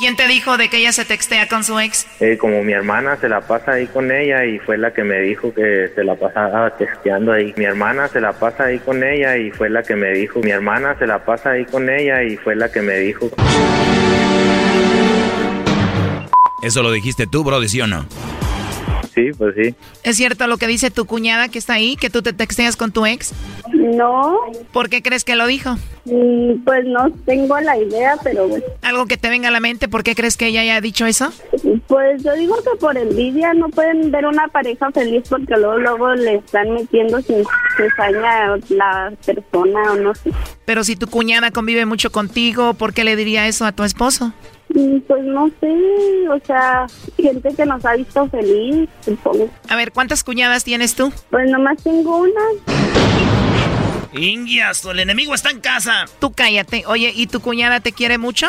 ¿Quién 0.01 0.15
te 0.15 0.27
dijo 0.27 0.57
de 0.57 0.67
que 0.67 0.77
ella 0.77 0.91
se 0.93 1.05
textea 1.05 1.47
con 1.47 1.63
su 1.63 1.79
ex? 1.79 2.07
Eh, 2.21 2.35
como 2.35 2.63
mi 2.63 2.73
hermana 2.73 3.17
se 3.17 3.29
la 3.29 3.39
pasa 3.39 3.73
ahí 3.73 3.85
con 3.85 4.11
ella 4.11 4.43
y 4.45 4.57
fue 4.57 4.75
la 4.75 4.91
que 4.91 5.03
me 5.03 5.19
dijo 5.19 5.53
que 5.53 5.91
se 5.93 6.03
la 6.03 6.15
pasaba 6.15 6.75
texteando 6.75 7.31
ahí. 7.31 7.53
Mi 7.55 7.65
hermana 7.65 8.07
se 8.07 8.19
la 8.19 8.33
pasa 8.33 8.63
ahí 8.63 8.79
con 8.79 9.03
ella 9.03 9.37
y 9.37 9.51
fue 9.51 9.69
la 9.69 9.83
que 9.83 9.95
me 9.95 10.11
dijo. 10.13 10.39
Mi 10.39 10.49
hermana 10.49 10.97
se 10.97 11.05
la 11.05 11.23
pasa 11.23 11.51
ahí 11.51 11.65
con 11.65 11.87
ella 11.87 12.23
y 12.23 12.35
fue 12.35 12.55
la 12.55 12.71
que 12.71 12.81
me 12.81 12.97
dijo. 12.97 13.29
Eso 16.63 16.81
lo 16.81 16.91
dijiste 16.91 17.27
tú, 17.27 17.43
Brody, 17.43 17.69
¿sí 17.69 17.79
o 17.81 17.85
no? 17.85 18.07
Sí, 19.13 19.31
pues 19.37 19.55
sí. 19.55 19.75
¿Es 20.03 20.15
cierto 20.15 20.47
lo 20.47 20.57
que 20.57 20.67
dice 20.67 20.89
tu 20.91 21.05
cuñada 21.05 21.49
que 21.49 21.59
está 21.59 21.73
ahí, 21.73 21.95
que 21.97 22.09
tú 22.09 22.21
te 22.21 22.31
texteas 22.33 22.75
con 22.77 22.91
tu 22.91 23.05
ex? 23.05 23.33
no, 23.73 24.37
¿Por 24.71 24.89
qué 24.89 25.01
crees 25.01 25.23
que 25.23 25.35
lo 25.35 25.47
dijo? 25.47 25.75
mm, 26.05 26.63
pues 26.63 26.85
no 26.85 27.11
tengo 27.25 27.59
la 27.59 27.77
idea, 27.77 28.15
pero 28.23 28.47
bueno. 28.47 28.63
¿Algo 28.81 29.05
que 29.05 29.17
te 29.17 29.29
venga 29.29 29.49
a 29.49 29.51
la 29.51 29.59
mente? 29.59 29.87
¿Por 29.89 30.03
qué 30.03 30.15
crees 30.15 30.37
que 30.37 30.47
ella 30.47 30.61
haya 30.61 30.79
dicho 30.81 31.05
eso? 31.05 31.31
Pues 31.87 32.23
yo 32.23 32.33
digo 32.35 32.55
que 32.63 32.77
por 32.79 32.97
envidia 32.97 33.53
no 33.53 33.69
pueden 33.69 34.11
ver 34.11 34.25
una 34.25 34.47
pareja 34.47 34.89
feliz 34.91 35.23
porque 35.29 35.55
luego 35.57 35.77
luego 35.77 36.15
le 36.15 36.35
están 36.35 36.71
metiendo 36.73 37.21
sin 37.21 37.43
cizaña 37.77 38.57
la 38.69 39.11
persona 39.25 39.91
o 39.91 39.95
no 39.95 40.15
sé. 40.15 40.31
Pero 40.65 40.83
si 40.83 40.95
tu 40.95 41.07
cuñada 41.07 41.51
convive 41.51 41.85
mucho 41.85 42.11
contigo, 42.11 42.73
¿por 42.75 42.93
qué 42.93 43.03
le 43.03 43.15
diría 43.15 43.47
eso 43.47 43.65
a 43.65 43.71
tu 43.73 43.83
esposo? 43.83 44.33
Mm, 44.73 44.99
Pues 45.07 45.23
no 45.23 45.49
sé, 45.59 46.29
o 46.29 46.39
sea, 46.45 46.87
gente 47.17 47.49
que 47.55 47.65
nos 47.65 47.83
ha 47.85 47.93
visto 47.95 48.27
feliz, 48.29 48.89
supongo. 49.03 49.49
A 49.69 49.75
ver, 49.75 49.91
¿cuántas 49.91 50.23
cuñadas 50.23 50.63
tienes 50.63 50.95
tú? 50.95 51.11
Pues 51.29 51.49
nomás 51.49 51.81
tengo 51.83 52.17
una. 52.17 52.41
Ingias, 54.13 54.83
el 54.85 54.99
enemigo 54.99 55.33
está 55.33 55.51
en 55.51 55.61
casa. 55.61 56.05
Tú 56.19 56.31
cállate. 56.33 56.83
Oye, 56.85 57.13
¿y 57.15 57.27
tu 57.27 57.39
cuñada 57.39 57.79
te 57.79 57.93
quiere 57.93 58.17
mucho? 58.17 58.47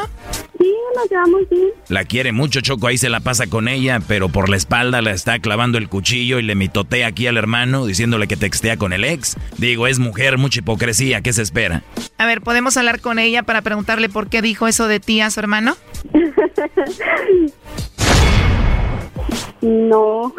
Sí, 0.63 0.73
nos 0.95 1.11
llevamos 1.11 1.49
bien. 1.51 1.69
La 1.89 2.05
quiere 2.05 2.31
mucho, 2.31 2.61
Choco, 2.61 2.87
ahí 2.87 2.97
se 2.97 3.09
la 3.09 3.19
pasa 3.19 3.49
con 3.49 3.67
ella, 3.67 3.99
pero 4.07 4.29
por 4.29 4.49
la 4.49 4.57
espalda 4.57 5.03
la 5.03 5.11
está 5.11 5.41
clavando 5.41 5.77
el 5.77 5.89
cuchillo 5.89 6.39
y 6.39 6.43
le 6.43 6.55
mitotea 6.55 7.09
aquí 7.09 7.27
al 7.27 7.37
hermano 7.37 7.85
diciéndole 7.85 8.29
que 8.29 8.37
textea 8.37 8.77
con 8.77 8.93
el 8.93 9.05
ex. 9.05 9.37
Digo, 9.59 9.89
es 9.89 9.99
mujer, 9.99 10.39
mucha 10.39 10.61
hipocresía, 10.61 11.21
¿qué 11.21 11.33
se 11.33 11.43
espera? 11.43 11.83
A 12.17 12.27
ver, 12.27 12.43
¿podemos 12.43 12.77
hablar 12.77 13.01
con 13.01 13.19
ella 13.19 13.43
para 13.43 13.63
preguntarle 13.63 14.09
por 14.09 14.29
qué 14.29 14.41
dijo 14.41 14.69
eso 14.69 14.87
de 14.87 15.01
ti 15.01 15.21
a 15.21 15.31
su 15.31 15.41
hermano? 15.41 15.77
No. 19.61 20.35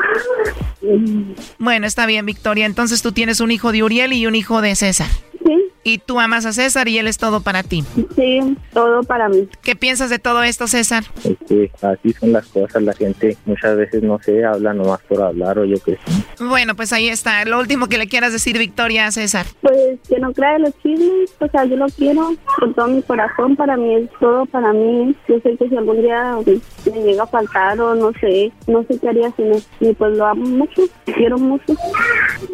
Bueno, 1.57 1.87
está 1.87 2.05
bien, 2.05 2.25
Victoria. 2.25 2.65
Entonces 2.65 3.01
tú 3.01 3.13
tienes 3.13 3.39
un 3.39 3.51
hijo 3.51 3.71
de 3.71 3.81
Uriel 3.81 4.11
y 4.13 4.27
un 4.27 4.35
hijo 4.35 4.61
de 4.61 4.75
César. 4.75 5.07
Sí, 5.45 5.71
Y 5.83 5.97
tú 5.97 6.19
amas 6.19 6.45
a 6.45 6.53
César 6.53 6.87
y 6.87 6.97
él 6.97 7.07
es 7.07 7.17
todo 7.17 7.41
para 7.41 7.63
ti. 7.63 7.83
sí, 8.15 8.57
todo 8.73 9.03
para 9.03 9.29
mí. 9.29 9.47
¿Qué 9.61 9.75
piensas 9.75 10.09
de 10.09 10.19
todo 10.19 10.43
esto, 10.43 10.67
César? 10.67 11.03
Es 11.23 11.37
que 11.47 11.71
así 11.81 12.13
son 12.13 12.31
las 12.31 12.47
cosas. 12.47 12.81
La 12.83 12.93
gente 12.93 13.37
muchas 13.45 13.75
veces 13.75 14.01
no 14.03 14.19
se 14.19 14.45
habla 14.45 14.73
nomás 14.73 15.01
por 15.01 15.21
hablar 15.21 15.59
o 15.59 15.65
yo 15.65 15.75
qué 15.83 15.97
sé. 15.97 16.43
Bueno, 16.43 16.75
pues 16.75 16.93
ahí 16.93 17.09
está. 17.09 17.43
Lo 17.45 17.59
último 17.59 17.87
que 17.87 17.97
le 17.97 18.07
quieras 18.07 18.31
decir, 18.31 18.57
Victoria, 18.57 19.07
a 19.07 19.11
César. 19.11 19.45
Pues 19.61 19.99
que 20.07 20.19
no 20.19 20.31
crea 20.33 20.57
los 20.59 20.73
chismes, 20.81 21.33
o 21.39 21.47
sea, 21.47 21.65
yo 21.65 21.75
lo 21.75 21.87
quiero 21.87 22.33
con 22.59 22.73
todo 22.73 22.87
mi 22.87 23.01
corazón, 23.01 23.55
para 23.55 23.75
mí 23.77 23.95
es 23.95 24.09
todo 24.19 24.45
para 24.45 24.71
mí. 24.73 25.15
Yo 25.27 25.39
sé 25.41 25.57
que 25.57 25.69
si 25.69 25.75
algún 25.75 26.01
día 26.01 26.37
me 26.85 27.03
llega 27.03 27.23
a 27.23 27.27
faltar 27.27 27.79
o 27.79 27.95
no 27.95 28.11
sé, 28.19 28.51
no 28.67 28.83
sé 28.83 28.99
qué 28.99 29.09
haría 29.09 29.31
sin 29.35 29.53
él. 29.53 29.63
Y 29.79 29.93
pues 29.93 30.15
lo 30.17 30.25
amo 30.25 30.45
mucho, 30.45 30.83
quiero 31.05 31.37
mucho. 31.37 31.73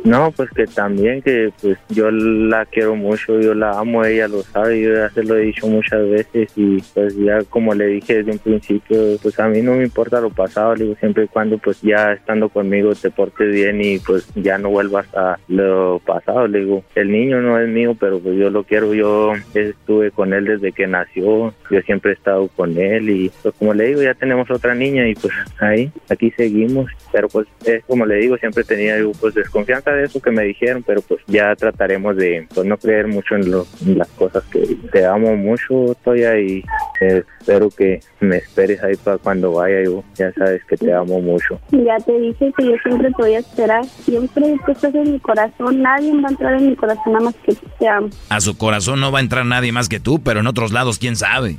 No, 0.04 0.32
pues 0.32 0.50
que 0.52 0.66
también 0.66 1.22
que 1.22 1.52
pues 1.62 1.78
yo 1.90 2.10
la 2.12 2.66
quiero 2.66 2.96
mucho, 2.96 3.19
yo 3.28 3.54
la 3.54 3.72
amo, 3.72 4.04
ella 4.04 4.28
lo 4.28 4.42
sabe, 4.42 4.82
yo 4.82 4.94
ya 4.94 5.10
se 5.10 5.24
lo 5.24 5.36
he 5.36 5.42
dicho 5.42 5.68
muchas 5.68 6.08
veces 6.10 6.52
y 6.56 6.82
pues 6.94 7.16
ya 7.16 7.44
como 7.50 7.74
le 7.74 7.88
dije 7.88 8.18
desde 8.18 8.32
un 8.32 8.40
principio, 8.40 9.18
pues 9.22 9.40
a 9.40 9.48
mí 9.48 9.62
no 9.62 9.76
me 9.76 9.84
importa 9.84 10.22
lo 10.22 10.30
pasado, 10.30 10.76
le 10.76 10.86
digo 10.86 10.96
siempre 11.00 11.26
y 11.26 11.28
cuando 11.28 11.58
pues 11.58 11.82
ya 11.82 12.14
estando 12.14 12.50
conmigo 12.50 12.94
te 12.96 13.10
portes 13.10 13.52
bien 13.52 13.82
y 13.84 14.00
pues 14.00 14.28
ya 14.36 14.58
no 14.58 14.70
vuelvas 14.70 15.08
a 15.16 15.38
lo 15.48 16.00
pasado, 16.06 16.48
le 16.48 16.60
digo, 16.60 16.84
el 16.96 17.12
niño 17.12 17.42
no 17.42 17.60
es 17.60 17.68
mío, 17.68 17.96
pero 18.00 18.20
pues 18.20 18.38
yo 18.38 18.50
lo 18.50 18.64
quiero, 18.64 18.94
yo 18.94 19.34
estuve 19.54 20.12
con 20.12 20.34
él 20.34 20.46
desde 20.46 20.72
que 20.72 20.88
nació, 20.88 21.54
yo 21.70 21.82
siempre 21.82 22.12
he 22.12 22.16
estado 22.16 22.48
con 22.50 22.78
él 22.78 23.10
y 23.10 23.32
pues 23.42 23.54
como 23.56 23.74
le 23.74 23.88
digo, 23.88 24.02
ya 24.02 24.14
tenemos 24.14 24.50
otra 24.50 24.76
niña 24.76 25.08
y 25.08 25.16
pues 25.16 25.34
ahí, 25.60 25.92
aquí 26.10 26.32
seguimos, 26.32 26.92
pero 27.12 27.28
pues 27.28 27.48
es 27.66 27.84
como 27.86 28.06
le 28.06 28.16
digo, 28.16 28.38
siempre 28.38 28.64
tenía 28.64 28.96
pues 29.20 29.34
desconfianza 29.34 29.92
de 29.92 30.06
eso 30.06 30.22
que 30.22 30.32
me 30.32 30.44
dijeron, 30.44 30.84
pero 30.86 31.02
pues 31.02 31.22
ya 31.28 31.56
trataremos 31.56 32.16
de 32.16 32.48
pues 32.54 32.66
no 32.66 32.78
creer 32.78 33.08
mucho 33.10 33.36
en, 33.36 33.52
lo, 33.52 33.66
en 33.86 33.98
las 33.98 34.08
cosas 34.10 34.44
que 34.46 34.78
te 34.92 35.06
amo 35.06 35.36
mucho, 35.36 35.96
Toya, 36.04 36.40
y 36.40 36.64
eh, 37.02 37.24
espero 37.40 37.70
que 37.70 38.00
me 38.20 38.38
esperes 38.38 38.82
ahí 38.84 38.96
para 38.96 39.18
cuando 39.18 39.54
vaya, 39.54 39.84
yo 39.84 40.04
ya 40.16 40.32
sabes 40.34 40.64
que 40.66 40.78
te 40.78 40.94
amo 40.94 41.20
mucho. 41.22 41.60
Ya 41.72 41.98
te 41.98 42.18
dije 42.20 42.52
que 42.58 42.66
yo 42.66 42.74
siempre 42.84 43.10
te 43.10 43.22
voy 43.22 43.34
a 43.36 43.40
esperar. 43.40 43.86
Siempre 43.86 44.56
tú 44.66 44.72
estás 44.72 44.94
en 44.96 45.14
mi 45.14 45.20
corazón. 45.20 45.82
Nadie 45.82 46.14
va 46.22 46.28
a 46.28 46.32
entrar 46.32 46.54
en 46.56 46.70
mi 46.70 46.76
corazón 46.76 47.14
nada 47.14 47.26
más 47.26 47.36
que 47.44 47.56
te 47.78 47.88
amo. 47.88 48.10
A 48.30 48.42
su 48.42 48.58
corazón 48.58 49.00
no 49.00 49.12
va 49.12 49.20
a 49.20 49.22
entrar 49.22 49.46
nadie 49.46 49.72
más 49.72 49.90
que 49.90 50.00
tú, 50.00 50.22
pero 50.22 50.40
en 50.40 50.48
otros 50.48 50.72
lados, 50.72 51.00
quién 51.00 51.16
sabe. 51.16 51.58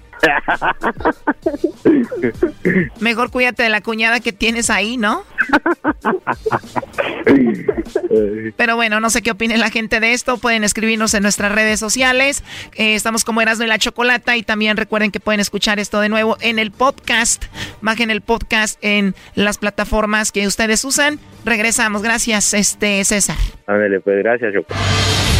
Mejor 3.00 3.30
cuídate 3.30 3.62
de 3.62 3.68
la 3.68 3.80
cuñada 3.80 4.20
que 4.20 4.32
tienes 4.32 4.70
ahí, 4.70 4.96
¿no? 4.96 5.24
Pero 8.56 8.76
bueno, 8.76 9.00
no 9.00 9.10
sé 9.10 9.22
qué 9.22 9.30
opine 9.30 9.56
la 9.58 9.70
gente 9.70 10.00
de 10.00 10.12
esto. 10.12 10.38
Pueden 10.38 10.64
escribirnos 10.64 11.14
en 11.14 11.22
nuestras 11.22 11.52
redes 11.52 11.80
sociales. 11.80 12.42
Eh, 12.74 12.94
estamos 12.94 13.24
como 13.24 13.40
Erasmo 13.40 13.64
y 13.64 13.68
la 13.68 13.78
Chocolata. 13.78 14.36
Y 14.36 14.42
también 14.42 14.76
recuerden 14.76 15.10
que 15.10 15.20
pueden 15.20 15.40
escuchar 15.40 15.78
esto 15.78 16.00
de 16.00 16.08
nuevo 16.08 16.36
en 16.40 16.58
el 16.58 16.70
podcast. 16.70 17.44
Bajen 17.80 18.10
el 18.10 18.20
podcast 18.20 18.78
en 18.82 19.14
las 19.34 19.58
plataformas 19.58 20.32
que 20.32 20.46
ustedes 20.46 20.84
usan. 20.84 21.18
Regresamos. 21.44 22.02
Gracias, 22.02 22.54
este 22.54 23.04
César. 23.04 23.36
Ándale, 23.66 24.00
pues 24.00 24.18
gracias, 24.18 24.52
Chocolate. 24.52 25.39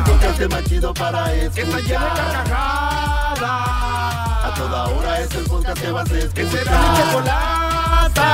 El 0.00 0.06
podcast 0.06 0.40
más 0.50 0.64
chido 0.64 0.94
para 0.94 1.30
escuchar. 1.34 1.52
Que 1.52 1.60
está 1.60 1.78
llena 1.80 2.04
de 2.04 2.10
carcajadas. 2.14 3.42
A 3.42 4.54
toda 4.56 4.84
hora 4.86 5.20
es 5.20 5.34
el 5.34 5.44
podcast 5.44 5.78
que 5.78 5.90
vas 5.90 6.10
a 6.10 6.18
escuchar. 6.18 6.34
Que 6.34 6.46
será 6.50 6.80
mi 6.80 6.86
chocolata. 6.96 8.28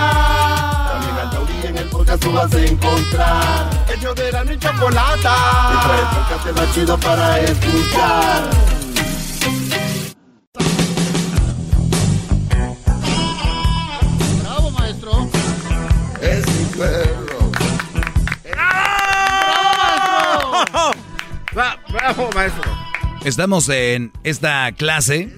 También 0.92 1.16
al 1.18 1.30
taurí 1.30 1.66
en 1.66 1.76
el 1.76 1.88
podcast 1.88 2.22
tú 2.22 2.32
vas 2.32 2.54
a 2.54 2.64
encontrar. 2.64 3.70
Ellos 3.92 4.14
de 4.14 4.30
la 4.30 4.44
chocolata. 4.60 5.34
Que 5.72 5.76
trae 5.88 5.98
el 5.98 6.06
podcast 6.06 6.46
más 6.56 6.72
chido 6.72 6.98
para 6.98 7.40
escuchar. 7.40 8.42
Bravo, 14.44 14.70
Estamos 23.24 23.68
en 23.68 24.12
esta 24.22 24.70
clase. 24.72 25.32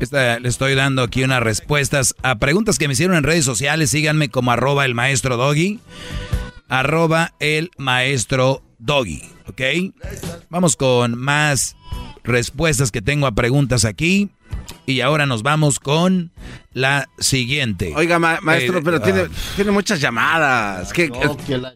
Esta, 0.00 0.38
le 0.38 0.48
estoy 0.48 0.74
dando 0.74 1.02
aquí 1.02 1.24
unas 1.24 1.42
respuestas 1.42 2.14
a 2.22 2.36
preguntas 2.36 2.78
que 2.78 2.88
me 2.88 2.92
hicieron 2.92 3.16
en 3.16 3.24
redes 3.24 3.44
sociales. 3.44 3.90
Síganme 3.90 4.28
como 4.28 4.52
arroba 4.52 4.84
el 4.84 4.94
maestro 4.94 5.36
doggy. 5.36 5.80
Arroba 6.68 7.32
el 7.40 7.70
maestro 7.78 8.62
doggy. 8.78 9.22
¿Ok? 9.46 9.60
Vamos 10.50 10.76
con 10.76 11.18
más 11.18 11.76
respuestas 12.22 12.90
que 12.90 13.02
tengo 13.02 13.26
a 13.26 13.32
preguntas 13.32 13.84
aquí. 13.84 14.30
Y 14.86 15.00
ahora 15.00 15.26
nos 15.26 15.42
vamos 15.42 15.78
con 15.80 16.30
la 16.72 17.08
siguiente. 17.18 17.92
Oiga, 17.96 18.18
ma- 18.18 18.38
maestro, 18.42 18.78
Eh, 18.78 18.82
pero 18.84 18.96
ah, 18.98 19.02
tiene, 19.02 19.22
tiene 19.56 19.70
muchas 19.70 20.00
llamadas. 20.00 20.92
Que, 20.92 21.10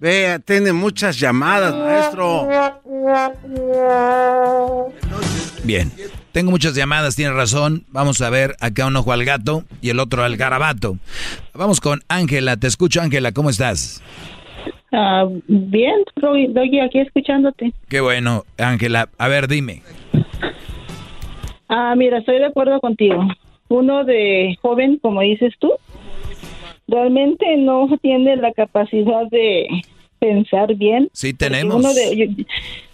Vea, 0.01 0.39
tiene 0.41 0.73
muchas 0.73 1.19
llamadas, 1.19 1.75
maestro. 1.75 2.49
Bien, 5.65 5.91
tengo 6.33 6.51
muchas 6.51 6.75
llamadas, 6.75 7.17
tiene 7.17 7.33
razón. 7.33 7.85
Vamos 7.89 8.21
a 8.21 8.31
ver 8.31 8.57
acá 8.61 8.87
un 8.87 8.97
ojo 8.97 9.13
al 9.13 9.25
gato 9.25 9.65
y 9.81 9.91
el 9.91 10.01
otro 10.01 10.25
al 10.25 10.37
garabato. 10.37 10.99
Vamos 11.55 11.81
con 11.81 12.03
Ángela, 12.09 12.57
te 12.57 12.67
escucho 12.67 13.01
Ángela, 13.01 13.33
¿cómo 13.33 13.51
estás? 13.51 14.03
Ah, 14.93 15.25
bien, 15.47 15.95
Doggy, 16.17 16.81
aquí 16.81 17.01
escuchándote. 17.01 17.73
Qué 17.89 18.01
bueno, 18.01 18.45
Ángela. 18.57 19.09
A 19.19 19.29
ver, 19.29 19.47
dime. 19.49 19.83
Ah, 21.69 21.95
mira, 21.97 22.19
estoy 22.19 22.39
de 22.39 22.47
acuerdo 22.47 22.81
contigo. 22.81 23.27
Uno 23.69 24.05
de 24.05 24.57
joven, 24.63 24.99
como 25.03 25.21
dices 25.21 25.53
tú, 25.59 25.73
realmente 26.87 27.57
no 27.59 27.89
tiene 28.01 28.37
la 28.37 28.53
capacidad 28.53 29.27
de 29.31 29.67
pensar 30.19 30.75
bien. 30.75 31.09
Sí 31.13 31.33
tenemos. 31.35 31.77
uno 31.77 31.93
de- 31.95 32.17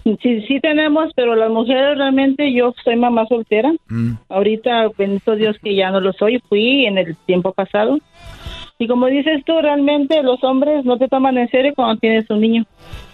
yo- 0.05 0.15
sí, 0.23 0.43
sí 0.47 0.61
tenemos, 0.61 1.11
pero 1.15 1.35
las 1.37 1.51
mujeres 1.51 1.97
realmente, 1.97 2.53
yo 2.53 2.75
soy 2.85 2.97
mamá 2.97 3.27
soltera. 3.27 3.73
Mm. 3.89 4.13
Ahorita, 4.29 4.89
bendito 4.99 5.35
Dios 5.37 5.57
que 5.63 5.75
ya 5.75 5.91
no 5.91 6.01
lo 6.01 6.13
soy, 6.13 6.41
fui 6.49 6.85
en 6.87 6.99
el 6.99 7.17
tiempo 7.27 7.53
pasado. 7.53 7.99
Y 8.79 8.89
como 8.89 9.07
dices 9.07 9.43
tú, 9.47 9.53
realmente 9.63 10.21
los 10.23 10.43
hombres 10.43 10.85
no 10.85 10.99
te 10.99 11.09
toman 11.09 11.39
en 11.39 11.49
serio 11.49 11.73
cuando 11.77 11.99
tienes 12.01 12.29
un 12.29 12.41
niño. 12.41 12.65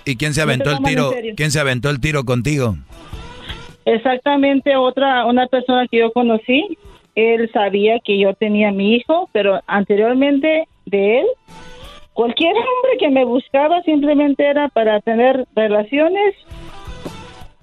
¿Y 0.06 0.16
quién 0.16 0.32
se 0.32 0.40
No 0.40 0.44
aventó 0.44 0.70
el 0.72 0.78
tiro? 0.78 1.10
¿Quién 1.36 1.50
se 1.50 1.60
aventó 1.60 1.90
el 1.90 2.00
tiro 2.00 2.24
contigo? 2.24 2.76
Exactamente, 3.94 4.76
otra, 4.76 5.26
una 5.26 5.46
persona 5.46 5.86
que 5.90 5.98
yo 5.98 6.12
conocí, 6.12 6.78
él 7.16 7.50
sabía 7.52 7.98
que 8.04 8.18
yo 8.18 8.34
tenía 8.34 8.70
mi 8.70 8.94
hijo, 8.94 9.28
pero 9.32 9.60
anteriormente 9.66 10.68
de 10.86 11.20
él, 11.20 11.26
cualquier 12.12 12.52
hombre 12.52 12.98
que 13.00 13.08
me 13.10 13.24
buscaba 13.24 13.82
simplemente 13.82 14.46
era 14.46 14.68
para 14.68 15.00
tener 15.00 15.44
relaciones, 15.56 16.34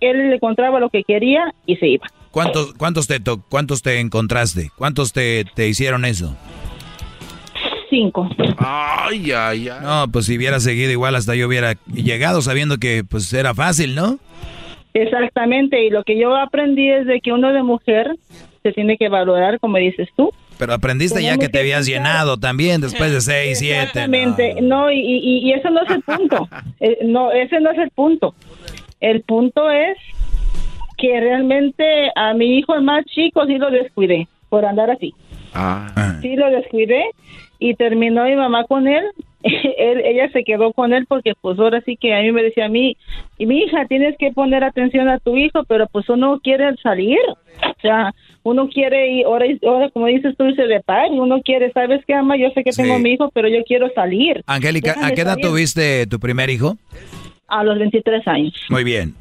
él 0.02 0.30
le 0.30 0.36
encontraba 0.36 0.80
lo 0.80 0.90
que 0.90 1.04
quería 1.04 1.54
y 1.66 1.78
se 1.78 1.88
iba. 1.88 2.08
¿Cuántos, 2.32 2.74
cuántos 2.74 3.08
te 3.08 3.20
to- 3.20 3.42
cuántos 3.50 3.82
te 3.82 4.00
encontraste? 4.00 4.70
¿Cuántos 4.76 5.14
te, 5.14 5.46
te 5.56 5.68
hicieron 5.70 6.04
eso? 6.06 6.36
Cinco. 7.90 8.30
Ay, 8.58 9.32
ay, 9.32 9.70
ay. 9.70 9.80
No, 9.82 10.08
pues 10.12 10.26
si 10.26 10.36
hubiera 10.38 10.60
seguido 10.60 10.92
igual 10.92 11.16
hasta 11.16 11.36
yo 11.36 11.48
hubiera 11.48 11.76
llegado 11.94 12.42
sabiendo 12.42 12.78
que 12.80 13.04
pues 13.10 13.32
era 13.32 13.56
fácil, 13.56 13.96
¿no? 13.96 14.20
Exactamente, 15.02 15.84
y 15.84 15.90
lo 15.90 16.04
que 16.04 16.18
yo 16.18 16.36
aprendí 16.36 16.90
es 16.90 17.06
de 17.06 17.22
que 17.22 17.32
uno 17.32 17.54
de 17.54 17.64
mujer 17.64 18.16
se 18.64 18.72
tiene 18.74 18.98
que 18.98 19.10
valorar, 19.10 19.60
como 19.60 19.78
dices 19.78 20.10
tú. 20.16 20.32
Pero 20.58 20.74
aprendiste 20.74 21.22
ya 21.22 21.38
que 21.38 21.50
te 21.50 21.60
habías 21.60 21.86
llenado 21.86 22.38
también 22.38 22.82
después 22.82 23.12
de 23.12 23.22
seis, 23.22 23.60
siete. 23.60 23.82
Exactamente, 23.82 24.62
no, 24.62 24.92
y, 24.92 25.00
y, 25.00 25.48
y 25.48 25.54
eso 25.54 25.70
no 25.70 25.82
es 25.84 25.90
el 25.90 26.02
punto. 26.02 26.48
Eh, 26.80 27.00
no, 27.06 27.32
ese 27.32 27.60
no 27.60 27.72
es 27.72 27.78
el 27.80 27.90
punto. 27.90 28.36
El 29.00 29.22
punto 29.22 29.72
es 29.72 29.98
que 30.98 31.20
realmente 31.20 32.12
a 32.16 32.36
mi 32.36 32.58
hijo 32.58 32.76
el 32.76 32.84
más 32.84 33.04
chico 33.06 33.46
sí 33.48 33.58
lo 33.58 33.72
descuidé 33.72 34.28
por 34.50 34.64
andar 34.64 34.92
así. 34.92 35.14
Ah. 35.54 36.20
Sí 36.22 36.36
lo 36.36 36.50
descuidé 36.52 37.04
y 37.60 37.74
terminó 37.76 38.26
mi 38.26 38.36
mamá 38.36 38.66
con 38.66 38.88
él. 38.88 39.06
él. 39.44 40.02
Ella 40.04 40.30
se 40.32 40.44
quedó 40.44 40.74
con 40.74 40.94
él 40.94 41.06
porque 41.08 41.34
pues 41.40 41.58
ahora 41.60 41.82
sí 41.86 41.98
que 41.98 42.14
a 42.14 42.22
mí 42.22 42.32
me 42.32 42.44
decía 42.44 42.66
a 42.66 42.70
mí, 42.70 42.98
y 43.38 43.46
mi 43.46 43.60
hija, 43.60 43.86
tienes 43.86 44.16
que 44.18 44.32
poner 44.32 44.64
atención 44.64 45.08
a 45.10 45.20
tu 45.20 45.38
hijo, 45.38 45.64
pero 45.68 45.88
pues 45.88 46.10
uno 46.10 46.40
quiere 46.44 46.76
salir. 46.82 47.20
O 47.62 47.82
sea, 47.82 48.14
uno 48.44 48.70
quiere 48.70 49.12
ir, 49.12 49.26
ahora, 49.26 49.46
ahora 49.64 49.90
como 49.90 50.08
dices 50.08 50.36
tú, 50.38 50.46
dice 50.46 50.64
de 50.64 50.80
par, 50.82 51.10
uno 51.12 51.42
quiere, 51.42 51.72
¿sabes 51.72 52.02
qué, 52.06 52.14
ama? 52.14 52.38
Yo 52.38 52.50
sé 52.54 52.64
que 52.64 52.72
tengo 52.72 53.00
mi 53.00 53.12
hijo, 53.12 53.30
pero 53.34 53.48
yo 53.48 53.64
quiero 53.66 53.90
salir. 53.94 54.44
Angélica, 54.48 54.96
¿a 55.02 55.12
qué 55.12 55.22
edad 55.22 55.34
salir. 55.34 55.48
tuviste 55.48 56.08
tu 56.08 56.20
primer 56.20 56.50
hijo? 56.50 56.78
A 57.48 57.64
los 57.64 57.80
23 57.80 58.28
años. 58.28 58.54
Muy 58.70 58.84
bien. 58.84 59.16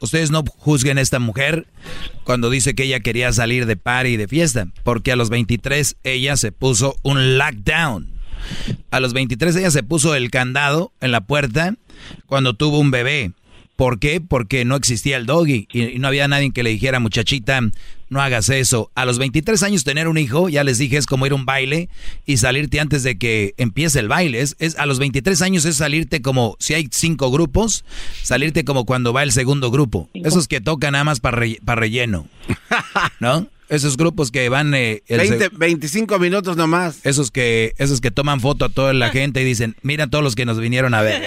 Ustedes 0.00 0.30
no 0.30 0.42
juzguen 0.58 0.96
a 0.96 1.02
esta 1.02 1.18
mujer 1.18 1.66
cuando 2.24 2.48
dice 2.48 2.74
que 2.74 2.84
ella 2.84 3.00
quería 3.00 3.32
salir 3.32 3.66
de 3.66 3.76
party 3.76 4.10
y 4.10 4.16
de 4.16 4.28
fiesta, 4.28 4.66
porque 4.82 5.12
a 5.12 5.16
los 5.16 5.28
23 5.28 5.96
ella 6.04 6.36
se 6.36 6.52
puso 6.52 6.94
un 7.02 7.36
lockdown. 7.36 8.19
A 8.90 9.00
los 9.00 9.12
23 9.12 9.56
ella 9.56 9.70
se 9.70 9.82
puso 9.82 10.14
el 10.14 10.30
candado 10.30 10.92
en 11.00 11.12
la 11.12 11.20
puerta 11.20 11.74
cuando 12.26 12.54
tuvo 12.54 12.78
un 12.78 12.90
bebé. 12.90 13.32
¿Por 13.76 13.98
qué? 13.98 14.20
Porque 14.20 14.66
no 14.66 14.76
existía 14.76 15.16
el 15.16 15.24
doggy 15.24 15.66
y, 15.72 15.98
no 15.98 16.08
había 16.08 16.28
nadie 16.28 16.50
que 16.50 16.62
le 16.62 16.68
dijera, 16.68 17.00
muchachita, 17.00 17.62
no 18.10 18.20
hagas 18.20 18.50
eso. 18.50 18.90
A 18.94 19.06
los 19.06 19.18
23 19.18 19.62
años 19.62 19.84
tener 19.84 20.06
un 20.06 20.18
hijo, 20.18 20.50
ya 20.50 20.64
les 20.64 20.76
dije, 20.76 20.98
es 20.98 21.06
como 21.06 21.24
ir 21.24 21.32
a 21.32 21.36
un 21.36 21.46
baile 21.46 21.88
y 22.26 22.36
salirte 22.36 22.78
antes 22.78 23.04
de 23.04 23.16
que 23.16 23.54
empiece 23.56 23.98
el 23.98 24.08
baile. 24.08 24.42
Es, 24.42 24.76
a 24.78 24.84
los 24.84 24.98
23 24.98 25.40
años 25.40 25.64
es 25.64 25.76
salirte 25.76 26.20
como, 26.20 26.56
si 26.58 26.74
hay 26.74 26.88
cinco 26.90 27.30
grupos, 27.30 27.86
salirte 28.22 28.66
como 28.66 28.84
cuando 28.84 29.14
va 29.14 29.22
el 29.22 29.32
segundo 29.32 29.70
grupo. 29.70 30.10
Esos 30.12 30.46
que 30.46 30.60
tocan 30.60 30.92
nada 30.92 31.04
más 31.04 31.20
para 31.20 31.40
para 31.64 31.80
relleno. 31.80 32.28
¿No? 33.20 33.48
Esos 33.70 33.96
grupos 33.96 34.32
que 34.32 34.48
van... 34.48 34.74
Eh, 34.74 35.02
25 35.52 36.18
minutos 36.18 36.56
nomás. 36.56 36.98
Esos 37.04 37.30
que, 37.30 37.72
esos 37.78 38.00
que 38.00 38.10
toman 38.10 38.40
foto 38.40 38.64
a 38.64 38.68
toda 38.68 38.92
la 38.92 39.08
gente 39.12 39.40
y 39.40 39.44
dicen, 39.44 39.76
mira 39.82 40.08
todos 40.08 40.24
los 40.24 40.34
que 40.34 40.44
nos 40.44 40.58
vinieron 40.58 40.92
a 40.92 41.02
ver. 41.02 41.22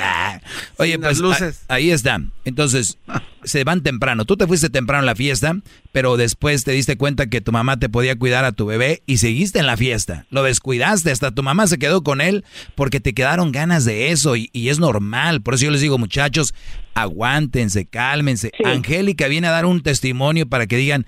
Oye, 0.77 0.99
pues 0.99 1.19
luces. 1.19 1.61
ahí 1.69 1.89
está. 1.89 2.21
Entonces, 2.43 2.97
se 3.43 3.63
van 3.63 3.81
temprano. 3.81 4.25
Tú 4.25 4.37
te 4.37 4.45
fuiste 4.45 4.69
temprano 4.69 5.03
a 5.03 5.05
la 5.05 5.15
fiesta, 5.15 5.55
pero 5.91 6.17
después 6.17 6.63
te 6.63 6.71
diste 6.71 6.97
cuenta 6.97 7.27
que 7.27 7.41
tu 7.41 7.51
mamá 7.51 7.77
te 7.77 7.89
podía 7.89 8.17
cuidar 8.17 8.45
a 8.45 8.51
tu 8.51 8.65
bebé 8.65 9.03
y 9.05 9.17
seguiste 9.17 9.59
en 9.59 9.65
la 9.65 9.77
fiesta. 9.77 10.25
Lo 10.29 10.43
descuidaste, 10.43 11.11
hasta 11.11 11.31
tu 11.31 11.43
mamá 11.43 11.67
se 11.67 11.77
quedó 11.77 12.03
con 12.03 12.21
él 12.21 12.43
porque 12.75 12.99
te 12.99 13.13
quedaron 13.13 13.51
ganas 13.51 13.85
de 13.85 14.11
eso 14.11 14.35
y, 14.35 14.49
es 14.53 14.79
normal. 14.79 15.41
Por 15.41 15.53
eso 15.53 15.65
yo 15.65 15.71
les 15.71 15.81
digo, 15.81 15.97
muchachos, 15.97 16.53
aguántense, 16.93 17.85
cálmense. 17.85 18.51
Angélica 18.63 19.27
viene 19.27 19.47
a 19.47 19.51
dar 19.51 19.65
un 19.65 19.81
testimonio 19.81 20.47
para 20.47 20.67
que 20.67 20.77
digan, 20.77 21.05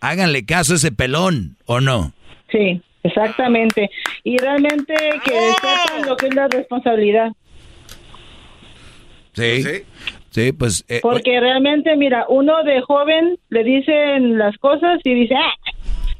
háganle 0.00 0.44
caso 0.44 0.74
a 0.74 0.76
ese 0.76 0.92
pelón, 0.92 1.56
¿o 1.66 1.80
no? 1.80 2.12
Sí, 2.50 2.80
exactamente. 3.02 3.90
Y 4.24 4.38
realmente 4.38 4.94
que 5.24 5.52
sepan 5.52 6.06
lo 6.06 6.16
que 6.16 6.26
es 6.28 6.34
la 6.34 6.48
responsabilidad. 6.48 7.32
Sí. 9.32 9.62
Sí, 10.30 10.52
pues... 10.52 10.84
Eh, 10.88 11.00
Porque 11.00 11.40
realmente, 11.40 11.96
mira, 11.96 12.26
uno 12.28 12.62
de 12.62 12.82
joven 12.82 13.38
le 13.48 13.64
dicen 13.64 14.36
las 14.36 14.54
cosas 14.58 15.00
y 15.02 15.14
dice, 15.14 15.34
ah, 15.34 15.54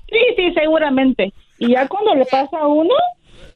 sí, 0.08 0.18
sí, 0.36 0.52
seguramente. 0.54 1.34
Y 1.58 1.72
ya 1.72 1.86
cuando 1.86 2.14
le 2.14 2.24
pasa 2.24 2.58
a 2.60 2.66
uno, 2.66 2.94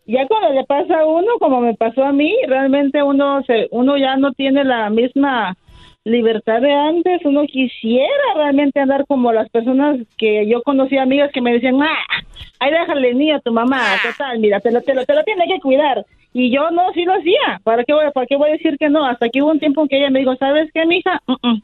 ya 0.07 0.27
cuando 0.27 0.53
le 0.53 0.65
pasa 0.65 1.01
a 1.01 1.07
uno, 1.07 1.39
como 1.39 1.63
me 1.63 1.73
pasó 1.75 2.05
a 2.05 2.13
mí, 2.13 2.37
realmente 2.47 3.03
uno, 3.03 3.43
se, 3.47 3.69
uno 3.71 3.97
ya 3.97 4.17
no 4.17 4.33
tiene 4.33 4.65
la 4.65 4.91
misma 4.91 5.57
libertad 6.05 6.61
de 6.63 6.73
antes, 6.73 7.21
uno 7.25 7.43
quisiera 7.47 8.35
realmente 8.35 8.81
andar 8.81 9.05
como 9.07 9.33
las 9.33 9.49
personas 9.51 9.99
que 10.17 10.47
yo 10.47 10.63
conocí, 10.63 10.97
amigas 10.97 11.31
que 11.33 11.43
me 11.43 11.53
decían, 11.53 11.83
ah, 11.83 12.23
ahí 12.59 12.71
déjale 12.71 13.15
niño 13.15 13.37
a 13.37 13.41
tu 13.41 13.53
mamá, 13.53 13.83
total, 14.03 14.39
mira, 14.39 14.61
te 14.61 14.71
lo, 14.71 14.81
te 14.83 14.95
lo, 14.95 15.05
te 15.05 15.15
lo 15.15 15.23
tiene 15.25 15.47
que 15.47 15.61
cuidar. 15.61 16.05
Y 16.33 16.51
yo 16.51 16.71
no, 16.71 16.93
sí 16.95 17.05
lo 17.05 17.15
hacía, 17.15 17.61
¿para 17.65 17.85
qué, 17.85 17.93
voy, 17.93 18.05
¿para 18.15 18.27
qué 18.27 18.37
voy 18.37 18.51
a 18.51 18.53
decir 18.53 18.79
que 18.79 18.89
no? 18.89 19.05
Hasta 19.05 19.29
que 19.29 19.43
hubo 19.43 19.51
un 19.51 19.59
tiempo 19.59 19.83
en 19.83 19.89
que 19.89 19.99
ella 19.99 20.11
me 20.11 20.21
dijo, 20.21 20.37
¿sabes 20.37 20.71
qué, 20.73 20.87
mija? 20.87 21.21
hija 21.27 21.63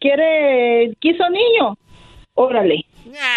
Quiere, 0.00 0.94
quiso 0.98 1.24
niño, 1.30 1.76
órale. 2.34 2.84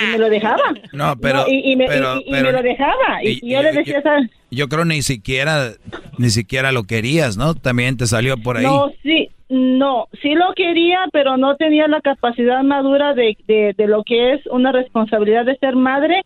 Y 0.01 0.11
me 0.11 0.17
lo 0.17 0.29
dejaba. 0.29 0.73
No, 0.93 1.15
pero. 1.21 1.45
y, 1.47 1.75
me, 1.75 1.87
lo 1.87 2.61
dejaba. 2.61 3.23
Y, 3.23 3.49
yo 3.49 3.61
le 3.61 3.71
decía, 3.71 4.01
¿sabes? 4.01 4.29
Yo 4.49 4.67
creo 4.69 4.85
ni 4.85 5.01
siquiera, 5.01 5.71
ni 6.17 6.29
siquiera 6.29 6.71
lo 6.71 6.83
querías, 6.83 7.37
¿no? 7.37 7.53
También 7.53 7.97
te 7.97 8.07
salió 8.07 8.37
por 8.37 8.57
ahí. 8.57 8.63
No, 8.63 8.91
sí, 9.03 9.29
no, 9.49 10.07
sí 10.21 10.33
lo 10.35 10.53
quería, 10.55 10.99
pero 11.11 11.37
no 11.37 11.55
tenía 11.55 11.87
la 11.87 12.01
capacidad 12.01 12.63
madura 12.63 13.13
de, 13.13 13.37
de, 13.47 13.73
de 13.77 13.87
lo 13.87 14.03
que 14.03 14.33
es 14.33 14.45
una 14.47 14.71
responsabilidad 14.71 15.45
de 15.45 15.57
ser 15.57 15.75
madre 15.75 16.21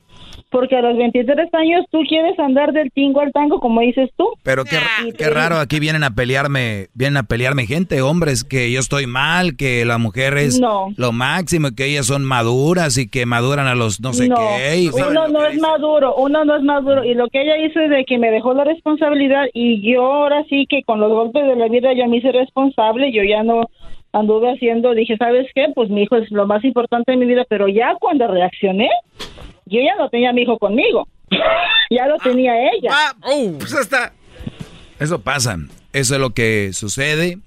porque 0.52 0.76
a 0.76 0.82
los 0.82 0.98
23 0.98 1.50
años 1.54 1.86
tú 1.90 2.00
quieres 2.08 2.38
andar 2.38 2.74
del 2.74 2.92
tingo 2.92 3.22
al 3.22 3.32
tango, 3.32 3.60
como 3.60 3.82
dices 3.82 4.10
tú. 4.18 4.28
Pero 4.44 4.66
qué, 4.66 4.78
qué 5.18 5.30
raro, 5.30 5.58
aquí 5.58 5.80
vienen 5.80 6.04
a 6.04 6.14
pelearme, 6.14 6.88
vienen 6.94 7.18
a 7.18 7.24
pelearme 7.24 7.66
gente, 7.66 8.02
hombres, 8.02 8.44
que 8.44 8.72
yo 8.72 8.80
estoy 8.80 9.08
mal, 9.08 9.56
que 9.56 9.86
la 9.86 9.98
mujer 9.98 10.38
es 10.38 10.60
lo 10.60 11.12
máximo, 11.12 11.70
que 11.76 11.86
ellas 11.86 12.06
son 12.06 12.26
maduras 12.26 12.98
y 12.98 13.10
que 13.10 13.26
maduran 13.26 13.68
a 13.68 13.76
los 13.76 14.02
no 14.02 14.14
sé 14.14 14.28
qué. 14.28 14.90
uno 14.94 15.28
no 15.30 15.46
es 15.46 15.60
maduro, 15.60 16.16
uno 16.16 16.44
no 16.44 16.58
es 16.58 16.64
maduro. 16.64 17.06
Y 17.06 17.14
lo 17.14 17.28
que 17.30 17.42
ella 17.42 17.58
hizo 17.58 17.80
es 17.80 17.90
de 17.90 18.04
que 18.06 18.18
me 18.18 18.30
dejó 18.30 18.54
la 18.54 18.66
responsabilidad 18.66 19.46
y 19.54 19.82
yo 19.82 20.04
ahora 20.04 20.44
sí 20.50 20.66
que 20.70 20.84
con 20.84 21.00
los 21.00 21.12
golpes 21.12 21.46
de 21.46 21.56
la 21.56 21.68
vida 21.70 21.94
yo 21.94 22.08
me 22.08 22.18
hice 22.18 22.32
responsable, 22.32 23.12
yo 23.12 23.24
ya 23.24 23.44
no 23.44 23.70
anduve 24.14 24.52
haciendo, 24.52 24.94
dije, 24.94 25.16
¿sabes 25.18 25.48
qué? 25.56 25.68
Pues 25.74 25.90
mi 25.90 26.04
hijo 26.04 26.18
es 26.18 26.30
lo 26.32 26.46
más 26.46 26.64
importante 26.64 27.14
en 27.14 27.20
mi 27.20 27.26
vida, 27.26 27.46
pero 27.48 27.68
ya 27.68 27.96
cuando 28.00 28.28
reaccioné, 28.28 28.90
yo 29.72 29.82
ya 29.82 29.96
no 29.96 30.10
tenía 30.10 30.30
a 30.30 30.34
mi 30.34 30.42
hijo 30.42 30.58
conmigo. 30.60 31.08
ya 31.90 32.08
lo 32.08 32.18
tenía 32.18 32.54
ella. 32.72 32.90
Ah, 32.92 33.14
oh, 33.24 33.54
pues 33.58 33.74
Eso 35.00 35.22
pasa. 35.22 35.58
Eso 35.94 36.16
es 36.16 36.22
lo 36.22 36.32
que 36.32 36.74
sucede. 36.74 37.38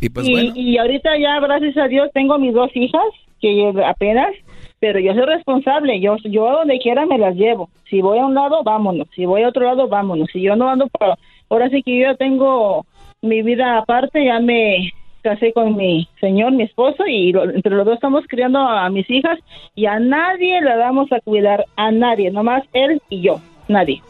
Y 0.00 0.10
pues 0.10 0.28
bueno. 0.28 0.52
Y 0.54 0.76
ahorita 0.78 1.18
ya, 1.18 1.40
gracias 1.40 1.76
a 1.76 1.88
Dios, 1.88 2.10
tengo 2.12 2.38
mis 2.38 2.52
dos 2.52 2.70
hijas, 2.74 3.02
que 3.40 3.72
apenas, 3.86 4.32
pero 4.80 5.00
yo 5.00 5.14
soy 5.14 5.24
responsable. 5.24 6.00
Yo, 6.00 6.16
yo 6.24 6.50
donde 6.50 6.78
quiera 6.78 7.06
me 7.06 7.18
las 7.18 7.34
llevo. 7.36 7.70
Si 7.88 8.00
voy 8.00 8.18
a 8.18 8.26
un 8.26 8.34
lado, 8.34 8.62
vámonos. 8.62 9.08
Si 9.14 9.24
voy 9.24 9.42
a 9.42 9.48
otro 9.48 9.64
lado, 9.64 9.88
vámonos. 9.88 10.28
Si 10.32 10.42
yo 10.42 10.56
no 10.56 10.68
ando 10.68 10.88
para... 10.88 11.18
Ahora 11.48 11.68
sí 11.70 11.82
que 11.82 11.98
yo 11.98 12.06
ya 12.10 12.16
tengo 12.16 12.86
mi 13.20 13.42
vida 13.42 13.78
aparte, 13.78 14.24
ya 14.24 14.40
me 14.40 14.92
casé 15.22 15.52
con 15.52 15.76
mi 15.76 16.08
señor, 16.20 16.52
mi 16.52 16.64
esposo, 16.64 17.06
y 17.06 17.30
entre 17.30 17.74
los 17.74 17.84
dos 17.84 17.94
estamos 17.94 18.24
criando 18.28 18.58
a 18.58 18.88
mis 18.90 19.08
hijas 19.10 19.38
y 19.74 19.86
a 19.86 19.98
nadie 19.98 20.60
la 20.60 20.76
damos 20.76 21.10
a 21.12 21.20
cuidar, 21.20 21.64
a 21.76 21.90
nadie, 21.90 22.30
nomás 22.30 22.62
él 22.72 23.00
y 23.08 23.22
yo, 23.22 23.40
nadie. 23.68 24.02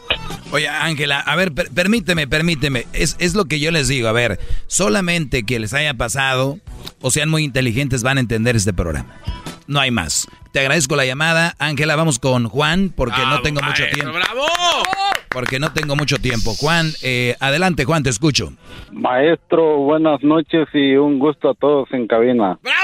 Oye, 0.53 0.69
Ángela, 0.69 1.21
a 1.21 1.37
ver, 1.37 1.53
permíteme, 1.53 2.27
permíteme, 2.27 2.85
es, 2.93 3.17
es 3.21 3.35
lo 3.35 3.47
que 3.47 3.61
yo 3.61 3.71
les 3.71 3.89
digo, 3.89 4.09
a 4.09 4.13
ver, 4.13 4.39
solamente 4.67 5.45
que 5.45 5.59
les 5.59 5.73
haya 5.75 5.95
pasado 5.95 6.59
o 7.01 7.11
sean 7.11 7.31
muy 7.31 7.45
inteligentes 7.45 8.03
van 8.03 8.19
a 8.19 8.21
entender 8.21 8.57
este 8.57 8.73
programa. 8.73 9.15
No 9.67 9.81
hay 9.81 9.91
más. 9.91 10.29
Te 10.53 10.61
agradezco 10.61 10.97
la 10.97 11.07
llamada. 11.07 11.55
Ángela, 11.59 11.97
vamos 11.97 12.19
con 12.19 12.49
Juan 12.49 12.93
porque 12.95 13.21
no 13.25 13.41
tengo 13.41 13.63
mucho 13.63 13.85
tiempo. 13.93 14.13
¡Bravo! 14.13 14.47
Porque 15.33 15.59
no 15.59 15.73
tengo 15.73 15.97
mucho 15.97 16.19
tiempo. 16.19 16.53
Juan, 16.55 16.91
eh, 17.03 17.37
adelante, 17.41 17.85
Juan, 17.85 18.03
te 18.03 18.11
escucho. 18.11 18.53
Maestro, 18.93 19.79
buenas 19.79 20.23
noches 20.23 20.69
y 20.75 20.97
un 20.97 21.19
gusto 21.19 21.51
a 21.51 21.55
todos 21.55 21.89
en 21.93 22.07
cabina. 22.07 22.59
¡Bravo! 22.63 22.83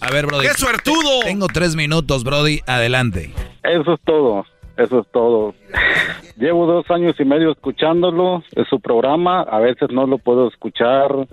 A 0.00 0.10
ver, 0.10 0.26
Brody. 0.26 0.46
¡Qué 0.46 0.54
suertudo! 0.54 1.20
Tengo 1.24 1.46
tres 1.48 1.76
minutos, 1.76 2.24
Brody. 2.24 2.60
Adelante. 2.66 3.32
Eso 3.62 3.94
es 3.94 4.00
todo. 4.04 4.46
Eso 4.76 5.00
es 5.00 5.06
todo. 5.12 5.54
Llevo 6.36 6.66
dos 6.66 6.90
años 6.90 7.16
y 7.18 7.24
medio 7.24 7.52
escuchándolo, 7.52 8.42
es 8.54 8.68
su 8.68 8.78
programa. 8.80 9.40
A 9.42 9.58
veces 9.58 9.90
no 9.90 10.06
lo 10.06 10.18
puedo 10.18 10.48
escuchar 10.48 11.26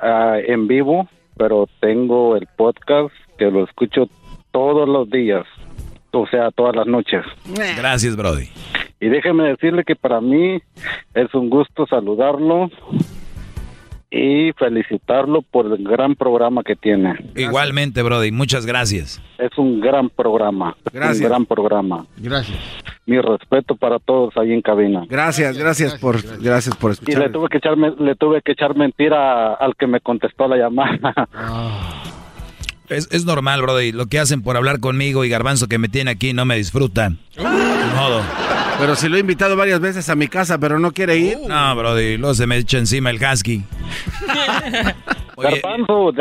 ah, 0.00 0.36
en 0.46 0.68
vivo, 0.68 1.08
pero 1.38 1.68
tengo 1.80 2.36
el 2.36 2.46
podcast 2.56 3.14
que 3.38 3.50
lo 3.50 3.64
escucho 3.64 4.08
todos 4.50 4.86
los 4.86 5.08
días, 5.08 5.46
o 6.20 6.26
sea, 6.26 6.50
todas 6.50 6.76
las 6.76 6.86
noches. 6.86 7.24
Gracias, 7.76 8.16
Brody. 8.16 8.48
Y 9.00 9.08
déjeme 9.08 9.48
decirle 9.48 9.82
que 9.84 9.96
para 9.96 10.20
mí 10.20 10.60
es 11.14 11.34
un 11.34 11.50
gusto 11.50 11.86
saludarlo 11.86 12.70
y 14.12 14.52
felicitarlo 14.52 15.40
por 15.40 15.66
el 15.66 15.82
gran 15.82 16.14
programa 16.14 16.62
que 16.62 16.76
tiene. 16.76 17.14
Igualmente, 17.34 18.02
Brody, 18.02 18.30
muchas 18.30 18.66
gracias. 18.66 19.22
Es 19.38 19.56
un 19.56 19.80
gran 19.80 20.10
programa. 20.10 20.76
Gracias. 20.92 21.22
Un 21.22 21.28
gran 21.28 21.46
programa. 21.46 22.06
Gracias. 22.18 22.58
Mi 23.06 23.18
respeto 23.18 23.74
para 23.74 23.98
todos 23.98 24.36
ahí 24.36 24.52
en 24.52 24.60
cabina. 24.60 25.04
Gracias, 25.08 25.56
gracias 25.56 25.98
por 25.98 26.22
gracias 26.40 26.76
por 26.76 26.92
escuchar. 26.92 27.22
Y 27.22 27.24
le 27.24 27.30
tuve 27.30 27.48
que 27.48 27.56
echar 27.56 27.76
le 27.76 28.14
tuve 28.14 28.42
que 28.42 28.52
echar 28.52 28.76
mentira 28.76 29.54
al 29.54 29.74
que 29.76 29.86
me 29.86 30.00
contestó 30.00 30.46
la 30.46 30.56
llamada. 30.58 31.14
Ah. 31.34 32.02
Es, 32.92 33.08
es, 33.10 33.24
normal, 33.24 33.62
Brody. 33.62 33.92
Lo 33.92 34.06
que 34.06 34.18
hacen 34.18 34.42
por 34.42 34.56
hablar 34.56 34.80
conmigo 34.80 35.24
y 35.24 35.28
Garbanzo 35.28 35.68
que 35.68 35.78
me 35.78 35.88
tiene 35.88 36.10
aquí 36.10 36.32
no 36.32 36.44
me 36.44 36.56
disfrutan. 36.56 37.18
modo. 37.38 38.22
Pero 38.78 38.96
si 38.96 39.08
lo 39.08 39.16
he 39.16 39.20
invitado 39.20 39.56
varias 39.56 39.80
veces 39.80 40.08
a 40.08 40.14
mi 40.14 40.28
casa, 40.28 40.58
pero 40.58 40.78
no 40.78 40.92
quiere 40.92 41.16
ir. 41.16 41.38
No, 41.46 41.76
Brody, 41.76 42.16
luego 42.16 42.34
se 42.34 42.46
me 42.46 42.56
echa 42.56 42.78
encima 42.78 43.10
el 43.10 43.20
husky. 43.22 43.62
Garbanzo, 45.36 46.12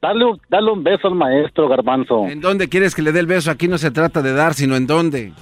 dale, 0.00 0.24
dale 0.48 0.72
un 0.72 0.82
beso 0.82 1.08
al 1.08 1.14
maestro, 1.14 1.68
Garbanzo. 1.68 2.26
¿En 2.26 2.40
dónde 2.40 2.68
quieres 2.68 2.94
que 2.94 3.02
le 3.02 3.12
dé 3.12 3.20
el 3.20 3.26
beso? 3.26 3.50
Aquí 3.50 3.68
no 3.68 3.78
se 3.78 3.90
trata 3.90 4.22
de 4.22 4.32
dar, 4.32 4.54
sino 4.54 4.76
en 4.76 4.86
dónde. 4.86 5.32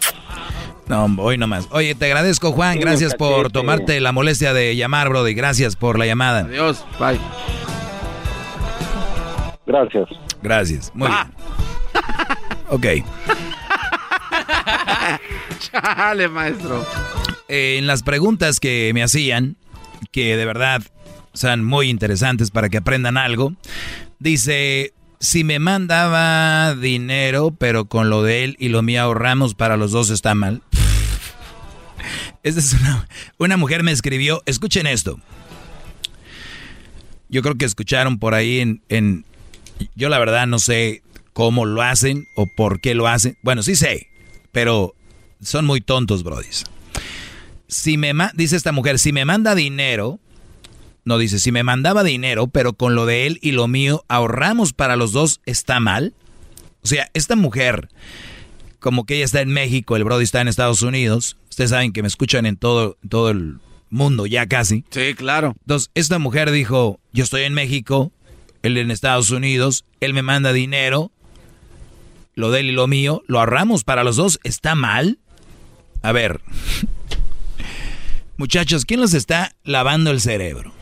No, 0.89 1.07
hoy 1.19 1.39
nomás. 1.39 1.69
Oye, 1.71 1.95
te 1.95 2.07
agradezco, 2.07 2.53
Juan. 2.53 2.81
Gracias 2.81 3.15
por 3.15 3.53
tomarte 3.53 4.01
la 4.01 4.13
molestia 4.13 4.53
de 4.53 4.75
llamar, 4.75 5.09
Brody. 5.09 5.35
Gracias 5.35 5.77
por 5.77 5.99
la 5.99 6.07
llamada. 6.07 6.41
Adiós. 6.41 6.85
Bye. 6.99 7.21
Gracias. 9.67 10.09
Gracias. 10.43 10.91
Muy 10.95 11.09
bien. 11.09 11.33
Ok. 12.69 12.87
Chale, 15.59 16.29
maestro. 16.29 16.87
en 17.49 17.87
las 17.87 18.03
preguntas 18.03 18.61
que 18.61 18.93
me 18.95 19.03
hacían, 19.03 19.57
que 20.13 20.37
de 20.37 20.45
verdad 20.45 20.83
son 21.33 21.65
muy 21.65 21.89
interesantes 21.89 22.51
para 22.51 22.69
que 22.69 22.79
aprendan 22.79 23.17
algo, 23.17 23.55
dice, 24.19 24.95
si 25.19 25.45
me 25.45 25.59
mandaba 25.59 26.75
dinero, 26.75 27.55
pero 27.57 27.85
con 27.85 28.11
lo 28.11 28.23
de 28.23 28.45
él 28.45 28.57
y 28.59 28.69
lo 28.69 28.83
mío 28.83 29.03
ahorramos 29.03 29.55
para 29.55 29.77
los 29.77 29.93
dos 29.93 30.11
está 30.11 30.35
mal. 30.35 30.63
Esa 32.43 32.61
es 32.61 32.73
una, 32.73 33.07
una 33.39 33.57
mujer 33.57 33.83
me 33.83 33.93
escribió, 33.93 34.43
escuchen 34.47 34.87
esto. 34.87 35.21
yo 37.29 37.43
creo 37.43 37.57
que 37.57 37.67
escucharon 37.67 38.19
por 38.19 38.35
ahí 38.35 38.61
en, 38.61 38.83
en, 38.89 39.25
yo 39.95 40.09
la 40.09 40.19
verdad 40.19 40.47
no 40.47 40.59
sé 40.59 41.03
cómo 41.33 41.65
lo 41.65 41.83
hacen 41.83 42.27
o 42.37 42.47
por 42.47 42.81
qué 42.81 42.95
lo 42.95 43.09
hacen. 43.09 43.37
Bueno, 43.43 43.63
sí 43.63 43.77
sé, 43.77 44.09
pero 44.53 44.95
son 45.41 45.65
muy 45.65 45.81
tontos, 45.81 46.23
brodis. 46.23 46.65
Si 47.69 47.97
me 47.97 48.13
dice 48.35 48.57
esta 48.57 48.73
mujer, 48.73 48.99
si 48.99 49.13
me 49.13 49.25
manda 49.25 49.55
dinero, 49.55 50.19
no 51.05 51.19
dice, 51.19 51.39
si 51.39 51.53
me 51.53 51.63
mandaba 51.63 52.05
dinero, 52.05 52.49
pero 52.49 52.73
con 52.75 52.95
lo 52.95 53.07
de 53.07 53.27
él 53.27 53.39
y 53.43 53.53
lo 53.53 53.69
mío 53.69 54.05
ahorramos 54.09 54.73
para 54.73 54.97
los 54.97 55.13
dos, 55.13 55.41
¿está 55.47 55.81
mal? 55.81 56.15
O 56.83 56.87
sea, 56.87 57.11
esta 57.15 57.37
mujer, 57.37 57.89
como 58.79 59.05
que 59.05 59.17
ella 59.17 59.25
está 59.25 59.41
en 59.41 59.51
México, 59.51 59.97
el 59.97 60.05
Brody 60.05 60.25
está 60.25 60.41
en 60.41 60.49
Estados 60.49 60.83
Unidos, 60.83 61.37
ustedes 61.49 61.71
saben 61.71 61.93
que 61.93 62.03
me 62.03 62.09
escuchan 62.09 62.47
en 62.47 62.57
todo, 62.57 62.97
todo 63.09 63.31
el 63.31 63.59
mundo 63.91 64.27
ya 64.27 64.47
casi. 64.47 64.85
Sí, 64.91 65.15
claro. 65.15 65.55
Entonces, 65.61 65.91
esta 65.95 66.19
mujer 66.19 66.51
dijo, 66.51 67.01
yo 67.13 67.25
estoy 67.25 67.43
en 67.43 67.55
México, 67.55 68.13
él 68.63 68.77
en 68.77 68.91
Estados 68.91 69.31
Unidos, 69.31 69.85
él 70.01 70.15
me 70.15 70.23
manda 70.23 70.53
dinero, 70.53 71.11
lo 72.35 72.51
de 72.51 72.61
él 72.61 72.71
y 72.71 72.73
lo 72.73 72.87
mío, 72.87 73.23
lo 73.27 73.41
ahorramos 73.41 73.85
para 73.85 74.05
los 74.05 74.17
dos, 74.17 74.41
¿está 74.45 74.75
mal? 74.75 75.19
A 76.03 76.13
ver, 76.13 76.41
muchachos, 78.37 78.85
¿quién 78.85 79.01
les 79.01 79.15
está 79.15 79.55
lavando 79.65 80.11
el 80.11 80.21
cerebro? 80.21 80.73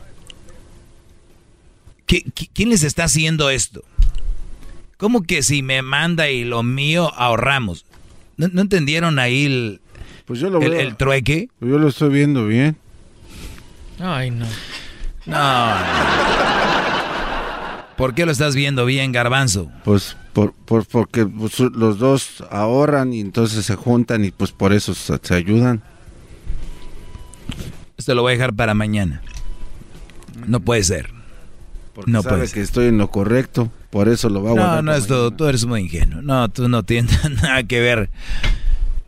quién 2.53 2.69
les 2.69 2.81
está 2.81 3.03
haciendo 3.03 3.51
esto? 3.51 3.83
¿Cómo 4.97 5.23
que 5.23 5.43
si 5.43 5.61
me 5.61 5.81
manda 5.81 6.29
y 6.29 6.43
lo 6.43 6.61
mío 6.61 7.13
ahorramos? 7.15 7.85
¿No, 8.35 8.61
entendieron 8.61 9.17
ahí 9.17 9.45
el, 9.45 9.81
pues 10.25 10.39
yo 10.41 10.49
lo 10.49 10.61
el, 10.61 10.97
trueque? 10.97 11.47
Pues 11.59 11.71
yo 11.71 11.77
lo 11.77 11.87
estoy 11.87 12.09
viendo 12.09 12.45
bien. 12.45 12.75
Ay, 13.99 14.31
no. 14.31 14.45
No. 15.25 16.38
¿Por 17.99 18.15
qué 18.15 18.25
lo 18.25 18.31
estás 18.31 18.55
viendo 18.55 18.85
bien, 18.85 19.11
garbanzo? 19.11 19.69
Pues 19.83 20.15
por, 20.31 20.53
por, 20.53 20.85
porque 20.85 21.25
pues, 21.25 21.59
los 21.59 21.99
dos 21.99 22.45
ahorran 22.49 23.11
y 23.11 23.19
entonces 23.19 23.65
se 23.65 23.75
juntan 23.75 24.23
y 24.23 24.31
pues 24.31 24.53
por 24.53 24.71
eso 24.71 24.93
se, 24.93 25.33
ayudan. 25.33 25.83
Esto 27.97 28.15
lo 28.15 28.21
voy 28.21 28.31
a 28.31 28.35
dejar 28.35 28.53
para 28.53 28.73
mañana. 28.73 29.21
No 30.47 30.61
puede 30.61 30.85
ser. 30.85 31.09
Porque 31.93 32.09
no 32.09 32.23
sabe 32.23 32.47
que 32.47 32.61
estoy 32.61 32.87
en 32.87 32.97
lo 32.97 33.11
correcto, 33.11 33.69
por 33.89 34.07
eso 34.07 34.29
lo 34.29 34.43
va 34.43 34.51
a 34.51 34.53
guardar. 34.53 34.75
No, 34.77 34.93
no, 34.93 34.97
esto, 34.97 35.31
tú 35.31 35.47
eres 35.47 35.65
muy 35.65 35.81
ingenuo. 35.81 36.21
No, 36.21 36.47
tú 36.47 36.69
no 36.69 36.83
tienes 36.83 37.29
nada 37.43 37.63
que 37.63 37.81
ver. 37.81 38.09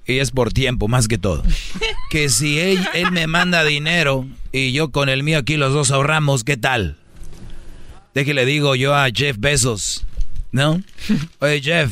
Y 0.05 0.17
es 0.17 0.31
por 0.31 0.51
tiempo, 0.51 0.89
más 0.89 1.07
que 1.07 1.17
todo. 1.17 1.43
Que 2.09 2.27
si 2.27 2.59
él, 2.59 2.85
él 2.93 3.13
me 3.13 3.25
manda 3.27 3.63
dinero 3.63 4.27
y 4.51 4.73
yo 4.73 4.91
con 4.91 5.07
el 5.07 5.23
mío 5.23 5.37
aquí 5.37 5.55
los 5.55 5.71
dos 5.71 5.91
ahorramos, 5.91 6.43
¿qué 6.43 6.57
tal? 6.57 6.97
Déjele 8.13 8.45
digo 8.45 8.75
yo 8.75 8.93
a 8.93 9.07
Jeff 9.13 9.37
Bezos, 9.39 10.05
¿no? 10.51 10.81
Oye 11.39 11.61
Jeff, 11.61 11.91